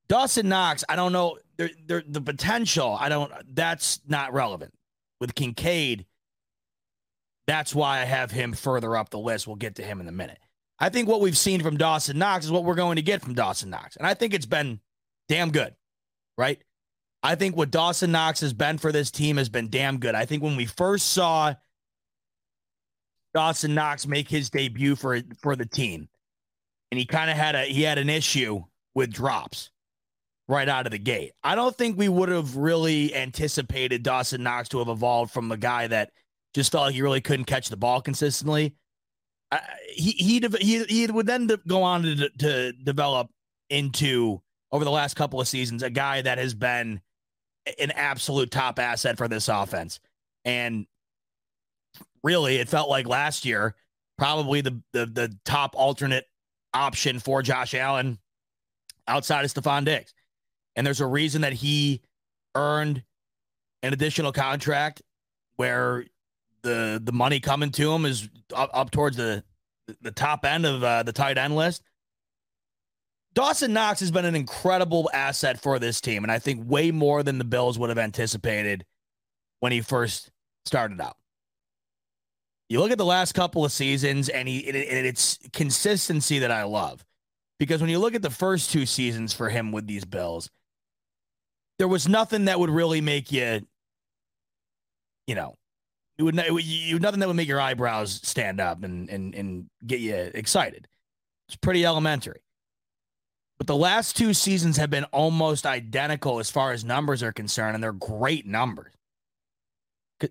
Dawson 0.07 0.49
Knox, 0.49 0.83
I 0.89 0.95
don't 0.95 1.13
know 1.13 1.37
they're, 1.57 1.69
they're, 1.85 2.03
the 2.05 2.21
potential, 2.21 2.97
I 2.99 3.09
don't, 3.09 3.31
that's 3.53 4.01
not 4.07 4.33
relevant. 4.33 4.73
With 5.19 5.35
Kincaid, 5.35 6.05
that's 7.47 7.73
why 7.73 8.01
I 8.01 8.05
have 8.05 8.31
him 8.31 8.53
further 8.53 8.97
up 8.97 9.09
the 9.09 9.19
list. 9.19 9.47
We'll 9.47 9.55
get 9.55 9.75
to 9.75 9.83
him 9.83 10.01
in 10.01 10.07
a 10.07 10.11
minute. 10.11 10.39
I 10.79 10.89
think 10.89 11.07
what 11.07 11.21
we've 11.21 11.37
seen 11.37 11.61
from 11.61 11.77
Dawson 11.77 12.17
Knox 12.17 12.45
is 12.45 12.51
what 12.51 12.63
we're 12.63 12.75
going 12.75 12.97
to 12.97 13.01
get 13.01 13.21
from 13.21 13.35
Dawson 13.35 13.69
Knox. 13.69 13.95
And 13.95 14.05
I 14.05 14.15
think 14.15 14.33
it's 14.33 14.45
been 14.45 14.79
damn 15.29 15.51
good, 15.51 15.75
right? 16.37 16.61
I 17.21 17.35
think 17.35 17.55
what 17.55 17.71
Dawson 17.71 18.11
Knox 18.11 18.41
has 18.41 18.53
been 18.53 18.77
for 18.77 18.91
this 18.91 19.09
team 19.09 19.37
has 19.37 19.49
been 19.49 19.69
damn 19.69 19.99
good. 19.99 20.13
I 20.13 20.25
think 20.25 20.43
when 20.43 20.57
we 20.57 20.65
first 20.65 21.11
saw 21.11 21.53
Dawson 23.33 23.73
Knox 23.73 24.05
make 24.05 24.29
his 24.29 24.49
debut 24.49 24.95
for 24.95 25.21
for 25.41 25.55
the 25.55 25.65
team, 25.65 26.09
and 26.91 26.99
he 26.99 27.05
kind 27.05 27.31
of 27.31 27.37
had 27.37 27.55
a 27.55 27.63
he 27.63 27.81
had 27.81 27.97
an 27.97 28.09
issue 28.09 28.61
with 28.93 29.11
drops 29.11 29.71
right 30.47 30.67
out 30.67 30.85
of 30.85 30.91
the 30.91 30.99
gate. 30.99 31.31
I 31.43 31.55
don't 31.55 31.75
think 31.75 31.97
we 31.97 32.09
would 32.09 32.29
have 32.29 32.57
really 32.57 33.15
anticipated 33.15 34.03
Dawson 34.03 34.43
Knox 34.43 34.69
to 34.69 34.79
have 34.79 34.89
evolved 34.89 35.31
from 35.31 35.51
a 35.51 35.57
guy 35.57 35.87
that 35.87 36.11
just 36.53 36.71
felt 36.71 36.85
like 36.85 36.95
he 36.95 37.01
really 37.01 37.21
couldn't 37.21 37.45
catch 37.45 37.69
the 37.69 37.77
ball 37.77 38.01
consistently. 38.01 38.75
He, 39.95 40.11
he 40.11 40.47
he 40.59 40.83
he 40.83 41.07
would 41.07 41.25
then 41.25 41.49
go 41.67 41.83
on 41.83 42.03
to 42.03 42.29
to 42.29 42.73
develop 42.73 43.29
into 43.69 44.42
over 44.73 44.83
the 44.83 44.91
last 44.91 45.13
couple 45.15 45.39
of 45.39 45.47
seasons 45.47 45.83
a 45.83 45.89
guy 45.89 46.21
that 46.21 46.39
has 46.39 46.53
been 46.53 46.99
an 47.79 47.91
absolute 47.91 48.51
top 48.51 48.79
asset 48.79 49.17
for 49.17 49.29
this 49.29 49.47
offense. 49.47 50.01
And 50.43 50.87
really, 52.23 52.57
it 52.57 52.67
felt 52.67 52.89
like 52.89 53.07
last 53.07 53.45
year 53.45 53.75
probably 54.17 54.59
the 54.59 54.81
the, 54.91 55.05
the 55.05 55.37
top 55.45 55.75
alternate 55.75 56.25
option 56.73 57.19
for 57.19 57.41
Josh 57.41 57.73
Allen 57.73 58.17
outside 59.07 59.45
of 59.45 59.53
Stefon 59.53 59.85
Diggs. 59.85 60.13
And 60.75 60.85
there's 60.85 61.01
a 61.01 61.07
reason 61.07 61.41
that 61.41 61.53
he 61.53 62.01
earned 62.55 63.03
an 63.83 63.93
additional 63.93 64.31
contract 64.31 65.03
where 65.55 66.05
the 66.63 66.99
the 67.03 67.11
money 67.11 67.39
coming 67.39 67.71
to 67.71 67.93
him 67.93 68.05
is 68.05 68.27
up, 68.55 68.71
up 68.73 68.91
towards 68.91 69.17
the 69.17 69.43
the 70.01 70.11
top 70.11 70.45
end 70.45 70.65
of 70.65 70.83
uh, 70.83 71.03
the 71.03 71.13
tight 71.13 71.37
end 71.37 71.55
list. 71.55 71.83
Dawson 73.33 73.73
Knox 73.73 73.99
has 73.99 74.11
been 74.11 74.25
an 74.25 74.35
incredible 74.35 75.09
asset 75.11 75.59
for 75.59 75.79
this 75.79 75.99
team, 75.99 76.23
and 76.23 76.31
I 76.31 76.39
think 76.39 76.69
way 76.69 76.91
more 76.91 77.23
than 77.23 77.39
the 77.39 77.43
Bills 77.43 77.79
would 77.79 77.89
have 77.89 77.97
anticipated 77.97 78.85
when 79.59 79.71
he 79.71 79.81
first 79.81 80.29
started 80.65 81.01
out. 81.01 81.17
You 82.69 82.79
look 82.79 82.91
at 82.91 82.97
the 82.97 83.05
last 83.05 83.33
couple 83.33 83.65
of 83.65 83.71
seasons, 83.71 84.29
and 84.29 84.47
he 84.47 84.59
it, 84.59 84.75
it's 84.75 85.39
consistency 85.51 86.39
that 86.39 86.51
I 86.51 86.63
love 86.63 87.03
because 87.59 87.81
when 87.81 87.89
you 87.89 87.99
look 87.99 88.15
at 88.15 88.21
the 88.21 88.29
first 88.29 88.71
two 88.71 88.85
seasons 88.85 89.33
for 89.33 89.49
him 89.49 89.71
with 89.71 89.87
these 89.87 90.05
Bills, 90.05 90.49
there 91.79 91.87
was 91.87 92.07
nothing 92.07 92.45
that 92.45 92.59
would 92.59 92.69
really 92.69 93.01
make 93.01 93.31
you, 93.31 93.61
you 95.27 95.35
know, 95.35 95.55
it 96.17 96.23
would, 96.23 96.37
it 96.37 96.53
would 96.53 96.63
you 96.63 96.99
nothing 96.99 97.19
that 97.19 97.27
would 97.27 97.35
make 97.35 97.47
your 97.47 97.61
eyebrows 97.61 98.19
stand 98.23 98.61
up 98.61 98.83
and 98.83 99.09
and 99.09 99.33
and 99.33 99.69
get 99.85 99.99
you 99.99 100.15
excited. 100.15 100.87
It's 101.47 101.57
pretty 101.57 101.85
elementary. 101.85 102.41
But 103.63 103.67
the 103.67 103.77
last 103.77 104.17
two 104.17 104.33
seasons 104.33 104.75
have 104.75 104.89
been 104.89 105.05
almost 105.05 105.65
identical 105.65 106.39
as 106.39 106.51
far 106.51 106.73
as 106.73 106.83
numbers 106.83 107.23
are 107.23 107.31
concerned, 107.31 107.75
and 107.75 107.81
they're 107.81 107.93
great 107.93 108.45
numbers. 108.45 108.91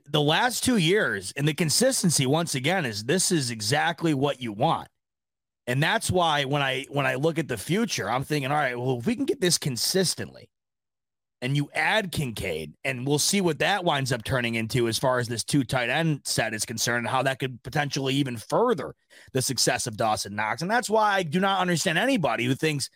The 0.04 0.20
last 0.20 0.62
two 0.62 0.76
years 0.76 1.32
and 1.34 1.48
the 1.48 1.54
consistency, 1.54 2.26
once 2.26 2.54
again, 2.54 2.84
is 2.84 3.04
this 3.04 3.32
is 3.32 3.50
exactly 3.50 4.12
what 4.12 4.42
you 4.42 4.52
want. 4.52 4.88
And 5.66 5.82
that's 5.82 6.10
why 6.10 6.44
when 6.44 6.60
I 6.60 6.84
when 6.90 7.06
I 7.06 7.14
look 7.14 7.38
at 7.38 7.48
the 7.48 7.56
future, 7.56 8.10
I'm 8.10 8.22
thinking, 8.22 8.50
all 8.50 8.58
right, 8.58 8.78
well, 8.78 8.98
if 8.98 9.06
we 9.06 9.16
can 9.16 9.24
get 9.24 9.40
this 9.40 9.56
consistently, 9.56 10.50
and 11.40 11.56
you 11.56 11.70
add 11.74 12.12
Kincaid, 12.12 12.74
and 12.84 13.06
we'll 13.06 13.18
see 13.18 13.40
what 13.40 13.60
that 13.60 13.82
winds 13.82 14.12
up 14.12 14.24
turning 14.24 14.56
into 14.56 14.88
as 14.88 14.98
far 14.98 15.20
as 15.20 15.28
this 15.28 15.42
two 15.42 15.64
tight 15.64 15.88
end 15.88 16.20
set 16.24 16.52
is 16.52 16.66
concerned, 16.66 17.06
and 17.06 17.08
how 17.08 17.22
that 17.22 17.38
could 17.38 17.62
potentially 17.62 18.12
even 18.12 18.36
further 18.36 18.94
the 19.32 19.40
success 19.40 19.86
of 19.86 19.96
Dawson 19.96 20.36
Knox. 20.36 20.60
And 20.60 20.70
that's 20.70 20.90
why 20.90 21.14
I 21.14 21.22
do 21.22 21.40
not 21.40 21.60
understand 21.60 21.96
anybody 21.96 22.44
who 22.44 22.54
thinks 22.54 22.90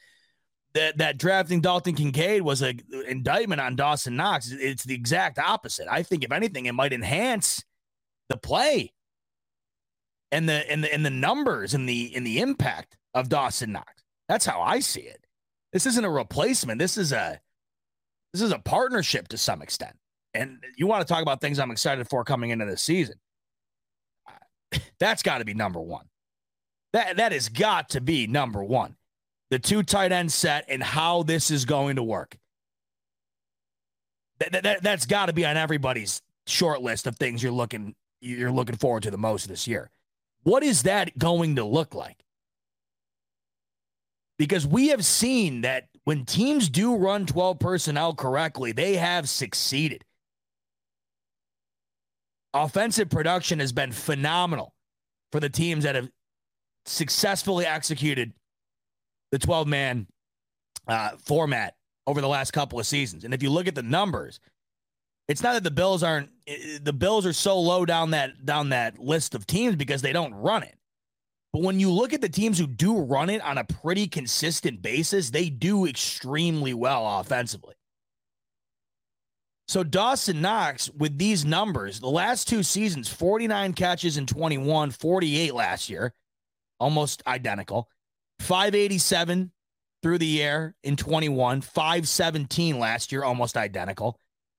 that 0.76 0.98
that 0.98 1.18
drafting 1.18 1.60
Dalton 1.60 1.94
Kincaid 1.94 2.42
was 2.42 2.62
an 2.62 2.80
indictment 3.08 3.60
on 3.60 3.76
Dawson 3.76 4.16
Knox. 4.16 4.50
It's 4.52 4.84
the 4.84 4.94
exact 4.94 5.38
opposite. 5.38 5.88
I 5.90 6.02
think 6.02 6.22
if 6.24 6.32
anything, 6.32 6.66
it 6.66 6.72
might 6.74 6.92
enhance 6.92 7.64
the 8.28 8.36
play 8.36 8.92
and 10.30 10.48
the 10.48 10.70
and 10.70 10.84
the 10.84 10.92
and 10.92 11.04
the 11.04 11.10
numbers 11.10 11.74
and 11.74 11.88
the 11.88 12.12
and 12.14 12.26
the 12.26 12.40
impact 12.40 12.96
of 13.14 13.28
Dawson 13.28 13.72
Knox. 13.72 14.02
That's 14.28 14.44
how 14.46 14.60
I 14.60 14.80
see 14.80 15.00
it. 15.00 15.24
This 15.72 15.86
isn't 15.86 16.04
a 16.04 16.10
replacement. 16.10 16.78
This 16.78 16.96
is 16.96 17.12
a 17.12 17.40
this 18.32 18.42
is 18.42 18.52
a 18.52 18.58
partnership 18.58 19.28
to 19.28 19.38
some 19.38 19.62
extent. 19.62 19.96
and 20.34 20.62
you 20.76 20.86
want 20.86 21.06
to 21.06 21.12
talk 21.12 21.22
about 21.22 21.40
things 21.40 21.58
I'm 21.58 21.70
excited 21.70 22.08
for 22.08 22.22
coming 22.24 22.50
into 22.50 22.66
the 22.66 22.76
season. 22.76 23.16
That's 25.00 25.22
got 25.22 25.38
to 25.38 25.44
be 25.44 25.54
number 25.54 25.80
one. 25.80 26.06
That 26.92 27.16
that 27.16 27.32
has 27.32 27.48
got 27.48 27.90
to 27.90 28.00
be 28.00 28.26
number 28.26 28.62
one. 28.62 28.96
The 29.50 29.58
two 29.58 29.82
tight 29.82 30.12
end 30.12 30.32
set 30.32 30.64
and 30.68 30.82
how 30.82 31.22
this 31.22 31.50
is 31.50 31.64
going 31.64 31.96
to 31.96 32.02
work. 32.02 32.36
That, 34.38 34.62
that, 34.62 34.82
that's 34.82 35.06
got 35.06 35.26
to 35.26 35.32
be 35.32 35.46
on 35.46 35.56
everybody's 35.56 36.20
short 36.46 36.82
list 36.82 37.06
of 37.06 37.16
things 37.16 37.42
you're 37.42 37.52
looking 37.52 37.94
you're 38.20 38.50
looking 38.50 38.76
forward 38.76 39.02
to 39.04 39.10
the 39.10 39.18
most 39.18 39.48
this 39.48 39.68
year. 39.68 39.90
What 40.42 40.62
is 40.62 40.84
that 40.84 41.16
going 41.18 41.56
to 41.56 41.64
look 41.64 41.94
like? 41.94 42.24
Because 44.38 44.66
we 44.66 44.88
have 44.88 45.04
seen 45.04 45.62
that 45.62 45.88
when 46.04 46.24
teams 46.24 46.68
do 46.68 46.94
run 46.96 47.26
12 47.26 47.58
personnel 47.58 48.14
correctly, 48.14 48.72
they 48.72 48.96
have 48.96 49.28
succeeded. 49.28 50.04
Offensive 52.54 53.10
production 53.10 53.58
has 53.60 53.72
been 53.72 53.92
phenomenal 53.92 54.72
for 55.32 55.40
the 55.40 55.50
teams 55.50 55.84
that 55.84 55.94
have 55.94 56.08
successfully 56.84 57.66
executed 57.66 58.32
the 59.32 59.38
12 59.38 59.66
man 59.66 60.06
uh, 60.88 61.10
format 61.24 61.74
over 62.06 62.20
the 62.20 62.28
last 62.28 62.52
couple 62.52 62.78
of 62.78 62.86
seasons. 62.86 63.24
And 63.24 63.34
if 63.34 63.42
you 63.42 63.50
look 63.50 63.66
at 63.66 63.74
the 63.74 63.82
numbers, 63.82 64.40
it's 65.28 65.42
not 65.42 65.54
that 65.54 65.64
the 65.64 65.70
Bills 65.70 66.02
aren't 66.02 66.30
the 66.80 66.92
Bills 66.92 67.26
are 67.26 67.32
so 67.32 67.58
low 67.58 67.84
down 67.84 68.10
that 68.10 68.46
down 68.46 68.68
that 68.68 68.98
list 68.98 69.34
of 69.34 69.46
teams 69.46 69.74
because 69.74 70.02
they 70.02 70.12
don't 70.12 70.34
run 70.34 70.62
it. 70.62 70.76
But 71.52 71.62
when 71.62 71.80
you 71.80 71.90
look 71.90 72.12
at 72.12 72.20
the 72.20 72.28
teams 72.28 72.58
who 72.58 72.66
do 72.66 72.98
run 72.98 73.30
it 73.30 73.42
on 73.42 73.58
a 73.58 73.64
pretty 73.64 74.06
consistent 74.06 74.82
basis, 74.82 75.30
they 75.30 75.48
do 75.50 75.86
extremely 75.86 76.74
well 76.74 77.18
offensively. 77.18 77.74
So 79.68 79.82
Dawson 79.82 80.40
Knox 80.40 80.90
with 80.90 81.18
these 81.18 81.44
numbers, 81.44 81.98
the 81.98 82.08
last 82.08 82.46
two 82.46 82.62
seasons, 82.62 83.08
49 83.08 83.72
catches 83.72 84.16
in 84.16 84.26
21, 84.26 84.92
48 84.92 85.54
last 85.54 85.90
year, 85.90 86.12
almost 86.78 87.22
identical. 87.26 87.88
587 88.40 89.52
through 90.02 90.18
the 90.18 90.42
air 90.42 90.74
in 90.82 90.96
21, 90.96 91.60
517 91.60 92.78
last 92.78 93.12
year, 93.12 93.24
almost 93.24 93.56
identical. 93.56 94.18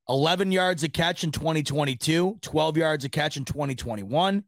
11 0.10 0.52
yards 0.52 0.84
a 0.84 0.90
catch 0.90 1.24
in 1.24 1.32
2022, 1.32 2.40
12 2.42 2.78
yards 2.78 3.06
a 3.06 3.10
catch 3.10 3.38
in 3.38 3.46
2021, 3.46 4.44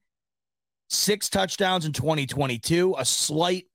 six 0.89 1.29
touchdowns 1.29 1.85
in 1.85 1.91
2022, 1.91 2.95
a 2.97 3.05
slight 3.05 3.65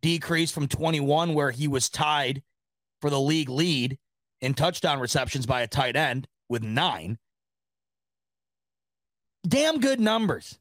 decrease 0.00 0.50
from 0.50 0.68
21, 0.68 1.34
where 1.34 1.50
he 1.50 1.68
was 1.68 1.90
tied 1.90 2.42
for 3.00 3.10
the 3.10 3.20
league 3.20 3.50
lead 3.50 3.98
in 4.40 4.54
touchdown 4.54 5.00
receptions 5.00 5.46
by 5.46 5.62
a 5.62 5.66
tight 5.66 5.96
end 5.96 6.26
with 6.48 6.62
nine. 6.62 7.18
Damn 9.46 9.80
good 9.80 10.00
numbers. 10.00 10.58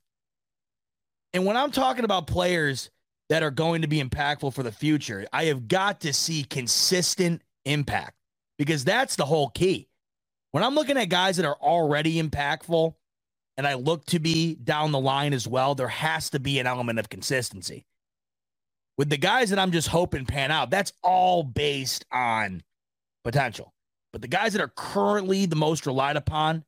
And 1.33 1.45
when 1.45 1.57
I'm 1.57 1.71
talking 1.71 2.05
about 2.05 2.27
players 2.27 2.89
that 3.29 3.43
are 3.43 3.51
going 3.51 3.81
to 3.81 3.87
be 3.87 4.01
impactful 4.01 4.53
for 4.53 4.63
the 4.63 4.71
future, 4.71 5.27
I 5.33 5.45
have 5.45 5.67
got 5.67 6.01
to 6.01 6.13
see 6.13 6.43
consistent 6.43 7.41
impact 7.65 8.15
because 8.57 8.83
that's 8.83 9.15
the 9.15 9.25
whole 9.25 9.49
key. 9.49 9.87
When 10.51 10.63
I'm 10.63 10.75
looking 10.75 10.97
at 10.97 11.09
guys 11.09 11.37
that 11.37 11.45
are 11.45 11.57
already 11.61 12.21
impactful 12.21 12.93
and 13.57 13.67
I 13.67 13.73
look 13.73 14.05
to 14.05 14.19
be 14.19 14.55
down 14.55 14.91
the 14.91 14.99
line 14.99 15.33
as 15.33 15.47
well, 15.47 15.75
there 15.75 15.87
has 15.87 16.29
to 16.31 16.39
be 16.39 16.59
an 16.59 16.67
element 16.67 16.99
of 16.99 17.09
consistency. 17.09 17.85
With 18.97 19.09
the 19.09 19.17
guys 19.17 19.49
that 19.51 19.59
I'm 19.59 19.71
just 19.71 19.89
hoping 19.89 20.25
pan 20.25 20.51
out, 20.51 20.69
that's 20.69 20.93
all 21.03 21.43
based 21.43 22.05
on 22.11 22.63
potential. 23.23 23.73
But 24.11 24.21
the 24.21 24.27
guys 24.27 24.53
that 24.53 24.61
are 24.61 24.71
currently 24.75 25.45
the 25.45 25.55
most 25.55 25.85
relied 25.85 26.15
upon, 26.15 26.63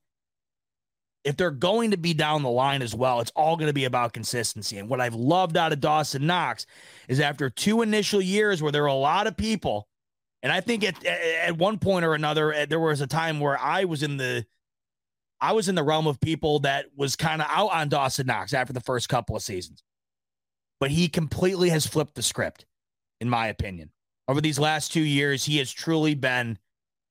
if 1.23 1.37
they're 1.37 1.51
going 1.51 1.91
to 1.91 1.97
be 1.97 2.13
down 2.13 2.43
the 2.43 2.49
line 2.49 2.81
as 2.81 2.95
well, 2.95 3.19
it's 3.19 3.31
all 3.35 3.57
going 3.57 3.67
to 3.67 3.73
be 3.73 3.85
about 3.85 4.13
consistency. 4.13 4.77
And 4.77 4.89
what 4.89 5.01
I've 5.01 5.15
loved 5.15 5.57
out 5.57 5.73
of 5.73 5.81
Dawson 5.81 6.25
Knox 6.25 6.65
is 7.07 7.19
after 7.19 7.49
two 7.49 7.81
initial 7.81 8.21
years 8.21 8.61
where 8.61 8.71
there 8.71 8.83
were 8.83 8.87
a 8.87 8.93
lot 8.93 9.27
of 9.27 9.35
people 9.35 9.89
and 10.41 10.51
I 10.51 10.61
think 10.61 10.83
at 10.83 11.03
at 11.05 11.57
one 11.57 11.79
point 11.79 12.05
or 12.05 12.13
another, 12.13 12.53
eh, 12.53 12.65
there 12.65 12.79
was 12.79 13.01
a 13.01 13.07
time 13.07 13.39
where 13.39 13.59
I 13.59 13.83
was 13.85 14.03
in 14.03 14.17
the 14.17 14.45
I 15.41 15.53
was 15.53 15.69
in 15.69 15.75
the 15.75 15.83
realm 15.83 16.07
of 16.07 16.19
people 16.19 16.59
that 16.59 16.87
was 16.95 17.15
kind 17.15 17.41
of 17.41 17.47
out 17.49 17.71
on 17.71 17.89
Dawson 17.89 18.27
Knox 18.27 18.53
after 18.53 18.73
the 18.73 18.81
first 18.81 19.09
couple 19.09 19.35
of 19.35 19.41
seasons. 19.41 19.83
But 20.79 20.91
he 20.91 21.09
completely 21.09 21.69
has 21.69 21.85
flipped 21.85 22.15
the 22.15 22.21
script, 22.21 22.65
in 23.19 23.29
my 23.29 23.47
opinion. 23.47 23.91
Over 24.27 24.39
these 24.41 24.59
last 24.59 24.93
two 24.93 25.01
years, 25.01 25.45
he 25.45 25.57
has 25.57 25.71
truly 25.71 26.13
been 26.13 26.57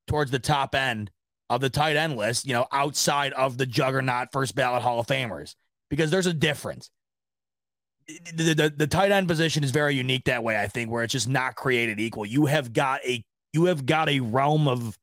towards 0.07 0.31
the 0.31 0.39
top 0.39 0.75
end 0.75 1.11
of 1.51 1.61
the 1.61 1.71
tight 1.71 1.97
end 1.97 2.17
list, 2.17 2.47
you 2.47 2.53
know, 2.53 2.67
outside 2.73 3.33
of 3.33 3.59
the 3.59 3.67
juggernaut 3.67 4.29
first 4.33 4.55
ballot 4.55 4.83
Hall 4.83 5.01
of 5.01 5.07
Famers, 5.07 5.55
because 5.89 6.11
there's 6.11 6.27
a 6.27 6.35
difference 6.35 6.91
the, 8.35 8.55
the, 8.55 8.75
the 8.75 8.87
tight 8.87 9.13
end 9.13 9.29
position 9.29 9.63
is 9.63 9.71
very 9.71 9.95
unique 9.95 10.25
that 10.25 10.43
way, 10.43 10.59
I 10.59 10.67
think, 10.67 10.91
where 10.91 11.05
it's 11.05 11.13
just 11.13 11.29
not 11.29 11.57
created 11.57 12.01
equal. 12.01 12.25
You 12.25 12.47
have 12.47 12.73
got 12.73 13.05
a 13.05 13.23
you 13.53 13.67
have 13.67 13.87
got 13.87 14.09
a 14.09 14.21
realm 14.21 14.67
of 14.67 14.99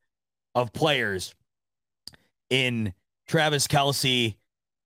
of 0.54 0.72
players 0.72 1.34
in 2.50 2.92
Travis 3.28 3.66
Kelce 3.66 4.36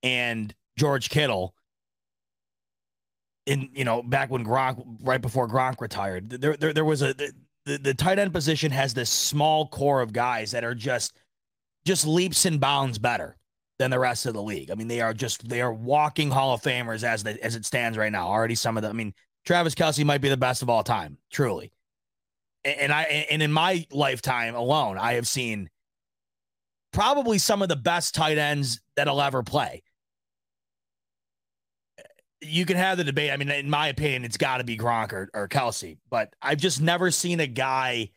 and 0.02 0.54
George 0.76 1.08
Kittle. 1.08 1.54
In 3.46 3.70
you 3.72 3.84
know, 3.84 4.02
back 4.02 4.30
when 4.30 4.44
Gronk, 4.44 4.98
right 5.02 5.20
before 5.20 5.48
Gronk 5.48 5.80
retired, 5.80 6.28
there 6.28 6.56
there, 6.56 6.74
there 6.74 6.84
was 6.84 7.00
a 7.02 7.14
the, 7.14 7.78
the 7.78 7.94
tight 7.94 8.18
end 8.18 8.32
position 8.32 8.70
has 8.70 8.92
this 8.92 9.10
small 9.10 9.66
core 9.68 10.02
of 10.02 10.12
guys 10.12 10.50
that 10.50 10.64
are 10.64 10.74
just 10.74 11.16
just 11.84 12.06
leaps 12.06 12.44
and 12.44 12.60
bounds 12.60 12.98
better 12.98 13.36
than 13.78 13.90
the 13.90 13.98
rest 13.98 14.26
of 14.26 14.34
the 14.34 14.42
league. 14.42 14.70
I 14.70 14.74
mean, 14.74 14.88
they 14.88 15.00
are 15.00 15.14
just 15.14 15.48
they 15.48 15.62
are 15.62 15.72
walking 15.72 16.30
Hall 16.30 16.52
of 16.52 16.62
Famers 16.62 17.02
as 17.02 17.22
the, 17.22 17.42
as 17.42 17.56
it 17.56 17.64
stands 17.64 17.96
right 17.96 18.12
now. 18.12 18.28
Already 18.28 18.54
some 18.54 18.76
of 18.76 18.82
them. 18.82 18.90
I 18.90 18.94
mean, 18.94 19.14
Travis 19.46 19.74
Kelce 19.74 20.04
might 20.04 20.20
be 20.20 20.28
the 20.28 20.36
best 20.36 20.62
of 20.62 20.68
all 20.68 20.82
time, 20.82 21.16
truly. 21.32 21.72
And 22.64 22.92
I 22.92 23.02
and 23.30 23.42
in 23.42 23.50
my 23.50 23.86
lifetime 23.90 24.54
alone, 24.54 24.98
I 24.98 25.14
have 25.14 25.26
seen 25.26 25.70
probably 26.92 27.38
some 27.38 27.62
of 27.62 27.68
the 27.68 27.76
best 27.76 28.14
tight 28.14 28.36
ends 28.36 28.80
that'll 28.96 29.22
ever 29.22 29.42
play. 29.42 29.82
You 32.42 32.66
can 32.66 32.76
have 32.76 32.98
the 32.98 33.04
debate. 33.04 33.30
I 33.30 33.38
mean, 33.38 33.50
in 33.50 33.70
my 33.70 33.88
opinion, 33.88 34.24
it's 34.24 34.36
got 34.36 34.58
to 34.58 34.64
be 34.64 34.76
Gronk 34.76 35.12
or, 35.12 35.30
or 35.32 35.48
Kelce, 35.48 35.98
but 36.10 36.34
I've 36.42 36.58
just 36.58 36.80
never 36.80 37.10
seen 37.10 37.40
a 37.40 37.46
guy 37.46 38.10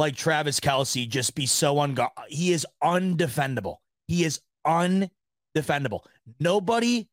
like 0.00 0.16
Travis 0.16 0.58
Kelce 0.58 1.08
just 1.08 1.34
be 1.34 1.46
so 1.46 1.76
ungo- 1.76 2.08
he 2.28 2.52
is 2.52 2.66
undefendable. 2.82 3.76
He 4.08 4.24
is 4.24 4.40
undefendable. 4.66 6.00
Nobody 6.40 7.08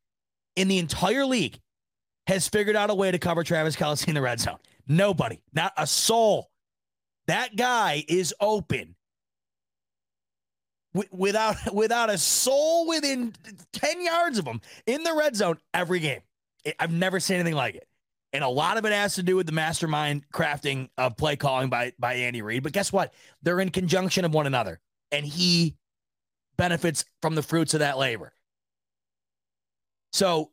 in 0.56 0.68
the 0.68 0.78
entire 0.78 1.26
league 1.26 1.60
has 2.26 2.48
figured 2.48 2.76
out 2.76 2.90
a 2.90 2.94
way 2.94 3.10
to 3.10 3.18
cover 3.18 3.44
Travis 3.44 3.76
Kelce 3.76 4.08
in 4.08 4.14
the 4.14 4.22
red 4.22 4.40
zone. 4.40 4.58
Nobody, 4.88 5.40
not 5.52 5.72
a 5.76 5.86
soul. 5.86 6.50
That 7.26 7.56
guy 7.56 8.04
is 8.08 8.34
open 8.40 8.96
without 11.12 11.56
without 11.74 12.08
a 12.10 12.16
soul 12.16 12.88
within 12.88 13.34
10 13.74 14.02
yards 14.02 14.38
of 14.38 14.46
him 14.46 14.60
in 14.86 15.02
the 15.02 15.12
red 15.12 15.36
zone 15.36 15.58
every 15.74 16.00
game. 16.00 16.20
I've 16.80 16.92
never 16.92 17.20
seen 17.20 17.36
anything 17.36 17.54
like 17.54 17.74
it. 17.74 17.86
And 18.32 18.44
a 18.44 18.48
lot 18.48 18.76
of 18.76 18.84
it 18.84 18.92
has 18.92 19.14
to 19.14 19.22
do 19.22 19.36
with 19.36 19.46
the 19.46 19.52
mastermind 19.52 20.24
crafting 20.32 20.90
of 20.98 21.16
play 21.16 21.36
calling 21.36 21.70
by 21.70 21.92
by 21.98 22.14
Andy 22.14 22.42
Reid. 22.42 22.62
But 22.62 22.72
guess 22.72 22.92
what? 22.92 23.14
They're 23.42 23.60
in 23.60 23.70
conjunction 23.70 24.24
of 24.24 24.34
one 24.34 24.46
another. 24.46 24.80
And 25.10 25.24
he 25.24 25.76
benefits 26.58 27.04
from 27.22 27.34
the 27.34 27.42
fruits 27.42 27.72
of 27.72 27.80
that 27.80 27.96
labor. 27.96 28.32
So 30.12 30.50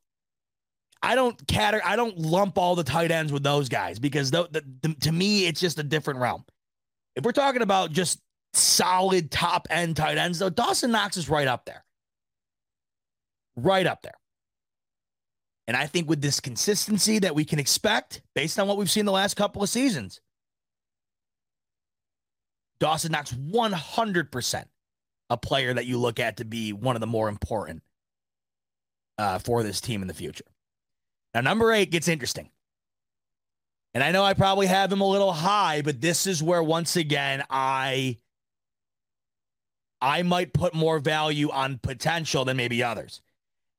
I 1.01 1.15
don't 1.15 1.47
cater, 1.47 1.81
I 1.83 1.95
don't 1.95 2.17
lump 2.17 2.57
all 2.57 2.75
the 2.75 2.83
tight 2.83 3.11
ends 3.11 3.31
with 3.31 3.43
those 3.43 3.69
guys 3.69 3.99
because 3.99 4.31
the, 4.31 4.47
the, 4.51 4.63
the, 4.81 4.93
to 5.01 5.11
me, 5.11 5.45
it's 5.45 5.59
just 5.59 5.77
a 5.79 5.83
different 5.83 6.19
realm. 6.19 6.45
If 7.15 7.23
we're 7.23 7.31
talking 7.31 7.61
about 7.61 7.91
just 7.91 8.19
solid 8.53 9.31
top 9.31 9.67
end 9.69 9.97
tight 9.97 10.17
ends, 10.17 10.39
though, 10.39 10.49
Dawson 10.49 10.91
Knox 10.91 11.17
is 11.17 11.29
right 11.29 11.47
up 11.47 11.65
there. 11.65 11.83
Right 13.55 13.85
up 13.85 14.01
there. 14.01 14.15
And 15.67 15.75
I 15.75 15.87
think 15.87 16.07
with 16.07 16.21
this 16.21 16.39
consistency 16.39 17.19
that 17.19 17.33
we 17.33 17.43
can 17.43 17.59
expect 17.59 18.21
based 18.35 18.59
on 18.59 18.67
what 18.67 18.77
we've 18.77 18.91
seen 18.91 19.05
the 19.05 19.11
last 19.11 19.35
couple 19.35 19.63
of 19.63 19.69
seasons, 19.69 20.21
Dawson 22.79 23.11
Knox 23.11 23.31
100% 23.33 24.65
a 25.29 25.37
player 25.37 25.73
that 25.73 25.85
you 25.85 25.97
look 25.97 26.19
at 26.19 26.37
to 26.37 26.45
be 26.45 26.71
one 26.71 26.95
of 26.95 26.99
the 26.99 27.07
more 27.07 27.29
important 27.29 27.81
uh, 29.17 29.39
for 29.39 29.63
this 29.63 29.81
team 29.81 30.01
in 30.01 30.07
the 30.07 30.13
future. 30.13 30.45
Now, 31.33 31.41
number 31.41 31.71
eight 31.71 31.91
gets 31.91 32.07
interesting. 32.07 32.49
And 33.93 34.03
I 34.03 34.11
know 34.11 34.23
I 34.23 34.33
probably 34.33 34.67
have 34.67 34.91
him 34.91 35.01
a 35.01 35.07
little 35.07 35.31
high, 35.31 35.81
but 35.81 36.01
this 36.01 36.27
is 36.27 36.43
where 36.43 36.61
once 36.61 36.95
again 36.95 37.43
I 37.49 38.17
I 40.01 40.21
might 40.21 40.53
put 40.53 40.73
more 40.73 40.99
value 40.99 41.49
on 41.49 41.79
potential 41.79 42.45
than 42.45 42.57
maybe 42.57 42.83
others. 42.83 43.21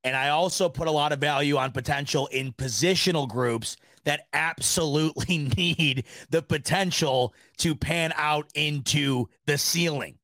And 0.07 0.14
I 0.14 0.28
also 0.28 0.68
put 0.68 0.86
a 0.86 0.92
lot 0.92 1.11
of 1.11 1.18
value 1.18 1.57
on 1.57 1.72
potential 1.72 2.28
in 2.28 2.52
positional 2.52 3.28
groups 3.28 3.76
that 4.04 4.28
absolutely 4.32 5.38
need 5.57 6.04
the 6.30 6.42
potential 6.42 7.34
to 7.59 7.74
pan 7.74 8.12
out 8.16 8.48
into 8.54 9.26
the 9.46 9.59
ceiling. 9.59 10.16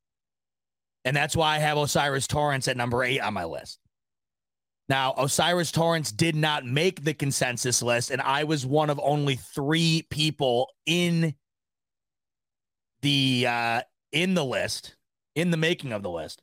And 1.03 1.13
that's 1.13 1.35
why 1.35 1.57
I 1.57 1.59
have 1.59 1.77
O'Cyrus 1.77 2.27
Torrence 2.27 2.69
at 2.69 2.77
number 2.77 3.03
eight 3.03 3.19
on 3.19 3.33
my 3.33 3.43
list. 3.43 3.77
Now, 4.87 5.15
O'Cyrus 5.17 5.73
Torrence 5.73 6.13
did 6.13 6.37
not 6.37 6.65
make 6.65 7.03
the 7.03 7.13
consensus 7.13 7.81
list, 7.81 8.09
and 8.09 8.21
I 8.21 8.45
was 8.45 8.65
one 8.65 8.89
of 8.89 9.01
only 9.03 9.35
three 9.35 10.07
people 10.09 10.69
in 10.85 11.35
the 13.01 13.47
uh, 13.49 13.81
in 14.13 14.33
the 14.33 14.45
list, 14.45 14.95
in 15.35 15.51
the 15.51 15.57
making 15.57 15.91
of 15.91 16.03
the 16.03 16.09
list, 16.09 16.41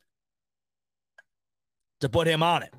to 2.01 2.09
put 2.09 2.27
him 2.27 2.43
on 2.43 2.61
it. 2.61 2.75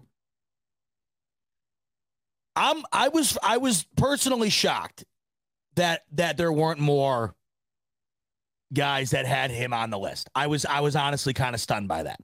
I'm 2.57 2.83
I 2.93 3.09
was 3.09 3.39
I 3.43 3.57
was 3.59 3.87
personally 3.97 4.51
shocked 4.51 5.05
that 5.77 6.03
that 6.13 6.37
there 6.37 6.53
weren't 6.53 6.81
more 6.81 7.35
guys 8.73 9.11
that 9.11 9.27
had 9.27 9.51
him 9.51 9.73
on 9.73 9.91
the 9.91 9.99
list. 9.99 10.29
I 10.35 10.47
was 10.47 10.65
I 10.65 10.81
was 10.81 10.97
honestly 10.97 11.33
kind 11.33 11.55
of 11.55 11.61
stunned 11.61 11.89
by 11.89 12.05
that. 12.05 12.21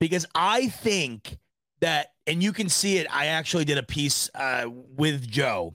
Because 0.00 0.26
I 0.34 0.68
think 0.68 1.38
that 1.80 2.08
and 2.26 2.42
you 2.42 2.52
can 2.52 2.68
see 2.68 2.98
it 2.98 3.06
I 3.10 3.26
actually 3.26 3.64
did 3.64 3.78
a 3.78 3.82
piece 3.82 4.30
uh, 4.34 4.66
with 4.68 5.28
Joe. 5.28 5.74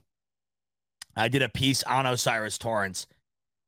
I 1.16 1.28
did 1.28 1.42
a 1.42 1.48
piece 1.48 1.82
on 1.84 2.06
O'Cyrus 2.06 2.58
Torrence 2.58 3.06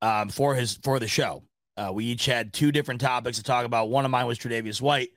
um, 0.03 0.29
for 0.29 0.55
his 0.55 0.79
for 0.83 0.99
the 0.99 1.09
show. 1.09 1.43
Uh, 1.77 1.91
we 1.93 2.07
each 2.07 2.25
had 2.25 2.53
two 2.53 2.73
different 2.73 3.01
topics 3.01 3.37
to 3.37 3.43
talk 3.43 3.67
about. 3.67 3.91
One 3.91 4.05
of 4.05 4.11
mine 4.11 4.27
was 4.27 4.39
Tre'Davious 4.39 4.81
White. 4.81 5.11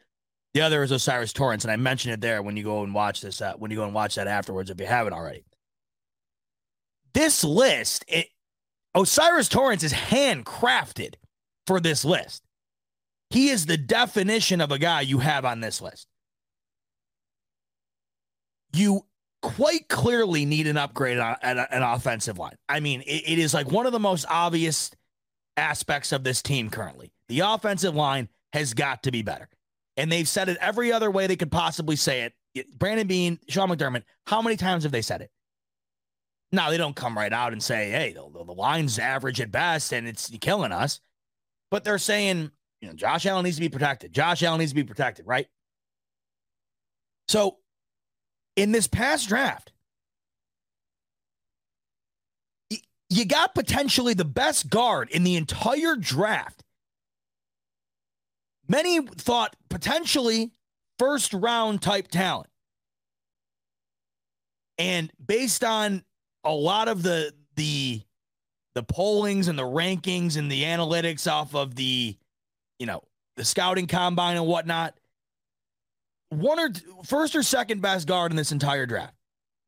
The 0.54 0.62
other 0.62 0.82
is 0.82 0.92
O'Cyrus 0.92 1.32
Torrence, 1.32 1.64
and 1.64 1.72
I 1.72 1.76
mentioned 1.76 2.14
it 2.14 2.22
there 2.22 2.42
when 2.42 2.58
you 2.58 2.64
go 2.64 2.84
and 2.84 2.94
watch 2.94 3.22
this. 3.22 3.42
Uh, 3.42 3.54
when 3.58 3.70
you 3.72 3.78
go 3.78 3.84
and 3.84 3.94
watch 3.94 4.16
that 4.16 4.28
afterwards, 4.28 4.70
if 4.70 4.80
you 4.80 4.88
haven't 4.88 5.14
already. 5.14 5.46
This 7.14 7.44
list, 7.44 8.04
it, 8.08 8.30
O'Cyrus 8.96 9.50
Torrence 9.50 9.84
is 9.84 9.94
handcrafted 9.94 11.16
for 11.68 11.80
this 11.80 12.04
list. 12.04 12.44
He 13.30 13.50
is 13.50 13.68
the 13.68 13.78
definition 13.78 14.60
of 14.60 14.72
a 14.72 14.80
guy 14.80 15.02
you 15.02 15.20
have 15.20 15.46
on 15.46 15.60
this 15.60 15.82
list. 15.82 16.08
You 18.74 19.06
quite 19.42 19.88
clearly 19.88 20.46
need 20.46 20.68
an 20.68 20.78
upgrade 20.78 21.20
on, 21.20 21.36
an 21.44 21.84
offensive 21.84 22.40
line. 22.40 22.56
I 22.68 22.80
mean, 22.80 23.02
it, 23.02 23.24
it 23.28 23.40
is 23.40 23.54
like 23.54 23.72
one 23.72 23.86
of 23.86 23.92
the 23.92 24.00
most 24.00 24.26
obvious 24.30 24.92
aspects 25.58 26.12
of 26.12 26.24
this 26.24 26.42
team 26.42 26.70
currently. 26.70 27.12
The 27.28 27.42
offensive 27.42 27.96
line 27.96 28.30
has 28.54 28.74
got 28.74 29.04
to 29.04 29.12
be 29.12 29.22
better. 29.22 29.48
And 30.00 30.10
they've 30.10 30.30
said 30.30 30.48
it 30.48 30.58
every 30.62 30.94
other 30.94 31.12
way 31.12 31.28
they 31.28 31.36
could 31.36 31.52
possibly 31.52 31.98
say 31.98 32.22
it. 32.56 32.80
Brandon 32.80 33.06
Beane, 33.06 33.38
Sean 33.50 33.68
McDermott, 33.68 34.04
how 34.26 34.42
many 34.42 34.56
times 34.56 34.84
have 34.84 34.94
they 34.94 35.02
said 35.02 35.20
it? 35.20 35.30
Now, 36.54 36.70
they 36.70 36.78
don't 36.78 36.96
come 36.96 37.18
right 37.18 37.34
out 37.34 37.52
and 37.52 37.62
say, 37.62 37.90
hey, 37.90 38.14
the, 38.14 38.46
the 38.46 38.54
line's 38.54 38.98
average 38.98 39.42
at 39.42 39.52
best 39.52 39.92
and 39.92 40.08
it's 40.08 40.30
killing 40.40 40.72
us. 40.72 41.02
But 41.70 41.84
they're 41.84 41.98
saying, 41.98 42.50
you 42.80 42.88
know, 42.88 42.94
Josh 42.94 43.26
Allen 43.26 43.44
needs 43.44 43.58
to 43.58 43.62
be 43.62 43.68
protected. 43.68 44.14
Josh 44.14 44.42
Allen 44.42 44.60
needs 44.60 44.72
to 44.72 44.76
be 44.76 44.86
protected, 44.86 45.28
right? 45.28 45.48
So, 47.28 47.58
in 48.56 48.72
this 48.72 48.88
past 48.88 49.28
draft, 49.28 49.74
you 53.10 53.26
got 53.26 53.54
potentially 53.54 54.14
the 54.14 54.24
best 54.24 54.70
guard 54.70 55.10
in 55.10 55.26
the 55.26 55.36
entire 55.36 55.98
draft. 55.98 56.64
Many 58.70 59.02
thought 59.02 59.56
potentially 59.70 60.52
first 61.00 61.34
round 61.34 61.82
type 61.82 62.08
talent. 62.08 62.50
And 64.78 65.12
based 65.24 65.64
on 65.64 66.04
a 66.44 66.54
lot 66.54 66.88
of 66.88 67.04
the 67.04 67.34
the 67.56 68.02
the 68.76 68.84
pollings 68.84 69.48
and 69.48 69.58
the 69.58 69.64
rankings 69.64 70.38
and 70.38 70.50
the 70.50 70.64
analytics 70.64 71.30
off 71.30 71.56
of 71.56 71.76
the 71.76 72.16
you 72.78 72.86
know 72.86 73.02
the 73.36 73.44
scouting 73.44 73.88
combine 73.88 74.38
and 74.38 74.46
whatnot, 74.46 74.98
one 76.30 76.60
or 76.60 76.70
first 77.04 77.36
or 77.36 77.42
second 77.42 77.82
best 77.82 78.08
guard 78.08 78.32
in 78.32 78.38
this 78.38 78.52
entire 78.52 78.86
draft. 78.86 79.16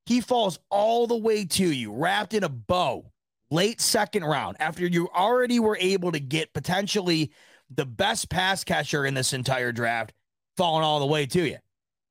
He 0.06 0.22
falls 0.22 0.60
all 0.70 1.08
the 1.08 1.18
way 1.18 1.46
to 1.46 1.72
you, 1.72 1.92
wrapped 1.92 2.34
in 2.34 2.44
a 2.44 2.50
bow 2.50 3.12
late 3.50 3.82
second 3.82 4.24
round 4.24 4.58
after 4.60 4.86
you 4.86 5.10
already 5.10 5.60
were 5.60 5.78
able 5.80 6.12
to 6.12 6.20
get 6.20 6.54
potentially 6.54 7.32
the 7.76 7.86
best 7.86 8.30
pass 8.30 8.64
catcher 8.64 9.06
in 9.06 9.14
this 9.14 9.34
entire 9.34 9.72
draft 9.72 10.14
falling 10.58 10.84
all 10.84 11.00
the 11.00 11.06
way 11.06 11.26
to 11.26 11.48
you 11.48 11.58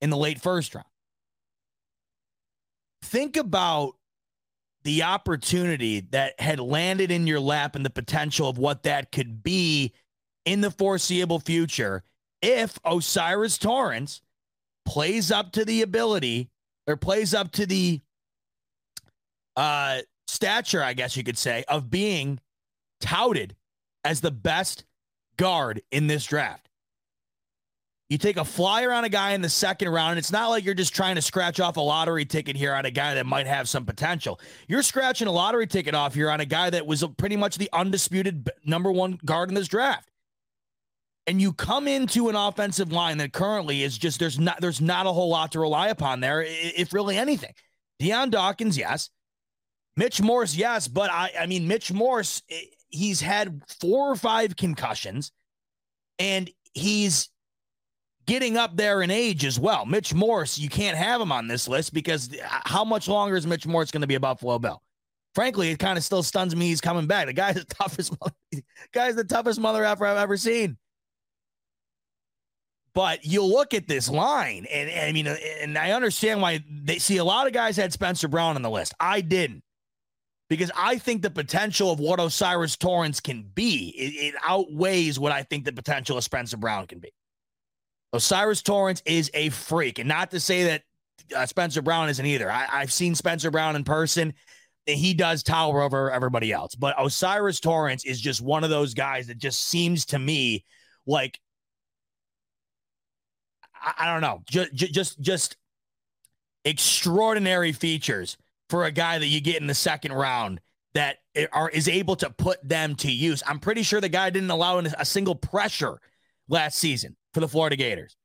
in 0.01 0.11
the 0.11 0.17
late 0.17 0.41
first 0.41 0.75
round. 0.75 0.87
Think 3.03 3.37
about 3.37 3.95
the 4.83 5.03
opportunity 5.03 6.01
that 6.11 6.41
had 6.41 6.59
landed 6.59 7.11
in 7.11 7.27
your 7.27 7.41
lap 7.41 7.77
and 7.77 7.85
the 7.85 7.91
potential 7.91 8.49
of 8.49 8.59
what 8.59 8.85
that 8.85 9.13
could 9.13 9.43
be 9.43 9.93
in 10.45 10.61
the 10.63 10.71
foreseeable 10.71 11.39
future 11.39 12.03
if 12.43 12.79
O'Cyrus 12.87 13.59
Torrence 13.59 14.23
plays 14.87 15.31
up 15.31 15.53
to 15.53 15.65
the 15.65 15.83
ability 15.83 16.49
or 16.87 16.97
plays 16.97 17.35
up 17.35 17.53
to 17.53 17.67
the 17.67 18.01
uh 19.57 20.01
stature, 20.27 20.83
I 20.83 20.95
guess 20.95 21.17
you 21.17 21.25
could 21.25 21.37
say, 21.37 21.65
of 21.69 21.91
being 21.91 22.41
touted 23.01 23.57
as 24.05 24.21
the 24.21 24.31
best 24.31 24.85
guard 25.41 25.81
in 25.91 26.07
this 26.07 26.27
draft. 26.27 26.69
You 28.11 28.19
take 28.19 28.37
a 28.37 28.45
flyer 28.45 28.93
on 28.93 29.05
a 29.05 29.09
guy 29.09 29.31
in 29.31 29.41
the 29.41 29.49
second 29.49 29.89
round, 29.89 30.11
and 30.11 30.19
it's 30.19 30.33
not 30.33 30.49
like 30.49 30.65
you're 30.65 30.75
just 30.75 30.95
trying 30.95 31.15
to 31.15 31.23
scratch 31.23 31.61
off 31.61 31.79
a 31.79 31.81
lottery 31.81 32.27
ticket 32.27 32.57
here 32.57 32.75
on 32.75 32.85
a 32.85 32.91
guy 32.91 33.15
that 33.15 33.25
might 33.25 33.47
have 33.47 33.67
some 33.69 33.87
potential. 33.87 34.39
You're 34.69 34.83
scratching 34.83 35.29
a 35.29 35.33
lottery 35.33 35.67
ticket 35.67 35.95
off 35.95 36.13
here 36.13 36.29
on 36.29 36.41
a 36.41 36.45
guy 36.45 36.69
that 36.69 36.87
was 36.87 37.03
pretty 37.17 37.37
much 37.37 37.57
the 37.57 37.71
undisputed 37.73 38.51
number 38.67 38.93
one 38.93 39.19
guard 39.25 39.49
in 39.49 39.55
this 39.55 39.69
draft. 39.69 40.11
And 41.27 41.41
you 41.41 41.53
come 41.55 41.89
into 41.89 42.29
an 42.29 42.37
offensive 42.37 42.93
line 42.93 43.17
that 43.19 43.33
currently 43.33 43.83
is 43.83 43.97
just 43.97 44.19
there's 44.19 44.39
not 44.39 44.61
there's 44.61 44.81
not 44.81 45.07
a 45.07 45.13
whole 45.13 45.29
lot 45.31 45.53
to 45.53 45.61
rely 45.61 45.89
upon 45.89 46.21
there, 46.21 46.45
if 46.47 46.93
really 46.93 47.17
anything. 47.17 47.55
Dion 47.99 48.29
Dawkins, 48.29 48.77
yes. 48.77 49.09
Mitch 49.97 50.21
Morse, 50.21 50.55
yes, 50.55 50.89
but 50.89 51.11
I, 51.11 51.31
I 51.41 51.47
mean, 51.47 51.69
Mitch 51.69 51.93
Morse, 51.93 52.43
he's 52.91 53.21
had 53.21 53.63
four 53.81 54.11
or 54.11 54.17
five 54.17 54.57
concussions, 54.57 55.33
and 56.19 56.51
he's 56.75 57.31
getting 58.27 58.57
up 58.57 58.77
there 58.77 59.03
in 59.03 59.11
age 59.11 59.45
as 59.45 59.59
well. 59.59 59.87
Mitch 59.87 60.15
Morse, 60.15 60.59
you 60.59 60.69
can't 60.69 60.97
have 60.97 61.21
him 61.21 61.33
on 61.33 61.49
this 61.49 61.67
list 61.67 61.93
because 61.95 62.31
how 62.43 62.85
much 62.85 63.09
longer 63.09 63.37
is 63.37 63.47
Mitch 63.47 63.67
Morse 63.67 63.91
going 63.91 64.03
to 64.03 64.07
be 64.07 64.15
a 64.15 64.21
Buffalo 64.21 64.59
Bill? 64.59 64.83
Frankly, 65.35 65.71
it 65.71 65.79
kind 65.79 65.97
of 65.97 66.05
still 66.05 66.23
stuns 66.23 66.55
me 66.55 66.67
he's 66.67 66.81
coming 66.81 67.07
back. 67.07 67.27
The 67.27 67.33
guy's 67.33 67.55
the 67.55 67.65
toughest 67.75 68.15
guy's 68.93 69.15
the 69.15 69.25
toughest 69.25 69.61
mother 69.61 69.85
effer 69.85 70.07
I've 70.07 70.19
ever 70.19 70.37
seen. 70.37 70.77
But 72.93 73.25
you 73.25 73.45
look 73.45 73.73
at 73.73 73.87
this 73.87 74.09
line, 74.09 74.67
and, 74.71 74.91
and 74.91 75.09
I 75.09 75.13
mean, 75.13 75.29
and 75.29 75.79
I 75.79 75.93
understand 75.93 76.43
why 76.43 76.65
they 76.69 76.99
see 76.99 77.19
a 77.19 77.25
lot 77.25 77.47
of 77.47 77.53
guys 77.53 77.77
had 77.77 77.93
Spencer 77.93 78.27
Brown 78.27 78.57
on 78.57 78.63
the 78.63 78.71
list. 78.71 78.95
I 78.99 79.21
didn't 79.21 79.63
because 80.51 80.73
I 80.77 80.99
think 80.99 81.23
the 81.23 81.31
potential 81.31 81.93
of 81.93 82.01
what 82.01 82.19
O'Cyrus 82.19 82.77
Torrence 82.77 83.21
can 83.21 83.45
be, 83.55 83.95
it, 83.97 84.35
it, 84.35 84.35
outweighs 84.45 85.19
what 85.19 85.31
I 85.31 85.45
think 85.45 85.65
the 85.65 85.73
potential 85.73 86.19
of 86.19 86.25
Spencer 86.25 86.57
Brown 86.57 86.89
can 86.89 86.99
be. 86.99 87.15
O'Cyrus 88.13 88.61
Torrence 88.61 89.01
is 89.07 89.31
a 89.33 89.51
freak. 89.51 90.01
And 90.01 90.09
not 90.09 90.33
to 90.33 90.41
say 90.41 90.65
that 90.65 90.83
uh, 91.35 91.47
Spencer 91.47 91.83
Brown 91.83 92.09
isn't 92.09 92.27
either. 92.27 92.51
I, 92.51 92.67
I've 92.71 92.93
seen 92.93 93.15
Spencer 93.15 93.53
Brown 93.53 93.77
in 93.77 93.85
person. 93.85 94.35
And 94.89 94.99
he 94.99 95.15
does 95.15 95.45
tower 95.45 95.83
over 95.83 96.11
everybody 96.11 96.53
else. 96.53 96.75
But 96.75 96.99
O'Cyrus 96.99 97.61
Torrence 97.61 98.05
is 98.05 98.21
just 98.21 98.41
one 98.41 98.65
of 98.65 98.71
those 98.71 98.93
guys 98.93 99.29
that 99.29 99.39
just 99.39 99.69
seems 99.69 100.07
to 100.07 100.19
me 100.19 100.65
like 101.07 101.39
I, 103.81 103.93
I 103.99 104.13
don't 104.13 104.23
know, 104.23 104.43
just 104.49 104.75
just 104.75 105.21
just 105.21 105.57
extraordinary 106.65 107.73
features 107.73 108.37
for 108.71 108.85
a 108.85 108.93
guy 108.93 109.19
that 109.19 109.27
you 109.27 109.41
get 109.41 109.61
in 109.61 109.67
the 109.67 109.75
second 109.75 110.13
round 110.13 110.61
that 110.95 111.19
are 111.53 111.69
is 111.69 111.89
able 111.89 112.17
to 112.17 112.31
put 112.31 112.67
them 112.67 112.95
to 112.97 113.11
use. 113.11 113.43
I'm 113.47 113.59
pretty 113.59 113.83
sure 113.83 114.01
the 114.01 114.09
guy 114.09 114.31
didn't 114.31 114.51
allow 114.51 114.79
a 114.79 115.05
single 115.05 115.35
pressure 115.35 116.01
last 116.49 116.79
season 116.79 117.17
for 117.35 117.41
the 117.41 117.49
Florida 117.49 117.77
Gators. 117.77 118.17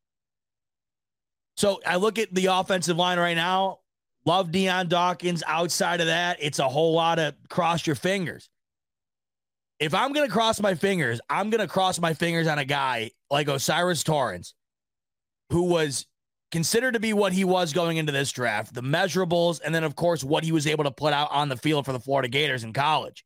So 1.58 1.80
I 1.86 1.98
look 1.98 2.20
at 2.20 2.34
the 2.34 2.48
offensive 2.48 2.98
line 2.98 3.20
right 3.20 3.36
now. 3.36 3.80
Love 4.26 4.52
Dion 4.52 4.88
Dawkins. 4.88 5.44
Outside 5.46 6.02
of 6.02 6.08
that, 6.08 6.38
it's 6.42 6.60
a 6.60 6.68
whole 6.68 6.94
lot 6.94 7.20
of 7.20 7.36
cross 7.50 7.86
your 7.86 7.96
fingers. 7.96 8.50
If 9.80 9.94
I'm 9.94 10.14
going 10.14 10.26
to 10.26 10.34
cross 10.34 10.60
my 10.60 10.74
fingers, 10.74 11.20
I'm 11.30 11.50
going 11.50 11.62
to 11.62 11.68
cross 11.68 12.00
my 12.00 12.14
fingers 12.14 12.48
on 12.48 12.58
a 12.58 12.66
guy 12.66 13.12
like 13.30 13.48
O'Cyrus 13.48 14.04
Torrence, 14.04 14.56
who 15.50 15.64
was 15.64 16.08
considered 16.52 16.94
to 16.94 17.00
be 17.00 17.14
what 17.14 17.34
he 17.34 17.44
was 17.44 17.74
going 17.74 17.98
into 17.98 18.12
this 18.12 18.32
draft, 18.32 18.74
the 18.74 18.82
measurables, 18.82 19.60
and 19.64 19.74
then, 19.74 19.84
of 19.84 19.96
course, 19.96 20.24
what 20.24 20.44
he 20.44 20.52
was 20.52 20.68
able 20.68 20.84
to 20.84 20.92
put 20.92 21.14
out 21.14 21.32
on 21.32 21.50
the 21.50 21.58
field 21.58 21.86
for 21.86 21.92
the 21.92 22.00
Florida 22.00 22.28
Gators 22.28 22.64
in 22.64 22.74
college. 22.74 23.26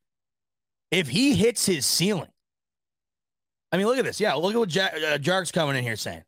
If 0.92 1.08
he 1.08 1.36
hits 1.36 1.66
his 1.66 1.86
ceiling, 1.86 2.32
I 3.72 3.78
mean, 3.78 3.86
look 3.86 4.00
at 4.00 4.06
this. 4.06 4.20
Yeah, 4.20 4.34
look 4.34 4.54
at 4.54 4.60
what 4.60 4.70
Jack, 4.70 4.94
uh, 4.96 5.18
Jark's 5.18 5.52
coming 5.52 5.76
in 5.76 5.84
here 5.84 5.96
saying. 5.96 6.24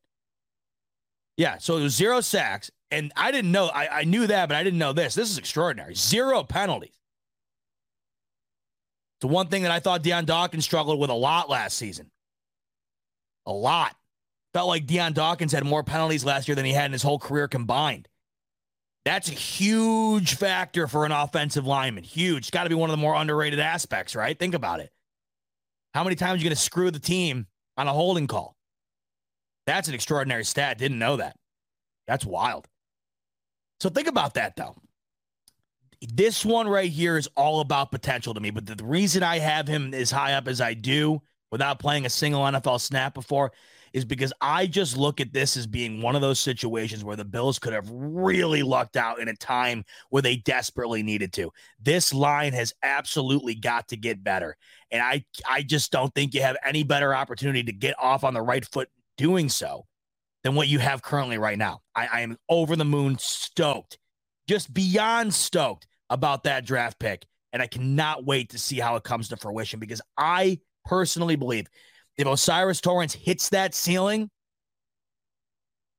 Yeah, 1.38 1.58
so 1.58 1.78
it 1.78 1.82
was 1.82 1.96
zero 1.96 2.22
sacks, 2.22 2.70
and 2.92 3.12
I 3.16 3.32
didn't 3.32 3.52
know. 3.52 3.68
I, 3.68 4.02
I 4.02 4.04
knew 4.04 4.28
that, 4.28 4.48
but 4.48 4.56
I 4.56 4.64
didn't 4.64 4.80
know 4.80 4.94
this. 4.94 5.16
This 5.16 5.32
is 5.32 5.38
extraordinary. 5.38 5.96
Zero 5.96 6.44
penalties. 6.44 7.00
The 9.22 9.28
one 9.28 9.48
thing 9.48 9.64
that 9.64 9.72
I 9.72 9.80
thought 9.80 10.04
Dion 10.04 10.26
Dawkins 10.26 10.66
struggled 10.66 11.00
with 11.00 11.10
a 11.10 11.16
lot 11.16 11.50
last 11.50 11.78
season. 11.78 12.12
A 13.46 13.52
lot. 13.52 13.96
Felt 14.54 14.68
like 14.68 14.86
Dion 14.86 15.14
Dawkins 15.14 15.54
had 15.54 15.66
more 15.66 15.84
penalties 15.84 16.26
last 16.26 16.48
year 16.48 16.56
than 16.56 16.66
he 16.66 16.74
had 16.74 16.86
in 16.86 16.92
his 16.92 17.04
whole 17.04 17.20
career 17.20 17.48
combined. 17.48 18.08
That's 19.06 19.30
a 19.30 19.34
huge 19.34 20.36
factor 20.36 20.88
for 20.88 21.06
an 21.06 21.12
offensive 21.12 21.66
lineman. 21.66 22.04
Huge. 22.04 22.40
It's 22.40 22.50
got 22.52 22.64
to 22.64 22.70
be 22.70 22.76
one 22.76 22.90
of 22.90 22.94
the 22.94 23.02
more 23.02 23.16
underrated 23.16 23.60
aspects, 23.60 24.16
right? 24.16 24.38
Think 24.38 24.54
about 24.54 24.80
it. 24.80 24.92
How 25.94 26.04
many 26.04 26.16
times 26.16 26.36
are 26.36 26.38
you 26.38 26.44
going 26.44 26.56
to 26.56 26.62
screw 26.62 26.92
the 26.92 27.00
team 27.00 27.48
on 27.78 27.88
a 27.88 27.94
holding 27.94 28.28
call? 28.28 28.56
That's 29.66 29.88
an 29.88 29.94
extraordinary 29.94 30.44
stat. 30.44 30.78
Didn't 30.78 31.00
know 31.00 31.18
that. 31.18 31.36
That's 32.08 32.26
wild. 32.26 32.68
So 33.80 33.90
think 33.90 34.08
about 34.08 34.36
that, 34.36 34.56
though. 34.56 34.76
This 36.02 36.46
one 36.46 36.68
right 36.68 36.90
here 36.90 37.18
is 37.18 37.30
all 37.36 37.62
about 37.62 37.92
potential 37.92 38.34
to 38.34 38.40
me. 38.40 38.52
But 38.52 38.66
the 38.66 38.84
reason 38.84 39.24
I 39.24 39.40
have 39.40 39.68
him 39.68 39.94
as 39.94 40.12
high 40.12 40.34
up 40.34 40.48
as 40.48 40.62
I 40.62 40.74
do 40.74 41.22
without 41.52 41.80
playing 41.80 42.06
a 42.06 42.10
single 42.10 42.42
NFL 42.42 42.80
snap 42.82 43.14
before 43.14 43.52
is 43.94 44.06
because 44.06 44.32
I 44.42 44.68
just 44.68 44.96
look 44.98 45.20
at 45.20 45.34
this 45.34 45.58
as 45.58 45.68
being 45.68 46.02
one 46.02 46.16
of 46.16 46.22
those 46.22 46.40
situations 46.40 47.04
where 47.04 47.16
the 47.16 47.26
Bills 47.26 47.60
could 47.60 47.74
have 47.74 47.90
really 47.92 48.64
lucked 48.64 48.96
out 48.96 49.20
in 49.20 49.28
a 49.28 49.36
time 49.36 49.84
where 50.10 50.22
they 50.22 50.38
desperately 50.38 51.04
needed 51.04 51.34
to. 51.34 51.52
This 51.80 52.14
line 52.14 52.54
has 52.54 52.74
absolutely 52.84 53.56
got 53.56 53.90
to 53.90 53.98
get 53.98 54.24
better. 54.24 54.56
And 54.92 55.02
I 55.02 55.26
I 55.48 55.64
just 55.64 55.92
don't 55.92 56.14
think 56.14 56.34
you 56.34 56.42
have 56.42 56.58
any 56.66 56.84
better 56.84 57.14
opportunity 57.14 57.64
to 57.64 57.74
get 57.74 57.96
off 58.00 58.24
on 58.24 58.34
the 58.34 58.42
right 58.42 58.66
foot 58.66 58.90
doing 59.18 59.50
so 59.50 59.86
than 60.44 60.56
what 60.56 60.68
you 60.68 60.80
have 60.80 61.02
currently 61.02 61.38
right 61.38 61.58
now. 61.58 61.82
I, 61.96 62.08
I 62.08 62.22
am 62.22 62.38
over 62.50 62.76
the 62.76 62.86
moon 62.86 63.18
stoked, 63.20 63.98
just 64.48 64.74
beyond 64.74 65.34
stoked 65.34 65.88
about 66.10 66.44
that 66.44 66.66
draft 66.66 67.00
pick. 67.00 67.26
And 67.54 67.62
I 67.62 67.68
cannot 67.68 68.26
wait 68.26 68.52
to 68.52 68.60
see 68.60 68.80
how 68.80 68.96
it 68.96 69.04
comes 69.04 69.28
to 69.30 69.38
fruition 69.38 69.80
because 69.80 70.02
I 70.18 70.60
personally 70.86 71.36
believe 71.36 71.68
if 72.22 72.28
O'Cyrus 72.28 72.82
Torrence 72.82 73.14
hits 73.14 73.50
that 73.50 73.74
ceiling, 73.74 74.30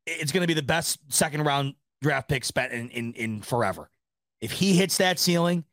it's 0.07 0.33
going 0.33 0.43
to 0.43 0.47
be 0.47 0.55
the 0.55 0.63
best 0.63 0.99
second 1.09 1.43
round 1.43 1.75
draft 2.01 2.29
pick 2.29 2.45
spent 2.45 2.73
in, 2.73 2.89
in, 2.91 3.13
in 3.15 3.43
forever. 3.43 3.91
If 4.41 4.53
he 4.53 4.75
hits 4.75 4.99
that 4.99 5.19
ceiling, 5.19 5.65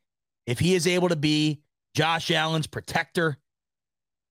if 0.46 0.58
he 0.58 0.74
is 0.74 0.86
able 0.86 1.08
to 1.08 1.16
be 1.16 1.62
Josh 1.94 2.30
Allen's 2.30 2.66
protector 2.66 3.38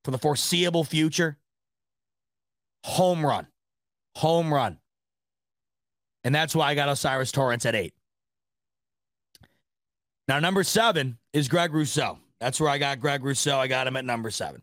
for 0.04 0.12
the 0.12 0.18
foreseeable 0.18 0.84
future, 0.84 1.38
home 2.84 3.26
run, 3.26 3.48
home 4.16 4.54
run. 4.54 4.78
And 6.24 6.34
that's 6.36 6.56
why 6.56 6.70
I 6.70 6.76
got 6.76 6.90
O'Cyrus 6.90 7.32
Torrence 7.32 7.66
at 7.66 7.76
eight. 7.76 7.94
Now, 10.28 10.40
number 10.40 10.64
seven 10.64 11.18
is 11.34 11.48
Greg 11.48 11.74
Rousseau. 11.74 12.20
That's 12.40 12.60
where 12.60 12.70
I 12.70 12.78
got 12.78 13.00
Greg 13.00 13.24
Rousseau. 13.24 13.58
I 13.58 13.68
got 13.68 13.88
him 13.88 13.96
at 13.96 14.06
number 14.06 14.30
seven. 14.30 14.62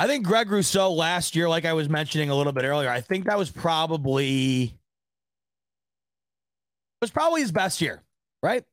I 0.00 0.06
think 0.06 0.24
Greg 0.24 0.50
Rousseau 0.50 0.92
last 0.94 1.36
year, 1.36 1.46
like 1.46 1.66
I 1.66 1.74
was 1.74 1.90
mentioning 1.90 2.30
a 2.30 2.34
little 2.34 2.54
bit 2.54 2.64
earlier, 2.64 2.88
I 2.88 3.02
think 3.02 3.26
that 3.26 3.36
was 3.36 3.50
probably 3.50 4.74
was 7.02 7.10
probably 7.10 7.42
his 7.42 7.52
best 7.52 7.82
year, 7.82 8.02
right? 8.42 8.64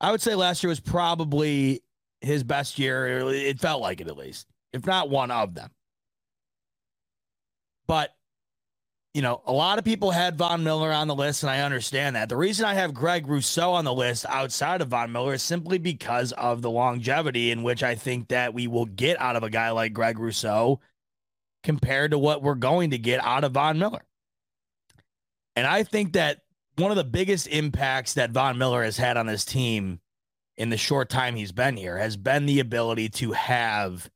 I 0.00 0.12
would 0.12 0.22
say 0.22 0.36
last 0.36 0.62
year 0.62 0.68
was 0.68 0.78
probably 0.78 1.82
his 2.20 2.44
best 2.44 2.78
year. 2.78 3.28
It 3.28 3.58
felt 3.58 3.82
like 3.82 4.00
it 4.00 4.06
at 4.06 4.16
least, 4.16 4.46
if 4.72 4.86
not 4.86 5.10
one 5.10 5.32
of 5.32 5.56
them. 5.56 5.70
But 7.88 8.14
you 9.16 9.22
know, 9.22 9.40
a 9.46 9.52
lot 9.52 9.78
of 9.78 9.84
people 9.86 10.10
had 10.10 10.36
Von 10.36 10.62
Miller 10.62 10.92
on 10.92 11.08
the 11.08 11.14
list, 11.14 11.42
and 11.42 11.48
I 11.48 11.60
understand 11.60 12.16
that. 12.16 12.28
The 12.28 12.36
reason 12.36 12.66
I 12.66 12.74
have 12.74 12.92
Greg 12.92 13.26
Rousseau 13.26 13.72
on 13.72 13.86
the 13.86 13.94
list 13.94 14.26
outside 14.28 14.82
of 14.82 14.88
Von 14.88 15.10
Miller 15.10 15.32
is 15.32 15.42
simply 15.42 15.78
because 15.78 16.32
of 16.32 16.60
the 16.60 16.70
longevity 16.70 17.50
in 17.50 17.62
which 17.62 17.82
I 17.82 17.94
think 17.94 18.28
that 18.28 18.52
we 18.52 18.66
will 18.66 18.84
get 18.84 19.18
out 19.18 19.34
of 19.34 19.42
a 19.42 19.48
guy 19.48 19.70
like 19.70 19.94
Greg 19.94 20.18
Rousseau 20.18 20.80
compared 21.62 22.10
to 22.10 22.18
what 22.18 22.42
we're 22.42 22.56
going 22.56 22.90
to 22.90 22.98
get 22.98 23.24
out 23.24 23.42
of 23.42 23.52
Von 23.52 23.78
Miller. 23.78 24.04
And 25.56 25.66
I 25.66 25.82
think 25.82 26.12
that 26.12 26.42
one 26.74 26.90
of 26.90 26.98
the 26.98 27.02
biggest 27.02 27.46
impacts 27.46 28.12
that 28.14 28.32
Von 28.32 28.58
Miller 28.58 28.84
has 28.84 28.98
had 28.98 29.16
on 29.16 29.24
this 29.24 29.46
team 29.46 29.98
in 30.58 30.68
the 30.68 30.76
short 30.76 31.08
time 31.08 31.36
he's 31.36 31.52
been 31.52 31.78
here 31.78 31.96
has 31.96 32.18
been 32.18 32.44
the 32.44 32.60
ability 32.60 33.08
to 33.08 33.32
have 33.32 34.10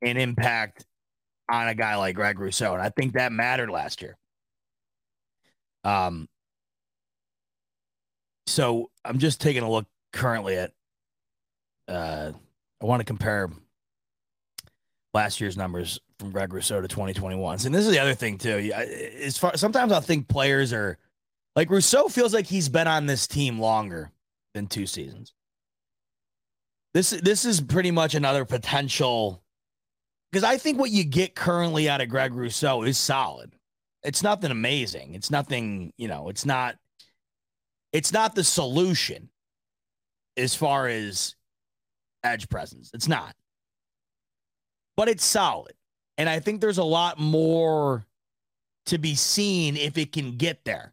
an 0.00 0.16
impact 0.16 0.86
on 1.48 1.68
a 1.68 1.74
guy 1.74 1.96
like 1.96 2.14
Greg 2.14 2.38
Rousseau. 2.38 2.74
And 2.74 2.82
I 2.82 2.90
think 2.90 3.14
that 3.14 3.32
mattered 3.32 3.70
last 3.70 4.02
year. 4.02 4.16
Um, 5.84 6.28
so 8.46 8.90
I'm 9.04 9.18
just 9.18 9.40
taking 9.40 9.62
a 9.62 9.70
look 9.70 9.86
currently 10.12 10.56
at, 10.56 10.72
uh, 11.86 12.32
I 12.82 12.86
want 12.86 13.00
to 13.00 13.04
compare 13.04 13.50
last 15.14 15.40
year's 15.40 15.56
numbers 15.56 15.98
from 16.18 16.30
Greg 16.30 16.52
Rousseau 16.52 16.80
to 16.80 16.88
2021. 16.88 17.58
And 17.64 17.74
this 17.74 17.86
is 17.86 17.92
the 17.92 17.98
other 17.98 18.14
thing 18.14 18.38
too. 18.38 18.72
As 19.22 19.38
far 19.38 19.56
sometimes 19.56 19.92
I 19.92 20.00
think 20.00 20.28
players 20.28 20.72
are 20.72 20.98
like 21.56 21.70
Rousseau 21.70 22.08
feels 22.08 22.34
like 22.34 22.46
he's 22.46 22.68
been 22.68 22.86
on 22.86 23.06
this 23.06 23.26
team 23.26 23.58
longer 23.58 24.10
than 24.54 24.66
two 24.66 24.86
seasons. 24.86 25.32
This 26.94 27.10
this 27.10 27.44
is 27.44 27.60
pretty 27.60 27.90
much 27.90 28.14
another 28.14 28.44
potential 28.44 29.42
because 30.30 30.44
I 30.44 30.58
think 30.58 30.78
what 30.78 30.90
you 30.90 31.04
get 31.04 31.34
currently 31.34 31.88
out 31.88 32.00
of 32.00 32.08
Greg 32.08 32.34
Rousseau 32.34 32.82
is 32.82 32.98
solid. 32.98 33.54
It's 34.02 34.22
nothing 34.22 34.50
amazing. 34.50 35.14
It's 35.14 35.30
nothing, 35.30 35.92
you 35.96 36.08
know, 36.08 36.28
it's 36.28 36.46
not 36.46 36.76
it's 37.92 38.12
not 38.12 38.34
the 38.34 38.44
solution 38.44 39.30
as 40.36 40.54
far 40.54 40.88
as 40.88 41.34
edge 42.22 42.48
presence. 42.48 42.90
It's 42.94 43.08
not. 43.08 43.34
But 44.96 45.08
it's 45.08 45.24
solid. 45.24 45.72
And 46.16 46.28
I 46.28 46.40
think 46.40 46.60
there's 46.60 46.78
a 46.78 46.84
lot 46.84 47.18
more 47.18 48.04
to 48.86 48.98
be 48.98 49.14
seen 49.14 49.76
if 49.76 49.96
it 49.96 50.12
can 50.12 50.36
get 50.36 50.64
there. 50.64 50.92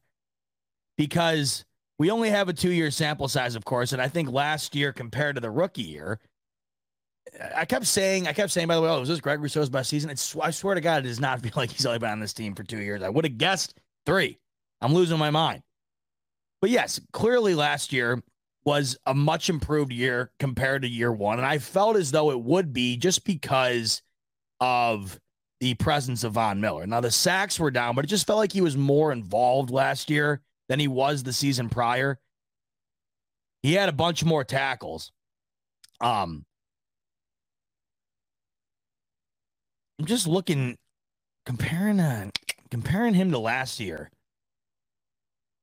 Because 0.97 1.65
we 1.99 2.11
only 2.11 2.29
have 2.29 2.47
a 2.47 2.53
2-year 2.53 2.91
sample 2.91 3.27
size 3.27 3.55
of 3.55 3.65
course, 3.65 3.91
and 3.91 4.01
I 4.01 4.07
think 4.07 4.31
last 4.31 4.75
year 4.75 4.93
compared 4.93 5.35
to 5.35 5.41
the 5.41 5.51
rookie 5.51 5.81
year, 5.81 6.19
I 7.55 7.65
kept 7.65 7.85
saying, 7.85 8.27
I 8.27 8.33
kept 8.33 8.51
saying, 8.51 8.67
by 8.67 8.75
the 8.75 8.81
way, 8.81 8.89
oh, 8.89 8.99
was 8.99 9.09
this 9.09 9.19
Greg 9.19 9.41
Rousseau's 9.41 9.69
best 9.69 9.89
season? 9.89 10.09
It's, 10.09 10.35
I 10.37 10.51
swear 10.51 10.75
to 10.75 10.81
God, 10.81 11.05
it 11.05 11.09
does 11.09 11.19
not 11.19 11.41
feel 11.43 11.51
like 11.55 11.71
he's 11.71 11.85
only 11.85 11.99
been 11.99 12.09
on 12.09 12.19
this 12.19 12.33
team 12.33 12.55
for 12.55 12.63
two 12.63 12.81
years. 12.81 13.01
I 13.03 13.09
would 13.09 13.25
have 13.25 13.37
guessed 13.37 13.79
three. 14.05 14.39
I'm 14.81 14.93
losing 14.93 15.17
my 15.17 15.31
mind. 15.31 15.63
But 16.61 16.69
yes, 16.69 16.99
clearly 17.11 17.55
last 17.55 17.93
year 17.93 18.21
was 18.65 18.97
a 19.05 19.13
much 19.13 19.49
improved 19.49 19.91
year 19.91 20.31
compared 20.39 20.81
to 20.81 20.87
year 20.87 21.11
one. 21.11 21.37
And 21.37 21.45
I 21.45 21.59
felt 21.59 21.97
as 21.97 22.11
though 22.11 22.31
it 22.31 22.41
would 22.41 22.73
be 22.73 22.97
just 22.97 23.23
because 23.23 24.01
of 24.59 25.19
the 25.59 25.75
presence 25.75 26.23
of 26.23 26.33
Von 26.33 26.59
Miller. 26.59 26.85
Now, 26.87 27.01
the 27.01 27.11
sacks 27.11 27.59
were 27.59 27.71
down, 27.71 27.95
but 27.95 28.05
it 28.05 28.07
just 28.09 28.27
felt 28.27 28.39
like 28.39 28.51
he 28.51 28.61
was 28.61 28.75
more 28.75 29.11
involved 29.11 29.69
last 29.69 30.09
year 30.09 30.41
than 30.67 30.79
he 30.79 30.87
was 30.87 31.23
the 31.23 31.33
season 31.33 31.69
prior. 31.69 32.19
He 33.61 33.73
had 33.73 33.89
a 33.89 33.93
bunch 33.93 34.23
more 34.23 34.43
tackles. 34.43 35.11
Um, 36.01 36.45
I'm 39.99 40.05
just 40.05 40.27
looking, 40.27 40.77
comparing 41.45 41.99
uh, 41.99 42.29
comparing 42.69 43.13
him 43.13 43.31
to 43.31 43.39
last 43.39 43.79
year. 43.79 44.09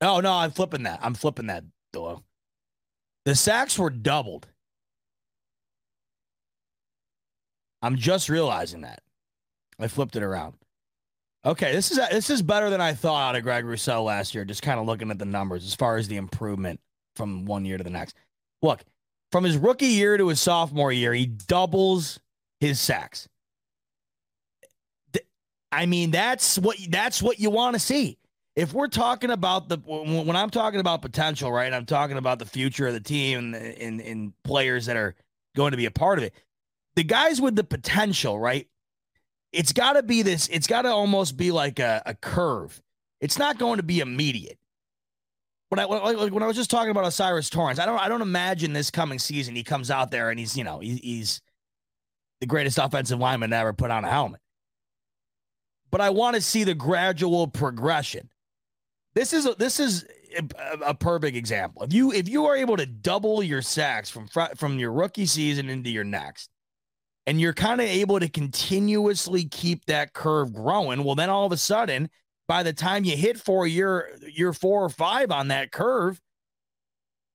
Oh 0.01 0.21
no, 0.21 0.33
I'm 0.33 0.51
flipping 0.51 0.85
that. 0.85 1.01
I'm 1.03 1.15
flipping 1.15 1.47
that, 1.47 1.65
though. 1.93 2.23
The 3.25 3.35
sacks 3.35 3.79
were 3.79 3.91
doubled. 3.91 4.49
I'm 7.83 7.97
just 7.97 8.29
realizing 8.29 8.83
that. 8.83 9.03
I 9.79 9.89
flipped 9.89 10.17
it 10.17 10.23
around. 10.23 10.55
Okay, 11.45 11.73
this 11.73 11.91
is 11.91 11.99
this 12.11 12.31
is 12.31 12.41
better 12.41 12.71
than 12.71 12.81
I 12.81 12.95
thought 12.95 13.31
out 13.31 13.37
of 13.37 13.43
Greg 13.43 13.65
Rousseau 13.65 14.05
last 14.05 14.35
year. 14.35 14.45
Just 14.45 14.63
kind 14.63 14.79
of 14.79 14.87
looking 14.87 15.11
at 15.11 15.19
the 15.19 15.25
numbers 15.25 15.65
as 15.65 15.75
far 15.75 15.97
as 15.97 16.07
the 16.07 16.17
improvement 16.17 16.81
from 17.17 17.45
one 17.45 17.65
year 17.65 17.79
to 17.79 17.85
the 17.85 17.91
next. 17.91 18.17
Look, 18.63 18.83
from 19.33 19.43
his 19.45 19.57
rookie 19.57 19.87
year 19.87 20.17
to 20.17 20.29
his 20.29 20.41
sophomore 20.41 20.93
year, 20.93 21.13
he 21.13 21.27
doubles 21.27 22.21
his 22.61 22.81
sacks. 22.81 23.29
I 25.73 25.87
mean, 25.87 26.11
that's 26.11 26.59
what 26.59 26.77
that's 26.91 27.23
what 27.23 27.41
you 27.41 27.51
want 27.51 27.75
to 27.75 27.81
see. 27.81 28.19
If 28.55 28.75
we're 28.75 28.89
talking 28.89 29.31
about 29.31 29.71
the 29.71 29.79
when 29.79 30.37
I'm 30.37 30.51
talking 30.51 30.81
about 30.81 31.01
potential, 31.01 31.51
right? 31.51 31.73
I'm 31.73 31.87
talking 31.87 32.19
about 32.19 32.39
the 32.39 32.45
future 32.45 32.87
of 32.87 32.93
the 32.93 33.01
team 33.01 33.55
and 33.55 33.55
in 33.55 34.01
in 34.01 34.35
players 34.45 34.87
that 34.87 34.97
are 34.97 35.15
going 35.57 35.71
to 35.71 35.79
be 35.79 35.87
a 35.87 35.91
part 35.91 36.19
of 36.19 36.25
it. 36.25 36.35
The 36.95 37.05
guys 37.05 37.41
with 37.41 37.57
the 37.57 37.65
potential, 37.65 38.39
right? 38.39 38.69
It's 39.51 39.73
got 39.73 39.95
to 39.95 40.03
be 40.03 40.21
this. 40.21 40.49
It's 40.49 40.67
got 40.67 40.83
to 40.83 40.91
almost 40.91 41.39
be 41.39 41.51
like 41.51 41.79
a, 41.79 42.03
a 42.05 42.15
curve. 42.15 42.83
It's 43.23 43.39
not 43.39 43.59
going 43.59 43.79
to 43.79 43.83
be 43.83 44.01
immediate. 44.01 44.59
When 45.71 45.79
I 45.79 45.85
like 45.85 46.33
when 46.33 46.43
I 46.43 46.47
was 46.47 46.57
just 46.57 46.71
talking 46.71 46.91
about 46.91 47.07
O'Cyrus 47.07 47.49
Torrence, 47.49 47.79
I 47.79 47.87
don't 47.87 47.99
I 47.99 48.11
don't 48.11 48.21
imagine 48.21 48.75
this 48.75 48.91
coming 48.91 49.19
season 49.19 49.57
he 49.57 49.65
comes 49.65 49.91
out 49.91 50.11
there 50.11 50.29
and 50.29 50.39
he's 50.39 50.55
you 50.55 50.65
know 50.65 50.81
he, 50.81 50.97
he's 50.97 51.41
the 52.41 52.47
greatest 52.47 52.77
offensive 52.77 53.19
lineman 53.19 53.49
to 53.51 53.57
ever 53.57 53.73
put 53.73 53.91
on 53.91 54.05
a 54.05 54.11
helmet 54.11 54.42
but 55.93 56.01
I 56.01 56.11
want 56.11 56.35
to 56.35 56.43
see 56.43 56.65
the 56.65 56.75
gradual 56.75 57.47
progression. 57.47 58.29
This 59.15 59.35
is 59.35 59.47
a, 59.47 59.55
this 59.55 59.79
is 59.79 60.07
a, 60.37 60.43
a, 60.87 60.95
perfect 60.95 61.37
example. 61.37 61.83
If 61.83 61.93
you 61.93 62.13
if 62.13 62.29
you 62.29 62.47
are 62.47 62.57
able 62.57 62.79
to 62.79 62.87
double 62.87 63.43
your 63.43 63.61
sacks 63.61 64.09
from 64.09 64.27
from 64.57 64.79
your 64.79 64.91
rookie 64.91 65.27
season 65.27 65.69
into 65.69 65.91
your 65.91 66.03
next, 66.03 66.49
and 67.27 67.39
you're 67.39 67.53
kind 67.53 67.81
of 67.83 67.87
able 67.87 68.19
to 68.19 68.29
continuously 68.29 69.45
keep 69.45 69.85
that 69.85 70.15
curve 70.15 70.55
growing, 70.55 71.05
well, 71.05 71.15
then 71.15 71.29
all 71.29 71.45
of 71.45 71.53
a 71.53 71.59
sudden, 71.59 72.09
by 72.49 72.63
the 72.63 72.73
time 72.73 73.05
you 73.05 73.15
hit 73.15 73.39
for 73.39 73.67
year 73.67 74.19
year 74.27 74.55
four 74.55 74.83
or 74.83 74.89
five 74.89 75.31
on 75.31 75.49
that 75.49 75.73
curve, 75.73 76.19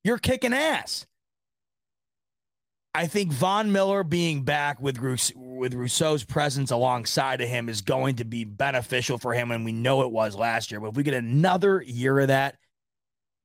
you're 0.04 0.18
kicking 0.18 0.54
ass. 0.54 1.06
I 2.98 3.06
think 3.06 3.32
Von 3.32 3.72
Miller 3.72 4.04
being 4.04 4.42
back 4.42 4.82
with 4.82 4.98
with 4.98 5.76
Rousseau's 5.76 6.24
presence 6.24 6.72
alongside 6.72 7.42
of 7.42 7.48
him 7.48 7.70
is 7.70 7.82
going 7.82 8.16
to 8.16 8.26
be 8.26 8.44
beneficial 8.44 9.20
for 9.20 9.36
him, 9.36 9.52
and 9.52 9.64
we 9.64 9.72
know 9.72 10.02
it 10.02 10.12
was 10.12 10.36
last 10.36 10.72
year. 10.72 10.80
But 10.80 10.88
if 10.88 10.96
we 10.96 11.04
get 11.04 11.14
another 11.14 11.84
year 11.84 12.18
of 12.18 12.30
that, 12.30 12.56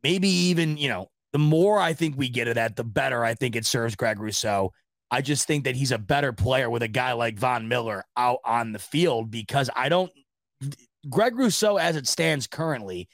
maybe 0.02 0.28
even 0.28 0.78
you 0.78 0.88
know, 0.88 1.10
the 1.34 1.38
more 1.38 1.78
I 1.78 1.92
think 1.92 2.16
we 2.16 2.30
get 2.30 2.48
of 2.48 2.54
that, 2.54 2.76
the 2.76 2.82
better 2.82 3.26
I 3.26 3.34
think 3.34 3.54
it 3.54 3.66
serves 3.66 3.94
Greg 3.94 4.20
Rousseau. 4.20 4.72
I 5.10 5.20
just 5.20 5.46
think 5.46 5.64
that 5.64 5.76
he's 5.76 5.92
a 5.92 5.98
better 5.98 6.32
player 6.32 6.70
with 6.70 6.82
a 6.82 6.88
guy 6.88 7.12
like 7.12 7.38
Von 7.38 7.68
Miller 7.68 8.04
out 8.16 8.38
on 8.46 8.72
the 8.72 8.78
field 8.78 9.30
because 9.30 9.68
I 9.76 9.90
don't. 9.90 10.10
Greg 11.10 11.36
Rousseau, 11.36 11.76
as 11.76 11.96
it 11.96 12.08
stands 12.08 12.46
currently, 12.46 13.06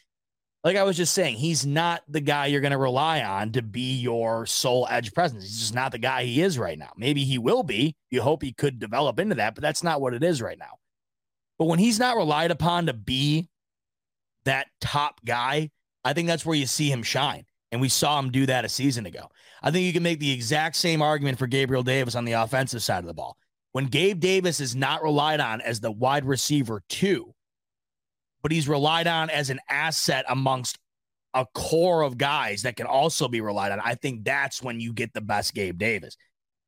like 0.65 0.77
I 0.77 0.83
was 0.83 0.97
just 0.97 1.15
saying, 1.15 1.37
he's 1.37 1.65
not 1.65 2.03
the 2.09 2.21
guy 2.21 2.47
you're 2.47 2.61
going 2.61 2.73
to 2.73 2.79
rely 2.79 3.23
on 3.23 3.53
to 3.53 3.63
be 3.63 3.95
your 3.99 4.45
sole 4.45 4.87
edge 4.91 5.13
presence. 5.13 5.45
He's 5.45 5.59
just 5.59 5.75
not 5.75 5.93
the 5.93 5.99
guy 5.99 6.25
he 6.25 6.43
is 6.43 6.59
right 6.59 6.79
now. 6.79 6.91
Maybe 6.97 7.25
he 7.25 7.39
will 7.39 7.63
be. 7.63 7.95
You 8.11 8.23
hope 8.23 8.43
he 8.43 8.53
could 8.53 8.79
develop 8.79 9.21
into 9.21 9.37
that, 9.37 9.55
but 9.55 9.63
that's 9.63 9.85
not 9.85 10.01
what 10.01 10.15
it 10.15 10.25
is 10.25 10.43
right 10.43 10.59
now. 10.59 10.79
But 11.59 11.67
when 11.67 11.79
he's 11.79 11.99
not 11.99 12.17
relied 12.17 12.51
upon 12.51 12.87
to 12.87 12.93
be 12.93 13.49
that 14.45 14.67
top 14.81 15.21
guy, 15.25 15.71
I 16.05 16.13
think 16.13 16.29
that's 16.29 16.47
where 16.47 16.57
you 16.57 16.67
see 16.67 16.91
him 16.91 17.03
shine. 17.03 17.45
And 17.71 17.81
we 17.81 17.89
saw 17.89 18.19
him 18.19 18.31
do 18.31 18.47
that 18.47 18.65
a 18.65 18.69
season 18.69 19.07
ago. 19.07 19.29
I 19.63 19.71
think 19.71 19.85
you 19.85 19.93
can 19.93 20.03
make 20.03 20.21
the 20.21 20.33
exact 20.33 20.77
same 20.77 21.03
argument 21.03 21.39
for 21.39 21.47
Gabriel 21.47 21.83
Davis 21.83 22.15
on 22.15 22.25
the 22.25 22.33
offensive 22.33 22.83
side 22.83 23.01
of 23.01 23.07
the 23.07 23.15
ball. 23.15 23.37
When 23.73 23.87
Gabe 23.87 24.19
Davis 24.19 24.61
is 24.61 24.75
not 24.75 25.03
relied 25.03 25.41
on 25.41 25.61
as 25.61 25.81
the 25.81 25.91
wide 25.93 26.25
receiver 26.25 26.83
two, 26.89 27.35
but 28.49 28.55
he's 28.55 28.67
relied 28.67 29.07
on 29.07 29.29
as 29.29 29.51
an 29.51 29.61
asset 29.69 30.25
amongst 30.27 30.79
a 31.35 31.45
core 31.55 32.01
of 32.01 32.17
guys 32.17 32.63
that 32.63 32.77
can 32.77 32.87
also 32.87 33.29
be 33.29 33.43
relied 33.43 33.73
on. 33.73 33.79
I 33.85 33.95
think 33.95 34.25
that's 34.25 34.63
when 34.63 34.81
you 34.81 34.95
get 34.95 35.13
the 35.13 35.21
best 35.21 35.53
Gabe 35.53 35.77
Davis. 35.77 36.17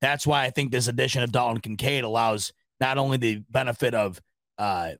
That's 0.02 0.27
why 0.27 0.44
I 0.44 0.51
think 0.51 0.73
this 0.73 0.89
addition 0.89 1.23
of 1.23 1.32
Dalton 1.32 1.62
Kincaid 1.62 2.05
allows 2.05 2.52
not 2.82 2.98
only 2.98 3.16
the 3.16 3.43
benefit 3.48 3.94
of 3.94 4.20
uh, 4.59 4.90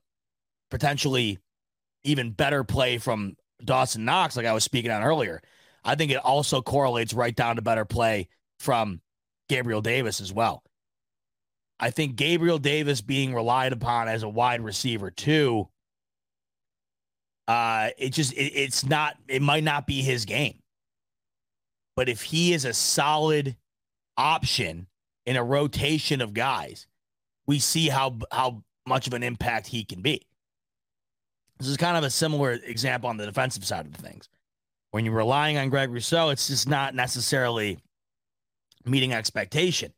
potentially 0.71 1.37
even 2.03 2.31
better 2.31 2.63
play 2.63 2.97
from 2.97 3.35
Dawson 3.63 4.03
Knox, 4.03 4.35
like 4.35 4.47
I 4.47 4.53
was 4.53 4.63
speaking 4.63 4.89
on 4.89 5.03
earlier. 5.03 5.39
I 5.83 5.93
think 5.93 6.11
it 6.11 6.17
also 6.17 6.63
correlates 6.63 7.13
right 7.13 7.35
down 7.35 7.57
to 7.57 7.61
better 7.61 7.85
play 7.85 8.27
from 8.57 9.01
Gabriel 9.49 9.81
Davis 9.81 10.19
as 10.19 10.33
well. 10.33 10.63
I 11.79 11.91
think 11.91 12.15
Gabriel 12.15 12.57
Davis 12.57 13.01
being 13.01 13.35
relied 13.35 13.71
upon 13.71 14.07
as 14.07 14.23
a 14.23 14.29
wide 14.29 14.61
receiver 14.61 15.11
too 15.11 15.67
uh, 17.47 17.89
it 17.97 18.09
just 18.09 18.33
it, 18.33 18.53
it's 18.55 18.85
not 18.85 19.17
it 19.27 19.41
might 19.41 19.63
not 19.63 19.87
be 19.87 20.01
his 20.01 20.25
game. 20.25 20.59
But 21.95 22.09
if 22.09 22.21
he 22.21 22.53
is 22.53 22.65
a 22.65 22.73
solid 22.73 23.55
option 24.17 24.87
in 25.25 25.35
a 25.35 25.43
rotation 25.43 26.21
of 26.21 26.33
guys, 26.33 26.87
we 27.47 27.59
see 27.59 27.89
how 27.89 28.17
how 28.31 28.63
much 28.87 29.07
of 29.07 29.13
an 29.13 29.23
impact 29.23 29.67
he 29.67 29.83
can 29.83 30.01
be. 30.01 30.25
This 31.59 31.67
is 31.67 31.77
kind 31.77 31.97
of 31.97 32.03
a 32.03 32.09
similar 32.09 32.53
example 32.53 33.09
on 33.09 33.17
the 33.17 33.25
defensive 33.25 33.65
side 33.65 33.85
of 33.85 33.93
things. 33.93 34.29
When 34.91 35.05
you're 35.05 35.13
relying 35.13 35.57
on 35.57 35.69
Greg 35.69 35.91
Rousseau, 35.91 36.29
it's 36.29 36.47
just 36.47 36.67
not 36.67 36.95
necessarily 36.95 37.77
meeting 38.85 39.13
expectation. 39.13 39.93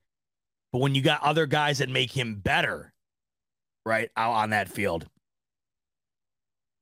But 0.71 0.79
when 0.79 0.93
you 0.93 1.01
got 1.01 1.23
other 1.23 1.45
guys 1.45 1.77
that 1.77 1.89
make 1.89 2.11
him 2.11 2.35
better, 2.35 2.93
right, 3.85 4.09
out 4.17 4.33
on 4.33 4.49
that 4.49 4.67
field, 4.67 5.07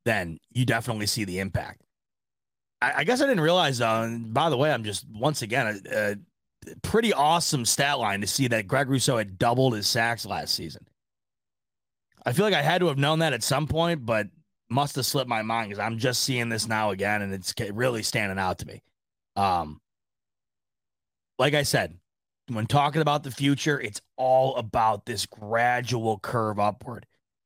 then 0.05 0.39
you 0.51 0.65
definitely 0.65 1.05
see 1.07 1.23
the 1.23 1.39
impact. 1.39 1.81
I, 2.81 2.93
I 2.97 3.03
guess 3.03 3.21
I 3.21 3.27
didn't 3.27 3.43
realize, 3.43 3.77
though, 3.77 4.01
and 4.01 4.33
by 4.33 4.49
the 4.49 4.57
way, 4.57 4.71
I'm 4.71 4.83
just 4.83 5.05
once 5.13 5.41
again 5.41 5.81
a, 5.91 6.11
a 6.11 6.75
pretty 6.81 7.13
awesome 7.13 7.65
stat 7.65 7.99
line 7.99 8.21
to 8.21 8.27
see 8.27 8.47
that 8.47 8.67
Greg 8.67 8.89
Rousseau 8.89 9.17
had 9.17 9.37
doubled 9.37 9.73
his 9.73 9.87
sacks 9.87 10.25
last 10.25 10.53
season. 10.55 10.85
I 12.25 12.33
feel 12.33 12.45
like 12.45 12.53
I 12.53 12.61
had 12.61 12.81
to 12.81 12.87
have 12.87 12.97
known 12.97 13.19
that 13.19 13.33
at 13.33 13.43
some 13.43 13.67
point, 13.67 14.05
but 14.05 14.27
must 14.69 14.95
have 14.95 15.05
slipped 15.05 15.29
my 15.29 15.41
mind 15.41 15.69
because 15.69 15.83
I'm 15.83 15.97
just 15.97 16.23
seeing 16.23 16.49
this 16.49 16.67
now 16.67 16.91
again, 16.91 17.21
and 17.21 17.33
it's 17.33 17.53
really 17.71 18.03
standing 18.03 18.39
out 18.39 18.59
to 18.59 18.67
me. 18.67 18.81
Um, 19.35 19.81
like 21.39 21.53
I 21.53 21.63
said, 21.63 21.97
when 22.47 22.67
talking 22.67 23.01
about 23.01 23.23
the 23.23 23.31
future, 23.31 23.79
it's 23.79 24.01
all 24.17 24.55
about 24.55 25.05
this 25.05 25.25
gradual 25.25 26.19
curve 26.19 26.59
upward. 26.59 27.05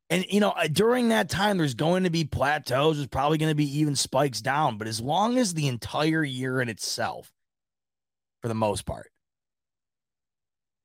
And 0.09 0.25
you 0.29 0.39
know, 0.39 0.51
uh, 0.51 0.67
during 0.67 1.09
that 1.09 1.29
time, 1.29 1.57
there's 1.57 1.73
going 1.73 2.03
to 2.03 2.09
be 2.09 2.25
plateaus. 2.25 2.97
There's 2.97 3.07
probably 3.07 3.37
going 3.37 3.51
to 3.51 3.55
be 3.55 3.79
even 3.79 3.95
spikes 3.95 4.41
down. 4.41 4.77
But 4.77 4.87
as 4.87 5.01
long 5.01 5.37
as 5.37 5.53
the 5.53 5.67
entire 5.67 6.23
year 6.23 6.61
in 6.61 6.69
itself, 6.69 7.31
for 8.41 8.47
the 8.47 8.55
most 8.55 8.85
part, 8.85 9.09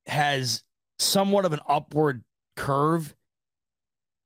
has 0.06 0.62
somewhat 0.98 1.44
of 1.44 1.52
an 1.52 1.60
upward 1.68 2.24
curve, 2.56 3.14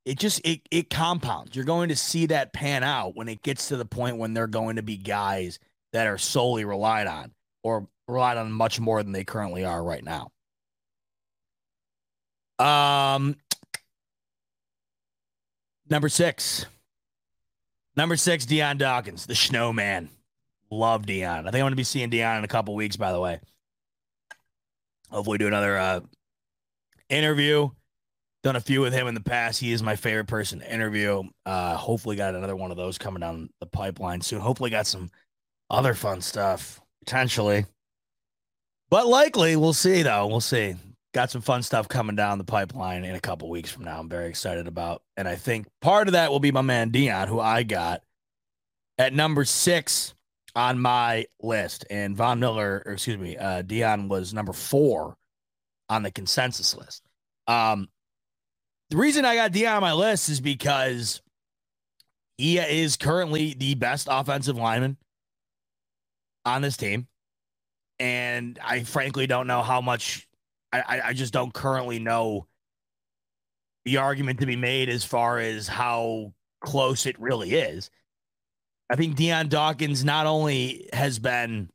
it 0.05 0.17
just 0.17 0.39
it 0.45 0.61
it 0.71 0.89
compounds. 0.89 1.55
You're 1.55 1.65
going 1.65 1.89
to 1.89 1.95
see 1.95 2.27
that 2.27 2.53
pan 2.53 2.83
out 2.83 3.15
when 3.15 3.27
it 3.27 3.41
gets 3.41 3.67
to 3.69 3.77
the 3.77 3.85
point 3.85 4.17
when 4.17 4.33
they're 4.33 4.47
going 4.47 4.77
to 4.77 4.83
be 4.83 4.97
guys 4.97 5.59
that 5.91 6.07
are 6.07 6.17
solely 6.17 6.63
relied 6.63 7.07
on 7.07 7.31
or 7.63 7.87
relied 8.07 8.37
on 8.37 8.51
much 8.51 8.79
more 8.79 9.03
than 9.03 9.11
they 9.11 9.23
currently 9.23 9.65
are 9.65 9.83
right 9.83 10.03
now. 10.03 10.31
Um, 12.59 13.35
Number 15.95 16.09
six. 16.09 16.65
Number 17.95 18.17
six, 18.17 18.45
Dion 18.45 18.77
Dawkins, 18.77 19.27
the 19.27 19.33
snowman. 19.33 20.09
Love 20.69 21.05
Dion. 21.05 21.47
I 21.47 21.51
think 21.51 21.55
I'm 21.55 21.61
going 21.61 21.71
to 21.71 21.77
be 21.77 21.85
seeing 21.85 22.09
Dion 22.09 22.39
in 22.39 22.43
a 22.43 22.49
couple 22.49 22.75
weeks, 22.75 22.97
by 22.97 23.13
the 23.13 23.19
way. 23.21 23.39
Hopefully, 25.09 25.37
do 25.37 25.47
another 25.47 25.77
uh, 25.77 26.01
interview. 27.07 27.69
Done 28.43 28.57
a 28.57 28.59
few 28.59 28.81
with 28.81 28.91
him 28.91 29.07
in 29.07 29.13
the 29.13 29.21
past. 29.21 29.61
He 29.61 29.71
is 29.71 29.81
my 29.81 29.95
favorite 29.95 30.27
person 30.27 30.59
to 30.59 30.69
interview. 30.69 31.23
Uh, 31.45 31.77
hopefully, 31.77 32.17
got 32.17 32.35
another 32.35 32.57
one 32.57 32.71
of 32.71 32.77
those 32.77 32.97
coming 32.97 33.21
down 33.21 33.49
the 33.61 33.65
pipeline 33.65 34.19
soon. 34.19 34.41
Hopefully, 34.41 34.71
got 34.71 34.87
some 34.87 35.09
other 35.69 35.93
fun 35.93 36.19
stuff 36.19 36.81
potentially, 37.05 37.67
but 38.89 39.07
likely 39.07 39.55
we'll 39.55 39.71
see. 39.71 40.03
Though 40.03 40.27
we'll 40.27 40.41
see 40.41 40.75
got 41.15 41.31
some 41.31 41.41
fun 41.41 41.63
stuff 41.63 41.87
coming 41.87 42.17
down 42.17 42.37
the 42.37 42.43
pipeline 42.43 43.05
in 43.05 43.15
a 43.15 43.21
couple 43.21 43.49
weeks 43.49 43.71
from 43.71 43.85
now. 43.85 43.97
I'm 43.97 44.09
very 44.09 44.27
excited 44.27 44.67
about. 44.67 45.01
And 45.15 45.29
I 45.29 45.35
think 45.35 45.65
part 45.81 46.09
of 46.09 46.11
that 46.11 46.29
will 46.29 46.41
be 46.41 46.51
my 46.51 46.61
man 46.61 46.89
Dion, 46.89 47.29
who 47.29 47.39
I 47.39 47.63
got 47.63 48.01
at 48.97 49.13
number 49.13 49.45
six 49.45 50.13
on 50.57 50.77
my 50.77 51.25
list. 51.41 51.85
And 51.89 52.17
Von 52.17 52.41
Miller, 52.41 52.83
excuse 52.85 53.17
me, 53.17 53.37
uh, 53.37 53.61
Dion 53.61 54.09
was 54.09 54.33
number 54.33 54.51
four 54.51 55.15
on 55.87 56.03
the 56.03 56.11
consensus 56.11 56.75
list. 56.75 57.01
Um, 57.47 57.87
the 58.89 58.97
reason 58.97 59.23
I 59.23 59.35
got 59.35 59.53
Dion 59.53 59.75
on 59.75 59.81
my 59.81 59.93
list 59.93 60.27
is 60.27 60.41
because 60.41 61.21
he 62.37 62.57
is 62.57 62.97
currently 62.97 63.53
the 63.53 63.75
best 63.75 64.09
offensive 64.11 64.57
lineman 64.57 64.97
on 66.43 66.61
this 66.61 66.75
team. 66.75 67.07
And 67.99 68.59
I 68.61 68.83
frankly 68.83 69.27
don't 69.27 69.47
know 69.47 69.61
how 69.61 69.79
much 69.79 70.24
I, 70.81 71.01
I 71.09 71.13
just 71.13 71.33
don't 71.33 71.53
currently 71.53 71.99
know 71.99 72.47
the 73.85 73.97
argument 73.97 74.39
to 74.39 74.45
be 74.45 74.55
made 74.55 74.89
as 74.89 75.03
far 75.03 75.39
as 75.39 75.67
how 75.67 76.33
close 76.61 77.05
it 77.05 77.19
really 77.19 77.53
is. 77.53 77.89
I 78.89 78.95
think 78.95 79.15
Dion 79.15 79.47
Dawkins 79.47 80.03
not 80.03 80.27
only 80.27 80.89
has 80.93 81.19
been 81.19 81.69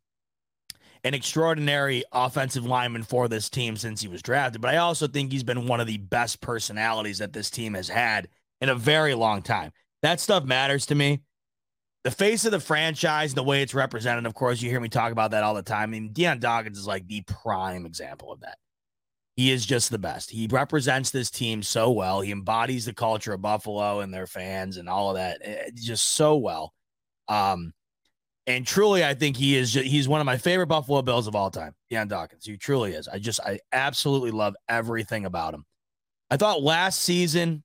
an 1.02 1.14
extraordinary 1.14 2.04
offensive 2.12 2.66
lineman 2.66 3.02
for 3.02 3.26
this 3.26 3.48
team 3.48 3.76
since 3.76 4.02
he 4.02 4.08
was 4.08 4.22
drafted, 4.22 4.60
but 4.60 4.72
I 4.72 4.78
also 4.78 5.08
think 5.08 5.32
he's 5.32 5.42
been 5.42 5.66
one 5.66 5.80
of 5.80 5.86
the 5.86 5.98
best 5.98 6.40
personalities 6.40 7.18
that 7.18 7.32
this 7.32 7.50
team 7.50 7.74
has 7.74 7.88
had 7.88 8.28
in 8.60 8.68
a 8.68 8.74
very 8.74 9.14
long 9.14 9.42
time. 9.42 9.72
That 10.02 10.20
stuff 10.20 10.44
matters 10.44 10.86
to 10.86 10.94
me. 10.94 11.20
The 12.04 12.10
face 12.10 12.44
of 12.44 12.52
the 12.52 12.60
franchise, 12.60 13.34
the 13.34 13.42
way 13.42 13.62
it's 13.62 13.74
represented, 13.74 14.26
of 14.26 14.34
course, 14.34 14.62
you 14.62 14.70
hear 14.70 14.80
me 14.80 14.88
talk 14.88 15.12
about 15.12 15.32
that 15.32 15.42
all 15.42 15.54
the 15.54 15.62
time. 15.62 15.82
I 15.82 15.86
mean, 15.86 16.12
Dion 16.12 16.38
Dawkins 16.38 16.78
is 16.78 16.86
like 16.86 17.06
the 17.06 17.22
prime 17.22 17.86
example 17.86 18.32
of 18.32 18.40
that. 18.40 18.58
He 19.40 19.52
is 19.52 19.64
just 19.64 19.90
the 19.90 19.98
best. 19.98 20.30
He 20.30 20.48
represents 20.50 21.10
this 21.10 21.30
team 21.30 21.62
so 21.62 21.90
well. 21.92 22.20
He 22.20 22.30
embodies 22.30 22.84
the 22.84 22.92
culture 22.92 23.32
of 23.32 23.40
Buffalo 23.40 24.00
and 24.00 24.12
their 24.12 24.26
fans 24.26 24.76
and 24.76 24.86
all 24.86 25.08
of 25.08 25.16
that 25.16 25.38
eh, 25.40 25.70
just 25.74 26.08
so 26.08 26.36
well. 26.36 26.74
Um, 27.26 27.72
and 28.46 28.66
truly, 28.66 29.02
I 29.02 29.14
think 29.14 29.38
he 29.38 29.56
is. 29.56 29.72
Just, 29.72 29.86
he's 29.86 30.06
one 30.06 30.20
of 30.20 30.26
my 30.26 30.36
favorite 30.36 30.66
Buffalo 30.66 31.00
Bills 31.00 31.26
of 31.26 31.34
all 31.34 31.50
time. 31.50 31.74
Dion 31.88 32.06
Dawkins. 32.06 32.44
He 32.44 32.58
truly 32.58 32.92
is. 32.92 33.08
I 33.08 33.18
just, 33.18 33.40
I 33.40 33.60
absolutely 33.72 34.30
love 34.30 34.56
everything 34.68 35.24
about 35.24 35.54
him. 35.54 35.64
I 36.30 36.36
thought 36.36 36.62
last 36.62 37.00
season, 37.00 37.62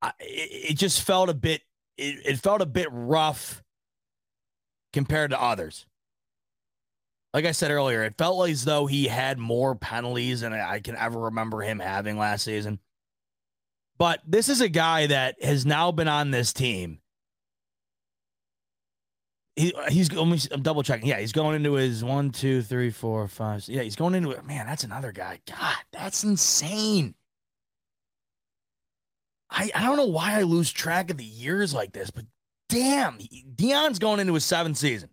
I, 0.00 0.12
it, 0.20 0.70
it, 0.70 0.74
just 0.78 1.02
felt 1.02 1.28
a 1.28 1.34
bit. 1.34 1.60
It, 1.96 2.24
it 2.24 2.38
felt 2.38 2.62
a 2.62 2.66
bit 2.66 2.86
rough 2.92 3.64
compared 4.92 5.32
to 5.32 5.42
others. 5.42 5.87
Like 7.38 7.44
I 7.44 7.52
said 7.52 7.70
earlier, 7.70 8.02
it 8.02 8.18
felt 8.18 8.48
as 8.50 8.64
though 8.64 8.86
he 8.86 9.06
had 9.06 9.38
more 9.38 9.76
penalties 9.76 10.40
than 10.40 10.52
I 10.52 10.80
can 10.80 10.96
ever 10.96 11.20
remember 11.20 11.60
him 11.60 11.78
having 11.78 12.18
last 12.18 12.42
season. 12.42 12.80
But 13.96 14.20
this 14.26 14.48
is 14.48 14.60
a 14.60 14.68
guy 14.68 15.06
that 15.06 15.40
has 15.40 15.64
now 15.64 15.92
been 15.92 16.08
on 16.08 16.32
this 16.32 16.52
team. 16.52 16.98
He, 19.54 19.72
he's 19.88 20.08
going 20.08 20.36
I'm 20.50 20.62
double 20.62 20.82
checking. 20.82 21.06
Yeah, 21.06 21.20
he's 21.20 21.30
going 21.30 21.54
into 21.54 21.74
his 21.74 22.02
one, 22.02 22.30
two, 22.30 22.60
three, 22.60 22.90
four, 22.90 23.28
five. 23.28 23.68
Yeah, 23.68 23.82
he's 23.82 23.94
going 23.94 24.16
into 24.16 24.32
it. 24.32 24.44
Man, 24.44 24.66
that's 24.66 24.82
another 24.82 25.12
guy. 25.12 25.38
God, 25.48 25.76
that's 25.92 26.24
insane. 26.24 27.14
I, 29.48 29.70
I 29.76 29.84
don't 29.84 29.96
know 29.96 30.06
why 30.06 30.40
I 30.40 30.42
lose 30.42 30.72
track 30.72 31.08
of 31.12 31.18
the 31.18 31.24
years 31.24 31.72
like 31.72 31.92
this, 31.92 32.10
but 32.10 32.24
damn, 32.68 33.16
Dion's 33.54 34.00
going 34.00 34.18
into 34.18 34.34
his 34.34 34.44
seventh 34.44 34.76
season. 34.76 35.10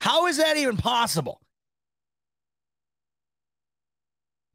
How 0.00 0.26
is 0.26 0.36
that 0.38 0.56
even 0.56 0.76
possible? 0.76 1.40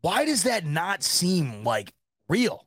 Why 0.02 0.26
does 0.26 0.44
that 0.44 0.66
not 0.66 1.04
seem 1.04 1.64
like 1.64 1.94
real? 2.28 2.66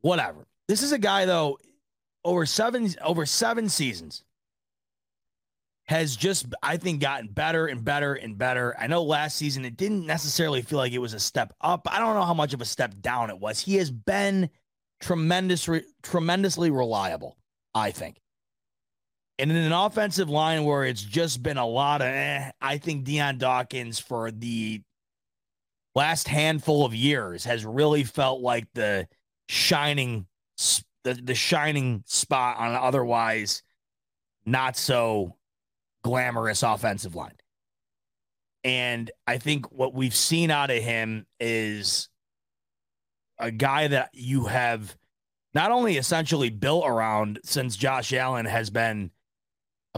Whatever. 0.00 0.46
This 0.66 0.82
is 0.82 0.92
a 0.92 0.98
guy 0.98 1.24
though 1.24 1.58
over 2.24 2.46
seven 2.46 2.94
over 3.02 3.24
seven 3.26 3.68
seasons 3.68 4.24
has 5.86 6.16
just 6.16 6.46
I 6.62 6.76
think 6.76 7.00
gotten 7.00 7.28
better 7.28 7.66
and 7.66 7.84
better 7.84 8.14
and 8.14 8.36
better. 8.36 8.76
I 8.78 8.86
know 8.88 9.02
last 9.02 9.36
season 9.36 9.64
it 9.64 9.76
didn't 9.76 10.06
necessarily 10.06 10.62
feel 10.62 10.78
like 10.78 10.92
it 10.92 10.98
was 10.98 11.14
a 11.14 11.20
step 11.20 11.54
up. 11.60 11.88
I 11.90 11.98
don't 11.98 12.14
know 12.14 12.24
how 12.24 12.34
much 12.34 12.52
of 12.52 12.60
a 12.60 12.66
step 12.66 12.94
down 13.00 13.30
it 13.30 13.38
was. 13.38 13.60
He 13.60 13.76
has 13.76 13.90
been 13.90 14.50
tremendous 15.00 15.68
tremendously 16.02 16.70
reliable, 16.70 17.38
I 17.74 17.90
think. 17.90 18.20
And 19.38 19.50
in 19.50 19.56
an 19.56 19.72
offensive 19.72 20.28
line 20.28 20.64
where 20.64 20.84
it's 20.84 21.02
just 21.02 21.42
been 21.42 21.58
a 21.58 21.66
lot 21.66 22.00
of, 22.00 22.08
eh, 22.08 22.50
I 22.60 22.78
think 22.78 23.04
Dion 23.04 23.38
Dawkins 23.38 23.98
for 23.98 24.32
the 24.32 24.82
last 25.94 26.26
handful 26.26 26.84
of 26.84 26.94
years 26.94 27.44
has 27.44 27.64
really 27.64 28.04
felt 28.04 28.40
like 28.40 28.66
the 28.74 29.06
shining, 29.48 30.26
the, 31.04 31.14
the 31.14 31.36
shining 31.36 32.02
spot 32.06 32.58
on 32.58 32.72
an 32.72 32.78
otherwise 32.80 33.62
not 34.44 34.76
so 34.76 35.36
glamorous 36.02 36.62
offensive 36.62 37.14
line. 37.14 37.36
And 38.64 39.10
I 39.26 39.38
think 39.38 39.70
what 39.70 39.94
we've 39.94 40.14
seen 40.14 40.50
out 40.50 40.70
of 40.70 40.82
him 40.82 41.26
is 41.38 42.08
a 43.38 43.52
guy 43.52 43.88
that 43.88 44.10
you 44.12 44.46
have 44.46 44.96
not 45.54 45.70
only 45.70 45.96
essentially 45.96 46.50
built 46.50 46.84
around 46.86 47.38
since 47.44 47.76
Josh 47.76 48.12
Allen 48.12 48.46
has 48.46 48.68
been 48.70 49.10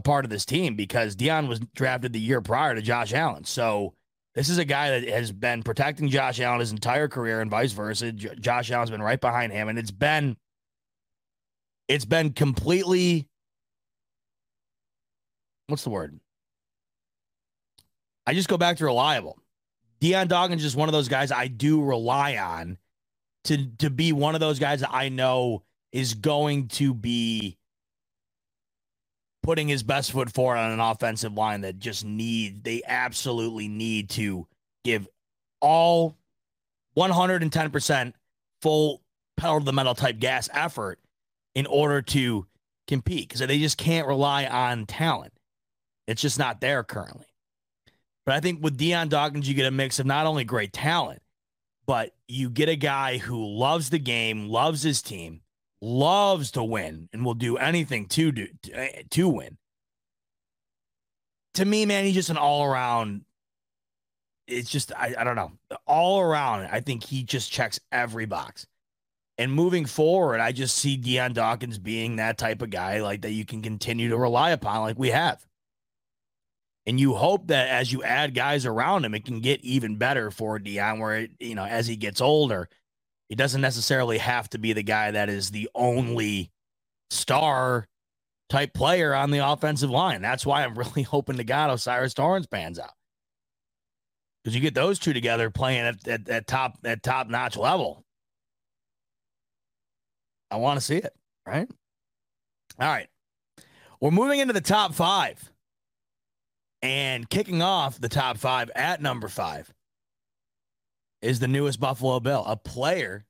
a 0.01 0.03
part 0.03 0.25
of 0.25 0.31
this 0.31 0.45
team 0.45 0.75
because 0.75 1.15
Dion 1.15 1.47
was 1.47 1.61
drafted 1.75 2.13
the 2.13 2.21
year 2.21 2.41
prior 2.41 2.75
to 2.75 2.83
Josh 2.83 3.13
Allen. 3.13 3.45
So 3.45 3.95
this 4.35 4.49
is 4.49 4.59
a 4.59 4.65
guy 4.65 4.99
that 4.99 5.09
has 5.09 5.31
been 5.31 5.63
protecting 5.63 6.09
Josh 6.09 6.41
Allen 6.41 6.61
his 6.61 6.73
entire 6.73 7.07
career 7.07 7.41
and 7.41 7.51
vice 7.51 7.73
versa. 7.73 8.13
J- 8.13 8.35
Josh 8.41 8.71
Allen's 8.71 8.91
been 8.91 9.03
right 9.03 9.21
behind 9.21 9.53
him 9.53 9.69
and 9.69 9.79
it's 9.79 9.91
been 9.91 10.37
it's 11.87 12.05
been 12.05 12.33
completely 12.33 13.29
what's 15.67 15.85
the 15.85 15.91
word? 15.91 16.19
I 18.27 18.35
just 18.35 18.49
go 18.49 18.57
back 18.57 18.79
to 18.79 18.85
reliable. 18.85 19.39
Dion 20.01 20.29
Dawkins 20.29 20.65
is 20.65 20.75
one 20.75 20.89
of 20.89 20.93
those 20.93 21.09
guys 21.09 21.31
I 21.31 21.47
do 21.49 21.83
rely 21.83 22.37
on 22.37 22.79
to 23.45 23.67
to 23.79 23.91
be 23.91 24.13
one 24.13 24.35
of 24.35 24.41
those 24.41 24.59
guys 24.59 24.81
that 24.81 24.95
I 24.95 25.11
know 25.11 25.63
is 25.93 26.15
going 26.15 26.69
to 26.69 26.95
be 26.95 27.59
putting 29.43 29.69
his 29.69 29.83
best 29.83 30.13
foot 30.13 30.33
forward 30.33 30.59
on 30.59 30.73
an 30.73 30.81
offensive 30.81 31.33
line 31.33 31.63
that 31.63 31.79
just 31.79 32.05
need 32.05 32.65
they 32.65 32.83
absolutely 32.87 33.69
need 33.69 34.11
to 34.11 34.47
give 34.85 35.09
all 35.61 36.17
110% 36.97 38.13
full 38.63 39.03
pedal 39.37 39.61
to 39.61 39.65
the 39.65 39.73
metal 39.73 39.95
type 39.95 40.19
gas 40.19 40.49
effort 40.53 40.99
in 41.55 41.67
order 41.67 42.03
to 42.03 42.47
compete 42.87 43.29
because 43.29 43.47
they 43.47 43.59
just 43.59 43.79
can't 43.79 44.07
rely 44.07 44.47
on 44.47 44.87
talent. 44.87 45.33
It's 46.07 46.23
just 46.23 46.39
not 46.39 46.61
there 46.61 46.83
currently. 46.83 47.27
But 48.27 48.35
I 48.35 48.41
think 48.41 48.63
with 48.63 48.77
Dion 48.77 49.09
Dawkins, 49.09 49.49
you 49.49 49.55
get 49.55 49.67
a 49.67 49.71
mix 49.71 49.99
of 49.99 50.07
not 50.07 50.27
only 50.27 50.45
great 50.45 50.73
talent, 50.73 51.23
but 51.87 52.15
you 52.29 52.51
get 52.51 52.69
a 52.69 52.77
guy 52.77 53.19
who 53.19 53.45
loves 53.45 53.91
the 53.91 53.99
game, 53.99 54.49
loves 54.49 54.83
his 54.83 55.03
team, 55.03 55.41
loves 55.81 56.53
to 56.53 56.65
win, 56.65 57.09
and 57.13 57.25
will 57.25 57.35
do 57.35 57.57
anything 57.57 58.07
to 58.07 58.33
do 58.33 58.49
to, 58.63 58.73
eh, 58.73 59.03
to 59.11 59.29
win. 59.29 59.57
To 61.55 61.65
me, 61.65 61.87
man, 61.87 62.05
he's 62.05 62.15
just 62.15 62.31
an 62.31 62.37
all 62.37 62.65
around. 62.65 63.25
It's 64.47 64.71
just 64.71 64.93
I, 64.93 65.15
I 65.19 65.25
don't 65.25 65.37
know. 65.37 65.53
All 65.87 66.21
around, 66.21 66.69
I 66.71 66.81
think 66.81 67.05
he 67.05 67.23
just 67.23 67.51
checks 67.51 67.81
every 67.93 68.27
box. 68.27 68.67
And 69.39 69.53
moving 69.53 69.87
forward, 69.87 70.41
I 70.41 70.53
just 70.53 70.77
see 70.77 70.99
Dion 70.99 71.33
Dawkins 71.33 71.79
being 71.79 72.17
that 72.17 72.37
type 72.37 72.61
of 72.61 72.69
guy 72.69 73.01
like 73.01 73.23
that 73.23 73.31
you 73.31 73.47
can 73.47 73.63
continue 73.63 74.11
to 74.11 74.19
rely 74.19 74.51
upon, 74.51 74.83
like 74.83 74.99
we 74.99 75.09
have. 75.09 75.43
And 76.85 77.01
you 77.01 77.15
hope 77.15 77.47
that 77.47 77.69
as 77.69 77.91
you 77.93 78.03
add 78.03 78.35
guys 78.35 78.67
around 78.67 79.05
him, 79.05 79.15
it 79.15 79.25
can 79.25 79.41
get 79.41 79.65
even 79.65 79.97
better 79.97 80.31
for 80.31 80.59
Dion, 80.59 80.99
where, 80.99 81.21
it, 81.21 81.31
you 81.41 81.55
know, 81.55 81.65
as 81.65 81.87
he 81.87 81.97
gets 81.97 82.21
older, 82.21 82.69
he 83.31 83.37
doesn't 83.37 83.61
necessarily 83.61 84.19
have 84.19 84.51
to 84.51 84.59
be 84.59 84.73
the 84.73 84.83
guy 84.83 85.13
that 85.13 85.29
is 85.29 85.53
the 85.53 85.71
only 85.73 86.51
star 87.11 87.87
type 88.51 88.75
player 88.75 89.15
on 89.15 89.31
the 89.31 89.39
offensive 89.39 89.89
line. 89.89 90.21
That's 90.21 90.45
why 90.45 90.65
I'm 90.65 90.75
really 90.79 91.05
hoping 91.05 91.37
to 91.37 91.45
God 91.45 91.71
O'Cyrus 91.71 92.13
Torrence 92.13 92.47
pans 92.47 92.79
out. 92.79 92.91
Because 94.43 94.57
you 94.57 94.61
get 94.61 94.75
those 94.75 94.99
two 94.99 95.13
together 95.13 95.49
playing 95.49 95.83
at, 95.83 96.09
at, 96.09 96.29
at 96.29 96.47
top 96.49 96.79
at 96.85 97.05
top 97.05 97.29
notch 97.29 97.57
level. 97.57 98.05
I 100.51 100.57
want 100.57 100.81
to 100.81 100.85
see 100.85 100.97
it, 100.97 101.15
right? 101.47 101.69
All 102.81 102.89
right. 102.89 103.07
We're 104.01 104.11
moving 104.11 104.41
into 104.41 104.55
the 104.55 104.61
top 104.61 104.93
five. 104.93 105.53
And 106.83 107.29
kicking 107.29 107.61
off 107.61 108.01
the 108.01 108.09
top 108.09 108.39
five 108.39 108.71
at 108.75 109.03
number 109.03 109.29
five 109.29 109.71
is 111.23 111.41
the 111.41 111.49
newest 111.49 111.81
Buffalo 111.81 112.21
Bill, 112.21 112.45
a 112.47 112.57
player 112.57 113.25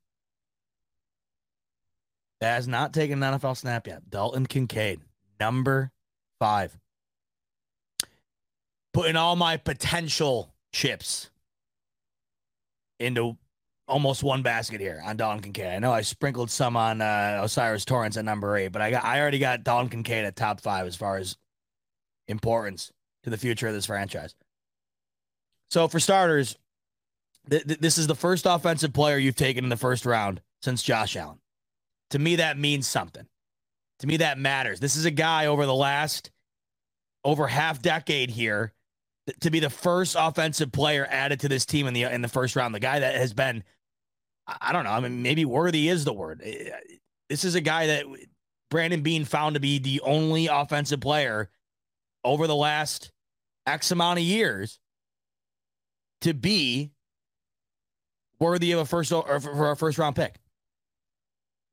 that 2.40 2.54
has 2.54 2.68
not 2.68 2.92
taken 2.92 3.22
an 3.22 3.38
NFL 3.38 3.56
snap 3.56 3.86
yet. 3.86 4.08
Dalton 4.08 4.46
Kincaid, 4.46 5.00
number 5.38 5.90
five. 6.38 6.76
Putting 8.92 9.16
all 9.16 9.36
my 9.36 9.56
potential 9.56 10.52
chips 10.72 11.30
into 12.98 13.36
almost 13.86 14.22
one 14.22 14.42
basket 14.42 14.80
here 14.80 15.02
on 15.04 15.16
Dalton 15.16 15.42
Kincaid. 15.42 15.66
I 15.66 15.78
know 15.78 15.92
I 15.92 16.02
sprinkled 16.02 16.50
some 16.50 16.76
on 16.76 17.00
uh, 17.00 17.40
O'Cyrus 17.42 17.84
Torrence 17.84 18.16
at 18.16 18.24
number 18.24 18.56
eight, 18.56 18.68
but 18.68 18.82
I 18.82 18.90
got 18.90 19.04
I 19.04 19.20
already 19.20 19.38
got 19.38 19.64
Dalton 19.64 19.90
Kincaid 19.90 20.24
at 20.24 20.36
top 20.36 20.60
five 20.60 20.86
as 20.86 20.96
far 20.96 21.16
as 21.16 21.36
importance 22.28 22.92
to 23.24 23.30
the 23.30 23.36
future 23.36 23.66
of 23.66 23.74
this 23.74 23.86
franchise. 23.86 24.34
So, 25.70 25.88
for 25.88 26.00
starters, 26.00 26.56
th- 27.50 27.66
th- 27.66 27.80
this 27.80 27.98
is 27.98 28.06
the 28.06 28.14
first 28.14 28.46
offensive 28.46 28.92
player 28.92 29.18
you've 29.18 29.36
taken 29.36 29.64
in 29.64 29.70
the 29.70 29.76
first 29.76 30.06
round 30.06 30.40
since 30.62 30.82
Josh 30.82 31.16
Allen. 31.16 31.38
To 32.10 32.18
me, 32.18 32.36
that 32.36 32.58
means 32.58 32.86
something. 32.86 33.26
To 34.00 34.06
me, 34.06 34.18
that 34.18 34.38
matters. 34.38 34.80
This 34.80 34.96
is 34.96 35.04
a 35.04 35.10
guy 35.10 35.46
over 35.46 35.66
the 35.66 35.74
last 35.74 36.30
over 37.24 37.46
half 37.46 37.82
decade 37.82 38.30
here 38.30 38.72
th- 39.26 39.38
to 39.40 39.50
be 39.50 39.60
the 39.60 39.70
first 39.70 40.16
offensive 40.18 40.72
player 40.72 41.06
added 41.10 41.40
to 41.40 41.48
this 41.48 41.66
team 41.66 41.86
in 41.86 41.94
the 41.94 42.04
in 42.04 42.22
the 42.22 42.28
first 42.28 42.56
round. 42.56 42.74
The 42.74 42.80
guy 42.80 43.00
that 43.00 43.14
has 43.14 43.34
been, 43.34 43.62
I 44.46 44.72
don't 44.72 44.84
know. 44.84 44.90
I 44.90 45.00
mean, 45.00 45.22
maybe 45.22 45.44
worthy 45.44 45.88
is 45.88 46.04
the 46.04 46.12
word. 46.12 46.42
This 47.28 47.44
is 47.44 47.54
a 47.54 47.60
guy 47.60 47.88
that 47.88 48.06
Brandon 48.70 49.02
Beane 49.02 49.24
found 49.24 49.54
to 49.54 49.60
be 49.60 49.78
the 49.78 50.00
only 50.00 50.46
offensive 50.46 51.00
player 51.00 51.50
over 52.24 52.46
the 52.46 52.56
last 52.56 53.12
X 53.66 53.90
amount 53.90 54.18
of 54.18 54.24
years 54.24 54.78
to 56.22 56.34
be 56.34 56.92
worthy 58.40 58.72
of 58.72 58.80
a 58.80 58.84
first 58.84 59.12
or 59.12 59.40
for 59.40 59.70
a 59.70 59.76
first 59.76 59.98
round 59.98 60.16
pick. 60.16 60.36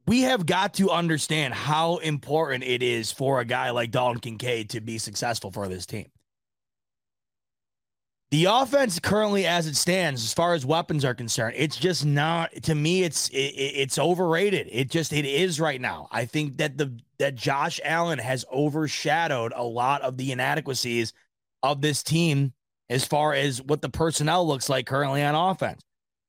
We 0.06 0.22
have 0.22 0.46
got 0.46 0.76
to 0.76 0.90
understand 0.90 1.54
how 1.54 1.98
important 1.98 2.64
it 2.64 2.82
is 2.82 3.12
for 3.12 3.40
a 3.40 3.46
guy 3.46 3.72
like 3.72 3.92
Dalton 3.92 4.22
Kincaid 4.22 4.70
to 4.70 4.82
be 4.82 4.98
successful 4.98 5.52
for 5.52 5.68
this 5.68 5.86
team. 5.86 6.08
The 8.30 8.46
offense 8.46 9.00
currently, 9.00 9.46
as 9.46 9.68
it 9.68 9.78
stands, 9.78 10.22
as 10.22 10.34
far 10.34 10.54
as 10.54 10.66
weapons 10.66 11.06
are 11.06 11.14
concerned, 11.14 11.56
it's 11.58 11.78
just 11.78 12.06
not. 12.06 12.52
To 12.64 12.76
me, 12.76 13.04
it's 13.04 13.30
it, 13.30 13.54
it's 13.56 13.98
overrated. 13.98 14.68
It 14.70 14.90
just 14.90 15.14
it 15.14 15.26
is 15.26 15.62
right 15.62 15.80
now. 15.80 16.10
I 16.12 16.26
think 16.26 16.58
that 16.58 16.78
the 16.78 16.92
that 17.20 17.36
Josh 17.36 17.80
Allen 17.86 18.20
has 18.20 18.44
overshadowed 18.52 19.54
a 19.56 19.64
lot 19.64 20.02
of 20.02 20.18
the 20.18 20.34
inadequacies 20.34 21.14
of 21.64 21.82
this 21.82 22.04
team 22.04 22.52
as 22.90 23.06
far 23.06 23.34
as 23.34 23.62
what 23.62 23.82
the 23.82 23.90
personnel 23.90 24.46
looks 24.46 24.68
like 24.68 24.88
currently 24.88 25.24
on 25.24 25.34
offense. 25.34 25.82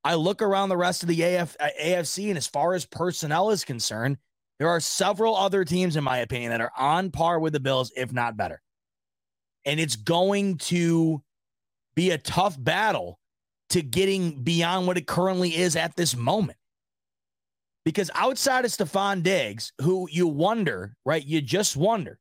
I 0.08 0.14
look 0.14 0.40
around 0.40 0.70
the 0.70 0.76
rest 0.78 1.02
of 1.02 1.08
the 1.10 1.20
AF, 1.20 1.54
uh, 1.60 1.68
AFC, 1.78 2.30
and 2.30 2.38
as 2.38 2.46
far 2.46 2.72
as 2.72 2.86
personnel 2.86 3.50
is 3.50 3.62
concerned, 3.62 4.16
there 4.58 4.70
are 4.70 4.80
several 4.80 5.36
other 5.36 5.66
teams, 5.66 5.96
in 5.96 6.04
my 6.04 6.16
opinion, 6.16 6.50
that 6.50 6.62
are 6.62 6.72
on 6.78 7.10
par 7.10 7.38
with 7.38 7.52
the 7.52 7.60
Bills, 7.60 7.92
if 7.94 8.10
not 8.10 8.34
better. 8.34 8.62
And 9.66 9.78
it's 9.78 9.96
going 9.96 10.56
to 10.58 11.22
be 11.94 12.10
a 12.10 12.16
tough 12.16 12.56
battle 12.58 13.20
to 13.68 13.82
getting 13.82 14.42
beyond 14.42 14.86
what 14.86 14.96
it 14.96 15.06
currently 15.06 15.54
is 15.54 15.76
at 15.76 15.94
this 15.94 16.16
moment. 16.16 16.56
Because 17.84 18.10
outside 18.14 18.64
of 18.64 18.70
Stefon 18.70 19.22
Diggs, 19.22 19.74
who 19.82 20.08
you 20.10 20.26
wonder, 20.26 20.96
right? 21.04 21.22
You 21.22 21.42
just 21.42 21.76
wonder 21.76 22.18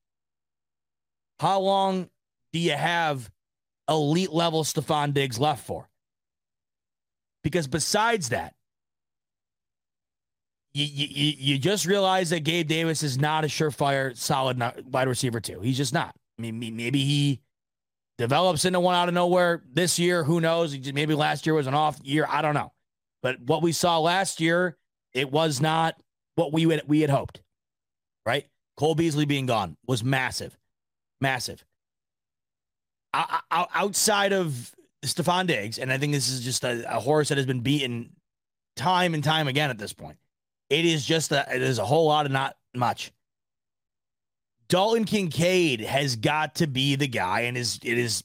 how 1.39 1.61
long 1.61 2.09
do 2.51 2.59
you 2.59 2.73
have 2.73 3.31
elite 3.87 4.33
level 4.33 4.65
Stefon 4.65 5.13
Diggs 5.13 5.39
left 5.39 5.65
for? 5.65 5.87
Because 7.47 7.65
besides 7.65 8.27
that, 8.27 8.55
you, 10.73 10.83
you, 10.83 11.33
you 11.37 11.57
just 11.57 11.85
realize 11.85 12.31
that 12.31 12.41
Gabe 12.41 12.67
Davis 12.67 13.03
is 13.03 13.17
not 13.17 13.45
a 13.45 13.47
surefire, 13.47 14.17
solid 14.17 14.61
wide 14.91 15.07
receiver, 15.07 15.39
too. 15.39 15.61
He's 15.61 15.77
just 15.77 15.93
not. 15.93 16.13
I 16.37 16.41
mean, 16.41 16.75
maybe 16.75 17.05
he 17.05 17.39
develops 18.17 18.65
into 18.65 18.81
one 18.81 18.95
out 18.95 19.07
of 19.07 19.13
nowhere 19.13 19.63
this 19.71 19.97
year. 19.97 20.25
Who 20.25 20.41
knows? 20.41 20.77
Maybe 20.91 21.15
last 21.15 21.45
year 21.45 21.55
was 21.55 21.67
an 21.67 21.73
off 21.73 22.01
year. 22.03 22.27
I 22.29 22.41
don't 22.41 22.53
know. 22.53 22.73
But 23.23 23.39
what 23.39 23.61
we 23.61 23.71
saw 23.71 23.97
last 23.99 24.41
year, 24.41 24.75
it 25.13 25.31
was 25.31 25.61
not 25.61 25.95
what 26.35 26.51
we 26.51 26.65
would, 26.65 26.81
we 26.85 26.99
had 26.99 27.09
hoped, 27.09 27.41
right? 28.25 28.45
Cole 28.75 28.93
Beasley 28.93 29.23
being 29.23 29.45
gone 29.45 29.77
was 29.87 30.03
massive, 30.03 30.57
massive. 31.21 31.63
outside 33.13 34.33
of 34.33 34.75
Stefon 35.03 35.47
Diggs, 35.47 35.77
and 35.77 35.91
I 35.91 35.97
think 35.97 36.13
this 36.13 36.29
is 36.29 36.41
just 36.41 36.63
a, 36.63 36.95
a 36.95 36.99
horse 36.99 37.29
that 37.29 37.37
has 37.37 37.45
been 37.45 37.61
beaten 37.61 38.15
time 38.75 39.13
and 39.13 39.23
time 39.23 39.47
again 39.47 39.69
at 39.69 39.77
this 39.77 39.93
point. 39.93 40.17
It 40.69 40.85
is 40.85 41.05
just 41.05 41.31
a, 41.31 41.45
it 41.53 41.61
is 41.61 41.79
a 41.79 41.85
whole 41.85 42.07
lot 42.07 42.25
of 42.25 42.31
not 42.31 42.55
much. 42.75 43.11
Dalton 44.69 45.05
Kincaid 45.05 45.81
has 45.81 46.15
got 46.15 46.55
to 46.55 46.67
be 46.67 46.95
the 46.95 47.07
guy, 47.07 47.41
and 47.41 47.57
is 47.57 47.79
it 47.83 47.97
is 47.97 48.23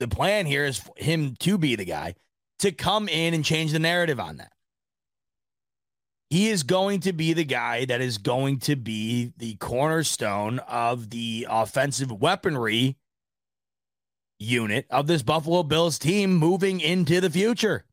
the 0.00 0.08
plan 0.08 0.46
here 0.46 0.64
is 0.64 0.82
him 0.96 1.36
to 1.40 1.58
be 1.58 1.76
the 1.76 1.84
guy 1.84 2.14
to 2.60 2.72
come 2.72 3.08
in 3.08 3.34
and 3.34 3.44
change 3.44 3.72
the 3.72 3.78
narrative 3.78 4.20
on 4.20 4.38
that. 4.38 4.52
He 6.30 6.48
is 6.48 6.62
going 6.62 7.00
to 7.00 7.12
be 7.12 7.32
the 7.32 7.44
guy 7.44 7.84
that 7.84 8.00
is 8.00 8.18
going 8.18 8.58
to 8.60 8.76
be 8.76 9.32
the 9.36 9.54
cornerstone 9.56 10.58
of 10.60 11.10
the 11.10 11.46
offensive 11.48 12.10
weaponry 12.10 12.96
unit 14.44 14.86
of 14.90 15.06
this 15.06 15.22
Buffalo 15.22 15.62
Bills 15.62 15.98
team 15.98 16.34
moving 16.34 16.80
into 16.80 17.20
the 17.20 17.30
future. 17.30 17.84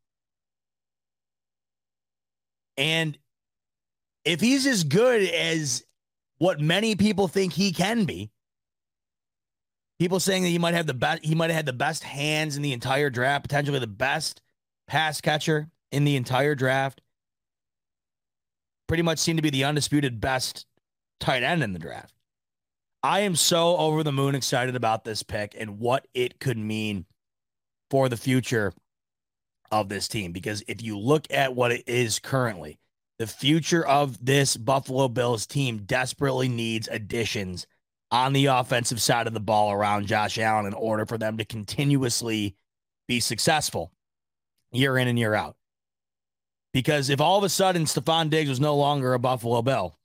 And 2.76 3.18
if 4.24 4.40
he's 4.40 4.66
as 4.66 4.84
good 4.84 5.22
as 5.22 5.84
what 6.38 6.60
many 6.60 6.96
people 6.96 7.28
think 7.28 7.52
he 7.52 7.72
can 7.72 8.04
be, 8.04 8.30
people 9.98 10.20
saying 10.20 10.42
that 10.42 10.48
he 10.48 10.58
might 10.58 10.74
have 10.74 10.86
the 10.86 10.94
best, 10.94 11.24
he 11.24 11.34
might 11.34 11.50
have 11.50 11.56
had 11.56 11.66
the 11.66 11.72
best 11.72 12.02
hands 12.02 12.56
in 12.56 12.62
the 12.62 12.72
entire 12.72 13.10
draft, 13.10 13.44
potentially 13.44 13.78
the 13.78 13.86
best 13.86 14.40
pass 14.86 15.20
catcher 15.20 15.68
in 15.90 16.04
the 16.04 16.16
entire 16.16 16.54
draft. 16.54 17.00
Pretty 18.88 19.02
much 19.02 19.18
seemed 19.18 19.38
to 19.38 19.42
be 19.42 19.50
the 19.50 19.64
undisputed 19.64 20.20
best 20.20 20.66
tight 21.20 21.42
end 21.42 21.62
in 21.62 21.72
the 21.72 21.78
draft. 21.78 22.14
I 23.02 23.20
am 23.20 23.34
so 23.34 23.76
over 23.76 24.02
the 24.02 24.12
moon 24.12 24.34
excited 24.34 24.76
about 24.76 25.04
this 25.04 25.22
pick 25.22 25.56
and 25.58 25.78
what 25.80 26.06
it 26.14 26.38
could 26.38 26.58
mean 26.58 27.04
for 27.90 28.08
the 28.08 28.16
future 28.16 28.72
of 29.72 29.88
this 29.88 30.06
team. 30.06 30.32
Because 30.32 30.62
if 30.68 30.82
you 30.82 30.98
look 30.98 31.26
at 31.30 31.54
what 31.54 31.72
it 31.72 31.88
is 31.88 32.20
currently, 32.20 32.78
the 33.18 33.26
future 33.26 33.84
of 33.84 34.24
this 34.24 34.56
Buffalo 34.56 35.08
Bills 35.08 35.46
team 35.46 35.78
desperately 35.78 36.48
needs 36.48 36.88
additions 36.88 37.66
on 38.12 38.32
the 38.32 38.46
offensive 38.46 39.00
side 39.00 39.26
of 39.26 39.34
the 39.34 39.40
ball 39.40 39.72
around 39.72 40.06
Josh 40.06 40.38
Allen 40.38 40.66
in 40.66 40.74
order 40.74 41.06
for 41.06 41.18
them 41.18 41.38
to 41.38 41.44
continuously 41.44 42.54
be 43.08 43.18
successful 43.20 43.90
year 44.70 44.96
in 44.96 45.08
and 45.08 45.18
year 45.18 45.34
out. 45.34 45.56
Because 46.72 47.10
if 47.10 47.20
all 47.20 47.38
of 47.38 47.44
a 47.44 47.48
sudden 47.48 47.84
Stefon 47.84 48.30
Diggs 48.30 48.48
was 48.48 48.60
no 48.60 48.76
longer 48.76 49.12
a 49.14 49.18
Buffalo 49.18 49.60
Bill, 49.62 49.96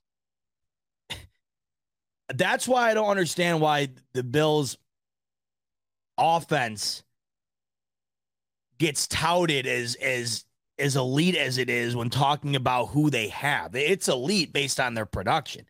that's 2.34 2.68
why 2.68 2.90
I 2.90 2.94
don't 2.94 3.10
understand 3.10 3.62
why 3.62 3.90
the 4.14 4.24
Bills 4.24 4.78
offense 6.18 7.04
gets 8.78 9.08
touted 9.08 9.66
as 9.66 9.96
as 9.96 10.46
as 10.80 10.96
elite 10.96 11.36
as 11.36 11.58
it 11.58 11.70
is 11.70 11.96
when 11.96 12.10
talking 12.10 12.56
about 12.56 12.88
who 12.88 13.10
they 13.10 13.30
have. 13.30 13.76
It's 13.76 14.08
elite 14.08 14.54
based 14.54 14.80
on 14.80 14.94
their 14.94 15.06
production. 15.06 15.66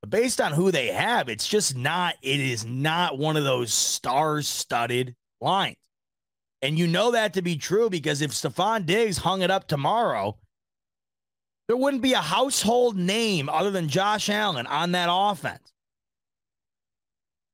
But 0.00 0.10
based 0.10 0.40
on 0.40 0.52
who 0.52 0.70
they 0.70 0.88
have, 0.88 1.28
it's 1.28 1.46
just 1.46 1.76
not 1.76 2.16
it 2.22 2.40
is 2.40 2.64
not 2.64 3.18
one 3.18 3.36
of 3.36 3.44
those 3.44 3.72
star-studded 3.72 5.14
lines. 5.40 5.76
And 6.60 6.78
you 6.78 6.86
know 6.86 7.12
that 7.12 7.34
to 7.34 7.42
be 7.42 7.56
true 7.56 7.90
because 7.90 8.20
if 8.20 8.30
Stefon 8.30 8.86
Diggs 8.86 9.18
hung 9.18 9.42
it 9.42 9.50
up 9.50 9.66
tomorrow, 9.66 10.36
there 11.66 11.76
wouldn't 11.76 12.02
be 12.02 12.12
a 12.12 12.20
household 12.20 12.96
name 12.96 13.48
other 13.48 13.70
than 13.70 13.88
Josh 13.88 14.28
Allen 14.28 14.66
on 14.66 14.92
that 14.92 15.08
offense. 15.10 15.71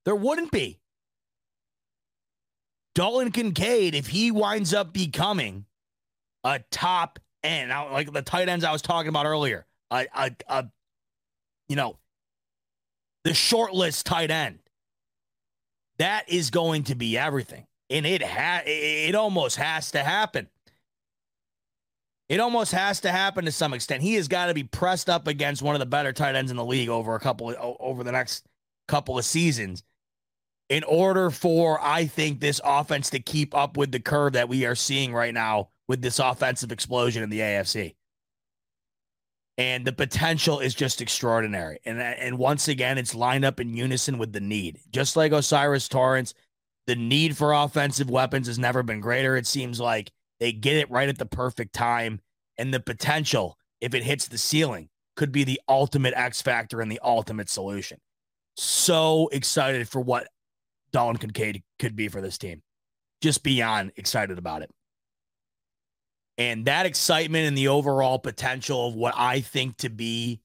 There 0.09 0.17
wouldn't 0.17 0.51
be. 0.51 0.81
Dalton 2.95 3.31
Kincaid, 3.31 3.95
if 3.95 4.07
he 4.07 4.31
winds 4.31 4.73
up 4.73 4.91
becoming 4.91 5.67
a 6.43 6.61
top 6.71 7.19
end, 7.43 7.69
like 7.69 8.11
the 8.11 8.23
tight 8.23 8.49
ends 8.49 8.65
I 8.65 8.73
was 8.73 8.81
talking 8.81 9.11
about 9.11 9.27
earlier, 9.27 9.67
a, 9.91 10.07
a, 10.17 10.31
a 10.49 10.67
you 11.69 11.77
know, 11.77 11.99
the 13.25 13.35
short 13.35 13.75
list 13.75 14.07
tight 14.07 14.31
end, 14.31 14.61
that 15.99 16.27
is 16.27 16.49
going 16.49 16.85
to 16.85 16.95
be 16.95 17.19
everything. 17.19 17.67
And 17.91 18.07
it 18.07 18.23
ha- 18.23 18.63
it 18.65 19.15
almost 19.15 19.57
has 19.57 19.91
to 19.91 20.03
happen. 20.03 20.49
It 22.31 22.41
almost 22.41 22.73
has 22.73 23.01
to 23.01 23.11
happen 23.11 23.45
to 23.45 23.53
some 23.53 23.75
extent. 23.75 24.03
He 24.03 24.15
has 24.15 24.27
got 24.27 24.47
to 24.47 24.55
be 24.55 24.65
pressed 24.65 25.11
up 25.11 25.27
against 25.27 25.61
one 25.61 25.75
of 25.75 25.81
the 25.81 25.87
better 25.87 26.15
tight 26.15 26.35
ends 26.35 26.51
in 26.51 26.57
the 26.57 26.65
league 26.65 26.89
over 26.89 27.15
a 27.15 27.21
couple 27.21 27.51
of, 27.51 27.77
over 27.79 28.03
the 28.03 28.13
next 28.13 28.47
couple 28.87 29.19
of 29.19 29.27
seasons 29.27 29.85
in 30.69 30.85
order 30.85 31.31
for, 31.31 31.81
I 31.81 32.07
think, 32.07 32.41
this 32.41 32.61
offense 32.65 33.11
to 33.11 33.21
keep 33.21 33.55
up 33.55 33.77
with 33.77 33.91
the 33.91 34.01
curve 34.01 34.35
that 34.35 34.49
we 34.49 34.67
are 34.67 34.75
seeing 34.75 35.13
right 35.13 35.33
now 35.33 35.71
with 35.89 36.03
this 36.03 36.19
offensive 36.19 36.73
explosion 36.73 37.23
in 37.23 37.31
the 37.31 37.41
AFC. 37.41 37.95
And 39.57 39.85
the 39.85 39.93
potential 39.93 40.61
is 40.61 40.75
just 40.75 41.01
extraordinary. 41.01 41.81
And, 41.85 42.01
and 42.01 42.39
once 42.39 42.69
again, 42.69 42.97
it's 42.97 43.15
lined 43.15 43.45
up 43.45 43.59
in 43.59 43.75
unison 43.75 44.19
with 44.19 44.33
the 44.33 44.41
need. 44.41 44.79
Just 44.93 45.17
like 45.17 45.33
O'Cyrus 45.33 45.89
Torrence, 45.89 46.35
the 46.87 46.95
need 46.95 47.37
for 47.37 47.53
offensive 47.53 48.09
weapons 48.09 48.47
has 48.47 48.59
never 48.59 48.83
been 48.83 49.01
greater. 49.01 49.37
It 49.37 49.47
seems 49.47 49.81
like 49.81 50.13
they 50.39 50.53
get 50.53 50.77
it 50.77 50.91
right 50.91 51.09
at 51.09 51.19
the 51.19 51.27
perfect 51.27 51.73
time. 51.73 52.21
And 52.57 52.73
the 52.73 52.81
potential, 52.81 53.59
if 53.81 53.95
it 53.95 54.05
hits 54.05 54.29
the 54.29 54.39
ceiling, 54.39 54.91
could 55.17 55.33
be 55.33 55.43
the 55.43 55.61
ultimate 55.69 56.15
X 56.15 56.41
factor 56.41 56.81
and 56.81 56.93
the 56.93 57.01
ultimate 57.03 57.49
solution. 57.49 57.99
So 58.57 59.29
excited 59.33 59.89
for 59.89 60.01
what 60.01 60.29
Dalton 60.93 61.19
Kincaid 61.19 61.63
could 61.79 61.97
be 61.97 62.09
for 62.09 62.21
this 62.21 62.39
team. 62.39 62.63
Just 63.21 63.43
beyond 63.43 63.93
excited 63.97 64.39
about 64.39 64.63
it. 64.63 64.71
And 66.37 66.67
that 66.67 66.87
excitement 66.87 67.49
and 67.49 67.59
the 67.59 67.69
overall 67.69 68.19
potential 68.19 68.89
of 68.89 68.95
what 68.95 69.15
I 69.17 69.41
think 69.41 69.77
to 69.79 69.91
be, 69.91 70.41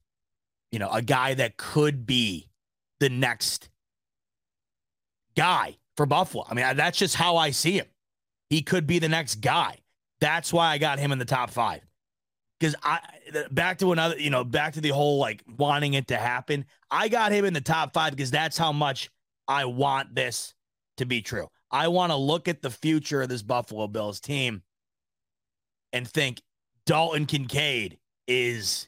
you 0.71 0.79
know, 0.79 0.89
a 0.89 1.03
guy 1.03 1.35
that 1.35 1.55
could 1.57 2.05
be 2.07 2.49
the 2.99 3.09
next 3.09 3.69
guy 5.35 5.77
for 5.95 6.07
Buffalo. 6.07 6.45
I 6.49 6.55
mean, 6.55 6.75
that's 6.75 6.97
just 6.97 7.15
how 7.15 7.37
I 7.37 7.51
see 7.51 7.73
him. 7.77 7.85
He 8.49 8.61
could 8.61 8.87
be 8.87 8.99
the 8.99 9.09
next 9.09 9.35
guy. 9.35 9.77
That's 10.19 10.51
why 10.51 10.71
I 10.71 10.77
got 10.77 10.99
him 10.99 11.11
in 11.11 11.19
the 11.19 11.25
top 11.25 11.51
five. 11.51 11.81
Because 12.59 12.75
I 12.81 12.99
back 13.51 13.77
to 13.79 13.91
another, 13.91 14.17
you 14.17 14.29
know, 14.29 14.43
back 14.43 14.73
to 14.73 14.81
the 14.81 14.89
whole 14.89 15.17
like 15.17 15.43
wanting 15.57 15.95
it 15.95 16.07
to 16.07 16.17
happen. 16.17 16.65
I 16.89 17.09
got 17.09 17.31
him 17.31 17.45
in 17.45 17.53
the 17.53 17.61
top 17.61 17.93
five 17.93 18.11
because 18.11 18.31
that's 18.31 18.57
how 18.57 18.71
much 18.71 19.11
I 19.47 19.65
want 19.65 20.15
this 20.15 20.53
to 20.97 21.05
be 21.05 21.21
true. 21.21 21.47
I 21.71 21.87
want 21.87 22.11
to 22.11 22.15
look 22.15 22.47
at 22.47 22.61
the 22.61 22.69
future 22.69 23.21
of 23.21 23.29
this 23.29 23.41
Buffalo 23.41 23.87
Bills 23.87 24.19
team 24.19 24.61
and 25.91 26.07
think 26.07 26.41
Dalton 26.85 27.25
Kincaid 27.25 27.97
is 28.27 28.87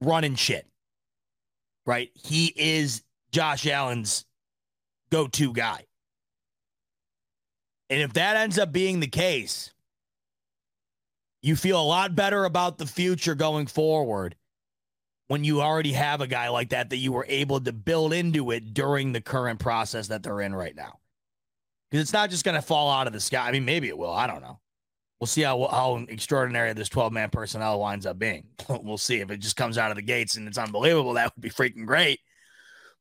running 0.00 0.34
shit. 0.34 0.66
Right? 1.84 2.10
He 2.14 2.52
is 2.56 3.02
Josh 3.32 3.66
Allen's 3.66 4.24
go 5.10 5.28
to 5.28 5.52
guy. 5.52 5.84
And 7.88 8.00
if 8.00 8.12
that 8.14 8.36
ends 8.36 8.58
up 8.58 8.72
being 8.72 9.00
the 9.00 9.06
case, 9.06 9.72
you 11.42 11.54
feel 11.54 11.80
a 11.80 11.82
lot 11.82 12.16
better 12.16 12.44
about 12.44 12.78
the 12.78 12.86
future 12.86 13.36
going 13.36 13.66
forward 13.66 14.34
when 15.28 15.44
you 15.44 15.60
already 15.60 15.92
have 15.92 16.20
a 16.20 16.26
guy 16.26 16.48
like 16.48 16.70
that 16.70 16.90
that 16.90 16.98
you 16.98 17.12
were 17.12 17.26
able 17.28 17.60
to 17.60 17.72
build 17.72 18.12
into 18.12 18.50
it 18.50 18.74
during 18.74 19.12
the 19.12 19.20
current 19.20 19.58
process 19.58 20.08
that 20.08 20.22
they're 20.22 20.40
in 20.40 20.54
right 20.54 20.76
now. 20.76 20.98
Because 21.90 22.02
it's 22.02 22.12
not 22.12 22.30
just 22.30 22.44
going 22.44 22.54
to 22.54 22.62
fall 22.62 22.90
out 22.90 23.06
of 23.06 23.12
the 23.12 23.20
sky. 23.20 23.48
I 23.48 23.52
mean, 23.52 23.64
maybe 23.64 23.88
it 23.88 23.98
will. 23.98 24.12
I 24.12 24.26
don't 24.26 24.42
know. 24.42 24.60
We'll 25.20 25.26
see 25.26 25.42
how 25.42 25.66
how 25.68 26.04
extraordinary 26.08 26.72
this 26.74 26.90
12 26.90 27.12
man 27.12 27.30
personnel 27.30 27.80
winds 27.80 28.06
up 28.06 28.18
being. 28.18 28.44
we'll 28.68 28.98
see 28.98 29.20
if 29.20 29.30
it 29.30 29.38
just 29.38 29.56
comes 29.56 29.78
out 29.78 29.90
of 29.90 29.96
the 29.96 30.02
gates 30.02 30.36
and 30.36 30.46
it's 30.46 30.58
unbelievable. 30.58 31.14
That 31.14 31.32
would 31.34 31.42
be 31.42 31.50
freaking 31.50 31.86
great. 31.86 32.20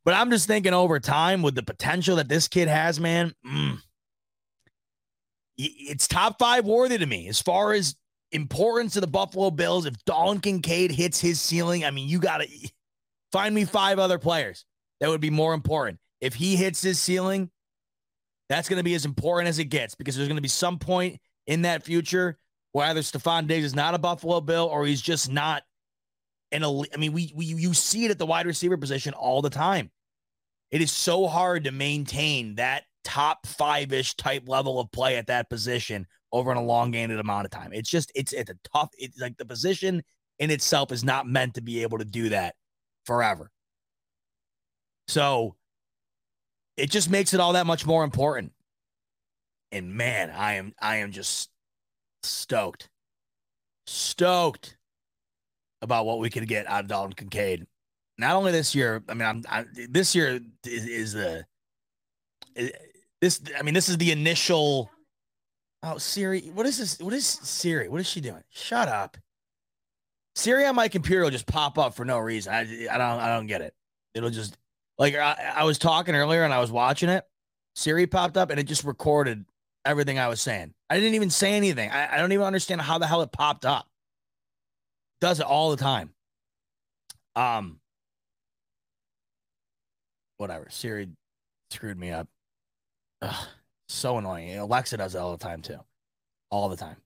But 0.06 0.14
I'm 0.14 0.30
just 0.30 0.48
thinking 0.48 0.74
over 0.74 1.00
time 1.00 1.42
with 1.42 1.56
the 1.56 1.64
potential 1.64 2.16
that 2.18 2.30
this 2.30 2.48
kid 2.48 2.68
has, 2.68 3.00
man, 3.00 3.34
mm, 3.46 3.80
it's 5.58 6.08
top 6.08 6.38
five 6.38 6.66
worthy 6.66 6.98
to 6.98 7.06
me 7.06 7.28
as 7.28 7.42
far 7.42 7.74
as 7.74 7.96
importance 8.36 8.94
to 8.94 9.02
the 9.02 9.08
Buffalo 9.08 9.50
Bills. 9.50 9.86
If 9.86 9.96
Dalton 10.06 10.42
Kincaid 10.42 10.92
hits 10.92 11.20
his 11.20 11.42
ceiling, 11.42 11.86
I 11.86 11.92
mean, 11.92 12.08
you 12.08 12.20
got 12.20 12.42
to 12.42 12.48
find 13.32 13.56
me 13.56 13.66
five 13.66 13.98
other 13.98 14.20
players 14.20 14.66
that 15.00 15.10
would 15.10 15.22
be 15.22 15.30
more 15.30 15.54
important. 15.54 16.00
If 16.22 16.36
he 16.36 16.56
hits 16.56 16.82
his 16.82 17.00
ceiling, 17.00 17.50
that's 18.50 18.70
going 18.70 18.78
to 18.78 18.84
be 18.84 18.94
as 18.94 19.06
important 19.06 19.50
as 19.50 19.60
it 19.60 19.66
gets 19.66 19.96
because 19.96 20.16
there's 20.16 20.28
going 20.28 20.38
to 20.38 20.42
be 20.42 20.48
some 20.48 20.78
point 20.78 21.20
in 21.48 21.64
that 21.64 21.84
future 21.84 22.38
where 22.72 22.88
either 22.88 23.02
Stefon 23.02 23.48
Diggs 23.48 23.66
is 23.66 23.76
not 23.76 23.96
a 23.96 24.00
Buffalo 24.00 24.42
Bill 24.42 24.66
or 24.66 24.86
he's 24.86 25.02
just 25.02 25.32
not 25.32 25.64
an 26.52 26.64
elite. 26.64 26.92
I 26.94 26.98
mean, 26.98 27.14
we, 27.14 27.32
we 27.36 27.46
you 27.46 27.74
see 27.74 28.06
it 28.06 28.12
at 28.12 28.20
the 28.20 28.26
wide 28.26 28.46
receiver 28.46 28.78
position 28.78 29.14
all 29.14 29.42
the 29.42 29.50
time. 29.50 29.92
It 30.72 30.82
is 30.82 30.92
so 30.92 31.28
hard 31.28 31.64
to 31.66 31.72
maintain 31.72 32.56
that 32.56 32.84
top 33.04 33.46
five 33.48 33.94
ish 33.94 34.16
type 34.16 34.44
level 34.48 34.80
of 34.80 34.92
play 34.92 35.18
at 35.18 35.28
that 35.28 35.50
position 35.50 36.08
over 36.36 36.52
an 36.52 36.58
elongated 36.58 37.18
amount 37.18 37.46
of 37.46 37.52
time. 37.52 37.72
It's 37.72 37.90
just 37.90 38.12
it's 38.14 38.34
it's 38.34 38.52
a 38.52 38.58
tough. 38.74 38.90
It's 38.98 39.20
like 39.20 39.38
the 39.38 39.46
position 39.46 40.04
in 40.38 40.52
itself 40.52 40.92
is 40.92 41.04
not 41.04 41.28
meant 41.28 41.54
to 41.54 41.62
be 41.62 41.82
able 41.82 41.98
to 41.98 42.06
do 42.06 42.30
that 42.30 42.56
forever. 43.06 43.50
So 45.08 45.56
it 46.76 46.92
just 46.92 47.10
makes 47.10 47.34
it 47.34 47.40
all 47.40 47.54
that 47.54 47.66
much 47.66 47.86
more 47.86 48.04
important. 48.04 48.52
And 49.72 49.94
man, 49.94 50.30
I 50.30 50.56
am 50.56 50.74
I 50.82 50.98
am 50.98 51.12
just 51.12 51.50
stoked. 52.24 52.90
Stoked 53.88 54.76
about 55.82 56.06
what 56.06 56.20
we 56.20 56.30
could 56.30 56.48
get 56.48 56.68
out 56.68 56.84
of 56.84 56.90
Dalton 56.90 57.14
Kincaid. 57.14 57.66
Not 58.18 58.36
only 58.36 58.52
this 58.52 58.76
year, 58.76 59.04
I 59.08 59.14
mean, 59.14 59.28
I'm 59.28 59.44
I, 59.50 59.66
this 59.90 60.16
year 60.16 60.40
is, 60.66 60.86
is 60.86 61.14
the 61.14 61.46
is, 62.56 62.72
this. 63.22 63.42
I 63.58 63.62
mean, 63.62 63.74
this 63.74 63.88
is 63.88 63.98
the 63.98 64.12
initial. 64.12 64.92
Oh, 65.88 66.00
Siri, 66.00 66.50
what 66.54 66.66
is 66.66 66.80
this? 66.80 67.00
What 67.00 67.14
is 67.14 67.28
Siri? 67.28 67.88
What 67.90 68.02
is 68.02 68.08
she 68.08 68.20
doing? 68.20 68.42
Shut 68.50 68.88
up. 68.88 69.18
Siri 70.34 70.66
on 70.66 70.76
my 70.76 70.88
computer 70.88 71.22
will 71.22 71.30
just 71.30 71.46
pop 71.46 71.78
up 71.78 71.94
for 71.94 72.04
no 72.04 72.18
reason. 72.18 72.54
I, 72.54 72.62
I 72.62 72.98
don't 72.98 73.20
I 73.20 73.28
don't 73.36 73.46
get 73.46 73.62
it. 73.62 73.76
It'll 74.16 74.32
just 74.32 74.58
like 74.98 75.14
I, 75.14 75.54
I 75.58 75.64
was 75.64 75.78
talking 75.78 76.16
earlier 76.16 76.44
and 76.44 76.52
I 76.52 76.60
was 76.60 76.72
watching 76.72 77.10
it. 77.10 77.24
Siri 77.76 78.08
popped 78.08 78.36
up 78.36 78.50
and 78.50 78.60
it 78.60 78.64
just 78.64 78.84
recorded 78.84 79.46
everything 79.86 80.18
I 80.18 80.28
was 80.28 80.42
saying. 80.42 80.74
I 80.90 80.96
didn't 80.96 81.14
even 81.14 81.30
say 81.30 81.54
anything. 81.54 81.92
I, 81.92 82.16
I 82.16 82.18
don't 82.18 82.32
even 82.32 82.48
understand 82.48 82.82
how 82.82 82.98
the 82.98 83.06
hell 83.06 83.22
it 83.22 83.32
popped 83.32 83.64
up. 83.64 83.88
Does 85.22 85.40
it 85.40 85.46
all 85.46 85.70
the 85.70 85.78
time. 85.78 86.14
Um 87.36 87.80
whatever. 90.38 90.66
Siri 90.72 91.10
screwed 91.70 92.00
me 92.00 92.10
up. 92.10 92.28
Ugh, 93.22 93.48
so 93.88 94.18
annoying. 94.18 94.58
Alexa 94.58 94.98
does 94.98 95.16
it 95.16 95.20
all 95.20 95.32
the 95.32 95.44
time 95.44 95.62
too. 95.62 95.80
All 96.50 96.70
the 96.70 96.78
time. 96.78 96.98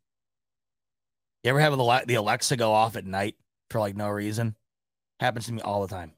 You 1.44 1.52
ever 1.52 1.60
have 1.60 1.78
the 2.08 2.16
Alexa 2.16 2.58
go 2.58 2.72
off 2.72 2.96
at 2.96 3.06
night 3.06 3.36
for 3.70 3.80
like 3.80 3.96
no 3.96 4.10
reason? 4.10 4.56
Happens 5.20 5.46
to 5.46 5.54
me 5.54 5.62
all 5.62 5.82
the 5.82 5.94
time. 5.94 6.14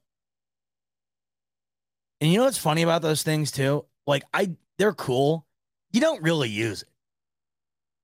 And 2.20 2.30
you 2.30 2.38
know 2.38 2.44
what's 2.44 2.58
funny 2.58 2.82
about 2.82 3.02
those 3.02 3.22
things 3.22 3.50
too? 3.50 3.84
Like 4.06 4.22
I 4.32 4.56
they're 4.78 4.92
cool. 4.92 5.46
You 5.92 6.00
don't 6.00 6.22
really 6.22 6.48
use 6.48 6.82
it. 6.82 6.88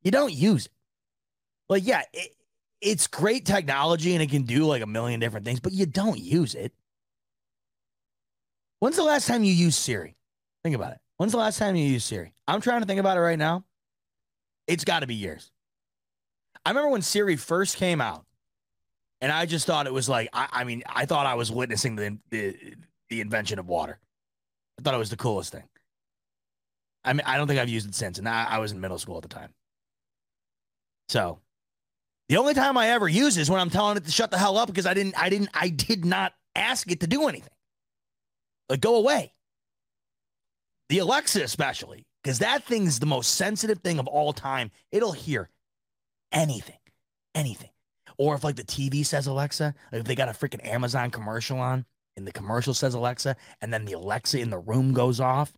You 0.02 0.10
don't 0.10 0.32
use 0.32 0.66
it. 0.66 0.72
Like 1.68 1.86
yeah, 1.86 2.02
it, 2.12 2.32
it's 2.80 3.06
great 3.06 3.46
technology 3.46 4.14
and 4.14 4.22
it 4.22 4.30
can 4.30 4.42
do 4.42 4.64
like 4.64 4.82
a 4.82 4.86
million 4.86 5.20
different 5.20 5.46
things, 5.46 5.60
but 5.60 5.72
you 5.72 5.86
don't 5.86 6.18
use 6.18 6.54
it. 6.54 6.72
When's 8.80 8.96
the 8.96 9.04
last 9.04 9.26
time 9.26 9.42
you 9.42 9.52
used 9.52 9.78
Siri? 9.78 10.16
Think 10.62 10.76
about 10.76 10.92
it. 10.92 10.98
When's 11.16 11.32
the 11.32 11.38
last 11.38 11.58
time 11.58 11.74
you 11.74 11.84
used 11.84 12.06
Siri? 12.06 12.32
I'm 12.48 12.60
trying 12.60 12.80
to 12.80 12.86
think 12.86 12.98
about 12.98 13.16
it 13.16 13.20
right 13.20 13.38
now. 13.38 13.64
It's 14.66 14.84
got 14.84 15.00
to 15.00 15.06
be 15.06 15.14
years. 15.14 15.50
I 16.64 16.70
remember 16.70 16.90
when 16.90 17.02
Siri 17.02 17.36
first 17.36 17.76
came 17.76 18.00
out, 18.00 18.24
and 19.20 19.30
I 19.30 19.46
just 19.46 19.66
thought 19.66 19.86
it 19.86 19.92
was 19.92 20.08
like 20.08 20.28
I, 20.32 20.48
I 20.50 20.64
mean 20.64 20.82
I 20.86 21.06
thought 21.06 21.26
I 21.26 21.34
was 21.34 21.52
witnessing 21.52 21.96
the, 21.96 22.18
the 22.30 22.56
the 23.10 23.20
invention 23.20 23.58
of 23.58 23.68
water. 23.68 23.98
I 24.78 24.82
thought 24.82 24.94
it 24.94 24.98
was 24.98 25.10
the 25.10 25.16
coolest 25.16 25.52
thing. 25.52 25.64
I 27.04 27.12
mean, 27.12 27.22
I 27.26 27.36
don't 27.36 27.46
think 27.46 27.60
I've 27.60 27.68
used 27.68 27.88
it 27.88 27.94
since, 27.94 28.18
and 28.18 28.28
I, 28.28 28.44
I 28.44 28.58
was 28.58 28.72
in 28.72 28.80
middle 28.80 28.98
school 28.98 29.16
at 29.16 29.22
the 29.22 29.28
time. 29.28 29.50
So, 31.08 31.38
the 32.28 32.36
only 32.36 32.54
time 32.54 32.76
I 32.76 32.90
ever 32.90 33.08
use 33.08 33.38
is 33.38 33.48
when 33.48 33.60
I'm 33.60 33.70
telling 33.70 33.96
it 33.96 34.04
to 34.04 34.10
shut 34.10 34.30
the 34.30 34.38
hell 34.38 34.58
up 34.58 34.68
because 34.68 34.84
I 34.84 34.94
didn't, 34.94 35.14
I 35.16 35.30
didn't, 35.30 35.50
I 35.54 35.70
did 35.70 36.04
not 36.04 36.34
ask 36.54 36.90
it 36.90 37.00
to 37.00 37.06
do 37.06 37.28
anything. 37.28 37.52
Like, 38.68 38.80
go 38.80 38.96
away. 38.96 39.32
The 40.90 40.98
Alexa, 40.98 41.42
especially, 41.42 42.04
because 42.22 42.38
that 42.40 42.64
thing's 42.64 42.98
the 42.98 43.06
most 43.06 43.34
sensitive 43.34 43.78
thing 43.78 43.98
of 43.98 44.06
all 44.06 44.32
time. 44.32 44.70
It'll 44.92 45.12
hear 45.12 45.48
anything, 46.32 46.78
anything. 47.34 47.70
Or 48.16 48.34
if 48.34 48.44
like 48.44 48.56
the 48.56 48.64
TV 48.64 49.06
says 49.06 49.26
Alexa, 49.26 49.74
like 49.92 50.00
if 50.00 50.06
they 50.06 50.14
got 50.14 50.28
a 50.28 50.32
freaking 50.32 50.66
Amazon 50.66 51.10
commercial 51.10 51.58
on, 51.60 51.84
and 52.16 52.26
the 52.26 52.32
commercial 52.32 52.74
says 52.74 52.94
Alexa, 52.94 53.36
and 53.60 53.72
then 53.72 53.84
the 53.84 53.92
Alexa 53.92 54.40
in 54.40 54.50
the 54.50 54.58
room 54.58 54.92
goes 54.92 55.20
off 55.20 55.52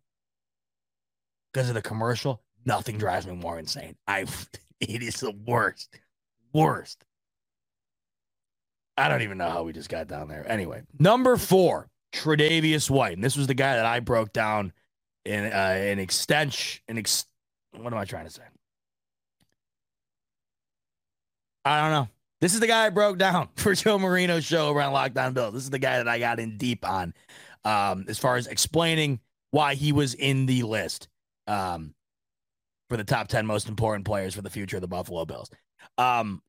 because 1.52 1.68
of 1.68 1.74
the 1.74 1.82
commercial, 1.82 2.42
nothing 2.66 2.98
drives 2.98 3.26
me 3.26 3.34
more 3.34 3.58
insane. 3.58 3.96
I 4.06 4.26
it 4.80 5.02
is 5.02 5.20
the 5.20 5.32
worst. 5.46 5.98
Worst. 6.52 7.04
I 8.96 9.08
don't 9.08 9.22
even 9.22 9.38
know 9.38 9.48
how 9.48 9.62
we 9.62 9.72
just 9.72 9.88
got 9.88 10.08
down 10.08 10.28
there. 10.28 10.44
Anyway, 10.46 10.82
number 10.98 11.36
four, 11.38 11.88
Tre'Davious 12.12 12.90
White. 12.90 13.14
And 13.14 13.24
this 13.24 13.36
was 13.36 13.46
the 13.46 13.54
guy 13.54 13.76
that 13.76 13.86
I 13.86 14.00
broke 14.00 14.32
down 14.34 14.72
in 15.24 15.44
uh, 15.44 15.48
an 15.48 15.98
extension. 15.98 16.82
An 16.88 16.98
ex- 16.98 17.26
what 17.72 17.92
am 17.92 17.98
I 17.98 18.04
trying 18.04 18.26
to 18.26 18.30
say? 18.30 18.42
I 21.64 21.82
don't 21.82 21.92
know. 21.92 22.08
This 22.40 22.54
is 22.54 22.60
the 22.60 22.66
guy 22.66 22.86
I 22.86 22.90
broke 22.90 23.18
down 23.18 23.48
for 23.56 23.74
Joe 23.74 23.98
Marino's 23.98 24.44
show 24.44 24.70
around 24.70 24.92
Locked 24.92 25.18
On 25.18 25.32
Bill. 25.32 25.50
This 25.50 25.64
is 25.64 25.70
the 25.70 25.78
guy 25.78 25.98
that 25.98 26.08
I 26.08 26.18
got 26.18 26.40
in 26.40 26.56
deep 26.56 26.88
on 26.88 27.14
um, 27.64 28.06
as 28.08 28.18
far 28.18 28.36
as 28.36 28.46
explaining 28.46 29.20
why 29.50 29.74
he 29.74 29.92
was 29.92 30.14
in 30.14 30.46
the 30.46 30.62
list 30.62 31.08
um, 31.46 31.94
for 32.88 32.96
the 32.96 33.04
top 33.04 33.28
10 33.28 33.46
most 33.46 33.68
important 33.68 34.06
players 34.06 34.34
for 34.34 34.42
the 34.42 34.50
future 34.50 34.76
of 34.76 34.80
the 34.80 34.88
Buffalo 34.88 35.24
Bills. 35.24 35.50
Um, 35.98 36.40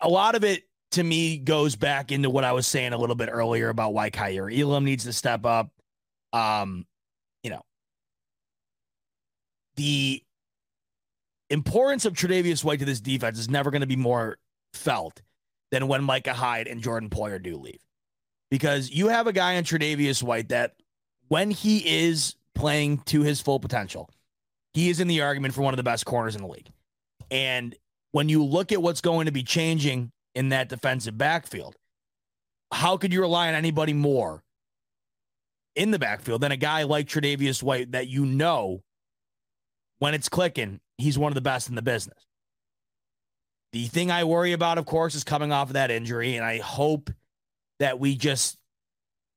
a 0.00 0.08
lot 0.08 0.34
of 0.34 0.44
it 0.44 0.62
to 0.92 1.02
me 1.02 1.38
goes 1.38 1.76
back 1.76 2.12
into 2.12 2.30
what 2.30 2.44
I 2.44 2.52
was 2.52 2.66
saying 2.66 2.92
a 2.92 2.98
little 2.98 3.16
bit 3.16 3.28
earlier 3.30 3.68
about 3.68 3.92
why 3.92 4.10
Kaiir 4.10 4.48
Elam 4.50 4.84
needs 4.84 5.04
to 5.04 5.12
step 5.12 5.44
up. 5.44 5.70
Um, 6.32 6.86
the 9.78 10.22
importance 11.50 12.04
of 12.04 12.12
Tre'Davious 12.12 12.64
White 12.64 12.80
to 12.80 12.84
this 12.84 13.00
defense 13.00 13.38
is 13.38 13.48
never 13.48 13.70
going 13.70 13.80
to 13.80 13.86
be 13.86 13.96
more 13.96 14.38
felt 14.74 15.22
than 15.70 15.86
when 15.86 16.02
Micah 16.02 16.34
Hyde 16.34 16.66
and 16.66 16.82
Jordan 16.82 17.08
Poyer 17.08 17.40
do 17.40 17.56
leave. 17.56 17.80
Because 18.50 18.90
you 18.90 19.08
have 19.08 19.26
a 19.26 19.32
guy 19.32 19.52
in 19.52 19.64
Tre'Davious 19.64 20.22
White 20.22 20.48
that 20.48 20.74
when 21.28 21.50
he 21.50 22.06
is 22.06 22.34
playing 22.54 22.98
to 23.06 23.22
his 23.22 23.40
full 23.40 23.60
potential, 23.60 24.10
he 24.74 24.88
is 24.88 24.98
in 25.00 25.06
the 25.06 25.22
argument 25.22 25.54
for 25.54 25.62
one 25.62 25.72
of 25.72 25.76
the 25.78 25.82
best 25.84 26.04
corners 26.04 26.34
in 26.34 26.42
the 26.42 26.48
league. 26.48 26.70
And 27.30 27.74
when 28.10 28.28
you 28.28 28.44
look 28.44 28.72
at 28.72 28.82
what's 28.82 29.00
going 29.00 29.26
to 29.26 29.32
be 29.32 29.44
changing 29.44 30.10
in 30.34 30.48
that 30.48 30.68
defensive 30.68 31.16
backfield, 31.16 31.76
how 32.72 32.96
could 32.96 33.12
you 33.12 33.20
rely 33.20 33.48
on 33.48 33.54
anybody 33.54 33.92
more 33.92 34.42
in 35.76 35.92
the 35.92 35.98
backfield 35.98 36.40
than 36.40 36.50
a 36.50 36.56
guy 36.56 36.82
like 36.82 37.06
Tre'Davious 37.06 37.62
White 37.62 37.92
that 37.92 38.08
you 38.08 38.26
know 38.26 38.82
when 39.98 40.14
it's 40.14 40.28
clicking 40.28 40.80
he's 40.98 41.16
one 41.16 41.30
of 41.30 41.34
the 41.34 41.40
best 41.40 41.68
in 41.68 41.76
the 41.76 41.82
business. 41.82 42.26
The 43.72 43.86
thing 43.86 44.10
I 44.10 44.24
worry 44.24 44.52
about, 44.52 44.78
of 44.78 44.86
course, 44.86 45.14
is 45.14 45.24
coming 45.24 45.52
off 45.52 45.68
of 45.68 45.74
that 45.74 45.90
injury, 45.90 46.36
and 46.36 46.44
I 46.44 46.58
hope 46.58 47.10
that 47.78 48.00
we 48.00 48.16
just 48.16 48.58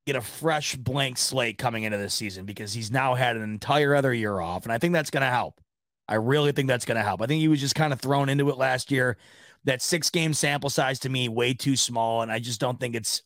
get 0.08 0.16
a 0.16 0.22
fresh 0.22 0.76
blank 0.76 1.18
slate 1.18 1.58
coming 1.58 1.84
into 1.84 1.98
this 1.98 2.14
season 2.14 2.46
because 2.46 2.74
he's 2.74 2.92
now 2.92 3.14
had 3.14 3.36
an 3.36 3.44
entire 3.44 3.94
other 3.94 4.14
year 4.14 4.40
off, 4.40 4.64
and 4.64 4.74
I 4.74 4.78
think 4.78 4.94
that's 4.94 5.12
going 5.12 5.22
to 5.22 5.30
help. 5.30 5.62
I 6.08 6.16
really 6.16 6.52
think 6.52 6.68
that's 6.68 6.86
going 6.86 6.98
to 6.98 7.04
help. 7.04 7.22
I 7.22 7.28
think 7.28 7.40
he 7.40 7.48
was 7.48 7.62
just 7.62 7.76
kind 7.76 7.94
of 7.94 8.02
thrown 8.02 8.30
into 8.30 8.50
it 8.50 8.58
last 8.58 8.92
year. 8.92 9.18
That 9.66 9.82
six 9.82 10.10
game 10.10 10.34
sample 10.34 10.72
size 10.72 11.00
to 11.00 11.10
me 11.10 11.30
way 11.30 11.54
too 11.54 11.76
small, 11.76 12.22
and 12.24 12.32
I 12.32 12.40
just 12.40 12.60
don't 12.60 12.80
think 12.80 12.96
it's. 12.96 13.22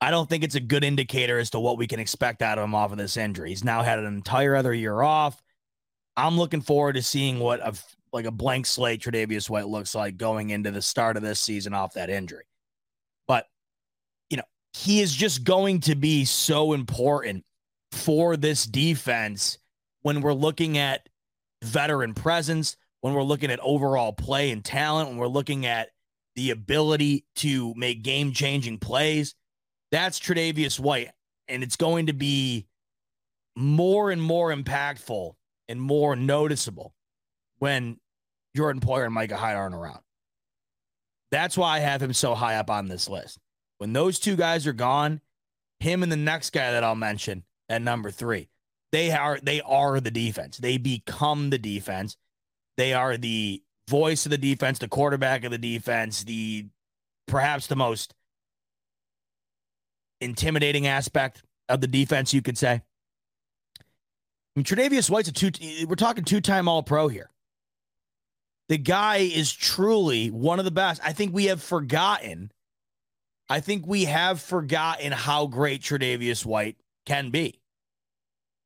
I 0.00 0.10
don't 0.10 0.28
think 0.28 0.44
it's 0.44 0.54
a 0.54 0.60
good 0.60 0.84
indicator 0.84 1.38
as 1.38 1.50
to 1.50 1.60
what 1.60 1.76
we 1.76 1.86
can 1.86 2.00
expect 2.00 2.40
out 2.40 2.56
of 2.56 2.64
him 2.64 2.74
off 2.74 2.92
of 2.92 2.96
this 2.96 3.18
injury. 3.18 3.50
He's 3.50 3.64
now 3.64 3.82
had 3.82 3.98
an 3.98 4.06
entire 4.06 4.54
other 4.54 4.72
year 4.72 5.02
off. 5.02 5.42
I'm 6.20 6.36
looking 6.36 6.60
forward 6.60 6.94
to 6.94 7.02
seeing 7.02 7.38
what 7.38 7.60
a 7.60 7.72
like 8.12 8.26
a 8.26 8.30
blank 8.30 8.66
slate 8.66 9.00
Tre'Davious 9.00 9.48
White 9.48 9.68
looks 9.68 9.94
like 9.94 10.16
going 10.16 10.50
into 10.50 10.70
the 10.70 10.82
start 10.82 11.16
of 11.16 11.22
this 11.22 11.40
season 11.40 11.72
off 11.74 11.94
that 11.94 12.10
injury. 12.10 12.44
But 13.26 13.46
you 14.28 14.36
know, 14.36 14.44
he 14.74 15.00
is 15.00 15.14
just 15.14 15.44
going 15.44 15.80
to 15.80 15.94
be 15.94 16.24
so 16.24 16.72
important 16.72 17.44
for 17.92 18.36
this 18.36 18.66
defense 18.66 19.58
when 20.02 20.20
we're 20.20 20.34
looking 20.34 20.76
at 20.76 21.08
veteran 21.62 22.14
presence, 22.14 22.76
when 23.00 23.14
we're 23.14 23.22
looking 23.22 23.50
at 23.50 23.60
overall 23.60 24.12
play 24.12 24.50
and 24.50 24.64
talent, 24.64 25.08
when 25.08 25.18
we're 25.18 25.26
looking 25.26 25.64
at 25.64 25.88
the 26.36 26.50
ability 26.50 27.24
to 27.36 27.74
make 27.76 28.02
game 28.02 28.32
changing 28.32 28.78
plays. 28.78 29.34
That's 29.90 30.20
Tre'Davious 30.20 30.78
White. 30.78 31.10
and 31.48 31.62
it's 31.64 31.76
going 31.76 32.06
to 32.06 32.12
be 32.12 32.66
more 33.56 34.10
and 34.10 34.22
more 34.22 34.54
impactful 34.54 35.34
and 35.70 35.80
more 35.80 36.16
noticeable 36.16 36.92
when 37.60 37.96
Jordan 38.56 38.82
Poyer 38.82 39.04
and 39.04 39.14
Micah 39.14 39.36
Hyde 39.36 39.56
aren't 39.56 39.74
around. 39.74 40.00
That's 41.30 41.56
why 41.56 41.76
I 41.76 41.78
have 41.78 42.02
him 42.02 42.12
so 42.12 42.34
high 42.34 42.56
up 42.56 42.68
on 42.68 42.88
this 42.88 43.08
list. 43.08 43.38
When 43.78 43.92
those 43.92 44.18
two 44.18 44.34
guys 44.34 44.66
are 44.66 44.72
gone, 44.72 45.20
him 45.78 46.02
and 46.02 46.10
the 46.10 46.16
next 46.16 46.50
guy 46.50 46.72
that 46.72 46.82
I'll 46.82 46.96
mention 46.96 47.44
at 47.68 47.82
number 47.82 48.10
three, 48.10 48.48
they 48.90 49.12
are 49.12 49.38
they 49.40 49.60
are 49.60 50.00
the 50.00 50.10
defense. 50.10 50.58
They 50.58 50.76
become 50.76 51.50
the 51.50 51.58
defense. 51.58 52.16
They 52.76 52.92
are 52.92 53.16
the 53.16 53.62
voice 53.88 54.26
of 54.26 54.30
the 54.30 54.38
defense, 54.38 54.80
the 54.80 54.88
quarterback 54.88 55.44
of 55.44 55.52
the 55.52 55.58
defense, 55.58 56.24
the 56.24 56.66
perhaps 57.28 57.68
the 57.68 57.76
most 57.76 58.12
intimidating 60.20 60.88
aspect 60.88 61.44
of 61.68 61.80
the 61.80 61.86
defense, 61.86 62.34
you 62.34 62.42
could 62.42 62.58
say. 62.58 62.82
I 64.54 64.60
mean, 64.60 64.64
Tre'Davious 64.64 65.08
White's 65.08 65.28
a 65.28 65.32
two. 65.32 65.50
We're 65.86 65.94
talking 65.94 66.24
two-time 66.24 66.68
All-Pro 66.68 67.08
here. 67.08 67.30
The 68.68 68.78
guy 68.78 69.18
is 69.18 69.52
truly 69.52 70.28
one 70.30 70.58
of 70.58 70.64
the 70.64 70.70
best. 70.70 71.00
I 71.04 71.12
think 71.12 71.34
we 71.34 71.46
have 71.46 71.62
forgotten. 71.62 72.52
I 73.48 73.60
think 73.60 73.86
we 73.86 74.04
have 74.04 74.40
forgotten 74.40 75.12
how 75.12 75.46
great 75.46 75.82
Tre'Davious 75.82 76.44
White 76.44 76.76
can 77.06 77.30
be. 77.30 77.60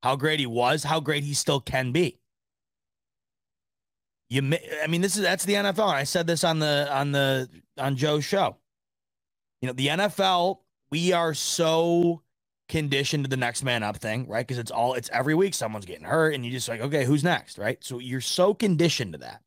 How 0.03 0.17
great 0.17 0.41
he 0.41 0.47
was, 0.47 0.85
how 0.85 1.01
great 1.01 1.25
he 1.25 1.33
still 1.33 1.61
can 1.61 1.93
be. 1.93 2.19
You, 4.29 4.57
I 4.83 4.87
mean, 4.89 5.01
this 5.01 5.17
is 5.17 5.23
that's 5.23 5.45
the 5.45 5.55
NFL. 5.55 5.89
I 5.89 6.05
said 6.05 6.27
this 6.27 6.45
on 6.45 6.59
the 6.59 6.89
on 6.91 7.13
the 7.13 7.49
on 7.79 7.97
Joe's 7.97 8.25
show. 8.25 8.57
You 9.61 9.69
know, 9.69 9.75
the 9.75 9.89
NFL 9.89 10.59
we 10.91 11.13
are 11.13 11.35
so 11.35 12.23
conditioned 12.69 13.25
to 13.25 13.31
the 13.31 13.37
next 13.37 13.63
man 13.63 13.83
up 13.83 13.97
thing, 13.97 14.27
right? 14.29 14.47
Because 14.47 14.59
it's 14.59 14.71
all 14.71 14.95
it's 14.95 15.11
every 15.13 15.35
week 15.35 15.55
someone's 15.55 15.87
getting 15.87 16.05
hurt, 16.05 16.35
and 16.35 16.45
you 16.45 16.51
just 16.51 16.69
like, 16.69 16.81
okay, 16.81 17.05
who's 17.05 17.25
next, 17.25 17.59
right? 17.59 17.83
So 17.83 17.99
you're 17.99 18.21
so 18.21 18.55
conditioned 18.55 19.13
to 19.13 19.19
that 19.19 19.43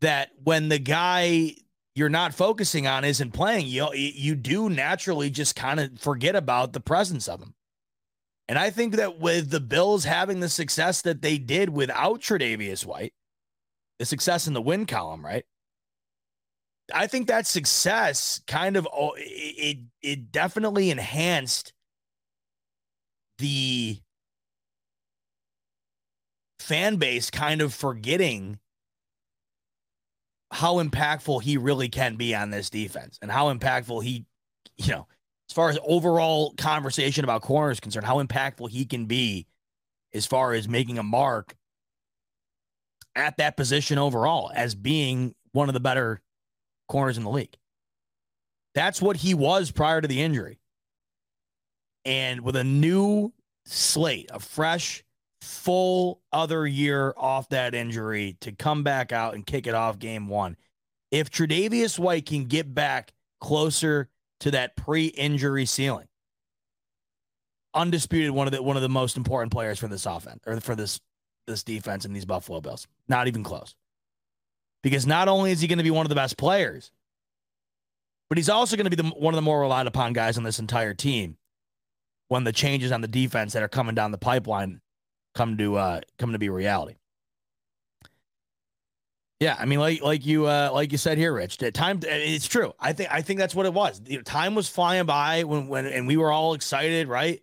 that 0.00 0.30
when 0.42 0.68
the 0.68 0.78
guy 0.78 1.54
you're 1.94 2.08
not 2.08 2.34
focusing 2.34 2.86
on 2.86 3.04
isn't 3.04 3.32
playing, 3.32 3.66
you 3.66 3.88
you 3.94 4.34
do 4.34 4.70
naturally 4.70 5.30
just 5.30 5.56
kind 5.56 5.80
of 5.80 5.98
forget 5.98 6.36
about 6.36 6.72
the 6.72 6.80
presence 6.80 7.28
of 7.28 7.40
him. 7.40 7.54
And 8.48 8.58
I 8.58 8.70
think 8.70 8.94
that 8.96 9.20
with 9.20 9.50
the 9.50 9.60
Bills 9.60 10.04
having 10.04 10.40
the 10.40 10.48
success 10.48 11.02
that 11.02 11.22
they 11.22 11.38
did 11.38 11.70
without 11.70 12.20
Tre'Davious 12.20 12.84
White, 12.84 13.12
the 14.00 14.04
success 14.04 14.48
in 14.48 14.54
the 14.54 14.62
win 14.62 14.86
column, 14.86 15.24
right? 15.24 15.44
I 16.94 17.06
think 17.06 17.28
that 17.28 17.46
success 17.46 18.40
kind 18.46 18.76
of 18.76 18.86
it 19.16 19.78
it 20.02 20.32
definitely 20.32 20.90
enhanced 20.90 21.72
the 23.38 23.98
fan 26.58 26.96
base 26.96 27.30
kind 27.30 27.62
of 27.62 27.74
forgetting 27.74 28.58
how 30.52 30.82
impactful 30.82 31.42
he 31.42 31.56
really 31.56 31.88
can 31.88 32.16
be 32.16 32.34
on 32.34 32.50
this 32.50 32.70
defense 32.70 33.18
and 33.22 33.30
how 33.30 33.52
impactful 33.52 34.02
he, 34.02 34.26
you 34.76 34.90
know, 34.90 35.06
as 35.48 35.54
far 35.54 35.70
as 35.70 35.78
overall 35.86 36.54
conversation 36.56 37.24
about 37.24 37.42
corners 37.42 37.80
concerned, 37.80 38.06
how 38.06 38.22
impactful 38.22 38.68
he 38.68 38.84
can 38.84 39.06
be 39.06 39.46
as 40.12 40.26
far 40.26 40.52
as 40.52 40.68
making 40.68 40.98
a 40.98 41.02
mark 41.02 41.54
at 43.16 43.36
that 43.38 43.56
position 43.56 43.98
overall 43.98 44.50
as 44.54 44.74
being 44.74 45.34
one 45.52 45.68
of 45.68 45.72
the 45.72 45.80
better 45.80 46.20
corners 46.90 47.16
in 47.16 47.24
the 47.24 47.30
league. 47.30 47.56
That's 48.74 49.00
what 49.00 49.16
he 49.16 49.32
was 49.32 49.70
prior 49.70 50.00
to 50.00 50.08
the 50.08 50.20
injury. 50.20 50.58
And 52.04 52.42
with 52.42 52.56
a 52.56 52.64
new 52.64 53.32
slate, 53.64 54.30
a 54.32 54.40
fresh, 54.40 55.02
full 55.40 56.20
other 56.32 56.66
year 56.66 57.14
off 57.16 57.48
that 57.48 57.74
injury 57.74 58.36
to 58.40 58.52
come 58.52 58.82
back 58.82 59.12
out 59.12 59.34
and 59.34 59.46
kick 59.46 59.66
it 59.66 59.74
off 59.74 59.98
game 59.98 60.28
one. 60.28 60.56
If 61.10 61.30
Tre'Davious 61.30 61.98
White 61.98 62.26
can 62.26 62.44
get 62.44 62.74
back 62.74 63.12
closer 63.40 64.08
to 64.40 64.50
that 64.52 64.76
pre-injury 64.76 65.66
ceiling, 65.66 66.06
undisputed 67.74 68.32
one 68.32 68.46
of 68.46 68.52
the 68.52 68.62
one 68.62 68.76
of 68.76 68.82
the 68.82 68.88
most 68.88 69.16
important 69.16 69.52
players 69.52 69.78
for 69.78 69.88
this 69.88 70.06
offense 70.06 70.40
or 70.46 70.60
for 70.60 70.74
this 70.74 71.00
this 71.46 71.62
defense 71.62 72.04
and 72.04 72.14
these 72.14 72.24
Buffalo 72.24 72.60
Bills. 72.60 72.86
Not 73.08 73.28
even 73.28 73.42
close 73.42 73.74
because 74.82 75.06
not 75.06 75.28
only 75.28 75.52
is 75.52 75.60
he 75.60 75.68
going 75.68 75.78
to 75.78 75.84
be 75.84 75.90
one 75.90 76.06
of 76.06 76.10
the 76.10 76.14
best 76.14 76.36
players, 76.36 76.90
but 78.28 78.38
he's 78.38 78.48
also 78.48 78.76
going 78.76 78.88
to 78.88 78.96
be 78.96 79.02
the, 79.02 79.08
one 79.08 79.34
of 79.34 79.36
the 79.36 79.42
more 79.42 79.60
relied 79.60 79.86
upon 79.86 80.12
guys 80.12 80.38
on 80.38 80.44
this 80.44 80.58
entire 80.58 80.94
team 80.94 81.36
when 82.28 82.44
the 82.44 82.52
changes 82.52 82.92
on 82.92 83.00
the 83.00 83.08
defense 83.08 83.52
that 83.52 83.62
are 83.62 83.68
coming 83.68 83.94
down 83.94 84.12
the 84.12 84.18
pipeline 84.18 84.80
come 85.34 85.58
to 85.58 85.76
uh, 85.76 86.00
come 86.18 86.32
to 86.32 86.38
be 86.38 86.48
reality. 86.48 86.94
Yeah, 89.40 89.56
I 89.58 89.64
mean, 89.64 89.80
like 89.80 90.02
like 90.02 90.24
you 90.26 90.46
uh, 90.46 90.70
like 90.72 90.92
you 90.92 90.98
said 90.98 91.18
here, 91.18 91.32
Rich. 91.32 91.58
Time 91.72 92.00
it's 92.02 92.46
true. 92.46 92.72
I 92.78 92.92
think 92.92 93.10
I 93.12 93.22
think 93.22 93.40
that's 93.40 93.54
what 93.54 93.66
it 93.66 93.74
was. 93.74 94.00
You 94.06 94.18
know, 94.18 94.22
time 94.22 94.54
was 94.54 94.68
flying 94.68 95.06
by 95.06 95.44
when 95.44 95.66
when 95.66 95.86
and 95.86 96.06
we 96.06 96.16
were 96.16 96.30
all 96.30 96.54
excited, 96.54 97.08
right? 97.08 97.40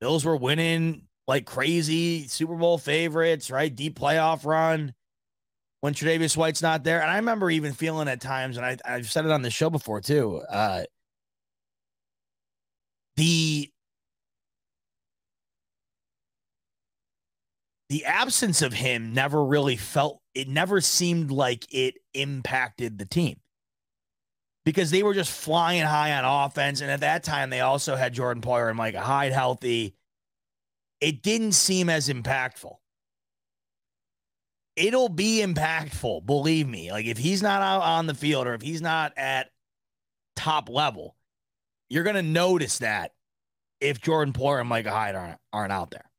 Bills 0.00 0.24
were 0.24 0.36
winning 0.36 1.02
like 1.28 1.44
crazy, 1.44 2.26
Super 2.26 2.56
Bowl 2.56 2.78
favorites, 2.78 3.50
right? 3.50 3.72
Deep 3.72 3.98
playoff 3.98 4.44
run 4.44 4.94
when 5.80 5.94
Tre'Davious 5.94 6.36
White's 6.36 6.62
not 6.62 6.84
there. 6.84 7.00
And 7.00 7.10
I 7.10 7.16
remember 7.16 7.50
even 7.50 7.72
feeling 7.72 8.08
at 8.08 8.20
times, 8.20 8.56
and 8.56 8.66
I, 8.66 8.76
I've 8.84 9.10
said 9.10 9.24
it 9.24 9.30
on 9.30 9.42
the 9.42 9.50
show 9.50 9.70
before 9.70 10.00
too. 10.00 10.42
Uh, 10.48 10.82
the 13.16 13.70
the 17.90 18.04
absence 18.04 18.62
of 18.62 18.72
him 18.72 19.12
never 19.12 19.44
really 19.44 19.76
felt 19.76 20.20
it 20.34 20.48
never 20.48 20.80
seemed 20.80 21.30
like 21.30 21.66
it 21.70 21.94
impacted 22.14 22.98
the 22.98 23.04
team 23.04 23.36
because 24.64 24.90
they 24.90 25.02
were 25.02 25.12
just 25.12 25.32
flying 25.32 25.82
high 25.82 26.12
on 26.12 26.24
offense 26.24 26.80
and 26.80 26.90
at 26.90 27.00
that 27.00 27.24
time 27.24 27.50
they 27.50 27.60
also 27.60 27.96
had 27.96 28.14
Jordan 28.14 28.42
Poyer 28.42 28.68
and 28.68 28.76
Micah 28.76 29.00
Hyde 29.00 29.32
healthy 29.32 29.96
it 31.00 31.20
didn't 31.22 31.52
seem 31.52 31.90
as 31.90 32.08
impactful 32.08 32.76
it'll 34.80 35.10
be 35.10 35.44
impactful. 35.44 36.24
Believe 36.24 36.66
me. 36.66 36.90
Like 36.90 37.06
if 37.06 37.18
he's 37.18 37.42
not 37.42 37.62
out 37.62 37.82
on 37.82 38.06
the 38.06 38.14
field 38.14 38.46
or 38.46 38.54
if 38.54 38.62
he's 38.62 38.80
not 38.80 39.12
at 39.16 39.50
top 40.36 40.68
level, 40.68 41.16
you're 41.88 42.04
gonna 42.04 42.22
notice 42.22 42.78
that 42.78 43.12
if 43.80 44.00
Jordan 44.00 44.32
Poyer 44.32 44.60
and 44.60 44.68
Micah 44.68 44.90
Hyde 44.90 45.14
aren't 45.14 45.38
aren't 45.52 45.72
out 45.72 45.90
there. 45.90 46.10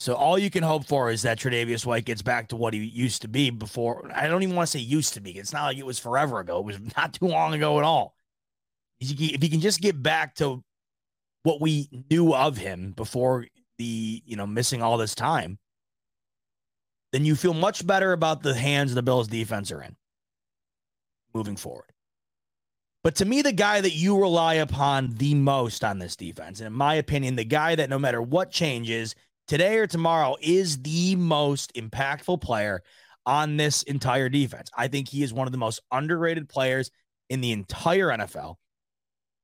So 0.00 0.14
all 0.14 0.38
you 0.38 0.50
can 0.50 0.62
hope 0.62 0.86
for 0.86 1.10
is 1.10 1.22
that 1.22 1.38
Tre'Davious 1.38 1.84
White 1.84 2.04
gets 2.04 2.22
back 2.22 2.48
to 2.48 2.56
what 2.56 2.72
he 2.72 2.80
used 2.84 3.22
to 3.22 3.28
be 3.28 3.50
before. 3.50 4.08
I 4.14 4.28
don't 4.28 4.44
even 4.44 4.54
want 4.54 4.68
to 4.68 4.78
say 4.78 4.78
used 4.78 5.14
to 5.14 5.20
be. 5.20 5.32
It's 5.32 5.52
not 5.52 5.64
like 5.64 5.76
it 5.78 5.86
was 5.86 5.98
forever 5.98 6.38
ago. 6.38 6.60
It 6.60 6.66
was 6.66 6.78
not 6.96 7.14
too 7.14 7.26
long 7.26 7.54
ago 7.54 7.78
at 7.78 7.84
all. 7.84 8.14
If 9.00 9.42
he 9.42 9.48
can 9.48 9.60
just 9.60 9.80
get 9.80 10.00
back 10.00 10.36
to 10.36 10.62
what 11.42 11.60
we 11.60 11.88
knew 12.10 12.34
of 12.34 12.56
him 12.56 12.92
before 12.92 13.46
the 13.78 14.22
you 14.26 14.36
know 14.36 14.46
missing 14.46 14.82
all 14.82 14.98
this 14.98 15.14
time, 15.14 15.58
then 17.12 17.24
you 17.24 17.34
feel 17.34 17.54
much 17.54 17.86
better 17.86 18.12
about 18.12 18.42
the 18.42 18.54
hands 18.54 18.94
the 18.94 19.02
Bills 19.02 19.28
defense 19.28 19.72
are 19.72 19.82
in 19.82 19.96
moving 21.34 21.56
forward. 21.56 21.92
But 23.04 23.16
to 23.16 23.24
me, 23.24 23.42
the 23.42 23.52
guy 23.52 23.80
that 23.80 23.94
you 23.94 24.20
rely 24.20 24.54
upon 24.54 25.14
the 25.14 25.34
most 25.34 25.84
on 25.84 25.98
this 25.98 26.16
defense, 26.16 26.60
and 26.60 26.66
in 26.66 26.72
my 26.72 26.94
opinion, 26.94 27.36
the 27.36 27.44
guy 27.44 27.74
that 27.74 27.88
no 27.88 27.98
matter 27.98 28.20
what 28.20 28.50
changes 28.50 29.14
today 29.46 29.78
or 29.78 29.86
tomorrow 29.86 30.36
is 30.40 30.82
the 30.82 31.16
most 31.16 31.72
impactful 31.74 32.40
player 32.40 32.82
on 33.24 33.56
this 33.56 33.82
entire 33.84 34.28
defense. 34.28 34.70
I 34.76 34.88
think 34.88 35.08
he 35.08 35.22
is 35.22 35.32
one 35.32 35.46
of 35.46 35.52
the 35.52 35.58
most 35.58 35.80
underrated 35.92 36.48
players 36.48 36.90
in 37.30 37.40
the 37.40 37.52
entire 37.52 38.08
NFL. 38.08 38.56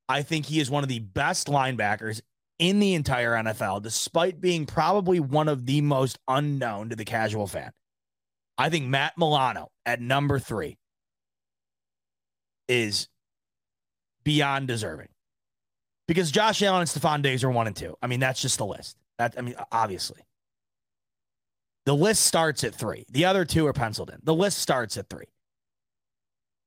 I 0.09 0.21
think 0.21 0.45
he 0.45 0.59
is 0.59 0.69
one 0.69 0.83
of 0.83 0.89
the 0.89 0.99
best 0.99 1.47
linebackers 1.47 2.21
in 2.59 2.79
the 2.79 2.93
entire 2.93 3.31
NFL, 3.31 3.81
despite 3.81 4.39
being 4.39 4.65
probably 4.65 5.19
one 5.19 5.47
of 5.47 5.65
the 5.65 5.81
most 5.81 6.17
unknown 6.27 6.89
to 6.89 6.95
the 6.95 7.05
casual 7.05 7.47
fan. 7.47 7.71
I 8.57 8.69
think 8.69 8.85
Matt 8.85 9.17
Milano 9.17 9.69
at 9.85 9.99
number 9.99 10.39
three 10.39 10.77
is 12.67 13.09
beyond 14.23 14.67
deserving 14.67 15.09
because 16.07 16.31
Josh 16.31 16.61
Allen 16.61 16.81
and 16.81 16.89
Stefon 16.89 17.21
Diggs 17.21 17.43
are 17.43 17.51
one 17.51 17.67
and 17.67 17.75
two. 17.75 17.95
I 18.01 18.07
mean, 18.07 18.19
that's 18.19 18.41
just 18.41 18.57
the 18.57 18.65
list. 18.65 18.97
That 19.17 19.35
I 19.37 19.41
mean, 19.41 19.55
obviously, 19.71 20.21
the 21.85 21.95
list 21.95 22.25
starts 22.25 22.63
at 22.63 22.73
three. 22.73 23.05
The 23.09 23.25
other 23.25 23.45
two 23.45 23.67
are 23.67 23.73
penciled 23.73 24.09
in. 24.09 24.19
The 24.23 24.33
list 24.33 24.59
starts 24.59 24.97
at 24.97 25.09
three. 25.09 25.27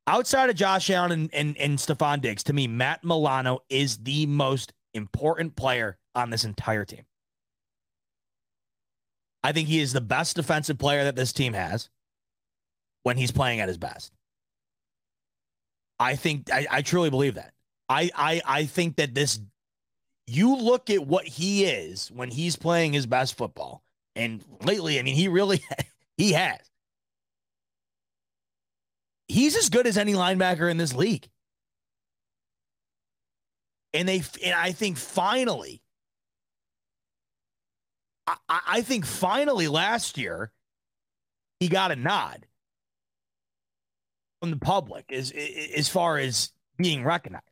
Outside 0.07 0.49
of 0.49 0.57
Josh 0.57 0.89
Allen 0.89 1.13
and, 1.13 1.35
and, 1.35 1.57
and 1.59 1.79
Stefon 1.79 2.23
Diggs, 2.23 2.43
to 2.45 2.55
me, 2.55 2.67
Matt 2.67 3.05
Milano 3.05 3.61
is 3.69 3.99
the 3.99 4.25
most 4.27 4.73
important 4.99 5.57
player 5.57 5.97
on 6.15 6.29
this 6.29 6.45
entire 6.45 6.85
team. 6.85 7.07
I 9.43 9.53
think 9.53 9.69
he 9.69 9.81
is 9.81 9.95
the 9.95 10.03
best 10.03 10.37
defensive 10.37 10.79
player 10.79 11.05
that 11.05 11.17
this 11.17 11.33
team 11.33 11.55
has 11.55 11.89
when 13.05 13.17
he's 13.17 13.33
playing 13.33 13.61
at 13.61 13.69
his 13.69 13.79
best. 13.79 14.13
I 15.99 16.17
think 16.17 16.53
I, 16.53 16.67
I 16.71 16.83
truly 16.83 17.09
believe 17.09 17.37
that. 17.37 17.53
I, 17.89 18.11
I 18.15 18.43
I 18.45 18.65
think 18.67 18.97
that 18.97 19.15
this 19.15 19.41
you 20.27 20.57
look 20.57 20.91
at 20.91 21.07
what 21.07 21.27
he 21.27 21.65
is 21.65 22.11
when 22.11 22.31
he's 22.31 22.57
playing 22.57 22.93
his 22.93 23.07
best 23.07 23.37
football, 23.37 23.83
and 24.15 24.45
lately, 24.63 24.99
I 24.99 25.03
mean, 25.03 25.15
he 25.15 25.29
really 25.29 25.63
he 26.19 26.33
has. 26.33 26.59
He's 29.29 29.57
as 29.57 29.71
good 29.71 29.87
as 29.87 29.99
any 29.99 30.15
linebacker 30.15 30.71
in 30.71 30.77
this 30.77 30.95
league. 30.95 31.29
And 33.95 34.09
they, 34.09 34.23
and 34.45 34.55
I 34.55 34.73
think 34.73 34.99
finally, 34.99 35.83
I, 38.27 38.37
I 38.49 38.81
think 38.83 39.07
finally 39.07 39.69
last 39.69 40.19
year, 40.19 40.53
he 41.61 41.69
got 41.69 41.91
a 41.91 41.97
nod 41.97 42.47
from 44.41 44.51
the 44.51 44.59
public 44.59 45.11
as 45.11 45.33
as 45.77 45.89
far 45.89 46.19
as 46.19 46.53
being 46.77 47.03
recognized. 47.03 47.45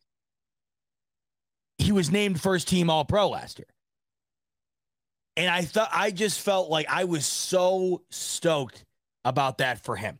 He 1.78 1.92
was 1.92 2.10
named 2.10 2.40
first 2.40 2.68
team 2.68 2.90
All 2.90 3.04
Pro 3.04 3.28
last 3.28 3.58
year. 3.58 3.66
And 5.36 5.50
I 5.50 5.62
thought 5.62 5.90
I 5.92 6.10
just 6.10 6.40
felt 6.40 6.70
like 6.70 6.86
I 6.88 7.04
was 7.04 7.26
so 7.26 8.02
stoked 8.10 8.84
about 9.24 9.58
that 9.58 9.82
for 9.84 9.96
him. 9.96 10.18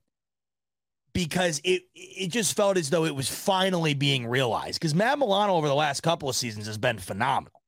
Because 1.17 1.63
it 1.65 1.85
it 1.95 2.29
just 2.29 2.55
felt 2.55 2.77
as 2.77 2.91
though 2.91 3.07
it 3.07 3.15
was 3.15 3.27
finally 3.27 3.95
being 3.95 4.27
realized. 4.27 4.79
Because 4.79 4.95
Matt 4.95 5.19
Milano 5.19 5.55
over 5.55 5.67
the 5.67 5.75
last 5.75 6.03
couple 6.03 6.29
of 6.29 6.37
seasons 6.37 6.67
has 6.67 6.77
been 6.77 6.99
phenomenal. 6.99 7.63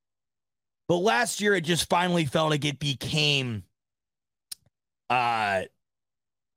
But 0.86 0.98
last 0.98 1.40
year 1.40 1.54
it 1.54 1.62
just 1.62 1.88
finally 1.88 2.26
felt 2.26 2.50
like 2.50 2.66
it 2.66 2.78
became 2.78 3.62
uh 5.08 5.62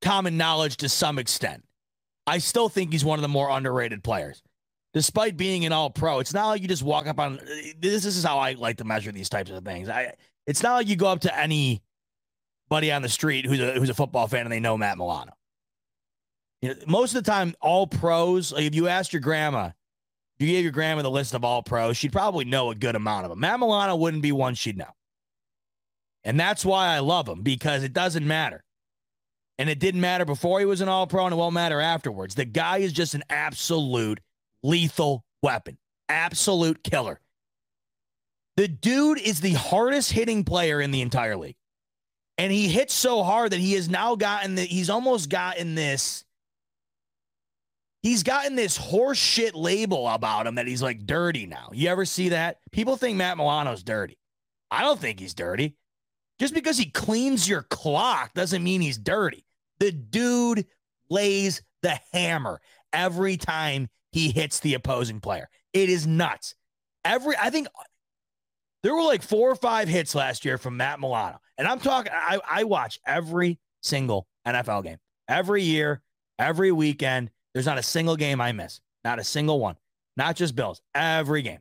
common 0.02 0.36
knowledge 0.36 0.76
to 0.78 0.90
some 0.90 1.18
extent. 1.18 1.64
I 2.28 2.40
still 2.40 2.68
think 2.68 2.92
he's 2.92 3.06
one 3.06 3.18
of 3.18 3.24
the 3.24 3.30
more 3.30 3.50
underrated 3.50 4.04
players. 4.04 4.44
Despite 4.94 5.38
being 5.38 5.64
an 5.64 5.72
all 5.72 5.92
pro, 5.92 6.20
it's 6.20 6.34
not 6.34 6.50
like 6.50 6.62
you 6.62 6.68
just 6.68 6.84
walk 6.84 7.08
up 7.08 7.20
on 7.20 7.40
this. 7.80 8.04
This 8.04 8.18
is 8.18 8.26
how 8.26 8.38
I 8.38 8.52
like 8.52 8.78
to 8.78 8.84
measure 8.84 9.14
these 9.14 9.30
types 9.30 9.50
of 9.50 9.64
things. 9.64 9.88
I 9.88 10.16
it's 10.46 10.62
not 10.62 10.74
like 10.74 10.90
you 10.90 10.98
go 10.98 11.08
up 11.08 11.22
to 11.22 11.40
anybody 11.40 12.92
on 12.92 13.02
the 13.02 13.08
street 13.08 13.46
who's 13.46 13.62
a 13.62 13.80
who's 13.80 13.90
a 13.90 13.94
football 13.94 14.28
fan 14.28 14.42
and 14.42 14.52
they 14.52 14.60
know 14.60 14.78
Matt 14.78 14.98
Milano. 14.98 15.32
You 16.62 16.70
know, 16.70 16.76
most 16.88 17.16
of 17.16 17.24
the 17.24 17.32
time, 17.32 17.56
all 17.62 17.88
pros, 17.88 18.52
like 18.52 18.66
if 18.66 18.76
you 18.76 18.88
asked 18.88 19.14
your 19.14 19.22
grandma, 19.22 19.72
you 20.40 20.48
gave 20.48 20.64
your 20.64 20.72
grandma 20.72 21.02
the 21.02 21.12
list 21.12 21.34
of 21.34 21.44
all 21.44 21.64
pros, 21.64 21.98
she'd 21.98 22.12
probably 22.12 22.46
know 22.46 22.72
a 22.72 22.76
good 22.76 22.96
amount 22.96 23.26
of 23.26 23.30
them. 23.30 23.40
Matt 23.40 23.60
Milano 23.60 23.96
wouldn't 23.96 24.24
be 24.24 24.32
one 24.32 24.56
she'd 24.56 24.78
know. 24.78 24.92
And 26.24 26.40
that's 26.40 26.64
why 26.64 26.88
I 26.88 27.00
love 27.00 27.28
him 27.28 27.42
because 27.42 27.84
it 27.84 27.94
doesn't 27.94 28.26
matter 28.26 28.64
and 29.62 29.70
it 29.70 29.78
didn't 29.78 30.02
matter 30.02 30.26
before 30.26 30.60
he 30.60 30.66
was 30.66 30.82
an 30.82 30.90
all 30.90 31.06
pro, 31.06 31.26
and 31.26 31.34
it 31.34 31.38
won't 31.38 31.54
matter 31.54 31.80
afterwards. 31.80 32.34
The 32.34 32.46
guy 32.46 32.80
is 32.80 32.92
just 32.92 33.14
an 33.14 33.24
absolute 33.30 34.20
lethal 34.64 35.24
weapon, 35.44 35.78
absolute 36.10 36.84
killer. 36.84 37.20
The 38.58 38.68
dude 38.68 39.20
is 39.20 39.40
the 39.40 39.54
hardest 39.54 40.12
hitting 40.12 40.44
player 40.46 40.82
in 40.82 40.90
the 40.90 41.02
entire 41.02 41.38
league. 41.38 41.58
And 42.40 42.52
he 42.52 42.70
hits 42.70 42.96
so 42.96 43.22
hard 43.22 43.52
that 43.52 43.60
he 43.60 43.74
has 43.74 43.88
now 43.88 44.16
gotten 44.16 44.56
the, 44.56 44.64
he's 44.64 44.90
almost 44.90 45.30
gotten 45.30 45.76
this. 45.76 46.24
He's 48.02 48.24
gotten 48.24 48.56
this 48.56 48.78
horse 48.78 49.20
shit 49.20 49.54
label 49.54 50.08
about 50.08 50.48
him 50.48 50.56
that 50.56 50.68
he's 50.68 50.82
like 50.82 51.06
dirty 51.06 51.46
now. 51.46 51.70
You 51.72 51.90
ever 51.90 52.06
see 52.06 52.30
that? 52.30 52.58
People 52.72 52.96
think 52.96 53.18
Matt 53.18 53.38
Milano's 53.38 53.84
dirty. 53.84 54.18
I 54.72 54.82
don't 54.82 55.00
think 55.00 55.20
he's 55.20 55.36
dirty. 55.36 55.76
Just 56.40 56.56
because 56.56 56.78
he 56.78 56.90
cleans 56.90 57.48
your 57.48 57.62
clock 57.64 58.34
doesn't 58.34 58.64
mean 58.64 58.82
he's 58.82 58.98
dirty. 58.98 59.46
The 59.80 59.92
dude 59.92 60.66
lays 61.10 61.62
the 61.84 62.00
hammer 62.12 62.62
every 62.92 63.38
time 63.38 63.90
he 64.12 64.32
hits 64.32 64.60
the 64.60 64.74
opposing 64.74 65.20
player. 65.20 65.50
It 65.74 65.90
is 65.90 66.08
nuts. 66.08 66.56
Every 67.06 67.36
I 67.40 67.52
think 67.52 67.68
there 68.84 68.96
were 68.96 69.04
like 69.04 69.22
four 69.22 69.52
or 69.52 69.56
five 69.56 69.88
hits 69.88 70.16
last 70.16 70.44
year 70.44 70.58
from 70.58 70.78
Matt 70.78 71.00
Milano. 71.00 71.40
And 71.58 71.68
I'm 71.68 71.80
talking 71.80 72.12
I, 72.16 72.40
I 72.50 72.64
watch 72.64 73.00
every 73.06 73.60
single 73.82 74.28
NFL 74.48 74.84
game. 74.84 74.98
Every 75.28 75.64
year, 75.64 76.02
every 76.40 76.72
weekend. 76.72 77.30
There's 77.54 77.66
not 77.66 77.78
a 77.78 77.84
single 77.84 78.16
game 78.16 78.40
I 78.42 78.52
miss. 78.52 78.82
Not 79.04 79.20
a 79.20 79.24
single 79.24 79.60
one. 79.60 79.76
Not 80.18 80.36
just 80.36 80.56
Bills. 80.56 80.82
Every 80.96 81.42
game. 81.42 81.60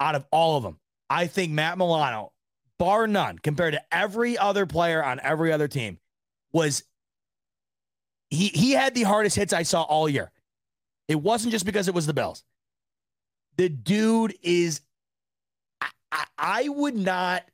Out 0.00 0.14
of 0.14 0.26
all 0.30 0.56
of 0.56 0.62
them. 0.62 0.78
I 1.10 1.26
think 1.26 1.52
Matt 1.52 1.78
Milano, 1.78 2.32
bar 2.78 3.06
none, 3.06 3.38
compared 3.38 3.74
to 3.74 3.82
every 3.92 4.38
other 4.38 4.66
player 4.66 5.04
on 5.04 5.20
every 5.20 5.52
other 5.52 5.68
team, 5.68 5.98
was 6.52 6.82
he 8.30 8.48
he 8.48 8.72
had 8.72 8.94
the 8.94 9.02
hardest 9.02 9.36
hits 9.36 9.52
I 9.52 9.62
saw 9.62 9.82
all 9.82 10.08
year. 10.08 10.32
It 11.08 11.16
wasn't 11.16 11.52
just 11.52 11.66
because 11.66 11.88
it 11.88 11.94
was 11.94 12.06
the 12.06 12.14
Bills. 12.14 12.42
The 13.56 13.68
dude 13.68 14.34
is 14.42 14.80
I, 15.80 15.88
I, 16.10 16.24
I 16.38 16.68
would 16.68 16.96
not 16.96 17.44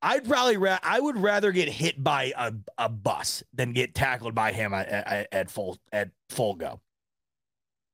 I'd 0.00 0.28
probably 0.28 0.56
ra- 0.56 0.78
I 0.82 1.00
would 1.00 1.18
rather 1.18 1.50
get 1.50 1.68
hit 1.68 2.02
by 2.02 2.32
a, 2.36 2.52
a 2.76 2.88
bus 2.88 3.42
than 3.52 3.72
get 3.72 3.94
tackled 3.94 4.34
by 4.34 4.52
him 4.52 4.72
at, 4.72 4.88
at, 4.88 5.28
at 5.32 5.50
full 5.50 5.78
at 5.92 6.10
full 6.30 6.54
go. 6.54 6.80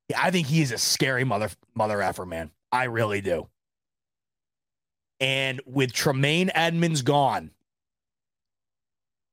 Yeah, 0.09 0.21
I 0.23 0.31
think 0.31 0.47
he's 0.47 0.71
a 0.71 0.79
scary 0.79 1.25
mother 1.25 1.51
mother 1.75 2.03
effer, 2.03 2.27
man. 2.27 2.51
I 2.71 2.85
really 2.85 3.21
do. 3.21 3.49
And 5.21 5.61
with 5.65 5.93
Tremaine 5.93 6.51
Edmunds 6.55 7.03
gone, 7.03 7.51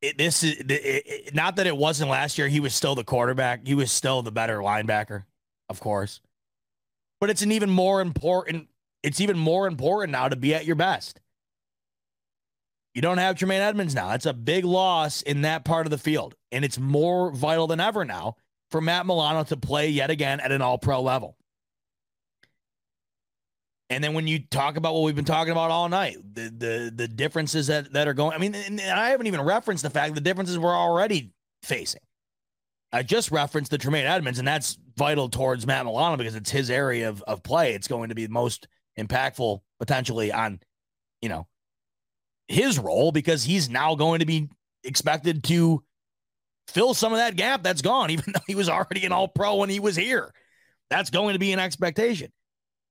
it, 0.01 0.17
this 0.17 0.43
is 0.43 0.57
it, 0.59 0.71
it, 0.71 1.35
not 1.35 1.57
that 1.57 1.67
it 1.67 1.75
wasn't 1.75 2.09
last 2.09 2.37
year. 2.37 2.47
He 2.47 2.59
was 2.59 2.73
still 2.73 2.95
the 2.95 3.03
quarterback. 3.03 3.67
He 3.67 3.75
was 3.75 3.91
still 3.91 4.21
the 4.21 4.31
better 4.31 4.59
linebacker, 4.59 5.25
of 5.69 5.79
course. 5.79 6.21
But 7.19 7.29
it's 7.29 7.41
an 7.41 7.51
even 7.51 7.69
more 7.69 8.01
important. 8.01 8.67
It's 9.03 9.21
even 9.21 9.37
more 9.37 9.67
important 9.67 10.11
now 10.11 10.29
to 10.29 10.35
be 10.35 10.55
at 10.55 10.65
your 10.65 10.75
best. 10.75 11.20
You 12.93 13.01
don't 13.01 13.19
have 13.19 13.37
Tremaine 13.37 13.61
Edmunds 13.61 13.95
now. 13.95 14.09
That's 14.09 14.25
a 14.25 14.33
big 14.33 14.65
loss 14.65 15.21
in 15.21 15.43
that 15.43 15.63
part 15.63 15.85
of 15.85 15.91
the 15.91 15.97
field, 15.97 16.35
and 16.51 16.65
it's 16.65 16.77
more 16.77 17.31
vital 17.31 17.67
than 17.67 17.79
ever 17.79 18.03
now 18.03 18.35
for 18.69 18.81
Matt 18.81 19.05
Milano 19.05 19.43
to 19.45 19.57
play 19.57 19.89
yet 19.89 20.09
again 20.09 20.39
at 20.39 20.51
an 20.51 20.61
All-Pro 20.61 21.01
level. 21.01 21.37
And 23.89 24.01
then 24.01 24.13
when 24.13 24.25
you 24.25 24.39
talk 24.39 24.77
about 24.77 24.93
what 24.93 25.03
we've 25.03 25.15
been 25.15 25.25
talking 25.25 25.51
about 25.51 25.69
all 25.69 25.89
night, 25.89 26.17
the 26.33 26.43
the 26.49 26.93
the 26.95 27.07
differences 27.09 27.67
that, 27.67 27.91
that 27.91 28.07
are 28.07 28.13
going, 28.13 28.33
I 28.33 28.37
mean, 28.37 28.55
I 28.79 29.09
haven't 29.09 29.27
even 29.27 29.41
referenced 29.41 29.83
the 29.83 29.89
fact 29.89 30.15
the 30.15 30.21
differences 30.21 30.57
we're 30.57 30.75
already 30.75 31.33
facing. 31.63 32.01
I 32.93 33.03
just 33.03 33.31
referenced 33.31 33.71
the 33.71 33.77
Tremaine 33.77 34.05
Edmunds, 34.05 34.39
and 34.39 34.47
that's 34.47 34.77
vital 34.97 35.27
towards 35.27 35.67
Matt 35.67 35.85
Milano 35.85 36.17
because 36.17 36.35
it's 36.35 36.51
his 36.51 36.69
area 36.69 37.09
of, 37.09 37.21
of 37.23 37.43
play. 37.43 37.73
It's 37.73 37.87
going 37.87 38.09
to 38.09 38.15
be 38.15 38.27
most 38.27 38.67
impactful 38.97 39.59
potentially 39.79 40.31
on, 40.31 40.59
you 41.21 41.29
know, 41.29 41.47
his 42.51 42.77
role 42.77 43.11
because 43.11 43.43
he's 43.43 43.69
now 43.69 43.95
going 43.95 44.19
to 44.19 44.25
be 44.25 44.49
expected 44.83 45.43
to 45.45 45.83
fill 46.67 46.93
some 46.93 47.13
of 47.13 47.19
that 47.19 47.35
gap 47.35 47.63
that's 47.63 47.81
gone, 47.81 48.09
even 48.11 48.33
though 48.33 48.41
he 48.47 48.55
was 48.55 48.69
already 48.69 49.05
an 49.05 49.11
all 49.11 49.27
pro 49.27 49.55
when 49.55 49.69
he 49.69 49.79
was 49.79 49.95
here. 49.95 50.33
That's 50.89 51.09
going 51.09 51.33
to 51.33 51.39
be 51.39 51.53
an 51.53 51.59
expectation. 51.59 52.31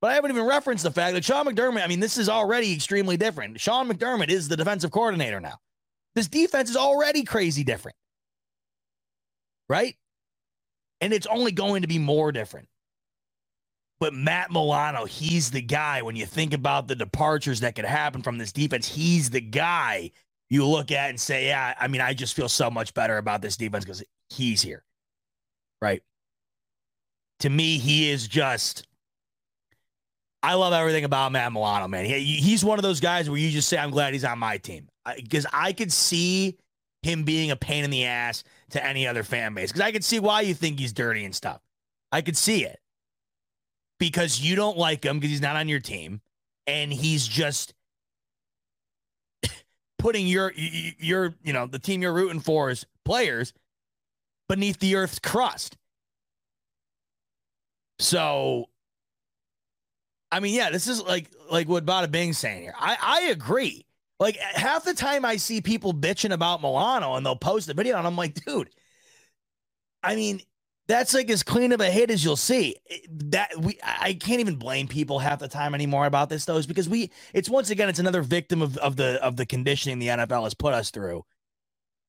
But 0.00 0.12
I 0.12 0.14
haven't 0.14 0.30
even 0.30 0.46
referenced 0.46 0.84
the 0.84 0.90
fact 0.90 1.14
that 1.14 1.24
Sean 1.24 1.46
McDermott, 1.46 1.84
I 1.84 1.86
mean, 1.86 2.00
this 2.00 2.16
is 2.16 2.30
already 2.30 2.72
extremely 2.72 3.18
different. 3.18 3.60
Sean 3.60 3.88
McDermott 3.88 4.30
is 4.30 4.48
the 4.48 4.56
defensive 4.56 4.90
coordinator 4.90 5.40
now. 5.40 5.58
This 6.14 6.26
defense 6.26 6.70
is 6.70 6.76
already 6.76 7.22
crazy 7.22 7.64
different. 7.64 7.96
Right? 9.68 9.96
And 11.02 11.12
it's 11.12 11.26
only 11.26 11.52
going 11.52 11.82
to 11.82 11.88
be 11.88 11.98
more 11.98 12.32
different. 12.32 12.68
But 14.00 14.14
Matt 14.14 14.50
Milano, 14.50 15.04
he's 15.04 15.50
the 15.50 15.60
guy 15.60 16.00
when 16.00 16.16
you 16.16 16.24
think 16.24 16.54
about 16.54 16.88
the 16.88 16.96
departures 16.96 17.60
that 17.60 17.74
could 17.74 17.84
happen 17.84 18.22
from 18.22 18.38
this 18.38 18.50
defense. 18.50 18.88
He's 18.88 19.28
the 19.28 19.42
guy 19.42 20.10
you 20.48 20.66
look 20.66 20.90
at 20.90 21.10
and 21.10 21.20
say, 21.20 21.48
Yeah, 21.48 21.74
I 21.78 21.86
mean, 21.86 22.00
I 22.00 22.14
just 22.14 22.34
feel 22.34 22.48
so 22.48 22.70
much 22.70 22.94
better 22.94 23.18
about 23.18 23.42
this 23.42 23.56
defense 23.56 23.84
because 23.84 24.02
he's 24.30 24.62
here. 24.62 24.84
Right? 25.82 26.02
To 27.40 27.50
me, 27.50 27.78
he 27.78 28.10
is 28.10 28.26
just 28.26 28.86
I 30.42 30.54
love 30.54 30.72
everything 30.72 31.04
about 31.04 31.32
Matt 31.32 31.52
Milano, 31.52 31.86
man. 31.86 32.06
He, 32.06 32.36
he's 32.36 32.64
one 32.64 32.78
of 32.78 32.82
those 32.82 33.00
guys 33.00 33.28
where 33.28 33.38
you 33.38 33.50
just 33.50 33.68
say, 33.68 33.76
I'm 33.76 33.90
glad 33.90 34.14
he's 34.14 34.24
on 34.24 34.38
my 34.38 34.56
team. 34.56 34.88
Because 35.16 35.44
I, 35.46 35.68
I 35.68 35.72
could 35.72 35.92
see 35.92 36.56
him 37.02 37.24
being 37.24 37.50
a 37.50 37.56
pain 37.56 37.84
in 37.84 37.90
the 37.90 38.04
ass 38.06 38.44
to 38.70 38.84
any 38.84 39.06
other 39.06 39.22
fan 39.22 39.54
base. 39.54 39.70
Because 39.70 39.82
I 39.82 39.92
could 39.92 40.04
see 40.04 40.18
why 40.18 40.40
you 40.40 40.54
think 40.54 40.78
he's 40.78 40.92
dirty 40.92 41.24
and 41.24 41.34
stuff. 41.34 41.60
I 42.10 42.22
could 42.22 42.36
see 42.36 42.64
it. 42.64 42.78
Because 44.00 44.40
you 44.40 44.56
don't 44.56 44.76
like 44.76 45.04
him 45.04 45.20
because 45.20 45.30
he's 45.30 45.40
not 45.40 45.54
on 45.54 45.68
your 45.68 45.78
team. 45.78 46.20
And 46.66 46.92
he's 46.92 47.28
just 47.28 47.72
putting 49.98 50.26
your, 50.26 50.52
your, 50.56 51.36
you 51.44 51.52
know, 51.52 51.66
the 51.66 51.78
team 51.78 52.02
you're 52.02 52.12
rooting 52.12 52.40
for 52.40 52.70
as 52.70 52.84
players 53.04 53.52
beneath 54.48 54.80
the 54.80 54.96
earth's 54.96 55.20
crust. 55.20 55.76
So 58.00 58.66
I 60.32 60.40
mean, 60.40 60.54
yeah, 60.54 60.70
this 60.70 60.86
is 60.86 61.02
like 61.02 61.30
like 61.50 61.68
what 61.68 61.84
Bada 61.84 62.10
Bing's 62.10 62.38
saying 62.38 62.62
here. 62.62 62.74
I, 62.78 62.96
I 63.00 63.20
agree. 63.30 63.84
Like 64.18 64.36
half 64.36 64.84
the 64.84 64.94
time 64.94 65.24
I 65.24 65.36
see 65.36 65.60
people 65.60 65.92
bitching 65.92 66.32
about 66.32 66.62
Milano 66.62 67.14
and 67.14 67.24
they'll 67.24 67.36
post 67.36 67.68
a 67.68 67.74
video 67.74 67.96
and 67.96 68.06
I'm 68.06 68.16
like, 68.16 68.34
dude, 68.34 68.70
I 70.02 70.14
mean, 70.14 70.40
That's 70.90 71.14
like 71.14 71.30
as 71.30 71.44
clean 71.44 71.70
of 71.70 71.80
a 71.80 71.88
hit 71.88 72.10
as 72.10 72.24
you'll 72.24 72.34
see. 72.34 72.74
That 73.08 73.56
we 73.56 73.78
I 73.80 74.14
can't 74.14 74.40
even 74.40 74.56
blame 74.56 74.88
people 74.88 75.20
half 75.20 75.38
the 75.38 75.46
time 75.46 75.72
anymore 75.72 76.04
about 76.04 76.28
this 76.28 76.46
though, 76.46 76.56
is 76.56 76.66
because 76.66 76.88
we 76.88 77.12
it's 77.32 77.48
once 77.48 77.70
again 77.70 77.88
it's 77.88 78.00
another 78.00 78.22
victim 78.22 78.60
of, 78.60 78.76
of 78.78 78.96
the 78.96 79.22
of 79.22 79.36
the 79.36 79.46
conditioning 79.46 80.00
the 80.00 80.08
NFL 80.08 80.42
has 80.42 80.54
put 80.54 80.74
us 80.74 80.90
through, 80.90 81.24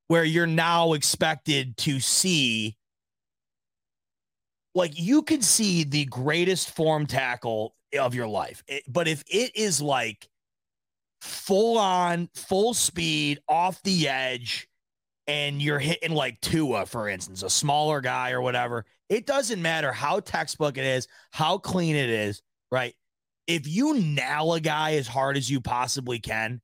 where 0.08 0.24
you're 0.24 0.48
now 0.48 0.94
expected 0.94 1.78
to 1.78 1.99
see 1.99 2.76
like 4.74 4.98
you 4.99 5.22
could 5.22 5.44
see 5.44 5.84
the 5.84 6.06
greatest 6.06 6.76
form 6.76 7.06
tackle 7.06 7.76
of 7.99 8.16
your 8.16 8.28
life. 8.28 8.64
It, 8.68 8.82
but 8.88 9.08
if 9.08 9.24
it 9.28 9.56
is 9.56 9.80
like 9.80 10.28
full 11.22 11.78
on, 11.78 12.30
full 12.34 12.74
speed, 12.74 13.41
off 13.48 13.80
the 13.84 14.08
edge, 14.08 14.68
and 15.32 15.62
you're 15.62 15.80
hitting 15.80 16.12
like 16.12 16.41
Tua, 16.41 16.86
for 16.86 17.08
instance, 17.08 17.41
a 17.41 17.49
smaller 17.49 18.02
guy 18.02 18.32
or 18.32 18.41
whatever, 18.41 18.86
it 19.08 19.26
doesn't 19.26 19.62
matter 19.62 19.94
how 19.94 20.20
textbook 20.20 20.78
it 20.78 20.84
is, 20.84 21.08
how 21.32 21.58
clean 21.58 21.95
it 21.95 22.10
is, 22.10 22.41
right? 22.70 22.94
If 23.48 23.66
you 23.66 23.98
nail 23.98 24.53
a 24.53 24.60
guy 24.60 24.95
as 24.95 25.08
hard 25.08 25.38
as 25.38 25.49
you 25.49 25.62
possibly 25.62 26.20
can, 26.20 26.60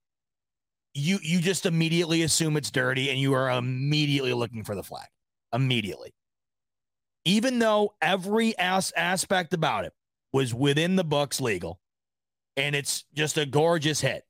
you 0.93 1.17
you 1.21 1.39
just 1.39 1.65
immediately 1.65 2.23
assume 2.23 2.57
it's 2.57 2.69
dirty 2.69 3.09
and 3.09 3.17
you 3.17 3.33
are 3.35 3.49
immediately 3.51 4.33
looking 4.33 4.65
for 4.65 4.75
the 4.75 4.83
flag. 4.83 5.07
Immediately. 5.53 6.13
Even 7.23 7.59
though 7.59 7.93
every 8.01 8.57
as- 8.57 8.91
aspect 8.97 9.53
about 9.53 9.85
it 9.85 9.93
was 10.33 10.53
within 10.53 10.97
the 10.97 11.05
books 11.05 11.39
legal 11.39 11.79
and 12.57 12.75
it's 12.75 13.05
just 13.13 13.37
a 13.37 13.45
gorgeous 13.45 14.01
hit 14.01 14.25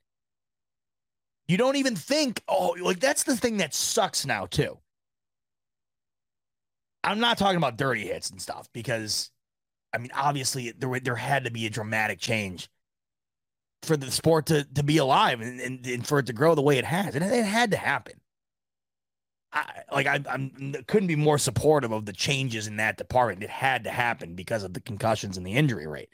you 1.48 1.57
don't 1.57 1.78
even 1.78 1.95
think, 1.95 2.41
oh, 2.48 2.76
like 2.82 2.99
that's 2.99 3.24
the 3.24 3.36
thing 3.36 3.57
that 3.57 3.74
sucks 3.74 4.26
now, 4.26 4.45
too. 4.45 4.78
I'm 7.03 7.19
not 7.19 7.38
talking 7.38 7.57
about 7.57 7.78
dirty 7.78 8.06
hits 8.06 8.30
and 8.30 8.41
stuff 8.41 8.68
because, 8.74 9.32
I 9.94 9.98
mean, 9.98 10.11
obviously 10.14 10.74
there, 10.78 10.99
there 10.99 11.15
had 11.15 11.45
to 11.45 11.52
be 11.52 11.65
a 11.65 11.69
dramatic 11.69 12.19
change 12.19 12.69
for 13.84 13.95
the 13.95 14.11
sport 14.11 14.48
to, 14.48 14.65
to 14.74 14.84
be 14.84 14.98
alive 14.98 15.40
and, 15.40 15.60
and, 15.61 15.86
and 15.86 16.06
for 16.06 16.19
it 16.19 16.26
to 16.26 16.34
grow 16.34 16.53
the 16.56 16.61
way 16.61 16.78
it 16.78 16.86
has. 16.86 17.15
And 17.15 17.24
it, 17.24 17.32
it 17.32 17.45
had 17.45 17.72
to 17.72 17.78
happen. 17.78 18.19
I, 19.53 19.84
like 19.91 20.07
I, 20.07 20.19
I'm 20.30 20.76
couldn't 20.88 21.07
be 21.07 21.15
more 21.15 21.38
supportive 21.38 21.94
of 21.94 22.06
the 22.06 22.11
changes 22.11 22.68
in 22.68 22.78
that 22.78 22.98
department. 22.98 23.44
It 23.44 23.49
had 23.49 23.86
to 23.86 23.90
happen 23.90 24.36
because 24.36 24.64
of 24.64 24.74
the 24.74 24.82
concussions 24.82 25.38
and 25.38 25.48
the 25.48 25.53
injury 25.53 25.88
rate. 25.88 26.10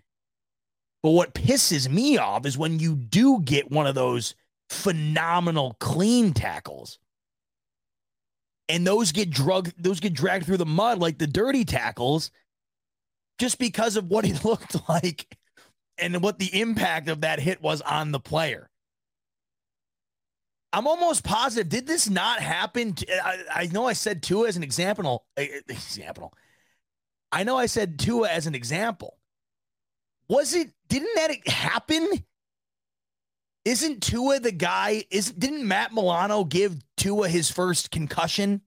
But 1.01 1.11
what 1.11 1.33
pisses 1.33 1.89
me 1.89 2.19
off 2.19 2.45
is 2.45 2.57
when 2.57 2.79
you 2.79 2.95
do 2.95 3.41
get 3.41 3.71
one 3.71 3.87
of 3.87 3.95
those 3.95 4.35
phenomenal 4.73 5.77
clean 5.79 6.33
tackles. 6.33 6.99
And 8.69 8.87
those 8.87 9.11
get 9.11 9.29
drug 9.29 9.71
those 9.77 9.99
get 9.99 10.13
dragged 10.13 10.45
through 10.45 10.57
the 10.57 10.65
mud 10.65 10.99
like 10.99 11.17
the 11.17 11.27
dirty 11.27 11.65
tackles 11.65 12.31
just 13.39 13.59
because 13.59 13.97
of 13.97 14.09
what 14.09 14.25
he 14.25 14.33
looked 14.43 14.87
like 14.89 15.37
and 15.97 16.21
what 16.21 16.39
the 16.39 16.59
impact 16.59 17.09
of 17.09 17.21
that 17.21 17.39
hit 17.39 17.61
was 17.61 17.81
on 17.81 18.11
the 18.11 18.19
player. 18.19 18.69
I'm 20.71 20.87
almost 20.87 21.23
positive. 21.23 21.69
Did 21.69 21.85
this 21.85 22.09
not 22.09 22.39
happen? 22.39 22.93
To, 22.93 23.25
I, 23.25 23.43
I, 23.53 23.65
know 23.67 23.85
I 23.85 23.93
said 23.93 24.23
Tua 24.23 24.47
as 24.47 24.57
an 24.57 24.63
example. 24.63 25.23
Eh, 25.37 25.47
eh, 25.51 25.59
example. 25.69 26.33
I 27.31 27.43
know 27.43 27.57
I 27.57 27.67
said 27.67 27.99
Tua 27.99 28.27
as 28.27 28.47
an 28.47 28.55
example. 28.55 29.19
Was 30.29 30.55
it? 30.55 30.71
Didn't 30.87 31.13
that 31.15 31.47
happen 31.47 32.09
isn't 33.65 34.03
Tua 34.03 34.39
the 34.39 34.51
guy? 34.51 35.05
Is 35.09 35.31
didn't 35.31 35.67
Matt 35.67 35.93
Milano 35.93 36.43
give 36.43 36.81
Tua 36.97 37.29
his 37.29 37.49
first 37.49 37.91
concussion? 37.91 38.61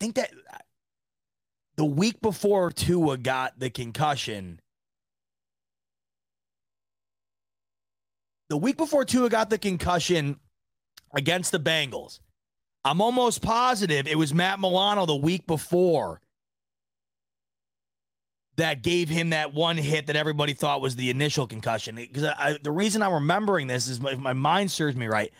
I 0.00 0.04
think 0.04 0.16
that 0.16 0.32
the 1.76 1.84
week 1.84 2.20
before 2.20 2.70
Tua 2.70 3.16
got 3.16 3.58
the 3.58 3.70
concussion, 3.70 4.60
the 8.48 8.56
week 8.56 8.76
before 8.76 9.04
Tua 9.04 9.28
got 9.28 9.50
the 9.50 9.58
concussion 9.58 10.38
against 11.14 11.52
the 11.52 11.60
Bengals, 11.60 12.20
I'm 12.84 13.00
almost 13.00 13.42
positive 13.42 14.06
it 14.06 14.16
was 14.16 14.32
Matt 14.32 14.60
Milano 14.60 15.06
the 15.06 15.16
week 15.16 15.46
before 15.46 16.20
that 18.56 18.82
gave 18.82 19.08
him 19.08 19.30
that 19.30 19.54
one 19.54 19.76
hit 19.76 20.06
that 20.08 20.16
everybody 20.16 20.52
thought 20.52 20.80
was 20.80 20.96
the 20.96 21.10
initial 21.10 21.46
concussion. 21.46 21.96
Because 21.96 22.58
the 22.62 22.70
reason 22.70 23.02
I'm 23.02 23.14
remembering 23.14 23.66
this 23.66 23.88
is 23.88 24.00
my, 24.00 24.14
my 24.16 24.32
mind 24.32 24.70
serves 24.70 24.96
me 24.96 25.06
right. 25.06 25.32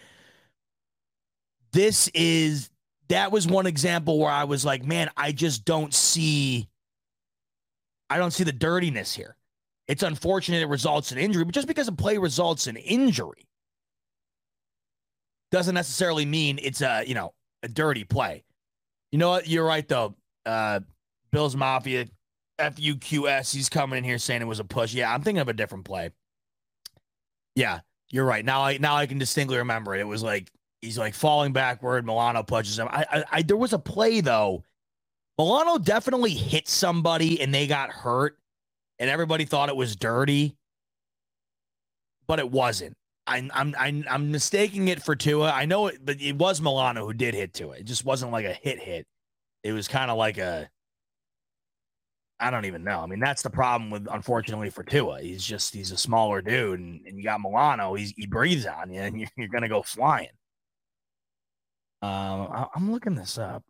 This 1.73 2.09
is 2.15 2.71
that 3.09 3.33
was 3.33 3.47
one 3.47 3.67
example 3.67 4.19
where 4.19 4.31
I 4.31 4.45
was 4.45 4.65
like, 4.65 4.85
man, 4.85 5.11
I 5.17 5.33
just 5.33 5.65
don't 5.65 5.93
see, 5.93 6.69
I 8.09 8.19
don't 8.19 8.31
see 8.31 8.45
the 8.45 8.53
dirtiness 8.53 9.15
here. 9.15 9.37
It's 9.89 10.05
unfortunate 10.05 10.63
it 10.63 10.69
results 10.69 11.11
in 11.11 11.19
injury, 11.19 11.45
but 11.45 11.55
just 11.55 11.67
because 11.67 11.89
a 11.89 11.93
play 11.93 12.17
results 12.17 12.69
in 12.69 12.77
injury 12.77 13.49
doesn't 15.51 15.75
necessarily 15.75 16.25
mean 16.25 16.61
it's 16.63 16.81
a 16.81 17.03
you 17.05 17.15
know 17.15 17.35
a 17.65 17.69
dirty 17.69 18.05
play. 18.05 18.45
You 19.11 19.19
know 19.19 19.31
what? 19.31 19.49
You're 19.49 19.67
right 19.67 19.87
though. 19.87 20.15
Uh, 20.47 20.81
Bills 21.33 21.57
Mafia 21.57 22.07
FUQS. 22.61 23.55
He's 23.55 23.69
coming 23.69 23.99
in 23.99 24.05
here 24.05 24.19
saying 24.19 24.43
it 24.43 24.47
was 24.47 24.61
a 24.61 24.65
push. 24.65 24.95
Yeah, 24.95 25.13
I'm 25.13 25.23
thinking 25.23 25.41
of 25.41 25.49
a 25.49 25.53
different 25.53 25.85
play. 25.85 26.11
Yeah, 27.55 27.81
you're 28.11 28.25
right. 28.25 28.45
Now 28.45 28.63
I 28.63 28.79
now 28.79 28.97
I 28.97 29.07
can 29.07 29.19
distinctly 29.19 29.59
remember 29.59 29.95
it. 29.95 30.01
It 30.01 30.07
was 30.07 30.23
like 30.23 30.51
he's 30.81 30.99
like 30.99 31.15
falling 31.15 31.53
backward. 31.53 32.07
Milano 32.07 32.43
punches 32.43 32.79
him. 32.79 32.89
I, 32.91 33.07
I, 33.11 33.25
I 33.33 33.43
there 33.43 33.57
was 33.57 33.73
a 33.73 33.79
play 33.79 34.21
though. 34.21 34.65
Milano 35.39 35.79
definitely 35.79 36.33
hit 36.33 36.69
somebody 36.69 37.41
and 37.41 37.55
they 37.55 37.67
got 37.67 37.91
hurt, 37.91 38.39
and 38.99 39.09
everybody 39.09 39.45
thought 39.47 39.69
it 39.69 39.77
was 39.77 39.97
dirty, 39.97 40.57
but 42.27 42.39
it 42.39 42.51
wasn't. 42.51 42.97
I'm 43.27 43.51
I'm 43.55 43.75
I'm, 43.79 44.05
I'm 44.11 44.31
mistaking 44.33 44.89
it 44.89 45.03
for 45.03 45.17
Tua. 45.17 45.51
I 45.51 45.65
know 45.65 45.87
it, 45.87 46.05
but 46.05 46.21
it 46.21 46.37
was 46.37 46.61
Milano 46.61 47.07
who 47.07 47.13
did 47.13 47.35
hit 47.35 47.55
Tua. 47.55 47.77
It 47.77 47.85
just 47.85 48.05
wasn't 48.05 48.33
like 48.33 48.45
a 48.45 48.53
hit 48.53 48.81
hit. 48.81 49.07
It 49.63 49.73
was 49.73 49.89
kind 49.89 50.11
of 50.11 50.17
like 50.17 50.39
a 50.39 50.69
I 52.41 52.51
don't 52.51 52.65
even 52.65 52.83
know. 52.83 53.01
I 53.01 53.07
mean, 53.07 53.21
that's 53.21 53.43
the 53.43 53.51
problem 53.51 53.91
with, 53.91 54.09
unfortunately, 54.11 54.71
for 54.71 54.83
Tua. 54.83 55.21
He's 55.21 55.45
just 55.45 55.75
he's 55.75 55.93
a 55.93 55.97
smaller 55.97 56.41
dude, 56.41 56.81
and, 56.81 57.07
and 57.07 57.19
you 57.19 57.25
got 57.25 57.41
Milano. 57.41 57.95
He's, 57.95 58.13
he 58.17 58.27
breathes 58.27 58.67
on 58.67 58.91
you, 58.93 59.01
and 59.01 59.19
you're, 59.21 59.29
you're 59.37 59.49
going 59.49 59.63
to 59.63 59.69
go 59.69 59.83
flying. 59.83 60.29
Um, 62.03 62.49
I, 62.51 62.67
I'm 62.75 62.91
looking 62.93 63.15
this 63.15 63.37
up. 63.39 63.63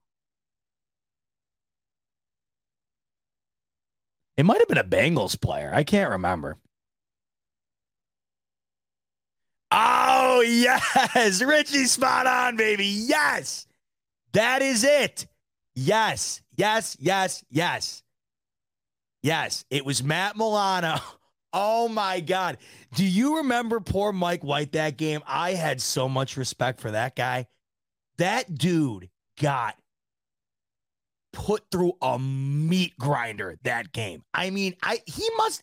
It 4.36 4.44
might 4.44 4.58
have 4.58 4.68
been 4.68 4.78
a 4.78 4.84
Bengals 4.84 5.38
player. 5.38 5.70
I 5.74 5.84
can't 5.84 6.10
remember. 6.10 6.56
Oh, 9.70 10.40
yes. 10.46 11.42
Richie 11.42 11.84
spot 11.84 12.26
on, 12.26 12.56
baby. 12.56 12.86
Yes. 12.86 13.66
That 14.32 14.62
is 14.62 14.84
it. 14.84 15.26
Yes. 15.74 16.40
Yes. 16.56 16.96
Yes. 17.00 17.44
Yes. 17.50 18.02
Yes, 19.22 19.64
it 19.70 19.84
was 19.84 20.02
Matt 20.02 20.36
Milano. 20.36 20.96
Oh 21.52 21.88
my 21.88 22.20
God. 22.20 22.58
Do 22.94 23.04
you 23.04 23.38
remember 23.38 23.80
poor 23.80 24.12
Mike 24.12 24.44
White 24.44 24.70
that 24.70 24.96
game? 24.96 25.20
I 25.26 25.54
had 25.54 25.80
so 25.80 26.08
much 26.08 26.36
respect 26.36 26.80
for 26.80 26.92
that 26.92 27.16
guy. 27.16 27.48
That 28.18 28.54
dude 28.54 29.08
got 29.40 29.74
put 31.32 31.64
through 31.70 31.94
a 32.02 32.18
meat 32.18 32.96
grinder 32.98 33.56
that 33.64 33.92
game. 33.92 34.22
I 34.34 34.50
mean, 34.50 34.76
I 34.82 35.00
he 35.06 35.28
must 35.36 35.62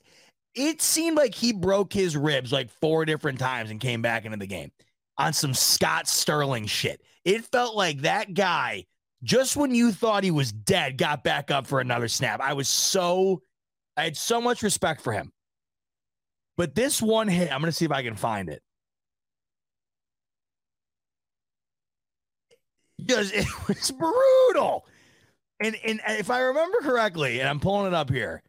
it 0.56 0.82
seemed 0.82 1.18
like 1.18 1.36
he 1.36 1.54
broke 1.54 1.94
his 1.94 2.18
ribs 2.18 2.52
like 2.52 2.70
four 2.70 3.06
different 3.06 3.40
times 3.40 3.70
and 3.70 3.80
came 3.80 4.02
back 4.02 4.26
into 4.26 4.38
the 4.38 4.48
game 4.48 4.72
on 5.18 5.34
some 5.34 5.54
Scott 5.54 6.08
Sterling 6.08 6.66
shit. 6.66 7.02
It 7.24 7.46
felt 7.46 7.76
like 7.76 8.02
that 8.02 8.34
guy 8.34 8.86
just 9.24 9.58
when 9.58 9.74
you 9.74 9.92
thought 9.92 10.24
he 10.24 10.32
was 10.32 10.52
dead 10.52 10.98
got 10.98 11.24
back 11.24 11.52
up 11.52 11.66
for 11.68 11.80
another 11.80 12.08
snap. 12.08 12.40
I 12.42 12.54
was 12.54 12.68
so 12.68 13.42
I 13.98 14.04
had 14.04 14.16
so 14.16 14.40
much 14.40 14.62
respect 14.62 15.02
for 15.02 15.12
him. 15.12 15.32
But 16.56 16.76
this 16.76 17.02
one 17.02 17.28
hit, 17.28 17.52
I'm 17.52 17.62
going 17.62 17.72
to 17.72 17.76
see 17.76 17.86
if 17.86 17.92
I 17.92 18.04
can 18.04 18.16
find 18.16 18.50
it. 18.50 18.62
Because 22.98 23.32
it 23.34 23.48
was 23.68 23.92
brutal. 23.92 24.86
And, 25.60 25.76
and 25.84 26.00
if 26.08 26.30
I 26.30 26.42
remember 26.42 26.78
correctly, 26.82 27.40
and 27.40 27.50
I'm 27.50 27.60
pulling 27.60 27.88
it 27.88 27.94
up 27.94 28.10
here, 28.12 28.44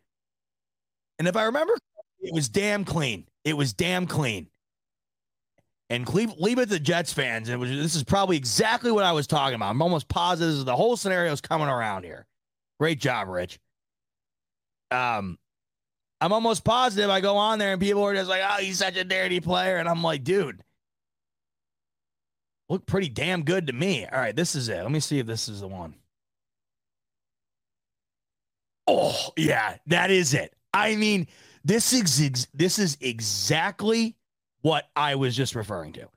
and 1.19 1.27
if 1.27 1.37
I 1.37 1.45
remember, 1.45 1.73
it 2.21 2.35
was 2.35 2.49
damn 2.49 2.85
clean. 2.85 3.27
It 3.45 3.55
was 3.55 3.73
damn 3.73 4.07
clean. 4.07 4.49
And 5.91 6.07
leave, 6.13 6.33
leave 6.39 6.59
it 6.59 6.69
to 6.69 6.79
Jets 6.79 7.13
fans. 7.13 7.49
And 7.49 7.63
this 7.63 7.95
is 7.95 8.05
probably 8.05 8.37
exactly 8.37 8.93
what 8.93 9.05
I 9.05 9.13
was 9.13 9.27
talking 9.27 9.55
about. 9.55 9.71
I'm 9.71 9.81
almost 9.81 10.09
positive 10.09 10.67
the 10.67 10.77
whole 10.77 10.97
scenario 10.97 11.33
is 11.33 11.41
coming 11.41 11.69
around 11.69 12.05
here. 12.05 12.27
Great 12.79 13.01
job, 13.01 13.29
Rich 13.29 13.59
um, 14.91 15.39
I'm 16.21 16.33
almost 16.33 16.65
positive 16.65 17.11
I 17.11 17.21
go 17.21 17.37
on 17.37 17.59
there 17.59 17.73
and 17.73 17.81
people 17.81 18.03
are 18.03 18.15
just 18.15 18.29
like, 18.29 18.43
oh, 18.45 18.57
he's 18.61 18.79
such 18.79 18.97
a 18.97 19.05
dirty 19.05 19.41
player. 19.41 19.77
And 19.77 19.89
I'm 19.89 20.03
like, 20.03 20.25
dude, 20.25 20.63
look 22.69 22.87
pretty 22.87 23.09
damn 23.09 23.45
good 23.45 23.67
to 23.69 23.73
me. 23.73 24.07
All 24.07 24.19
right, 24.19 24.35
this 24.35 24.55
is 24.55 24.69
it. 24.69 24.83
Let 24.83 24.91
me 24.91 25.01
see 25.01 25.19
if 25.19 25.27
this 25.27 25.49
is 25.49 25.61
the 25.61 25.69
one. 25.69 25.95
Oh, 28.87 29.33
yeah, 29.37 29.77
that 29.87 30.11
is 30.11 30.35
it. 30.35 30.55
I 30.73 30.97
mean, 30.97 31.27
this 31.65 31.93
is 31.93 32.21
ex- 32.21 32.47
this 32.55 32.79
is 32.79 32.97
exactly 33.01 34.17
what 34.69 34.91
I 34.95 35.15
was 35.15 35.35
just 35.35 35.55
referring 35.55 35.95
to. 35.95 36.09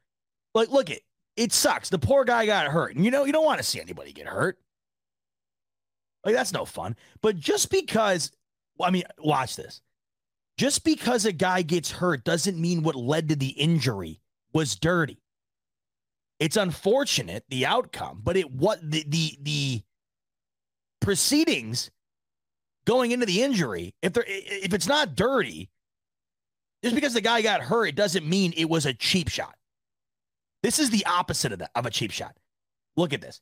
Like, 0.53 0.69
look 0.69 0.90
it, 0.90 1.03
it 1.38 1.53
sucks. 1.53 1.88
The 1.88 1.98
poor 1.98 2.26
guy 2.26 2.45
got 2.45 2.68
hurt, 2.68 2.95
and 2.95 3.06
you 3.06 3.11
know 3.11 3.23
you 3.23 3.32
don't 3.32 3.45
want 3.45 3.60
to 3.60 3.64
see 3.64 3.80
anybody 3.80 4.11
get 4.11 4.28
hurt. 4.28 4.60
Like 6.26 6.36
that's 6.36 6.52
no 6.52 6.65
fun. 6.65 6.98
But 7.22 7.38
just 7.38 7.72
because, 7.72 8.32
I 8.80 8.91
mean, 8.91 9.03
watch 9.18 9.56
this. 9.56 9.82
Just 10.57 10.84
because 10.84 11.26
a 11.26 11.32
guy 11.32 11.61
gets 11.61 11.91
hurt 11.91 12.26
doesn't 12.26 12.60
mean 12.60 12.84
what 12.84 12.95
led 12.95 13.30
to 13.30 13.36
the 13.36 13.49
injury 13.49 14.19
was 14.53 14.76
dirty. 14.76 15.23
It's 16.40 16.57
unfortunate 16.57 17.45
the 17.48 17.65
outcome, 17.65 18.19
but 18.22 18.36
it 18.36 18.52
what 18.52 18.80
the 18.84 19.06
the 19.07 19.38
the 19.41 19.84
proceedings 20.99 21.90
going 22.86 23.11
into 23.11 23.26
the 23.26 23.41
injury, 23.41 23.95
if 24.02 24.11
they 24.14 24.23
if 24.28 24.73
it's 24.73 24.88
not 24.88 25.15
dirty, 25.15 25.70
just 26.84 26.95
because 26.95 27.14
the 27.14 27.22
guy 27.22 27.41
got 27.41 27.62
hurt, 27.62 27.88
it 27.88 27.95
doesn't 27.95 28.28
mean 28.28 28.53
it 28.56 28.70
was 28.70 28.86
a 28.86 28.94
cheap 28.94 29.30
shot. 29.30 29.56
This 30.64 30.80
is 30.80 30.90
the 30.90 31.06
opposite 31.06 31.52
of 31.52 31.60
that 31.60 31.72
of 31.76 31.86
a 31.86 31.90
cheap 31.90 32.12
shot. 32.12 32.36
Look 32.95 33.14
at 33.14 33.22
this. 33.22 33.41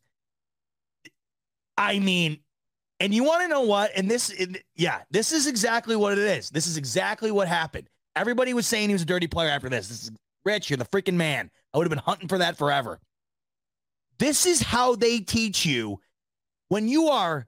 I 1.78 1.99
mean, 1.99 2.40
and 2.99 3.14
you 3.14 3.24
want 3.24 3.44
to 3.44 3.48
know 3.48 3.61
what? 3.61 3.91
And 3.95 4.10
this, 4.10 4.34
yeah, 4.76 5.02
this 5.10 5.32
is 5.32 5.48
exactly 5.48 5.95
what 5.95 6.14
it 6.14 6.20
is. 6.20 6.49
This 6.49 6.68
is 6.68 6.78
exactly 6.78 7.32
what 7.32 7.48
happened. 7.48 7.90
Everybody 8.16 8.53
was 8.53 8.68
saying 8.68 8.90
he 8.90 8.94
was 8.94 9.03
a 9.03 9.06
dirty 9.06 9.28
player 9.28 9.49
after 9.49 9.70
this. 9.70 9.88
This 9.88 10.03
is 10.03 10.11
Rich, 10.45 10.70
you're 10.70 10.78
the 10.78 10.86
freaking 10.86 11.16
man. 11.16 11.52
I 11.74 11.78
would 11.78 11.86
have 11.86 11.90
been 11.90 11.99
hunting 11.99 12.28
for 12.28 12.40
that 12.40 12.57
forever. 12.57 12.99
This 14.18 14.45
is 14.45 14.61
how 14.61 14.95
they 14.95 15.20
teach 15.20 15.66
you 15.66 15.99
when 16.68 16.88
you 16.88 17.07
are 17.07 17.48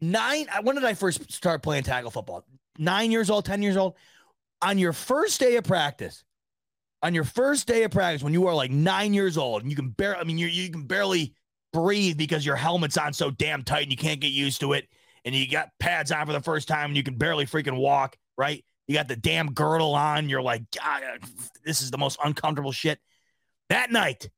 nine. 0.00 0.46
When 0.62 0.74
did 0.74 0.84
I 0.84 0.94
first 0.94 1.32
start 1.32 1.62
playing 1.62 1.84
tackle 1.84 2.10
football? 2.10 2.44
Nine 2.78 3.10
years 3.10 3.30
old, 3.30 3.44
10 3.44 3.62
years 3.62 3.76
old. 3.76 3.94
On 4.62 4.78
your 4.78 4.92
first 4.92 5.40
day 5.40 5.56
of 5.56 5.64
practice, 5.64 6.24
on 7.02 7.14
your 7.14 7.24
first 7.24 7.66
day 7.66 7.82
of 7.82 7.90
practice, 7.90 8.22
when 8.22 8.32
you 8.32 8.46
are 8.46 8.54
like 8.54 8.70
nine 8.70 9.12
years 9.12 9.36
old 9.36 9.62
and 9.62 9.70
you 9.70 9.76
can 9.76 9.88
barely, 9.88 10.20
I 10.20 10.24
mean, 10.24 10.38
you 10.38 10.46
you 10.46 10.70
can 10.70 10.84
barely 10.84 11.34
breathe 11.72 12.16
because 12.16 12.46
your 12.46 12.56
helmet's 12.56 12.96
on 12.96 13.12
so 13.12 13.30
damn 13.30 13.64
tight 13.64 13.82
and 13.82 13.90
you 13.90 13.96
can't 13.96 14.20
get 14.20 14.28
used 14.28 14.60
to 14.60 14.72
it. 14.72 14.86
And 15.24 15.34
you 15.34 15.48
got 15.50 15.70
pads 15.80 16.12
on 16.12 16.26
for 16.26 16.32
the 16.32 16.40
first 16.40 16.68
time 16.68 16.86
and 16.90 16.96
you 16.96 17.02
can 17.02 17.16
barely 17.16 17.46
freaking 17.46 17.76
walk, 17.76 18.16
right? 18.36 18.64
You 18.86 18.94
got 18.94 19.08
the 19.08 19.16
damn 19.16 19.52
girdle 19.52 19.94
on. 19.94 20.28
You're 20.28 20.42
like, 20.42 20.62
God, 20.76 21.02
this 21.64 21.80
is 21.80 21.90
the 21.90 21.98
most 21.98 22.18
uncomfortable 22.22 22.72
shit. 22.72 22.98
That 23.68 23.90
night, 23.90 24.28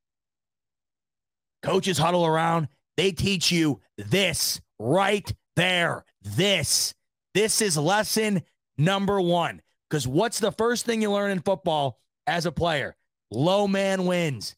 coaches 1.63 1.99
huddle 1.99 2.27
around. 2.27 2.69
They 2.97 3.13
teach 3.13 3.51
you 3.51 3.81
this 3.97 4.61
right 4.79 5.31
there. 5.57 6.05
This. 6.23 6.95
This 7.33 7.61
is 7.61 7.77
lesson 7.77 8.43
number 8.79 9.21
one. 9.21 9.61
Because 9.95 10.09
what's 10.09 10.41
the 10.41 10.51
first 10.51 10.85
thing 10.85 11.03
you 11.03 11.13
learn 11.13 11.31
in 11.31 11.39
football 11.39 12.01
as 12.27 12.47
a 12.47 12.51
player? 12.51 12.97
Low 13.31 13.69
man 13.69 14.07
wins. 14.07 14.57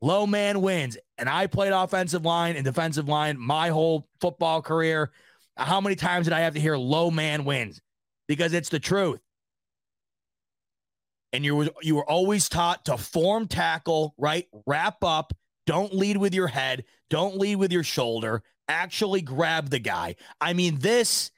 Low 0.00 0.26
man 0.26 0.62
wins. 0.62 0.96
And 1.18 1.28
I 1.28 1.46
played 1.46 1.74
offensive 1.74 2.24
line 2.24 2.56
and 2.56 2.64
defensive 2.64 3.06
line 3.06 3.36
my 3.36 3.68
whole 3.68 4.08
football 4.18 4.62
career. 4.62 5.10
How 5.58 5.82
many 5.82 5.94
times 5.94 6.24
did 6.24 6.32
I 6.32 6.40
have 6.40 6.54
to 6.54 6.60
hear 6.60 6.74
low 6.78 7.10
man 7.10 7.44
wins? 7.44 7.82
Because 8.28 8.54
it's 8.54 8.70
the 8.70 8.80
truth. 8.80 9.20
And 11.34 11.44
you 11.44 11.54
were 11.56 11.68
you 11.82 11.96
were 11.96 12.08
always 12.08 12.48
taught 12.48 12.86
to 12.86 12.96
form 12.96 13.46
tackle, 13.46 14.14
right? 14.16 14.48
Wrap 14.66 15.04
up, 15.04 15.34
don't 15.66 15.92
lead 15.92 16.16
with 16.16 16.32
your 16.32 16.48
head, 16.48 16.84
don't 17.10 17.36
lead 17.36 17.56
with 17.56 17.72
your 17.72 17.84
shoulder, 17.84 18.42
actually 18.68 19.20
grab 19.20 19.68
the 19.68 19.80
guy. 19.80 20.16
I 20.40 20.54
mean, 20.54 20.78
this 20.78 21.30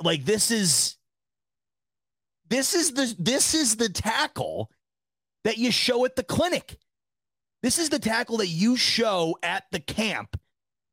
like 0.00 0.24
this 0.24 0.52
is 0.52 0.96
this 2.48 2.74
is 2.74 2.92
the 2.92 3.14
this 3.18 3.54
is 3.54 3.76
the 3.76 3.88
tackle 3.88 4.70
that 5.44 5.58
you 5.58 5.70
show 5.70 6.04
at 6.04 6.16
the 6.16 6.22
clinic. 6.22 6.78
This 7.62 7.78
is 7.78 7.88
the 7.88 7.98
tackle 7.98 8.38
that 8.38 8.48
you 8.48 8.76
show 8.76 9.38
at 9.42 9.64
the 9.72 9.80
camp, 9.80 10.38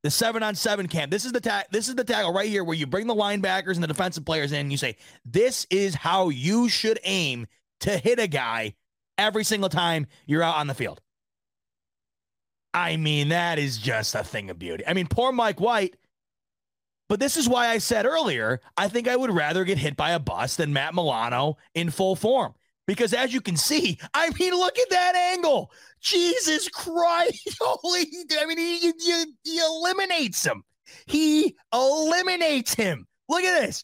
the 0.04 0.12
seven 0.12 0.42
on 0.44 0.56
seven 0.56 0.88
camp. 0.88 1.12
This 1.12 1.26
is 1.26 1.34
the 1.34 1.42
ta- 1.42 1.66
This 1.72 1.90
is 1.90 1.96
the 1.96 2.04
tackle 2.04 2.34
right 2.34 2.50
here 2.50 2.64
where 2.64 2.78
you 2.78 2.88
bring 2.88 3.08
the 3.08 3.16
linebackers 3.16 3.76
and 3.76 3.84
the 3.84 3.88
defensive 3.88 4.26
players 4.26 4.52
in. 4.52 4.60
And 4.62 4.72
you 4.72 4.78
say, 4.78 4.96
"This 5.26 5.68
is 5.70 5.96
how 5.96 6.30
you 6.30 6.70
should 6.70 7.00
aim 7.04 7.48
to 7.82 7.98
hit 7.98 8.20
a 8.20 8.28
guy 8.28 8.76
every 9.18 9.44
single 9.44 9.70
time 9.70 10.08
you're 10.26 10.44
out 10.44 10.56
on 10.56 10.68
the 10.68 10.74
field." 10.74 11.02
I 12.74 12.96
mean, 12.96 13.30
that 13.30 13.60
is 13.60 13.78
just 13.78 14.16
a 14.16 14.24
thing 14.24 14.50
of 14.50 14.58
beauty. 14.58 14.86
I 14.88 14.94
mean, 14.94 15.08
poor 15.08 15.32
Mike 15.32 15.60
White. 15.60 15.96
But 17.12 17.20
this 17.20 17.36
is 17.36 17.50
why 17.50 17.68
I 17.68 17.80
said 17.80 18.06
earlier, 18.06 18.62
I 18.78 18.88
think 18.88 19.10
I 19.10 19.18
would 19.18 19.32
rather 19.32 19.66
get 19.66 19.78
hit 19.78 19.98
by 19.98 20.12
a 20.12 20.20
bus 20.20 20.56
than 20.56 20.72
Matt 20.72 20.96
Milano 20.96 21.58
in 21.76 21.90
full 21.90 22.16
form. 22.16 22.54
Because 22.88 23.14
as 23.14 23.34
you 23.34 23.42
can 23.42 23.58
see, 23.58 24.00
I 24.14 24.30
mean, 24.40 24.54
look 24.54 24.80
at 24.80 24.90
that 24.92 25.14
angle. 25.34 25.74
Jesus 26.00 26.70
Christ. 26.70 27.58
Holy, 27.62 28.06
I 28.40 28.46
mean, 28.46 28.58
he, 28.58 28.78
he, 28.80 29.26
he 29.44 29.60
eliminates 29.60 30.46
him. 30.46 30.64
He 31.06 31.58
eliminates 31.74 32.74
him. 32.74 33.06
Look 33.28 33.44
at 33.44 33.60
this. 33.60 33.84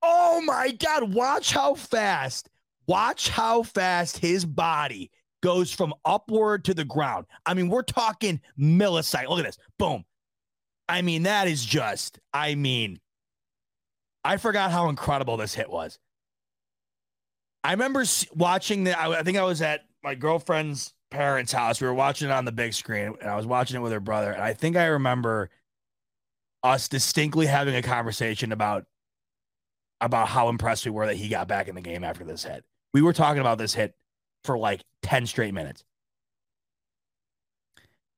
Oh 0.00 0.40
my 0.40 0.70
God. 0.70 1.12
Watch 1.12 1.52
how 1.52 1.74
fast, 1.74 2.48
watch 2.86 3.28
how 3.28 3.62
fast 3.62 4.16
his 4.16 4.46
body 4.46 5.10
goes 5.42 5.70
from 5.70 5.92
upward 6.06 6.64
to 6.64 6.72
the 6.72 6.86
ground. 6.86 7.26
I 7.44 7.52
mean, 7.52 7.68
we're 7.68 7.82
talking 7.82 8.40
millisecond. 8.58 9.28
Look 9.28 9.40
at 9.40 9.44
this. 9.44 9.58
Boom. 9.78 10.02
I 10.88 11.02
mean, 11.02 11.24
that 11.24 11.48
is 11.48 11.64
just, 11.64 12.18
I 12.32 12.54
mean, 12.54 13.00
I 14.24 14.36
forgot 14.36 14.70
how 14.70 14.88
incredible 14.88 15.36
this 15.36 15.54
hit 15.54 15.70
was. 15.70 15.98
I 17.64 17.72
remember 17.72 18.04
watching 18.34 18.84
that. 18.84 18.98
I 18.98 19.22
think 19.22 19.36
I 19.36 19.42
was 19.42 19.60
at 19.60 19.84
my 20.02 20.14
girlfriend's 20.14 20.94
parents' 21.10 21.52
house. 21.52 21.80
We 21.80 21.86
were 21.86 21.94
watching 21.94 22.28
it 22.28 22.32
on 22.32 22.44
the 22.44 22.52
big 22.52 22.72
screen, 22.72 23.14
and 23.20 23.30
I 23.30 23.36
was 23.36 23.46
watching 23.46 23.76
it 23.76 23.80
with 23.80 23.92
her 23.92 24.00
brother. 24.00 24.30
And 24.30 24.42
I 24.42 24.52
think 24.54 24.76
I 24.76 24.86
remember 24.86 25.50
us 26.62 26.88
distinctly 26.88 27.46
having 27.46 27.74
a 27.74 27.82
conversation 27.82 28.52
about 28.52 28.86
about 30.00 30.28
how 30.28 30.48
impressed 30.48 30.84
we 30.84 30.92
were 30.92 31.06
that 31.06 31.16
he 31.16 31.28
got 31.28 31.48
back 31.48 31.66
in 31.68 31.74
the 31.74 31.80
game 31.80 32.04
after 32.04 32.24
this 32.24 32.44
hit. 32.44 32.64
We 32.94 33.02
were 33.02 33.12
talking 33.12 33.40
about 33.40 33.58
this 33.58 33.74
hit 33.74 33.94
for 34.44 34.56
like 34.56 34.82
10 35.02 35.26
straight 35.26 35.52
minutes. 35.52 35.84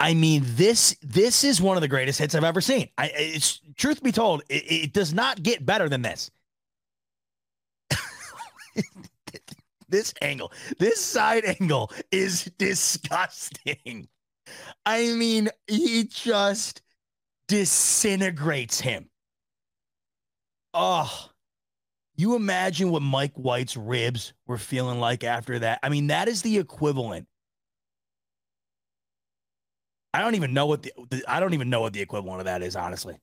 I 0.01 0.15
mean, 0.15 0.43
this 0.47 0.97
this 1.03 1.45
is 1.45 1.61
one 1.61 1.77
of 1.77 1.83
the 1.83 1.89
greatest 1.89 2.19
hits 2.19 2.35
I've 2.35 2.43
ever 2.43 2.63
seen. 2.63 2.89
I 2.97 3.13
it's 3.15 3.61
truth 3.77 4.03
be 4.03 4.13
told, 4.13 4.43
it, 4.49 4.65
it 4.73 4.93
does 4.95 5.13
not 5.13 5.43
get 5.43 5.65
better 5.67 5.89
than 5.91 6.01
this. 6.03 6.31
this 9.89 10.15
angle, 10.23 10.53
this 10.79 11.01
side 11.01 11.45
angle 11.45 11.93
is 12.11 12.51
disgusting. 12.59 14.09
I 14.87 15.13
mean, 15.13 15.51
he 15.67 16.05
just 16.05 16.81
disintegrates 17.49 18.81
him. 18.81 19.11
Oh, 20.73 21.31
you 22.17 22.37
imagine 22.37 22.91
what 22.91 23.03
Mike 23.03 23.35
White's 23.35 23.77
ribs 23.77 24.33
were 24.47 24.59
feeling 24.59 25.01
like 25.01 25.25
after 25.25 25.59
that? 25.61 25.81
I 25.83 25.89
mean, 25.89 26.09
that 26.09 26.29
is 26.29 26.43
the 26.43 26.59
equivalent. 26.59 27.27
I 30.13 30.21
don't 30.21 30.35
even 30.35 30.53
know 30.53 30.67
what 30.67 30.83
the, 30.83 30.93
I 31.29 31.41
don't 31.41 31.55
even 31.55 31.71
know 31.71 31.81
what 31.81 31.93
the 31.93 32.01
equivalent 32.01 32.41
of 32.41 32.47
that 32.47 32.63
is, 32.63 32.77
honestly. 32.77 33.17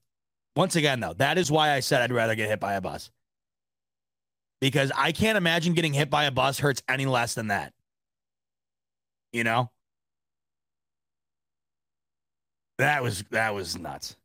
Once 0.56 0.76
again, 0.76 1.00
though, 1.00 1.14
that 1.14 1.38
is 1.38 1.52
why 1.52 1.72
I 1.72 1.82
said 1.82 2.02
I'd 2.02 2.12
rather 2.12 2.36
get 2.36 2.50
hit 2.50 2.60
by 2.60 2.74
a 2.74 2.82
bus 2.82 3.12
because 4.60 4.92
I 4.96 5.12
can't 5.12 5.38
imagine 5.38 5.74
getting 5.74 5.94
hit 5.94 6.10
by 6.10 6.26
a 6.26 6.32
bus 6.32 6.60
hurts 6.60 6.82
any 6.88 7.06
less 7.06 7.34
than 7.36 7.48
that. 7.48 7.74
You 9.32 9.44
know? 9.44 9.70
That 12.78 13.04
was 13.04 13.24
that 13.32 13.54
was 13.54 13.78
nuts. 13.78 14.16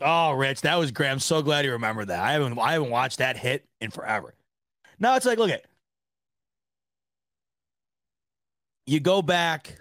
Oh, 0.00 0.32
Rich, 0.32 0.62
that 0.62 0.76
was 0.76 0.90
great. 0.90 1.10
I'm 1.10 1.18
so 1.18 1.42
glad 1.42 1.64
you 1.64 1.72
remembered 1.72 2.08
that. 2.08 2.20
I 2.20 2.32
haven't 2.32 2.58
I 2.58 2.72
haven't 2.72 2.90
watched 2.90 3.18
that 3.18 3.36
hit 3.36 3.66
in 3.80 3.90
forever. 3.90 4.34
Now 4.98 5.16
it's 5.16 5.26
like, 5.26 5.38
look 5.38 5.50
at 5.50 5.64
you 8.86 9.00
go 9.00 9.20
back, 9.20 9.80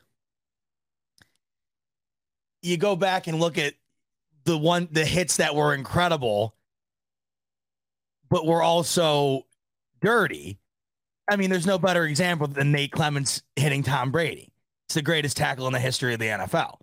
you 2.68 2.78
go 2.78 2.96
back 2.96 3.28
and 3.28 3.40
look 3.40 3.58
at 3.58 3.74
the 4.46 4.58
one 4.58 4.88
the 4.92 5.06
hits 5.06 5.38
that 5.38 5.56
were 5.56 5.74
incredible, 5.74 6.56
but 8.30 8.46
were 8.46 8.62
also 8.62 9.46
dirty. 10.02 10.60
I 11.30 11.36
mean, 11.36 11.50
there's 11.50 11.68
no 11.68 11.78
better 11.78 12.06
example 12.06 12.48
than 12.48 12.72
Nate 12.72 12.92
Clements 12.92 13.42
hitting 13.56 13.84
Tom 13.84 14.12
Brady. 14.12 14.52
It's 14.88 14.96
the 14.96 15.02
greatest 15.02 15.36
tackle 15.36 15.68
in 15.68 15.74
the 15.74 15.80
history 15.80 16.14
of 16.14 16.20
the 16.20 16.28
NFL. 16.28 16.80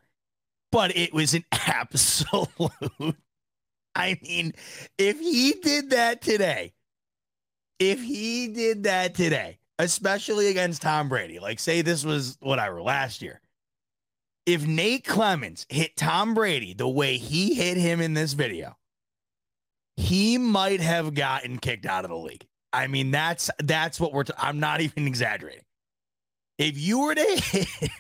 But 0.71 0.97
it 0.97 1.15
was 1.15 1.35
an 1.35 1.45
absolute. 1.53 3.17
I 3.95 4.19
mean, 4.23 4.53
if 4.99 5.19
he 5.21 5.55
did 5.63 5.91
that 5.91 6.21
today, 6.21 6.75
if 7.79 8.03
he 8.03 8.49
did 8.49 8.85
that 8.85 9.15
today, 9.15 9.59
especially 9.79 10.49
against 10.49 10.83
Tom 10.83 11.09
Brady. 11.09 11.39
Like, 11.39 11.59
say 11.59 11.83
this 11.83 12.05
was 12.05 12.37
whatever 12.41 12.83
last 12.83 13.23
year. 13.23 13.41
If 14.47 14.67
Nate 14.67 15.05
Clements 15.05 15.67
hit 15.69 15.97
Tom 15.97 16.35
Brady 16.35 16.75
the 16.75 16.89
way 16.89 17.17
he 17.17 17.55
hit 17.55 17.77
him 17.77 18.01
in 18.01 18.15
this 18.15 18.35
video, 18.35 18.77
he 19.97 20.39
might 20.39 20.81
have 20.81 21.15
gotten 21.15 21.59
kicked 21.59 21.87
out 21.87 22.05
of 22.05 22.11
the 22.11 22.17
league. 22.17 22.47
I 22.73 22.89
mean, 22.89 23.11
that's 23.11 23.51
that's 23.63 23.99
what 23.99 24.13
we're. 24.13 24.25
I'm 24.37 24.61
not 24.61 24.81
even 24.81 25.07
exaggerating. 25.07 25.65
If 26.59 26.79
you 26.79 27.01
were 27.01 27.15
to 27.15 27.21
hit 27.43 27.91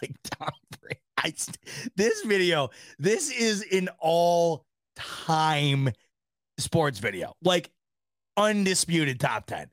like 0.00 0.14
Tom 0.24 0.50
Brady, 0.80 1.00
I, 1.18 1.32
this 1.96 2.22
video, 2.22 2.70
this 2.98 3.30
is 3.30 3.64
an 3.72 3.88
all 3.98 4.64
time 4.96 5.90
sports 6.58 6.98
video, 6.98 7.34
like 7.42 7.70
undisputed 8.36 9.20
top 9.20 9.46
10. 9.46 9.68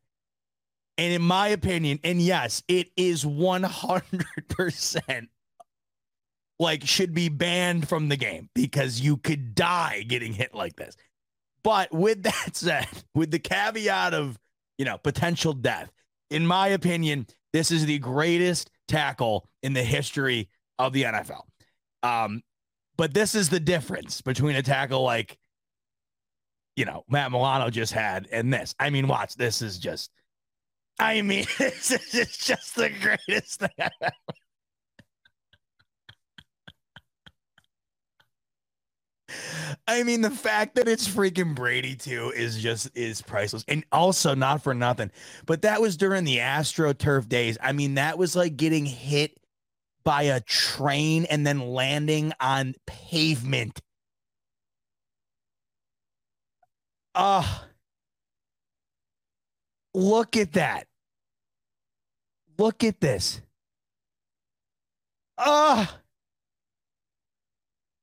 And 0.98 1.14
in 1.14 1.22
my 1.22 1.49
opinion, 1.49 1.99
and 2.03 2.22
yes, 2.22 2.64
it 2.68 2.90
is 2.95 3.26
100% 3.26 5.27
like 6.60 6.86
should 6.86 7.14
be 7.14 7.30
banned 7.30 7.88
from 7.88 8.10
the 8.10 8.18
game 8.18 8.49
because 8.53 9.02
you 9.02 9.18
could 9.18 9.56
die 9.56 10.03
getting 10.07 10.34
hit 10.34 10.53
like 10.53 10.76
this. 10.76 10.95
But 11.64 11.91
with 11.94 12.23
that 12.23 12.49
said, 12.56 12.88
with 13.14 13.32
the 13.32 13.40
caveat 13.40 14.14
of, 14.14 14.38
you 14.77 14.86
know, 14.86 14.98
potential 14.98 15.53
death, 15.53 15.91
in 16.30 16.45
my 16.45 16.69
opinion, 16.69 17.27
this 17.53 17.72
is 17.72 17.86
the 17.86 17.99
greatest 17.99 18.69
tackle 18.88 19.48
in 19.64 19.73
the 19.73 19.84
history 19.84 20.49
of 20.80 20.94
the 20.94 21.03
NFL. 21.03 21.41
Um, 22.03 22.41
but 22.98 23.14
this 23.14 23.36
is 23.36 23.49
the 23.49 23.60
difference 23.60 24.22
between 24.22 24.56
a 24.56 24.61
tackle 24.61 25.03
like, 25.03 25.38
you 26.76 26.86
know, 26.86 27.03
Matt 27.10 27.32
Milano 27.32 27.69
just 27.69 27.94
had 27.94 28.27
and 28.32 28.53
this. 28.53 28.76
I 28.80 28.90
mean, 28.90 29.07
watch, 29.07 29.36
this 29.36 29.61
is 29.61 29.80
just, 29.80 30.11
I 30.99 31.22
mean, 31.22 31.45
this 31.57 31.91
is 32.14 32.38
just 32.38 32.76
the 32.76 32.90
greatest 32.90 33.60
thing 33.60 33.69
I've 33.80 33.91
ever. 34.02 34.14
I 39.88 40.03
mean, 40.03 40.22
the 40.22 40.30
fact 40.31 40.76
that 40.76 40.88
it's 40.88 41.07
freaking 41.07 41.56
Brady 41.56 41.95
too 41.95 42.31
is 42.35 42.61
just 42.61 42.89
is 42.95 43.22
priceless. 43.22 43.64
And 43.68 43.84
also 43.91 44.35
not 44.35 44.64
for 44.64 44.73
nothing, 44.73 45.11
but 45.45 45.61
that 45.64 45.81
was 45.81 45.97
during 45.97 46.23
the 46.23 46.38
AstroTurf 46.38 47.27
days. 47.27 47.57
I 47.61 47.72
mean, 47.72 47.95
that 47.95 48.18
was 48.18 48.35
like 48.35 48.57
getting 48.57 48.85
hit 48.85 49.39
by 50.03 50.23
a 50.23 50.39
train 50.41 51.26
and 51.26 51.45
then 51.45 51.60
landing 51.60 52.34
on 52.39 52.76
pavement. 52.85 53.81
Ah. 57.15 57.64
Uh, 57.64 57.68
look 59.93 60.38
at 60.38 60.53
that. 60.53 60.88
Look 62.57 62.84
at 62.84 63.02
this. 63.02 63.41
Ah. 65.38 65.93
Uh, 65.93 65.97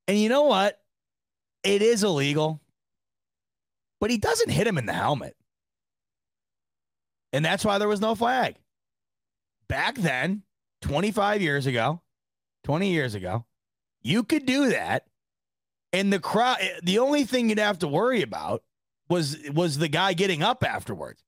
and 0.08 0.18
you 0.18 0.28
know 0.28 0.42
what? 0.42 0.81
It 1.62 1.82
is 1.82 2.02
illegal, 2.02 2.60
but 4.00 4.10
he 4.10 4.18
doesn't 4.18 4.50
hit 4.50 4.66
him 4.66 4.78
in 4.78 4.86
the 4.86 4.92
helmet. 4.92 5.36
And 7.32 7.44
that's 7.44 7.64
why 7.64 7.78
there 7.78 7.88
was 7.88 8.00
no 8.00 8.14
flag. 8.14 8.56
Back 9.68 9.96
then, 9.96 10.42
25 10.82 11.40
years 11.40 11.66
ago, 11.66 12.02
20 12.64 12.90
years 12.90 13.14
ago, 13.14 13.46
you 14.02 14.22
could 14.24 14.44
do 14.44 14.70
that. 14.70 15.06
And 15.92 16.12
the 16.12 16.18
crowd, 16.18 16.58
the 16.82 16.98
only 16.98 17.24
thing 17.24 17.48
you'd 17.48 17.58
have 17.58 17.78
to 17.80 17.88
worry 17.88 18.22
about 18.22 18.62
was 19.08 19.36
was 19.52 19.78
the 19.78 19.88
guy 19.88 20.14
getting 20.14 20.42
up 20.42 20.64
afterwards. 20.64 21.22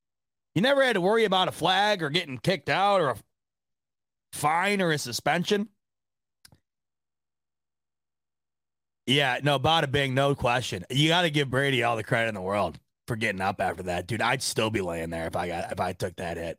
You 0.55 0.62
never 0.62 0.82
had 0.82 0.94
to 0.94 1.01
worry 1.01 1.24
about 1.24 1.48
a 1.48 1.52
flag 1.52 2.02
or 2.02 2.11
getting 2.11 2.39
kicked 2.39 2.69
out 2.69 3.01
or 3.01 3.11
a 3.11 3.16
fine 4.32 4.81
or 4.81 4.90
a 4.90 4.98
suspension. 4.98 5.69
Yeah, 9.06 9.39
no, 9.43 9.59
bada 9.59 9.90
bing, 9.90 10.14
no 10.14 10.35
question. 10.35 10.85
You 10.89 11.09
got 11.09 11.22
to 11.22 11.31
give 11.31 11.51
Brady 11.51 11.82
all 11.82 11.97
the 11.97 12.05
credit 12.05 12.28
in 12.28 12.35
the 12.35 12.40
world 12.40 12.78
for 13.06 13.16
getting 13.16 13.40
up 13.40 13.60
after 13.60 13.82
that, 13.85 14.06
dude. 14.06 14.22
I'd 14.22 14.43
still 14.43 14.70
be 14.70 14.81
laying 14.81 15.10
there 15.10 15.26
if 15.26 15.36
I 15.36 15.48
got 15.48 15.72
if 15.72 15.81
I 15.81 15.93
took 15.93 16.16
that 16.16 16.36
hit. 16.36 16.59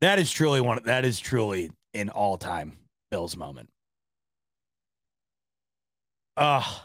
That 0.00 0.18
is 0.18 0.30
truly 0.30 0.60
one. 0.60 0.80
That 0.84 1.04
is 1.04 1.18
truly 1.20 1.70
an 1.92 2.08
all 2.08 2.38
time 2.38 2.78
Bills 3.10 3.36
moment. 3.36 3.68
Oh, 6.36 6.84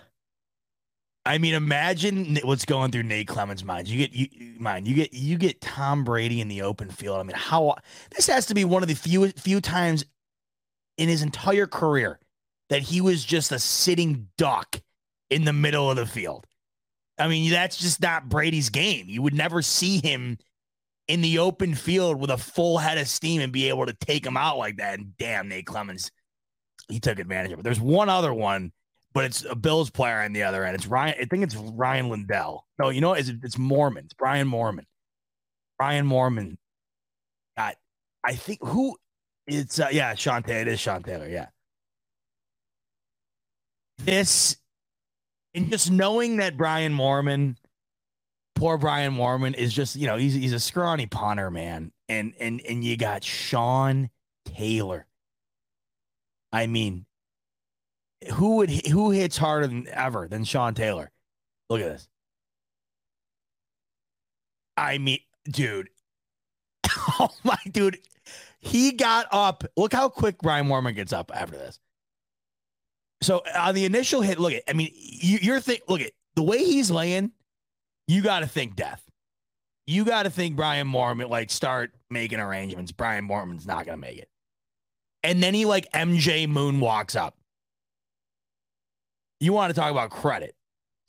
I 1.26 1.38
mean, 1.38 1.53
imagine 1.53 2.38
what's 2.44 2.65
going 2.65 2.91
through 2.91 3.03
Nate 3.03 3.27
Clements' 3.27 3.64
mind. 3.64 3.88
You 3.88 3.98
get 3.98 4.14
you 4.14 4.27
mind. 4.60 4.88
You 4.88 4.95
get 4.95 5.14
you 5.14 5.38
get 5.38 5.61
Tom 5.61 6.03
Brady 6.03 6.41
in 6.41 6.49
the 6.49 6.64
open 6.64 6.90
field. 6.90 7.19
I 7.19 7.23
mean, 7.23 7.38
how 7.38 7.76
this 8.15 8.27
has 8.27 8.48
to 8.48 8.53
be 8.53 8.65
one 8.65 8.81
of 8.81 8.90
the 8.90 8.95
few 8.95 9.30
few 9.30 9.61
times 9.61 10.03
in 10.98 11.10
his 11.10 11.22
entire 11.22 11.68
career 11.68 12.20
that 12.70 12.82
he 12.82 13.02
was 13.02 13.24
just 13.24 13.52
a 13.52 13.60
sitting 13.60 14.28
duck 14.38 14.82
in 15.30 15.45
the 15.45 15.53
middle 15.53 15.90
of 15.90 15.98
the 15.98 16.06
field. 16.06 16.45
I 17.20 17.28
mean, 17.28 17.52
that's 17.52 17.78
just 17.78 18.02
not 18.02 18.30
Brady's 18.30 18.70
game. 18.70 19.06
You 19.07 19.22
would 19.22 19.34
never 19.34 19.61
see 19.61 19.99
him 19.99 20.38
in 21.07 21.22
the 21.22 21.40
open 21.40 21.76
field 21.76 22.20
with 22.20 22.30
a 22.30 22.38
full 22.38 22.78
head 22.78 22.98
of 22.98 23.07
steam 23.07 23.41
and 23.41 23.52
be 23.52 23.70
able 23.70 23.86
to 23.86 23.94
take 23.94 24.26
him 24.26 24.38
out 24.38 24.57
like 24.57 24.78
that. 24.78 24.99
And 24.99 25.18
damn, 25.18 25.48
Nate 25.48 25.65
Clements, 25.65 26.11
he 26.90 26.99
took 26.99 27.20
advantage 27.20 27.52
of 27.52 27.60
it. 27.60 27.64
There's 27.64 27.80
one 27.80 28.10
other 28.10 28.34
one, 28.34 28.72
but 29.14 29.26
it's 29.26 29.45
a 29.48 29.56
Bills 29.56 29.90
player 29.90 30.22
on 30.22 30.34
the 30.34 30.44
other 30.44 30.64
end. 30.65 30.76
It's 30.76 30.88
Rian. 30.88 31.20
I 31.20 31.26
think 31.26 31.44
it's 31.44 31.56
Rian 31.56 32.10
Lindell. 32.10 32.65
No, 32.80 32.90
you 32.90 33.02
know, 33.02 33.14
it's, 33.14 33.30
it's 33.30 33.57
Moorman. 33.57 34.06
It's 34.06 34.14
Brian 34.14 34.48
Moorman. 34.48 34.86
Brian 35.78 36.07
Moorman. 36.07 36.56
got, 37.57 37.76
I 38.24 38.36
think, 38.36 38.60
who 38.64 38.95
it's 39.48 39.80
uh, 39.80 39.90
yeah, 39.91 40.14
Sean 40.15 40.44
Taylor. 40.44 40.61
It 40.61 40.68
is 40.68 40.80
Sean 40.80 41.03
Taylor. 41.03 41.28
Yeah. 41.28 41.48
This 43.99 44.57
and 45.53 45.70
just 45.70 45.91
knowing 45.91 46.38
that 46.38 46.57
Brian 46.57 46.94
Moorman, 46.94 47.56
poor 48.56 48.78
Brian 48.78 49.14
Moorman, 49.14 49.56
is 49.56 49.74
just 49.74 49.95
you 49.95 50.07
know 50.07 50.18
he's 50.18 50.34
he's 50.34 50.53
a 50.53 50.60
scrawny 50.60 51.06
punter 51.06 51.52
man, 51.52 51.91
and 52.10 52.34
and 52.40 52.61
and 52.68 52.84
you 52.84 52.98
got 52.98 53.24
Sean 53.24 54.10
Taylor. 54.45 55.06
I 56.52 56.68
mean, 56.68 57.06
who 58.34 58.57
would 58.57 58.70
who 58.88 59.11
hits 59.11 59.38
harder 59.38 59.68
than 59.68 59.88
ever 59.90 60.28
than 60.28 60.44
Sean 60.44 60.74
Taylor? 60.74 61.11
Look 61.70 61.82
at 61.82 61.88
this. 61.88 62.07
I 64.76 64.98
mean, 64.98 65.20
dude. 65.49 65.90
oh 67.20 67.30
my 67.44 67.57
dude, 67.72 67.99
he 68.64 68.94
got 68.94 69.27
up. 69.31 69.65
Look 69.76 69.94
how 69.94 70.07
quick 70.07 70.38
Brian 70.40 70.68
Moorman 70.68 70.95
gets 70.95 71.11
up 71.11 71.31
after 71.35 71.57
this. 71.57 71.80
So 73.22 73.44
on 73.56 73.76
the 73.76 73.84
initial 73.85 74.22
hit, 74.22 74.40
look 74.40 74.53
at. 74.53 74.64
I 74.69 74.73
mean, 74.73 74.91
you, 74.94 75.53
are 75.53 75.60
think. 75.60 75.81
Look 75.90 76.02
at 76.02 76.11
the 76.35 76.44
way 76.44 76.60
he's 76.60 76.90
laying. 76.90 77.31
You 78.07 78.22
got 78.22 78.40
to 78.40 78.48
think 78.48 78.76
death. 78.76 79.03
You 79.85 80.06
got 80.06 80.23
to 80.23 80.30
think 80.30 80.56
Brian 80.56 80.88
Moorman 80.88 81.30
like 81.30 81.49
start 81.49 81.91
making 82.10 82.40
arrangements. 82.40 82.94
Brian 82.94 83.27
Moorman's 83.27 83.68
not 83.68 83.85
gonna 83.85 83.98
make 83.98 84.18
it. 84.18 84.30
And 85.23 85.44
then 85.44 85.53
he 85.53 85.65
like 85.65 85.91
MJ 85.91 86.48
Moon 86.48 86.80
walks 86.80 87.15
up. 87.15 87.35
You 89.41 89.52
want 89.52 89.73
to 89.73 89.80
talk 89.80 89.91
about 89.91 90.10
credit? 90.10 90.56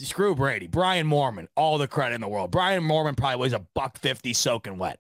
Screw 0.01 0.35
Brady. 0.35 0.67
Brian 0.67 1.07
Moorman, 1.09 1.47
all 1.57 1.79
the 1.79 1.87
credit 1.87 2.17
in 2.17 2.21
the 2.21 2.29
world. 2.29 2.51
Brian 2.51 2.83
Moorman 2.83 3.17
probably 3.17 3.39
weighs 3.39 3.53
a 3.53 3.65
buck 3.75 3.97
fifty 3.97 4.33
soaking 4.33 4.79
wet. 4.79 4.99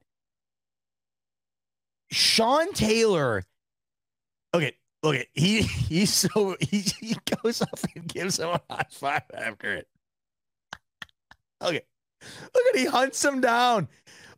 Sean 2.14 2.72
Taylor. 2.72 3.42
Okay, 4.54 4.76
look 5.02 5.16
at 5.16 5.26
he 5.34 5.62
he's 5.62 6.12
so 6.12 6.56
he, 6.60 6.84
he 7.00 7.16
goes 7.42 7.60
up 7.60 7.78
and 7.94 8.06
gives 8.06 8.38
him 8.38 8.48
a 8.48 8.60
high 8.70 8.86
five 8.90 9.22
after 9.34 9.74
it. 9.74 9.88
Okay. 11.62 11.82
Look 12.54 12.64
at 12.72 12.78
he 12.78 12.86
hunts 12.86 13.22
him 13.22 13.40
down. 13.40 13.88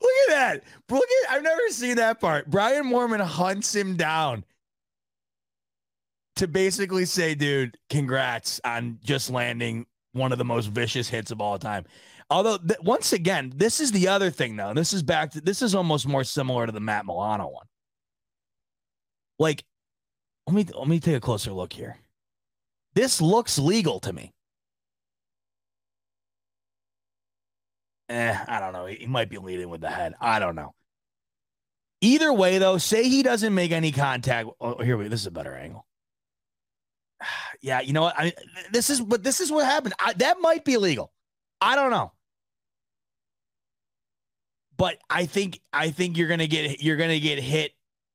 Look 0.00 0.12
at 0.28 0.34
that. 0.34 0.64
Look 0.90 1.08
at 1.24 1.32
I've 1.32 1.42
never 1.42 1.68
seen 1.70 1.96
that 1.96 2.20
part. 2.20 2.50
Brian 2.50 2.84
Moorman 2.84 3.20
hunts 3.20 3.74
him 3.74 3.96
down 3.96 4.44
to 6.36 6.48
basically 6.48 7.04
say, 7.04 7.34
dude, 7.34 7.78
congrats 7.88 8.60
on 8.64 8.98
just 9.02 9.30
landing 9.30 9.86
one 10.12 10.32
of 10.32 10.38
the 10.38 10.44
most 10.44 10.66
vicious 10.66 11.08
hits 11.08 11.30
of 11.30 11.40
all 11.40 11.58
time. 11.58 11.84
Although 12.28 12.58
th- 12.58 12.80
once 12.80 13.12
again, 13.12 13.52
this 13.54 13.80
is 13.80 13.92
the 13.92 14.08
other 14.08 14.30
thing 14.30 14.56
though. 14.56 14.74
This 14.74 14.92
is 14.92 15.02
back 15.02 15.32
to 15.32 15.40
this 15.40 15.62
is 15.62 15.74
almost 15.74 16.06
more 16.06 16.24
similar 16.24 16.66
to 16.66 16.72
the 16.72 16.80
Matt 16.80 17.06
Milano 17.06 17.48
one. 17.48 17.66
Like, 19.38 19.64
let 20.46 20.56
me 20.56 20.66
let 20.76 20.88
me 20.88 21.00
take 21.00 21.16
a 21.16 21.20
closer 21.20 21.52
look 21.52 21.72
here. 21.72 21.98
This 22.94 23.20
looks 23.20 23.58
legal 23.58 24.00
to 24.00 24.12
me. 24.12 24.32
Eh, 28.08 28.36
I 28.48 28.60
don't 28.60 28.72
know. 28.72 28.86
He 28.86 29.06
might 29.06 29.28
be 29.28 29.38
leading 29.38 29.68
with 29.68 29.80
the 29.80 29.90
head. 29.90 30.14
I 30.20 30.38
don't 30.38 30.54
know. 30.54 30.74
Either 32.00 32.32
way, 32.32 32.58
though, 32.58 32.78
say 32.78 33.08
he 33.08 33.22
doesn't 33.22 33.54
make 33.54 33.72
any 33.72 33.90
contact. 33.90 34.48
Oh, 34.60 34.82
here 34.82 34.96
we. 34.96 35.08
This 35.08 35.20
is 35.20 35.26
a 35.26 35.30
better 35.30 35.54
angle. 35.54 35.86
Yeah, 37.62 37.80
you 37.80 37.94
know 37.94 38.02
what? 38.02 38.14
I 38.18 38.34
this 38.70 38.90
is 38.90 39.00
but 39.00 39.22
this 39.24 39.40
is 39.40 39.50
what 39.50 39.64
happened. 39.64 39.94
I, 39.98 40.12
that 40.14 40.36
might 40.40 40.64
be 40.64 40.74
illegal. 40.74 41.10
I 41.60 41.74
don't 41.74 41.90
know. 41.90 42.12
But 44.76 44.98
I 45.08 45.26
think 45.26 45.60
I 45.72 45.90
think 45.90 46.16
you're 46.16 46.28
gonna 46.28 46.46
get 46.46 46.82
you're 46.82 46.96
gonna 46.96 47.20
get 47.20 47.38
hit 47.38 47.72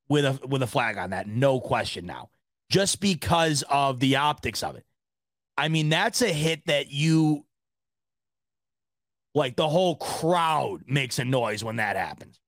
with 0.09 0.25
a 0.25 0.47
with 0.47 0.61
a 0.61 0.67
flag 0.67 0.97
on 0.97 1.11
that, 1.11 1.27
no 1.27 1.59
question 1.59 2.05
now. 2.05 2.29
Just 2.69 2.99
because 3.01 3.63
of 3.69 3.99
the 3.99 4.17
optics 4.17 4.63
of 4.63 4.75
it. 4.75 4.85
I 5.57 5.67
mean, 5.67 5.89
that's 5.89 6.21
a 6.21 6.31
hit 6.31 6.65
that 6.67 6.91
you 6.91 7.45
like 9.33 9.55
the 9.55 9.67
whole 9.67 9.95
crowd 9.95 10.83
makes 10.87 11.19
a 11.19 11.25
noise 11.25 11.63
when 11.63 11.77
that 11.77 11.95
happens. 11.95 12.39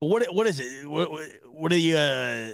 What 0.00 0.26
what 0.34 0.46
is 0.46 0.60
it? 0.60 0.88
What, 0.88 1.10
what 1.50 1.70
do 1.70 1.78
you 1.78 1.96
uh, 1.96 2.50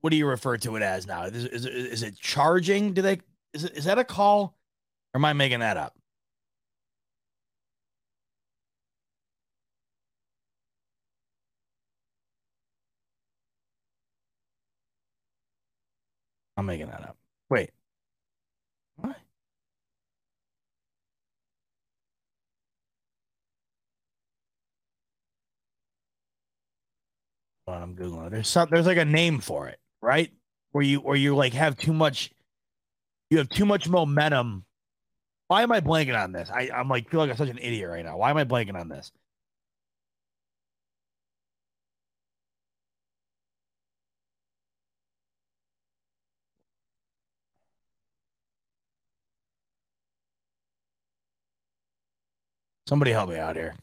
what 0.00 0.10
do 0.10 0.16
you 0.16 0.26
refer 0.26 0.56
to 0.58 0.76
it 0.76 0.82
as 0.82 1.06
now? 1.06 1.24
Is, 1.24 1.44
is, 1.44 1.66
is 1.66 2.02
it 2.02 2.18
charging? 2.18 2.92
Do 2.92 3.02
they 3.02 3.20
is 3.54 3.64
is 3.64 3.84
that 3.84 3.98
a 3.98 4.04
call? 4.04 4.56
Or 5.14 5.18
am 5.18 5.24
I 5.24 5.32
making 5.32 5.60
that 5.60 5.76
up? 5.76 5.94
I'm 16.56 16.66
making 16.66 16.86
that 16.88 17.02
up. 17.02 17.16
Wait. 17.50 17.70
What? 18.96 19.16
I'm 27.66 27.96
googling. 27.96 28.30
There's 28.30 28.48
some. 28.48 28.68
There's 28.70 28.86
like 28.86 28.98
a 28.98 29.04
name 29.04 29.40
for 29.40 29.68
it, 29.68 29.78
right? 30.00 30.30
Where 30.72 30.84
you 30.84 31.00
where 31.00 31.16
you 31.16 31.36
like 31.36 31.52
have 31.54 31.76
too 31.76 31.92
much. 31.92 32.30
You 33.30 33.38
have 33.38 33.48
too 33.48 33.66
much 33.66 33.88
momentum. 33.88 34.64
Why 35.48 35.62
am 35.62 35.72
I 35.72 35.80
blanking 35.80 36.20
on 36.20 36.32
this? 36.32 36.50
I 36.50 36.70
I'm 36.74 36.88
like 36.88 37.10
feel 37.10 37.20
like 37.20 37.30
I'm 37.30 37.36
such 37.36 37.50
an 37.50 37.58
idiot 37.58 37.88
right 37.90 38.04
now. 38.04 38.16
Why 38.18 38.30
am 38.30 38.36
I 38.36 38.44
blanking 38.44 38.78
on 38.78 38.88
this? 38.88 39.12
Somebody 52.92 53.12
help 53.12 53.30
me 53.30 53.38
out 53.38 53.56
here. 53.56 53.74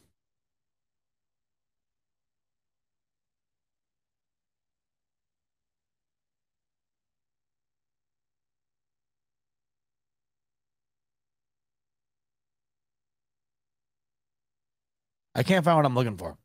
I 15.34 15.42
can't 15.42 15.64
find 15.64 15.76
what 15.76 15.84
I'm 15.84 15.96
looking 15.96 16.16
for. 16.16 16.38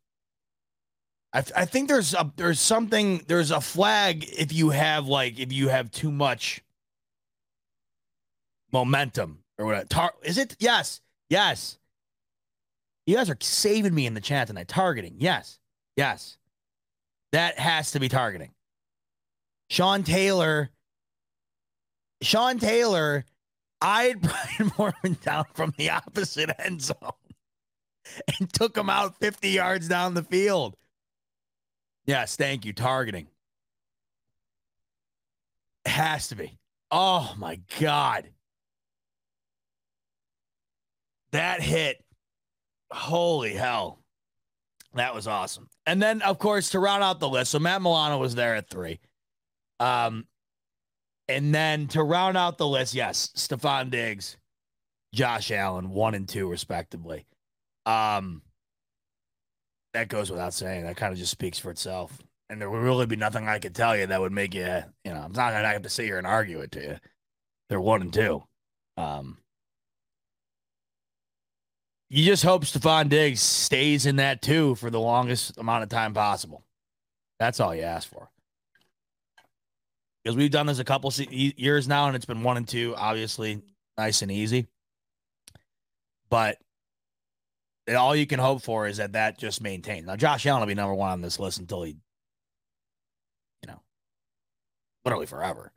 I, 1.34 1.44
I 1.56 1.66
think 1.66 1.88
there's 1.88 2.16
a 2.16 2.34
there's 2.36 2.60
something 2.60 3.24
there's 3.28 3.52
a 3.52 3.62
flag 3.62 4.28
if 4.28 4.52
you 4.52 4.72
have 4.72 5.06
like 5.06 5.40
if 5.40 5.54
you 5.54 5.68
have 5.68 5.92
too 5.92 6.12
much 6.12 6.64
momentum 8.72 9.44
or 9.60 9.66
whatever. 9.68 9.86
Tar- 9.86 10.14
is 10.24 10.40
it? 10.40 10.56
Yes. 10.58 11.02
Yes. 11.30 11.78
You 13.06 13.16
guys 13.16 13.30
are 13.30 13.38
saving 13.40 13.94
me 13.94 14.06
in 14.08 14.14
the 14.14 14.22
chat 14.22 14.48
tonight. 14.48 14.68
Targeting. 14.68 15.16
Yes. 15.20 15.60
Yes. 15.96 16.38
That 17.32 17.60
has 17.60 17.92
to 17.92 18.00
be 18.00 18.10
targeting. 18.10 18.52
Sean 19.70 20.04
Taylor. 20.04 20.70
Sean 22.22 22.60
Taylor 22.60 23.26
eyed 23.82 24.22
Brian 24.22 24.72
Moorman 24.72 25.22
down 25.22 25.46
from 25.54 25.74
the 25.78 25.92
opposite 25.92 26.50
end 26.60 26.82
zone 26.82 27.12
and 28.40 28.52
took 28.52 28.78
him 28.78 28.90
out 28.90 29.20
50 29.20 29.50
yards 29.50 29.88
down 29.88 30.14
the 30.14 30.24
field. 30.24 30.76
Yes, 32.06 32.36
thank 32.36 32.66
you. 32.66 32.74
Targeting. 32.74 33.28
It 35.86 35.90
Has 35.90 36.30
to 36.30 36.36
be. 36.36 36.58
Oh 36.92 37.34
my 37.38 37.60
God. 37.80 38.30
That 41.32 41.62
hit. 41.62 42.05
Holy 42.96 43.54
hell. 43.54 44.00
That 44.94 45.14
was 45.14 45.28
awesome. 45.28 45.68
And 45.86 46.02
then, 46.02 46.22
of 46.22 46.40
course, 46.40 46.70
to 46.70 46.80
round 46.80 47.04
out 47.04 47.20
the 47.20 47.28
list, 47.28 47.52
so 47.52 47.60
Matt 47.60 47.82
Milano 47.82 48.18
was 48.18 48.36
there 48.36 48.56
at 48.56 48.70
three. 48.70 49.00
Um, 49.82 50.26
and 51.28 51.54
then 51.54 51.88
to 51.90 52.02
round 52.02 52.38
out 52.38 52.58
the 52.58 52.68
list, 52.68 52.94
yes, 52.94 53.32
Stefon 53.36 53.90
Diggs, 53.90 54.38
Josh 55.14 55.52
Allen, 55.52 55.90
one 55.90 56.16
and 56.16 56.28
two, 56.28 56.50
respectively. 56.50 57.26
Um, 57.86 58.42
that 59.94 60.08
goes 60.08 60.32
without 60.32 60.54
saying. 60.54 60.86
That 60.86 60.96
kind 60.98 61.12
of 61.12 61.20
just 61.20 61.32
speaks 61.32 61.60
for 61.60 61.72
itself. 61.72 62.18
And 62.50 62.62
there 62.62 62.70
would 62.70 62.82
really 62.82 63.06
be 63.06 63.16
nothing 63.18 63.48
I 63.48 63.60
could 63.60 63.76
tell 63.76 63.98
you 63.98 64.08
that 64.08 64.22
would 64.22 64.32
make 64.32 64.54
you, 64.54 64.84
you 65.04 65.14
know, 65.14 65.20
I'm 65.20 65.34
not 65.34 65.52
gonna 65.52 65.68
have 65.68 65.82
to 65.82 65.90
sit 65.90 66.06
here 66.06 66.18
and 66.18 66.28
argue 66.28 66.62
it 66.62 66.72
to 66.72 66.82
you. 66.82 66.98
They're 67.70 67.82
one 67.82 68.02
and 68.02 68.14
two. 68.14 68.44
Um, 68.98 69.38
you 72.10 72.24
just 72.24 72.44
hope 72.44 72.64
Stefon 72.64 73.10
Diggs 73.10 73.42
stays 73.42 74.06
in 74.06 74.18
that 74.18 74.42
two 74.42 74.76
for 74.76 74.90
the 74.90 75.00
longest 75.00 75.58
amount 75.58 75.84
of 75.84 75.90
time 75.90 76.14
possible. 76.14 76.64
That's 77.40 77.60
all 77.60 77.76
you 77.76 77.82
ask 77.82 78.08
for. 78.08 78.30
Because 80.24 80.38
we've 80.38 80.52
done 80.52 80.66
this 80.66 80.80
a 80.80 80.84
couple 80.84 81.12
years 81.14 81.88
now, 81.88 82.08
and 82.08 82.16
it's 82.16 82.26
been 82.26 82.44
one 82.44 82.58
and 82.58 82.68
two, 82.68 82.96
obviously 82.98 83.62
nice 83.98 84.22
and 84.22 84.32
easy. 84.32 84.68
But 86.30 86.58
all 87.96 88.16
you 88.16 88.26
can 88.26 88.40
hope 88.40 88.64
for 88.64 88.88
is 88.88 88.98
that 88.98 89.14
that 89.14 89.38
just 89.38 89.62
maintains. 89.62 90.08
Now, 90.08 90.16
Josh 90.16 90.46
Allen 90.46 90.62
will 90.62 90.68
be 90.68 90.74
number 90.74 90.96
one 90.96 91.12
on 91.12 91.22
this 91.22 91.40
list 91.40 91.60
until 91.60 91.84
he, 91.84 91.92
you 93.62 93.68
know, 93.68 93.82
literally 95.04 95.28
forever. 95.28 95.72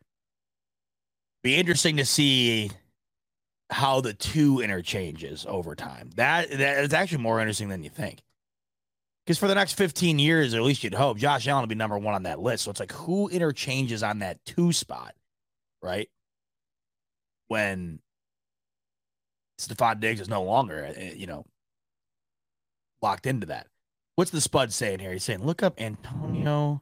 Be 1.43 1.55
interesting 1.55 1.99
to 1.99 2.07
see 2.07 2.71
how 3.71 4.01
the 4.01 4.15
two 4.15 4.61
interchanges 4.61 5.45
over 5.49 5.75
time. 5.75 6.11
That 6.17 6.51
that 6.51 6.85
is 6.85 6.93
actually 6.93 7.23
more 7.23 7.41
interesting 7.41 7.69
than 7.69 7.83
you 7.83 7.91
think. 7.91 8.23
Because 9.25 9.39
for 9.39 9.47
the 9.47 9.55
next 9.55 9.75
15 9.75 10.19
years, 10.19 10.55
at 10.55 10.63
least 10.63 10.83
you'd 10.83 10.95
hope, 10.95 11.19
Josh 11.19 11.47
Allen 11.47 11.63
will 11.63 11.69
be 11.69 11.75
number 11.75 11.99
one 11.99 12.15
on 12.15 12.23
that 12.23 12.41
list. 12.41 12.65
So 12.65 12.71
it's 12.71 12.81
like 12.81 12.93
who 12.93 13.29
interchanges 13.29 14.03
on 14.03 14.21
that 14.21 14.43
two 14.47 14.73
spot, 14.73 15.15
right? 15.83 16.09
When 17.49 18.01
Stefon 19.59 20.01
Diggs 20.01 20.23
is 20.23 20.31
no 20.31 20.43
longer, 20.43 20.83
eh, 20.83 20.93
eh, 20.97 21.13
you 21.15 21.27
know, 21.27 21.45
locked 23.03 23.27
into 23.27 23.47
that. 23.47 23.67
What's 24.15 24.31
the 24.31 24.41
Spud 24.41 24.73
saying 24.73 25.01
here? 25.01 25.13
He's 25.13 25.25
saying, 25.25 25.45
look 25.45 25.63
up 25.63 25.79
Antonio 25.79 26.81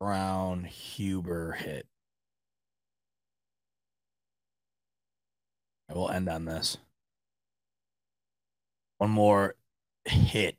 Brown 0.00 0.64
Huber 0.64 1.52
hit. 1.52 1.86
I 5.90 5.94
will 5.94 6.10
end 6.10 6.28
on 6.28 6.44
this. 6.44 6.78
One 8.98 9.10
more 9.10 9.56
hit 10.04 10.56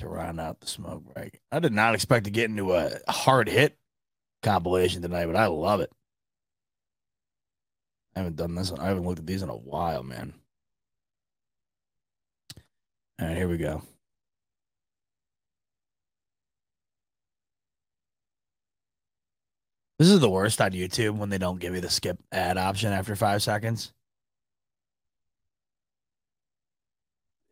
to 0.00 0.08
round 0.08 0.40
out 0.40 0.60
the 0.60 0.66
smoke 0.66 1.14
break. 1.14 1.40
I 1.50 1.58
did 1.58 1.72
not 1.72 1.94
expect 1.94 2.24
to 2.24 2.30
get 2.30 2.50
into 2.50 2.74
a 2.74 2.98
hard 3.08 3.48
hit 3.48 3.78
compilation 4.42 5.00
tonight, 5.00 5.26
but 5.26 5.36
I 5.36 5.46
love 5.46 5.80
it. 5.80 5.90
I 8.14 8.18
haven't 8.18 8.36
done 8.36 8.54
this. 8.56 8.70
One. 8.70 8.80
I 8.80 8.88
haven't 8.88 9.04
looked 9.06 9.20
at 9.20 9.26
these 9.26 9.42
in 9.42 9.48
a 9.48 9.56
while, 9.56 10.02
man. 10.02 10.34
All 13.20 13.28
right, 13.28 13.36
here 13.36 13.48
we 13.48 13.56
go. 13.56 13.82
This 20.02 20.10
is 20.10 20.18
the 20.18 20.28
worst 20.28 20.60
on 20.60 20.72
YouTube 20.72 21.16
when 21.16 21.30
they 21.30 21.38
don't 21.38 21.60
give 21.60 21.76
you 21.76 21.80
the 21.80 21.88
skip 21.88 22.18
ad 22.32 22.58
option 22.58 22.92
after 22.92 23.14
five 23.14 23.40
seconds. 23.40 23.92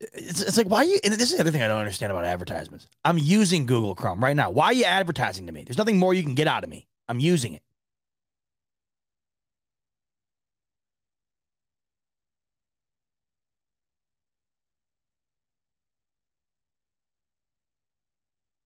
It's, 0.00 0.42
it's 0.42 0.56
like, 0.56 0.66
why 0.66 0.82
you, 0.82 0.98
and 1.04 1.14
this 1.14 1.30
is 1.30 1.36
the 1.36 1.42
other 1.42 1.52
thing 1.52 1.62
I 1.62 1.68
don't 1.68 1.78
understand 1.78 2.10
about 2.10 2.24
advertisements. 2.24 2.88
I'm 3.04 3.18
using 3.18 3.66
Google 3.66 3.94
Chrome 3.94 4.18
right 4.18 4.34
now. 4.34 4.50
Why 4.50 4.66
are 4.66 4.72
you 4.72 4.82
advertising 4.82 5.46
to 5.46 5.52
me? 5.52 5.62
There's 5.62 5.78
nothing 5.78 6.00
more 6.00 6.12
you 6.12 6.24
can 6.24 6.34
get 6.34 6.48
out 6.48 6.64
of 6.64 6.70
me. 6.70 6.88
I'm 7.08 7.20
using 7.20 7.54
it. 7.54 7.62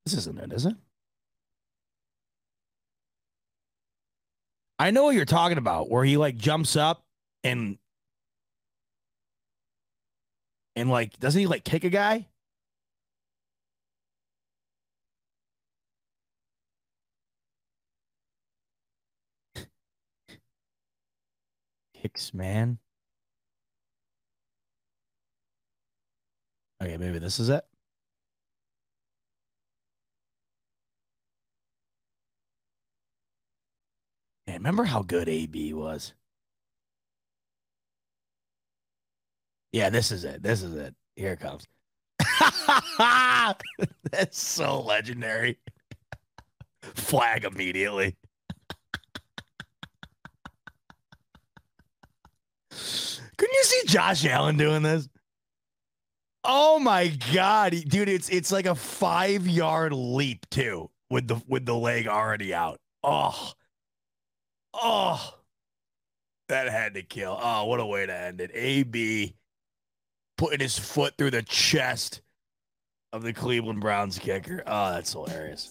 This 0.06 0.15
isn't 0.15 0.39
it, 0.39 0.55
is 0.55 0.65
it? 0.65 0.74
I 4.78 4.90
know 4.90 5.05
what 5.05 5.14
you're 5.14 5.24
talking 5.24 5.59
about, 5.59 5.90
where 5.90 6.05
he 6.05 6.16
like 6.16 6.36
jumps 6.36 6.76
up 6.76 7.05
and 7.42 7.78
and 10.76 10.90
like 10.90 11.18
doesn't 11.20 11.38
he 11.40 11.46
like 11.46 11.64
kick 11.64 11.84
a 11.84 11.90
guy? 11.90 12.26
Kicks 21.94 22.34
man. 22.34 22.78
Okay, 26.82 26.96
maybe 26.96 27.18
this 27.18 27.38
is 27.40 27.48
it. 27.48 27.64
Man, 34.47 34.57
remember 34.57 34.85
how 34.85 35.03
good 35.03 35.29
AB 35.29 35.73
was? 35.75 36.12
Yeah, 39.73 39.91
this 39.91 40.12
is 40.12 40.25
it. 40.25 40.43
This 40.43 40.62
is 40.62 40.75
it. 40.77 40.95
Here 41.16 41.33
it 41.33 41.41
comes. 41.41 41.66
That's 44.11 44.41
so 44.41 44.81
legendary. 44.81 45.59
Flag 46.83 47.45
immediately. 47.45 48.16
Couldn't 52.71 53.55
you 53.55 53.65
see 53.65 53.83
Josh 53.87 54.25
Allen 54.27 54.57
doing 54.57 54.83
this? 54.83 55.09
Oh 56.45 56.79
my 56.79 57.09
god, 57.33 57.75
dude! 57.89 58.09
It's 58.09 58.29
it's 58.29 58.53
like 58.53 58.66
a 58.66 58.75
five 58.75 59.49
yard 59.49 59.93
leap 59.93 60.49
too, 60.51 60.91
with 61.11 61.27
the 61.27 61.43
with 61.49 61.65
the 61.65 61.75
leg 61.75 62.07
already 62.07 62.53
out. 62.53 62.79
Oh, 63.03 63.53
oh, 64.74 65.34
that 66.48 66.68
had 66.68 66.94
to 66.94 67.02
kill. 67.02 67.38
Oh, 67.40 67.64
what 67.64 67.80
a 67.80 67.86
way 67.86 68.06
to 68.06 68.14
end 68.14 68.40
it. 68.40 68.51
AB 68.55 69.34
putting 70.36 70.60
his 70.60 70.78
foot 70.78 71.14
through 71.16 71.30
the 71.30 71.42
chest 71.42 72.20
of 73.12 73.22
the 73.22 73.32
Cleveland 73.32 73.80
Browns 73.80 74.18
kicker. 74.18 74.62
Oh, 74.66 74.92
that's 74.92 75.12
hilarious. 75.12 75.70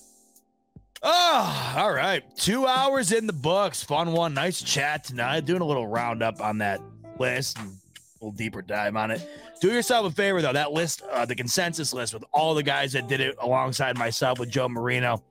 Oh, 1.01 1.73
all 1.77 1.91
right. 1.91 2.23
Two 2.37 2.65
hours 2.65 3.11
in 3.11 3.27
the 3.27 3.33
books. 3.33 3.83
Fun 3.83 4.13
one. 4.13 4.33
Nice 4.33 4.61
chat 4.61 5.03
tonight. 5.03 5.45
Doing 5.45 5.61
a 5.61 5.65
little 5.65 5.85
roundup 5.85 6.39
on 6.39 6.59
that 6.59 6.79
list 7.19 7.59
and 7.59 7.67
a 7.67 8.25
little 8.25 8.31
deeper 8.31 8.61
dive 8.61 8.95
on 8.95 9.11
it. 9.11 9.27
Do 9.59 9.67
yourself 9.67 10.11
a 10.11 10.15
favor, 10.15 10.41
though. 10.41 10.53
That 10.53 10.71
list, 10.71 11.01
uh, 11.11 11.25
the 11.25 11.35
consensus 11.35 11.93
list 11.93 12.13
with 12.13 12.23
all 12.31 12.53
the 12.53 12.63
guys 12.63 12.93
that 12.93 13.09
did 13.09 13.19
it 13.19 13.35
alongside 13.39 13.97
myself 13.97 14.39
with 14.39 14.49
Joe 14.49 14.69
Marino. 14.69 15.21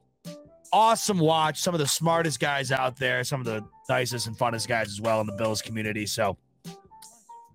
Awesome 0.73 1.19
watch. 1.19 1.61
Some 1.61 1.75
of 1.75 1.81
the 1.81 1.87
smartest 1.87 2.41
guys 2.41 2.73
out 2.73 2.97
there, 2.97 3.23
some 3.25 3.41
of 3.41 3.47
the 3.47 3.65
nicest 3.89 4.27
and 4.27 4.37
funnest 4.37 4.69
guys 4.69 4.89
as 4.89 5.01
well 5.01 5.21
in 5.21 5.27
the 5.27 5.35
Bills 5.35 5.61
community. 5.61 6.07
So, 6.07 6.37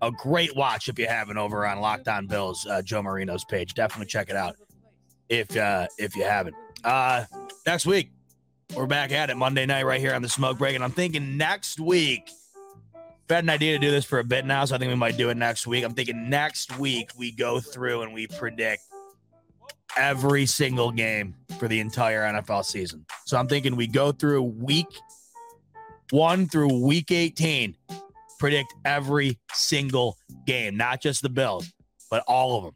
a 0.01 0.11
great 0.11 0.55
watch 0.55 0.89
if 0.89 0.99
you 0.99 1.07
haven't 1.07 1.37
over 1.37 1.65
on 1.65 1.79
Locked 1.79 2.07
On 2.07 2.27
Bills, 2.27 2.67
uh, 2.69 2.81
Joe 2.83 3.01
Marino's 3.01 3.43
page. 3.45 3.73
Definitely 3.73 4.05
check 4.05 4.29
it 4.29 4.35
out 4.35 4.55
if 5.29 5.55
uh, 5.57 5.87
if 5.97 6.15
you 6.15 6.23
haven't. 6.23 6.55
Uh, 6.83 7.25
next 7.65 7.85
week 7.85 8.11
we're 8.75 8.85
back 8.85 9.11
at 9.11 9.29
it 9.29 9.37
Monday 9.37 9.65
night 9.65 9.85
right 9.85 9.99
here 9.99 10.13
on 10.13 10.21
the 10.21 10.29
Smoke 10.29 10.57
Break, 10.57 10.75
and 10.75 10.83
I'm 10.83 10.91
thinking 10.91 11.37
next 11.37 11.79
week. 11.79 12.29
I've 13.29 13.35
had 13.35 13.43
an 13.43 13.49
idea 13.49 13.73
to 13.73 13.79
do 13.79 13.91
this 13.91 14.05
for 14.05 14.19
a 14.19 14.23
bit 14.23 14.45
now, 14.45 14.63
so 14.63 14.75
I 14.75 14.77
think 14.77 14.89
we 14.89 14.95
might 14.95 15.17
do 15.17 15.29
it 15.29 15.35
next 15.35 15.67
week. 15.67 15.83
I'm 15.83 15.93
thinking 15.93 16.29
next 16.29 16.79
week 16.79 17.09
we 17.17 17.31
go 17.31 17.59
through 17.59 18.03
and 18.03 18.13
we 18.13 18.25
predict 18.27 18.83
every 19.95 20.45
single 20.45 20.91
game 20.91 21.35
for 21.57 21.67
the 21.67 21.79
entire 21.79 22.23
NFL 22.23 22.65
season. 22.65 23.05
So 23.25 23.37
I'm 23.37 23.47
thinking 23.47 23.75
we 23.75 23.87
go 23.87 24.11
through 24.11 24.43
week 24.43 24.87
one 26.11 26.47
through 26.47 26.83
week 26.83 27.11
18 27.11 27.75
predict 28.39 28.73
every 28.85 29.37
single 29.53 30.17
game, 30.45 30.77
not 30.77 31.01
just 31.01 31.21
the 31.21 31.29
Bills, 31.29 31.71
but 32.09 32.23
all 32.27 32.57
of 32.57 32.63
them, 32.65 32.75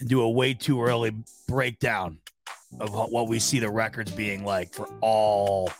and 0.00 0.08
do 0.08 0.20
a 0.22 0.30
way 0.30 0.54
too 0.54 0.82
early 0.82 1.12
breakdown 1.48 2.18
of 2.80 2.92
what 2.92 3.28
we 3.28 3.38
see 3.38 3.58
the 3.58 3.70
records 3.70 4.10
being 4.12 4.44
like 4.44 4.74
for 4.74 4.88
all 5.00 5.70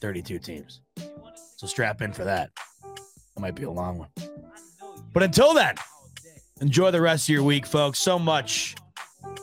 32 0.00 0.38
teams. 0.38 0.80
So 1.56 1.66
strap 1.66 2.02
in 2.02 2.12
for 2.12 2.24
that. 2.24 2.50
It 2.84 3.40
might 3.40 3.54
be 3.54 3.64
a 3.64 3.70
long 3.70 3.98
one. 3.98 4.08
But 5.12 5.22
until 5.22 5.54
then, 5.54 5.76
enjoy 6.60 6.90
the 6.90 7.00
rest 7.00 7.28
of 7.28 7.32
your 7.32 7.42
week, 7.42 7.66
folks. 7.66 7.98
So 7.98 8.18
much. 8.18 8.76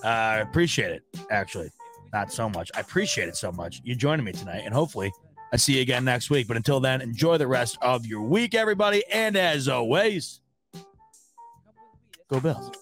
I 0.04 0.40
uh, 0.40 0.42
appreciate 0.44 0.92
it, 0.92 1.04
actually. 1.30 1.70
Not 2.14 2.32
so 2.32 2.50
much. 2.50 2.70
I 2.76 2.82
appreciate 2.82 3.30
it 3.30 3.36
so 3.36 3.52
much. 3.52 3.82
You 3.84 3.96
joining 3.96 4.26
me 4.26 4.34
tonight, 4.34 4.64
and 4.66 4.74
hopefully 4.74 5.12
I 5.54 5.58
see 5.58 5.76
you 5.76 5.82
again 5.82 6.04
next 6.04 6.30
week. 6.30 6.48
But 6.48 6.58
until 6.58 6.80
then, 6.80 7.02
enjoy 7.02 7.38
the 7.38 7.48
rest 7.48 7.78
of 7.82 8.06
your 8.06 8.22
week, 8.22 8.54
everybody. 8.54 9.04
And 9.12 9.38
as 9.38 9.68
always, 9.68 10.42
go 12.30 12.40
Bills. 12.40 12.81